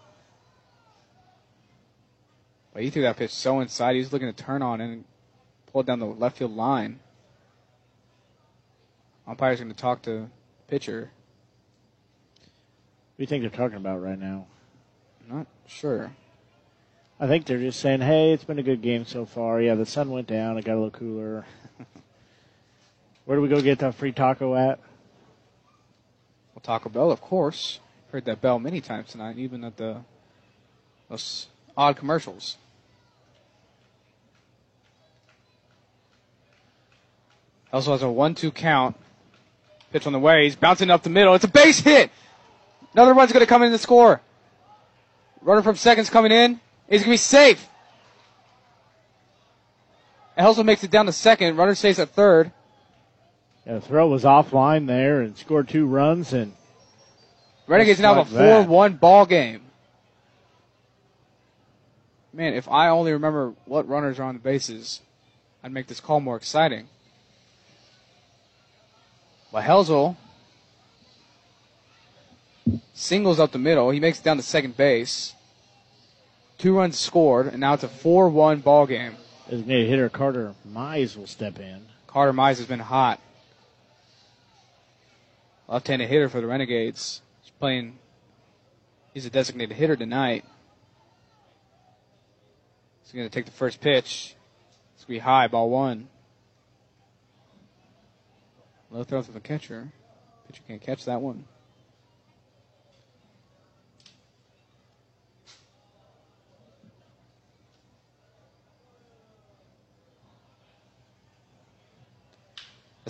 [2.74, 5.04] But he threw that pitch so inside he was looking to turn on and
[5.72, 7.00] pull it down the left field line.
[9.26, 10.28] Umpire's going to talk to
[10.68, 11.10] pitcher.
[13.20, 14.46] What do you think they're talking about right now?
[15.28, 16.10] Not sure.
[17.20, 19.60] I think they're just saying, hey, it's been a good game so far.
[19.60, 20.56] Yeah, the sun went down.
[20.56, 21.44] It got a little cooler.
[23.26, 24.78] Where do we go get that free taco at?
[26.54, 27.80] Well, Taco Bell, of course.
[28.10, 29.98] Heard that bell many times tonight, even at the
[31.10, 32.56] those odd commercials.
[37.70, 38.96] Also has a one-two count.
[39.92, 40.44] Pitch on the way.
[40.44, 41.34] He's bouncing up the middle.
[41.34, 42.10] It's a base hit.
[42.92, 44.20] Another run's going to come in to score.
[45.42, 46.60] Runner from second's coming in.
[46.88, 47.68] He's going to be safe.
[50.36, 51.56] Helsel makes it down to second.
[51.56, 52.52] Runner stays at third.
[53.66, 56.54] Yeah, the throw was offline there and scored two runs and
[57.66, 58.68] Renegades now have a like that.
[58.68, 59.62] 4-1 ball game.
[62.32, 65.00] Man, if I only remember what runners are on the bases,
[65.62, 66.88] I'd make this call more exciting.
[69.52, 70.16] But Helsel
[72.92, 73.90] singles up the middle.
[73.90, 75.34] He makes it down to second base.
[76.58, 79.16] Two runs scored, and now it's a 4-1 ball game.
[79.48, 81.86] designated hitter Carter Mize will step in.
[82.06, 83.20] Carter Mize has been hot.
[85.68, 87.22] Left-handed hitter for the Renegades.
[87.42, 87.98] He's playing.
[89.14, 90.44] He's a designated hitter tonight.
[93.02, 94.36] He's going to take the first pitch.
[94.94, 96.08] It's going to be high, ball one.
[98.90, 99.92] Low throw to the catcher.
[100.46, 101.44] Pitcher can't catch that one.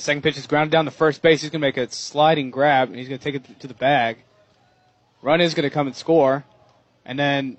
[0.00, 1.42] The second pitch is grounded down the first base.
[1.42, 3.74] He's going to make a sliding grab, and he's going to take it to the
[3.74, 4.16] bag.
[5.20, 6.42] Run is going to come and score.
[7.04, 7.58] And then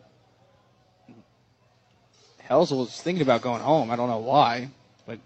[2.39, 3.91] Helsel was thinking about going home.
[3.91, 4.69] I don't know why,
[5.05, 5.19] but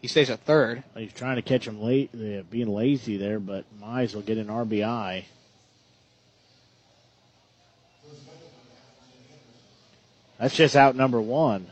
[0.00, 0.84] he stays at third.
[0.96, 4.46] He's trying to catch him late, uh, being lazy there, but Mize will get an
[4.46, 5.24] RBI.
[10.38, 11.66] That's just out number one.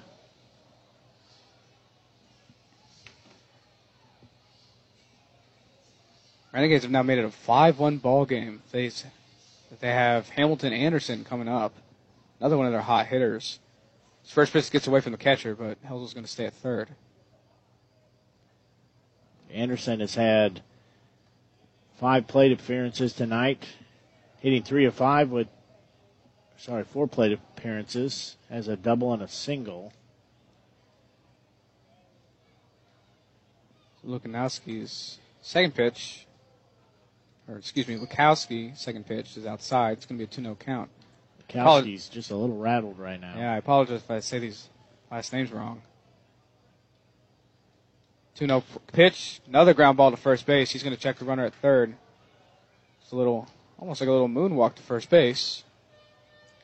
[6.56, 8.62] Renegades have now made it a 5-1 ball game.
[8.72, 8.90] They
[9.78, 11.74] they have Hamilton Anderson coming up,
[12.40, 13.58] another one of their hot hitters.
[14.22, 16.88] His first pitch gets away from the catcher, but Helsel's going to stay at third.
[19.52, 20.62] Anderson has had
[22.00, 23.62] five plate appearances tonight,
[24.40, 25.48] hitting three of five with,
[26.56, 29.92] sorry, four plate appearances, has a double and a single.
[34.06, 36.25] Lukanowski's second pitch,
[37.48, 39.92] or excuse me, Lukowski second pitch is outside.
[39.92, 40.90] It's going to be a 2 0 count.
[41.48, 43.34] Kowski's just a little rattled right now.
[43.36, 44.68] Yeah, I apologize if I say these
[45.10, 45.82] last names wrong.
[48.36, 50.70] 2 0 pitch, another ground ball to first base.
[50.70, 51.94] He's going to check the runner at third.
[53.02, 55.62] It's a little, almost like a little moonwalk to first base.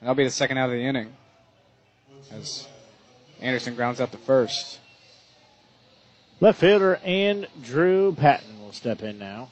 [0.00, 1.14] And that'll be the second out of the inning.
[2.32, 2.66] As
[3.40, 4.80] Anderson grounds out to first.
[6.40, 9.50] Left fielder and Drew Patton will step in now.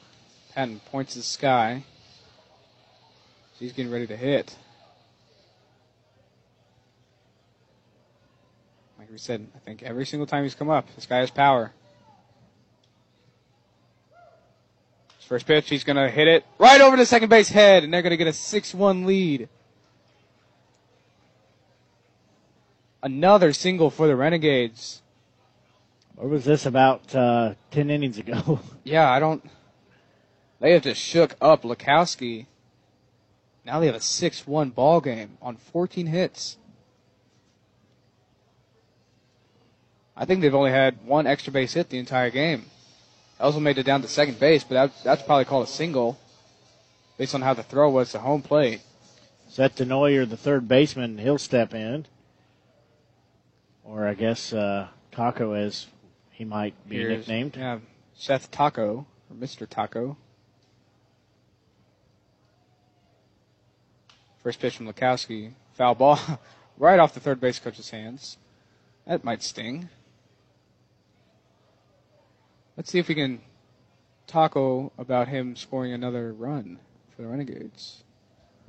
[0.53, 1.83] Patton points to the sky.
[3.59, 4.55] He's getting ready to hit.
[8.97, 11.71] Like we said, I think every single time he's come up, this guy has power.
[15.17, 17.93] His first pitch, he's going to hit it right over the second base head, and
[17.93, 19.47] they're going to get a 6 1 lead.
[23.03, 25.01] Another single for the Renegades.
[26.17, 28.59] Or was this about uh, 10 innings ago?
[28.83, 29.47] Yeah, I don't.
[30.61, 32.45] They have just shook up Lukowski.
[33.65, 36.57] Now they have a 6 1 ball game on 14 hits.
[40.15, 42.65] I think they've only had one extra base hit the entire game.
[43.39, 46.19] Also made it down to second base, but that, that's probably called a single
[47.17, 48.81] based on how the throw was to home plate.
[49.47, 52.05] Seth Denoyer, the third baseman, he'll step in.
[53.83, 55.87] Or I guess uh, Taco, as
[56.29, 57.55] he might be Here's- nicknamed.
[57.57, 57.79] Yeah,
[58.13, 59.67] Seth Taco, or Mr.
[59.67, 60.17] Taco.
[64.43, 65.53] First pitch from Lukowski.
[65.73, 66.19] Foul ball
[66.77, 68.37] right off the third base coach's hands.
[69.05, 69.89] That might sting.
[72.77, 73.41] Let's see if we can
[74.27, 76.79] taco about him scoring another run
[77.15, 78.03] for the Renegades.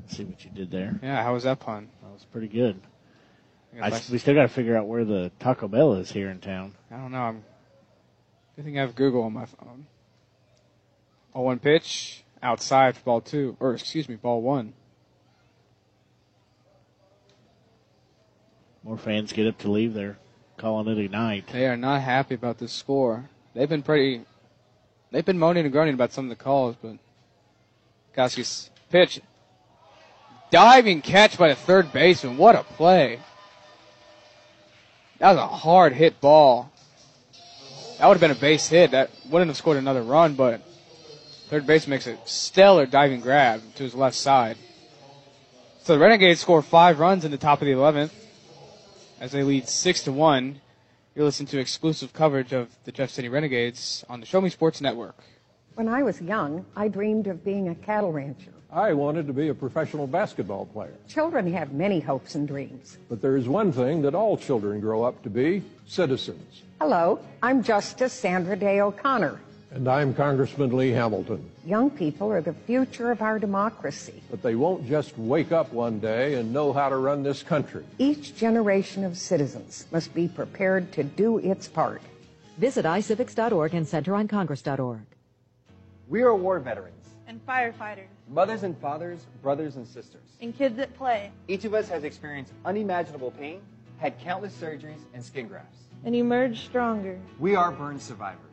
[0.01, 0.99] Let's see what you did there.
[1.03, 1.89] Yeah, how was that pun?
[2.03, 2.81] That was pretty good.
[3.81, 6.41] I I, we still got to figure out where the Taco Bell is here in
[6.41, 6.75] town.
[6.91, 7.23] I don't know.
[7.23, 7.45] I'm,
[8.57, 9.87] good thing I have Google on my phone.
[11.35, 14.75] Oh, one pitch outside for ball two, or excuse me, ball one.
[18.85, 19.95] More fans get up to leave.
[19.95, 20.19] They're
[20.57, 21.47] calling it a night.
[21.53, 23.29] They are not happy about this score.
[23.55, 24.23] They've been pretty.
[25.11, 26.97] They've been moaning and groaning about some of the calls, but
[28.17, 29.21] Koski's pitch,
[30.51, 32.39] diving catch by the third baseman.
[32.39, 33.21] What a play!
[35.19, 36.73] That was a hard hit ball.
[37.99, 38.91] That would have been a base hit.
[38.91, 40.61] That wouldn't have scored another run, but
[41.49, 44.57] third base makes a stellar diving grab to his left side.
[45.85, 48.11] So the Renegades score five runs in the top of the 11th
[49.23, 50.61] as they lead six to one.
[51.15, 54.81] You're listening to exclusive coverage of the Jeff City Renegades on the Show Me Sports
[54.81, 55.17] Network.
[55.77, 58.53] When I was young, I dreamed of being a cattle rancher.
[58.73, 60.95] I wanted to be a professional basketball player.
[61.09, 62.99] Children have many hopes and dreams.
[63.09, 66.63] But there is one thing that all children grow up to be citizens.
[66.81, 69.41] Hello, I'm Justice Sandra Day O'Connor.
[69.75, 71.51] And I'm Congressman Lee Hamilton.
[71.65, 74.23] Young people are the future of our democracy.
[74.31, 77.85] But they won't just wake up one day and know how to run this country.
[77.99, 82.03] Each generation of citizens must be prepared to do its part.
[82.59, 85.01] Visit iCivics.org and CenterOnCongress.org.
[86.09, 90.21] We are war veterans, and firefighters, mothers and fathers, brothers and sisters.
[90.43, 93.63] and kids at play, Each of us has experienced unimaginable pain,
[93.97, 95.79] had countless surgeries and skin grafts.
[96.05, 97.19] and emerged stronger.
[97.39, 98.52] We are burn survivors.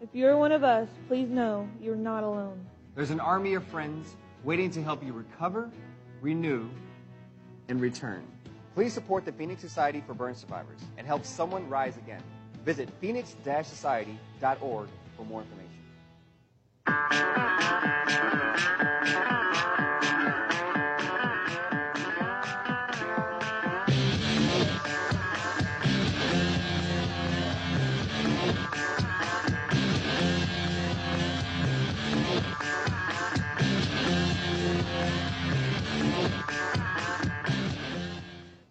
[0.00, 2.64] If you're one of us, please know you're not alone.
[2.94, 5.70] There's an army of friends waiting to help you recover,
[6.20, 6.68] renew,
[7.68, 8.24] and return.
[8.76, 12.22] Please support the Phoenix Society for Burn Survivors and help someone rise again.
[12.64, 15.68] Visit phoenix-society.org for more information.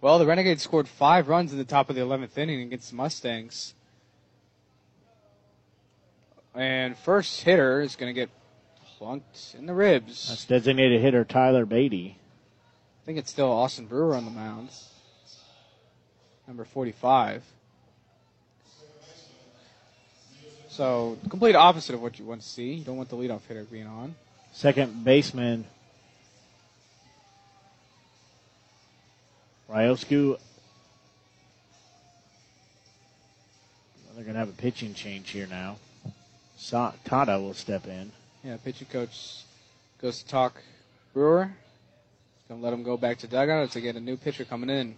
[0.08, 2.96] Well, the Renegades scored five runs in the top of the 11th inning against the
[2.96, 3.74] Mustangs.
[6.56, 8.30] And first hitter is going to get
[8.98, 10.30] plunked in the ribs.
[10.30, 12.18] That's designated hitter Tyler Beatty.
[12.18, 14.70] I think it's still Austin Brewer on the mound.
[16.48, 17.44] Number 45.
[20.70, 22.76] So, complete opposite of what you want to see.
[22.76, 24.16] You don't want the leadoff hitter being on.
[24.54, 25.66] Second baseman
[29.70, 30.40] Ryosuke.
[34.16, 35.78] They're going to have a pitching change here now.
[36.56, 38.12] Sa- Tada will step in.
[38.44, 39.44] Yeah, pitching coach
[40.02, 40.62] goes to talk
[41.14, 41.52] Brewer.
[42.48, 44.96] Gonna let him go back to dugout to get a new pitcher coming in.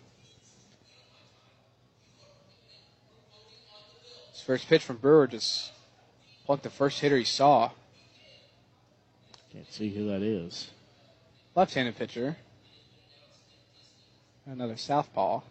[4.31, 5.71] His first pitch from Brewer just
[6.45, 7.71] plucked the first hitter he saw.
[9.51, 10.69] Can't see who that is.
[11.55, 12.37] Left-handed pitcher.
[14.51, 15.41] Another southpaw.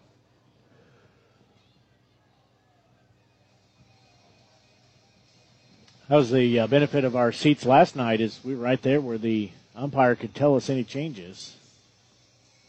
[6.09, 8.21] That was the uh, benefit of our seats last night.
[8.21, 11.55] Is we were right there where the umpire could tell us any changes.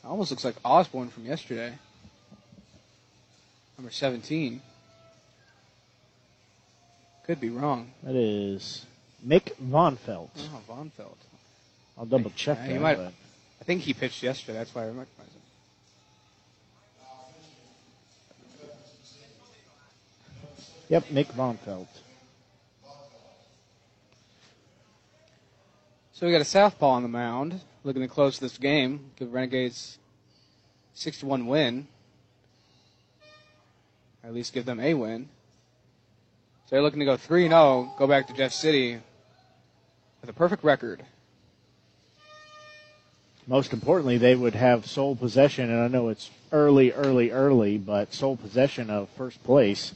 [0.03, 1.73] Almost looks like Osborne from yesterday.
[3.77, 4.61] Number 17.
[7.25, 7.91] Could be wrong.
[8.03, 8.85] That is
[9.25, 10.31] Mick Von Felt.
[10.37, 11.17] Oh, Von Felt.
[11.97, 12.81] I'll double check Yeah, that.
[12.81, 14.57] might, I think he pitched yesterday.
[14.57, 15.38] That's why I recognize him.
[20.89, 21.87] Yep, Mick Von Felt.
[26.13, 29.99] So we got a southpaw on the mound, looking to close this game, give Renegades
[30.95, 31.87] six to one win,
[34.23, 35.29] or at least give them a win.
[36.65, 38.99] So they're looking to go three and zero, go back to Jeff City
[40.21, 41.05] with a perfect record.
[43.45, 48.11] Most importantly, they would have sole possession, and I know it's early, early, early, but
[48.11, 49.93] sole possession of first place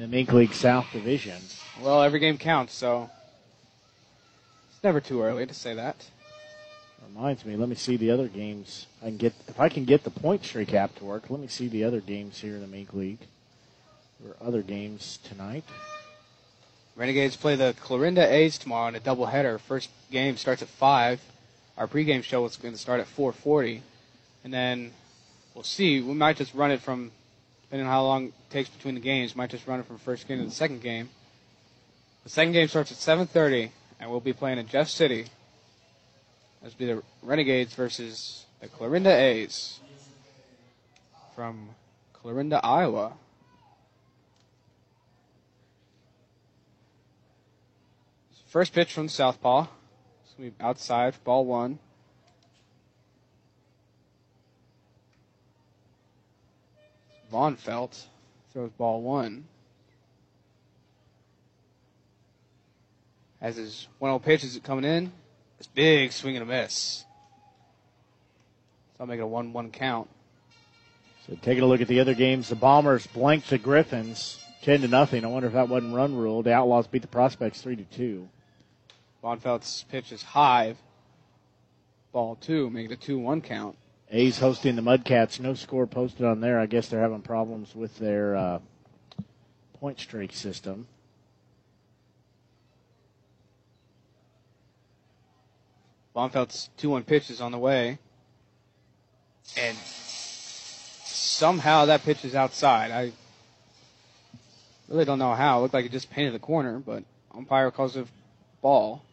[0.00, 1.36] in the MINK League South Division.
[1.82, 3.10] Well, every game counts, so
[4.70, 6.08] it's never too early to say that.
[7.14, 8.86] Reminds me, let me see the other games.
[9.02, 11.28] I can get if I can get the point streak app to work.
[11.28, 13.18] Let me see the other games here in the MINK League.
[14.20, 15.64] There are other games tonight.
[16.96, 19.60] Renegades play the Clarinda A's tomorrow in a doubleheader.
[19.60, 21.20] First game starts at five.
[21.76, 23.80] our pregame show was going to start at 4:40,
[24.44, 24.92] and then
[25.54, 26.00] we'll see.
[26.00, 27.12] We might just run it from,
[27.70, 30.26] depending on how long it takes between the games, might just run it from first
[30.26, 31.08] game to the second game.
[32.24, 35.26] The second game starts at 7:30, and we'll be playing in Jeff City.
[36.62, 39.78] Will be the Renegades versus the Clarinda A's
[41.36, 41.70] from
[42.12, 43.12] Clarinda, Iowa.
[48.48, 49.68] First pitch from southpaw.
[50.24, 51.78] It's going to be outside, ball one.
[57.30, 58.06] Von Felt
[58.52, 59.44] throws ball one.
[63.40, 65.12] As his 1 0 pitch is coming in,
[65.58, 67.04] it's big swing and a miss.
[68.96, 70.08] So I'll make it a 1 1 count.
[71.26, 74.88] So taking a look at the other games, the Bombers blanked the Griffins 10 to
[74.88, 75.24] nothing.
[75.24, 76.42] I wonder if that wasn't run rule.
[76.42, 78.28] The Outlaws beat the Prospects 3 to 2.
[79.22, 80.74] Von Felt's pitch is high.
[82.12, 83.76] Ball two, making it a 2 1 count.
[84.12, 85.38] A's hosting the Mudcats.
[85.38, 86.58] No score posted on there.
[86.58, 88.58] I guess they're having problems with their uh,
[89.78, 90.88] point streak system.
[96.12, 97.98] Von Felt's 2 1 pitch is on the way.
[99.56, 99.76] And
[101.04, 102.90] somehow that pitch is outside.
[102.90, 103.12] I
[104.88, 105.58] really don't know how.
[105.58, 108.08] It looked like it just painted the corner, but umpire calls it
[108.60, 109.04] ball.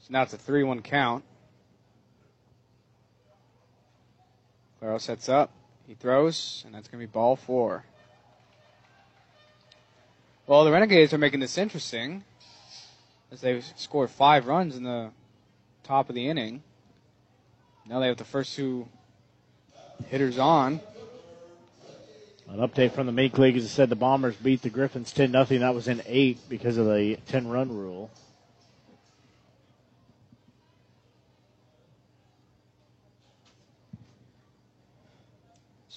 [0.00, 1.22] So now it's a 3 1 count.
[4.80, 5.50] Claro sets up.
[5.86, 7.84] He throws, and that's going to be ball four.
[10.46, 12.24] Well, the Renegades are making this interesting
[13.30, 15.10] as they've scored five runs in the
[15.82, 16.62] top of the inning.
[17.86, 18.88] Now they have the first two
[20.08, 20.80] hitters on.
[22.48, 25.32] An update from the MINK League as I said the Bombers beat the Griffins 10
[25.32, 25.44] 0.
[25.60, 28.10] That was in eight because of the 10 run rule.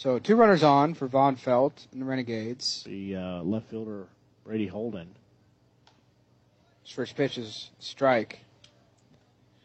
[0.03, 2.83] So two runners on for Von Felt and the Renegades.
[2.85, 4.07] The uh, left fielder
[4.43, 5.07] Brady Holden.
[6.83, 8.39] His first pitch is strike.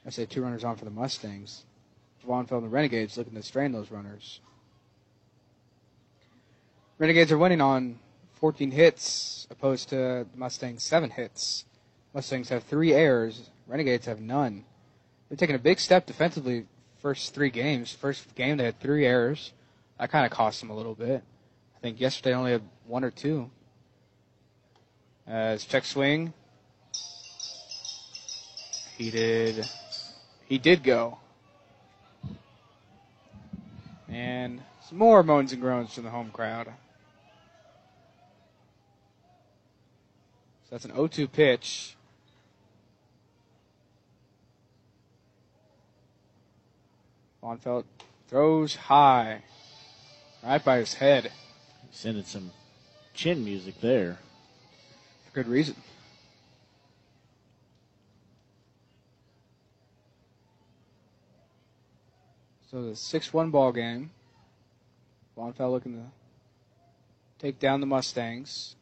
[0.07, 1.65] I say two runners on for the Mustangs.
[2.25, 4.39] Von Felt and the Renegades looking to strain those runners.
[6.99, 7.99] Renegades are winning on
[8.34, 11.65] 14 hits opposed to the Mustangs' seven hits.
[12.15, 13.50] Mustangs have three errors.
[13.67, 14.65] Renegades have none.
[15.28, 16.67] They're taking a big step defensively.
[17.02, 17.91] First three games.
[17.91, 19.52] First game they had three errors.
[19.99, 21.23] That kind of cost them a little bit.
[21.77, 23.51] I think yesterday only had one or two.
[25.27, 26.33] As check swing,
[28.97, 29.67] he did.
[30.47, 31.18] He did go.
[34.09, 36.67] And some more moans and groans from the home crowd.
[40.65, 41.97] So that's an 0-2 pitch.
[47.41, 47.86] Von Felt
[48.28, 49.43] throws high,
[50.49, 51.31] right by his head.
[51.91, 52.51] Sending some
[53.12, 54.18] chin music there.
[55.27, 55.77] For good reason.
[62.70, 64.10] So the 6-1 ball game.
[65.36, 66.05] Von Felt looking to
[67.39, 68.75] take down the Mustangs.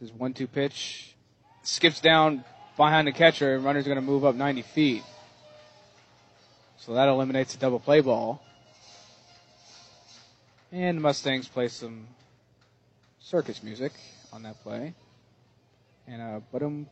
[0.00, 1.14] This is 1-2 pitch.
[1.62, 2.44] Skips down
[2.76, 5.02] behind the catcher, and runner's going to move up 90 feet.
[6.78, 8.42] So that eliminates a double play ball.
[10.72, 12.06] And Mustangs play some
[13.18, 13.92] circus music
[14.32, 14.94] on that play.
[16.08, 16.86] And uh, but um,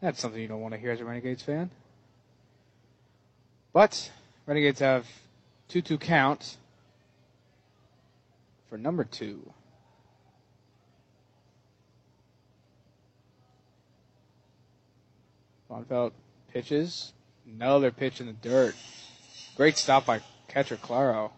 [0.00, 1.70] that's something you don't want to hear as a Renegades fan.
[3.72, 4.12] But
[4.46, 5.06] Renegades have
[5.70, 6.56] 2-2 count
[8.68, 9.52] for number two.
[15.68, 16.12] Von Felt
[16.52, 17.12] pitches.
[17.44, 18.76] Another pitch in the dirt.
[19.56, 21.32] Great stop by catcher Claro.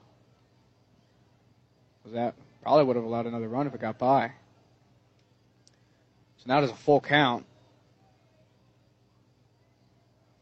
[2.04, 4.32] Was that probably would have allowed another run if it got by.
[6.38, 7.44] So now there's a full count.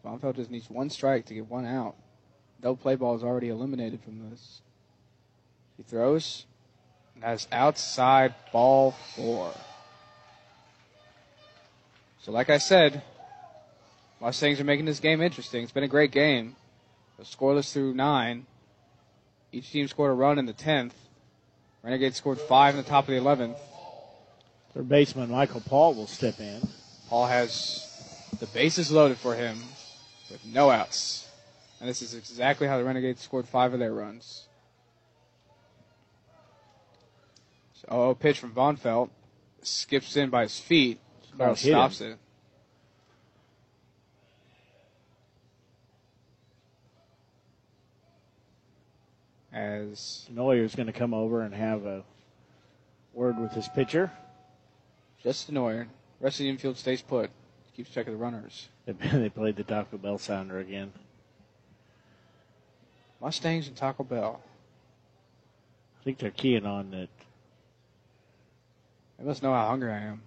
[0.02, 1.94] Von Felt just needs one strike to get one out.
[2.62, 4.62] Double play ball is already eliminated from this.
[5.76, 6.46] He throws.
[7.20, 9.52] That's outside ball four.
[12.22, 13.02] So like I said,
[14.20, 15.62] Mustangs are making this game interesting.
[15.62, 16.56] It's been a great game.
[17.22, 18.46] scoreless through nine.
[19.52, 20.94] Each team scored a run in the tenth.
[21.82, 23.58] Renegades scored five in the top of the eleventh.
[24.74, 26.60] Their baseman Michael Paul will step in.
[27.08, 27.86] Paul has
[28.38, 29.58] the bases loaded for him
[30.30, 31.26] with no outs.
[31.80, 34.46] And this is exactly how the Renegades scored five of their runs.
[37.74, 39.10] So, oh, pitch from Von Felt.
[39.62, 41.00] Skips in by his feet.
[41.36, 42.18] Carl stops it.
[49.52, 52.02] As Neuer's going to come over and have a
[53.12, 54.10] word with his pitcher.
[55.22, 55.88] just Neuer.
[56.20, 57.30] Rest of the infield stays put.
[57.76, 58.68] Keeps track of the runners.
[58.86, 60.92] They played the Taco Bell sounder again.
[63.20, 64.40] Mustangs and Taco Bell.
[66.00, 67.08] I think they're keying on that.
[69.18, 70.22] They must know how hungry I am.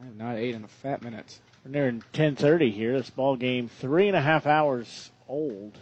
[0.00, 1.38] I have not ate in a fat minute.
[1.64, 2.96] We're nearing 10:30 here.
[2.98, 5.78] This ball game three and a half hours old.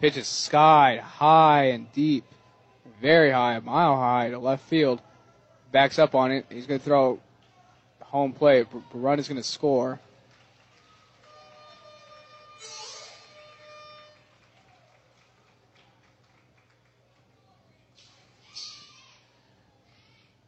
[0.00, 2.24] Pitch is skied high and deep,
[3.02, 5.00] very high, a mile high to left field.
[5.72, 6.46] Backs up on it.
[6.48, 7.20] He's going to throw
[8.00, 8.66] home plate.
[8.92, 10.00] Run is going to score.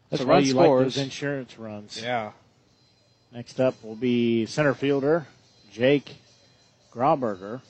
[0.08, 2.02] That's So why run you like those insurance runs.
[2.02, 2.32] Yeah.
[3.32, 5.26] Next up will be center fielder
[5.70, 6.16] Jake
[6.92, 7.62] Grauberger.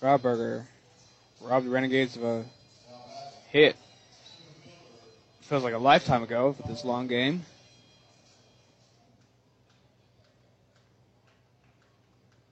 [0.00, 0.66] Grauberger
[1.40, 2.44] robbed the Renegades of a
[3.48, 3.76] hit.
[5.40, 7.44] Feels like a lifetime ago with this long game.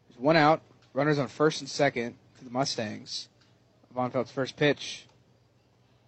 [0.09, 0.63] There's one out.
[0.93, 3.29] Runners on first and second for the Mustangs.
[3.95, 5.07] Von first pitch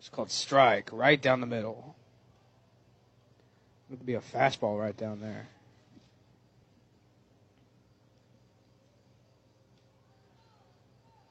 [0.00, 1.94] is called strike, right down the middle.
[3.90, 5.48] It would be a fastball right down there.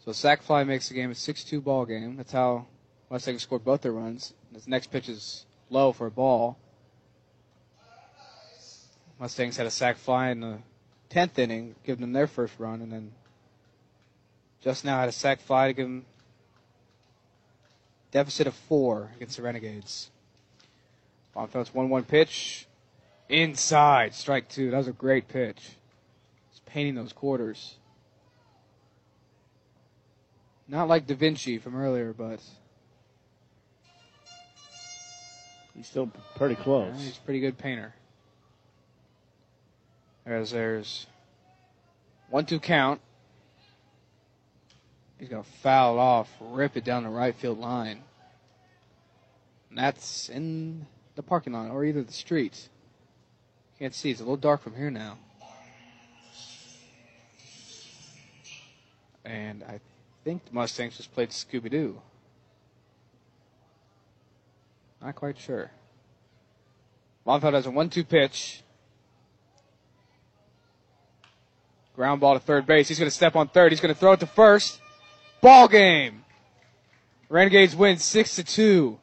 [0.08, 2.16] So sac fly makes the game a 6-2 ball game.
[2.16, 2.68] That's how
[3.10, 4.34] Mustangs scored both their runs.
[4.54, 6.58] This next pitch is low for a ball.
[9.20, 10.60] Mustangs had a sac fly in the
[11.10, 13.12] 10th inning, giving them their first run, and then
[14.62, 16.06] just now had a sac fly to give them
[18.12, 20.10] deficit of four against the Renegades.
[21.34, 22.66] Von Felt's 1-1 pitch.
[23.28, 24.72] Inside, strike two.
[24.72, 25.72] That was a great pitch.
[26.52, 27.76] It's painting those quarters.
[30.68, 32.42] Not like Da Vinci from earlier, but
[35.78, 36.96] He's still pretty close.
[36.98, 37.94] yeah, he's a pretty good painter.
[40.26, 41.06] As there's
[42.30, 43.00] one two count.
[45.20, 48.04] He's gonna foul it off, rip it down the right field line.
[49.70, 52.70] And that's in the parking lot or either the street.
[53.80, 55.18] Can't see, it's a little dark from here now.
[59.24, 59.80] And I
[60.28, 62.02] think the Mustangs just played Scooby Doo.
[65.02, 65.72] Not quite sure.
[67.26, 68.62] Von Felt has a 1 2 pitch.
[71.96, 72.90] Ground ball to third base.
[72.90, 73.72] He's going to step on third.
[73.72, 74.82] He's going to throw it to first.
[75.40, 76.26] Ball game.
[77.30, 79.00] Renegades win 6 to 2.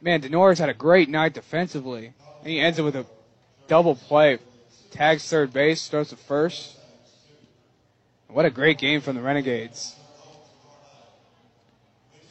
[0.00, 2.12] Man, Denoyer's had a great night defensively.
[2.42, 3.06] And he ends it with a
[3.66, 4.38] double play.
[4.92, 6.77] Tags third base, throws to first.
[8.28, 9.94] What a great game from the Renegades.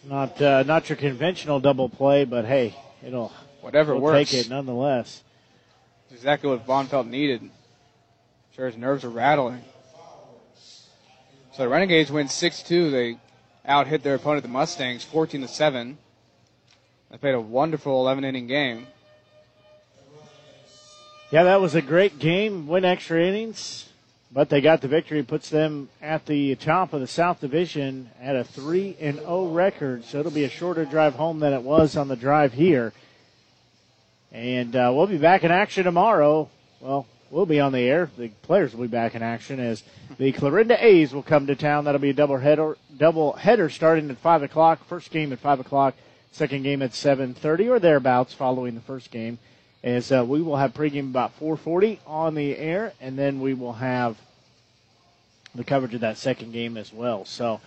[0.06, 4.32] Not uh, not your conventional double play, but hey, it'll Whatever we'll works.
[4.32, 5.24] Take it nonetheless.
[6.12, 7.50] exactly what Von Felt needed.
[8.56, 9.62] Sure, his nerves are rattling.
[11.52, 12.92] So the Renegades win 6-2.
[12.92, 13.18] They
[13.66, 15.98] out hit their opponent, the Mustangs, 14 to 7.
[17.12, 18.88] They played a wonderful 11 inning game.
[21.32, 22.68] Yeah, that was a great game.
[22.68, 23.90] Win extra innings,
[24.32, 25.24] but they got the victory.
[25.24, 30.06] Puts them at the top of the South Division at a three and zero record.
[30.06, 32.94] So it'll be a shorter drive home than it was on the drive here.
[34.32, 36.50] And uh, we'll be back in action tomorrow.
[36.82, 38.10] Well, we'll be on the air.
[38.18, 39.84] The players will be back in action as
[40.18, 41.86] the Clarinda A's will come to town.
[41.86, 44.86] That'll be a double header, double header starting at five o'clock.
[44.88, 45.96] First game at five o'clock.
[46.32, 49.40] Second game at seven thirty or thereabouts, following the first game.
[49.84, 53.54] As uh, we will have pregame about four forty on the air, and then we
[53.54, 54.18] will have
[55.54, 57.26] the coverage of that second game as well.
[57.26, 57.62] So.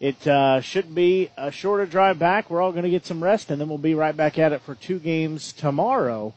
[0.00, 2.50] It uh, should be a shorter drive back.
[2.50, 4.60] We're all going to get some rest, and then we'll be right back at it
[4.62, 6.34] for two games tomorrow.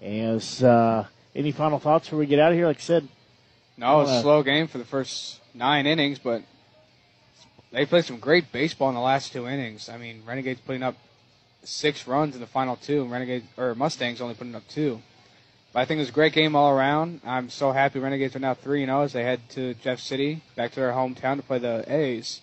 [0.00, 2.68] As uh, any final thoughts before we get out of here?
[2.68, 3.08] Like I said,
[3.76, 6.42] No, it was Uh, a slow game for the first nine innings, but
[7.72, 9.88] they played some great baseball in the last two innings.
[9.88, 10.94] I mean, Renegades putting up
[11.62, 15.00] six runs in the final two, Renegades or Mustangs only putting up two.
[15.72, 17.20] But I think it was a great game all around.
[17.24, 20.42] I'm so happy Renegades are now three and zero as they head to Jeff City,
[20.56, 22.40] back to their hometown to play the A's.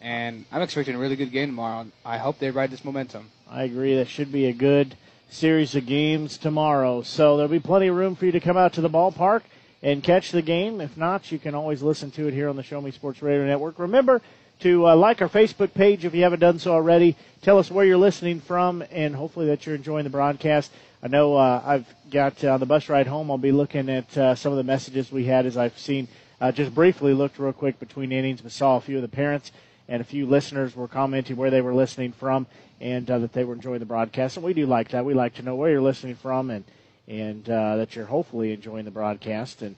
[0.00, 1.86] And I'm expecting a really good game tomorrow.
[2.04, 3.30] I hope they ride this momentum.
[3.48, 3.94] I agree.
[3.94, 4.96] That should be a good
[5.30, 7.02] series of games tomorrow.
[7.02, 9.42] So there'll be plenty of room for you to come out to the ballpark
[9.82, 10.80] and catch the game.
[10.80, 13.46] If not, you can always listen to it here on the Show Me Sports Radio
[13.46, 13.78] Network.
[13.78, 14.20] Remember
[14.62, 17.16] to uh, like our Facebook page if you haven't done so already.
[17.42, 20.70] Tell us where you're listening from, and hopefully that you're enjoying the broadcast.
[21.02, 23.28] I know uh, I've got uh, on the bus ride home.
[23.28, 26.06] I'll be looking at uh, some of the messages we had as I've seen.
[26.40, 29.50] Uh, just briefly looked real quick between innings, but saw a few of the parents
[29.88, 32.46] and a few listeners were commenting where they were listening from
[32.80, 34.36] and that they were enjoying the broadcast.
[34.36, 35.04] And we do like that.
[35.04, 36.64] We like to know where you're listening from and
[37.08, 39.60] and that you're hopefully enjoying the broadcast.
[39.60, 39.74] And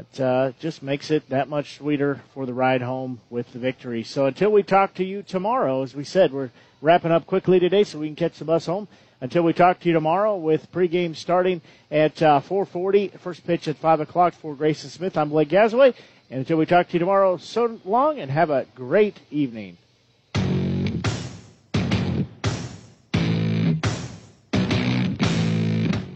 [0.00, 4.02] that uh, just makes it that much sweeter for the ride home with the victory.
[4.02, 7.84] So until we talk to you tomorrow, as we said, we're wrapping up quickly today
[7.84, 8.88] so we can catch the bus home.
[9.20, 13.76] Until we talk to you tomorrow with pregame starting at uh, 4:40, first pitch at
[13.76, 15.18] 5 o'clock for Grayson Smith.
[15.18, 15.94] I'm Blake Gasaway,
[16.30, 19.76] and until we talk to you tomorrow, so long and have a great evening.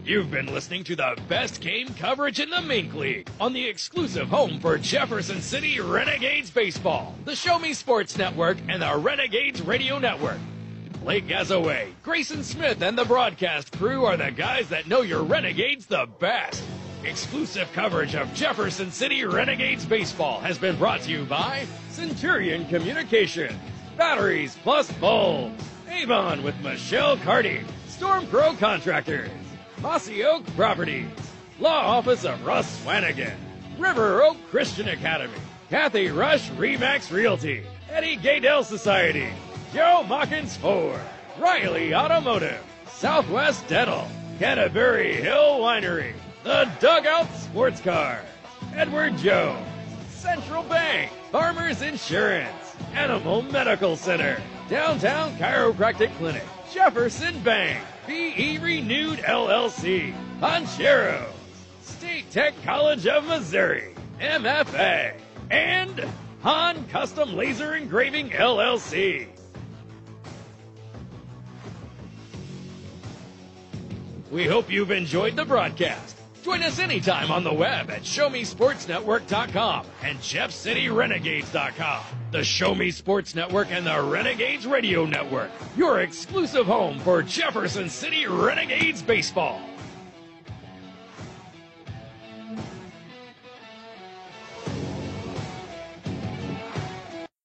[0.05, 4.29] You've been listening to the best game coverage in the MINK League on the exclusive
[4.29, 9.97] home for Jefferson City Renegades Baseball, the Show Me Sports Network, and the Renegades Radio
[9.97, 10.37] Network.
[11.01, 15.87] Blake Gasaway, Grayson Smith, and the broadcast crew are the guys that know your Renegades
[15.87, 16.61] the best.
[17.03, 23.59] Exclusive coverage of Jefferson City Renegades Baseball has been brought to you by Centurion Communication,
[23.97, 29.31] Batteries Plus Bulbs, Avon with Michelle Carty, Storm Pro Contractors,
[29.85, 31.05] Mossy Oak Properties,
[31.59, 33.35] Law Office of Russ Swanigan,
[33.77, 35.37] River Oak Christian Academy,
[35.69, 39.27] Kathy Rush Remax Realty, Eddie Gaydell Society,
[39.71, 40.99] Joe Machens Ford,
[41.37, 44.07] Riley Automotive, Southwest Dental,
[44.39, 48.21] Canterbury Hill Winery, The Dugout Sports Car,
[48.73, 49.67] Edward Jones,
[50.09, 60.13] Central Bank, Farmers Insurance, Animal Medical Center, Downtown Chiropractic Clinic, Jefferson Bank, BE Renewed LLC,
[60.39, 61.25] Poncheros,
[61.81, 65.13] State Tech College of Missouri, MFA,
[65.49, 66.05] and
[66.41, 69.27] Han Custom Laser Engraving LLC.
[74.29, 76.17] We hope you've enjoyed the broadcast.
[76.45, 82.03] Join us anytime on the web at ShowMeSportsNetwork.com and JeffCityRenegades.com.
[82.29, 87.89] The Show Me Sports Network and the Renegades Radio Network, your exclusive home for Jefferson
[87.89, 89.59] City Renegades Baseball.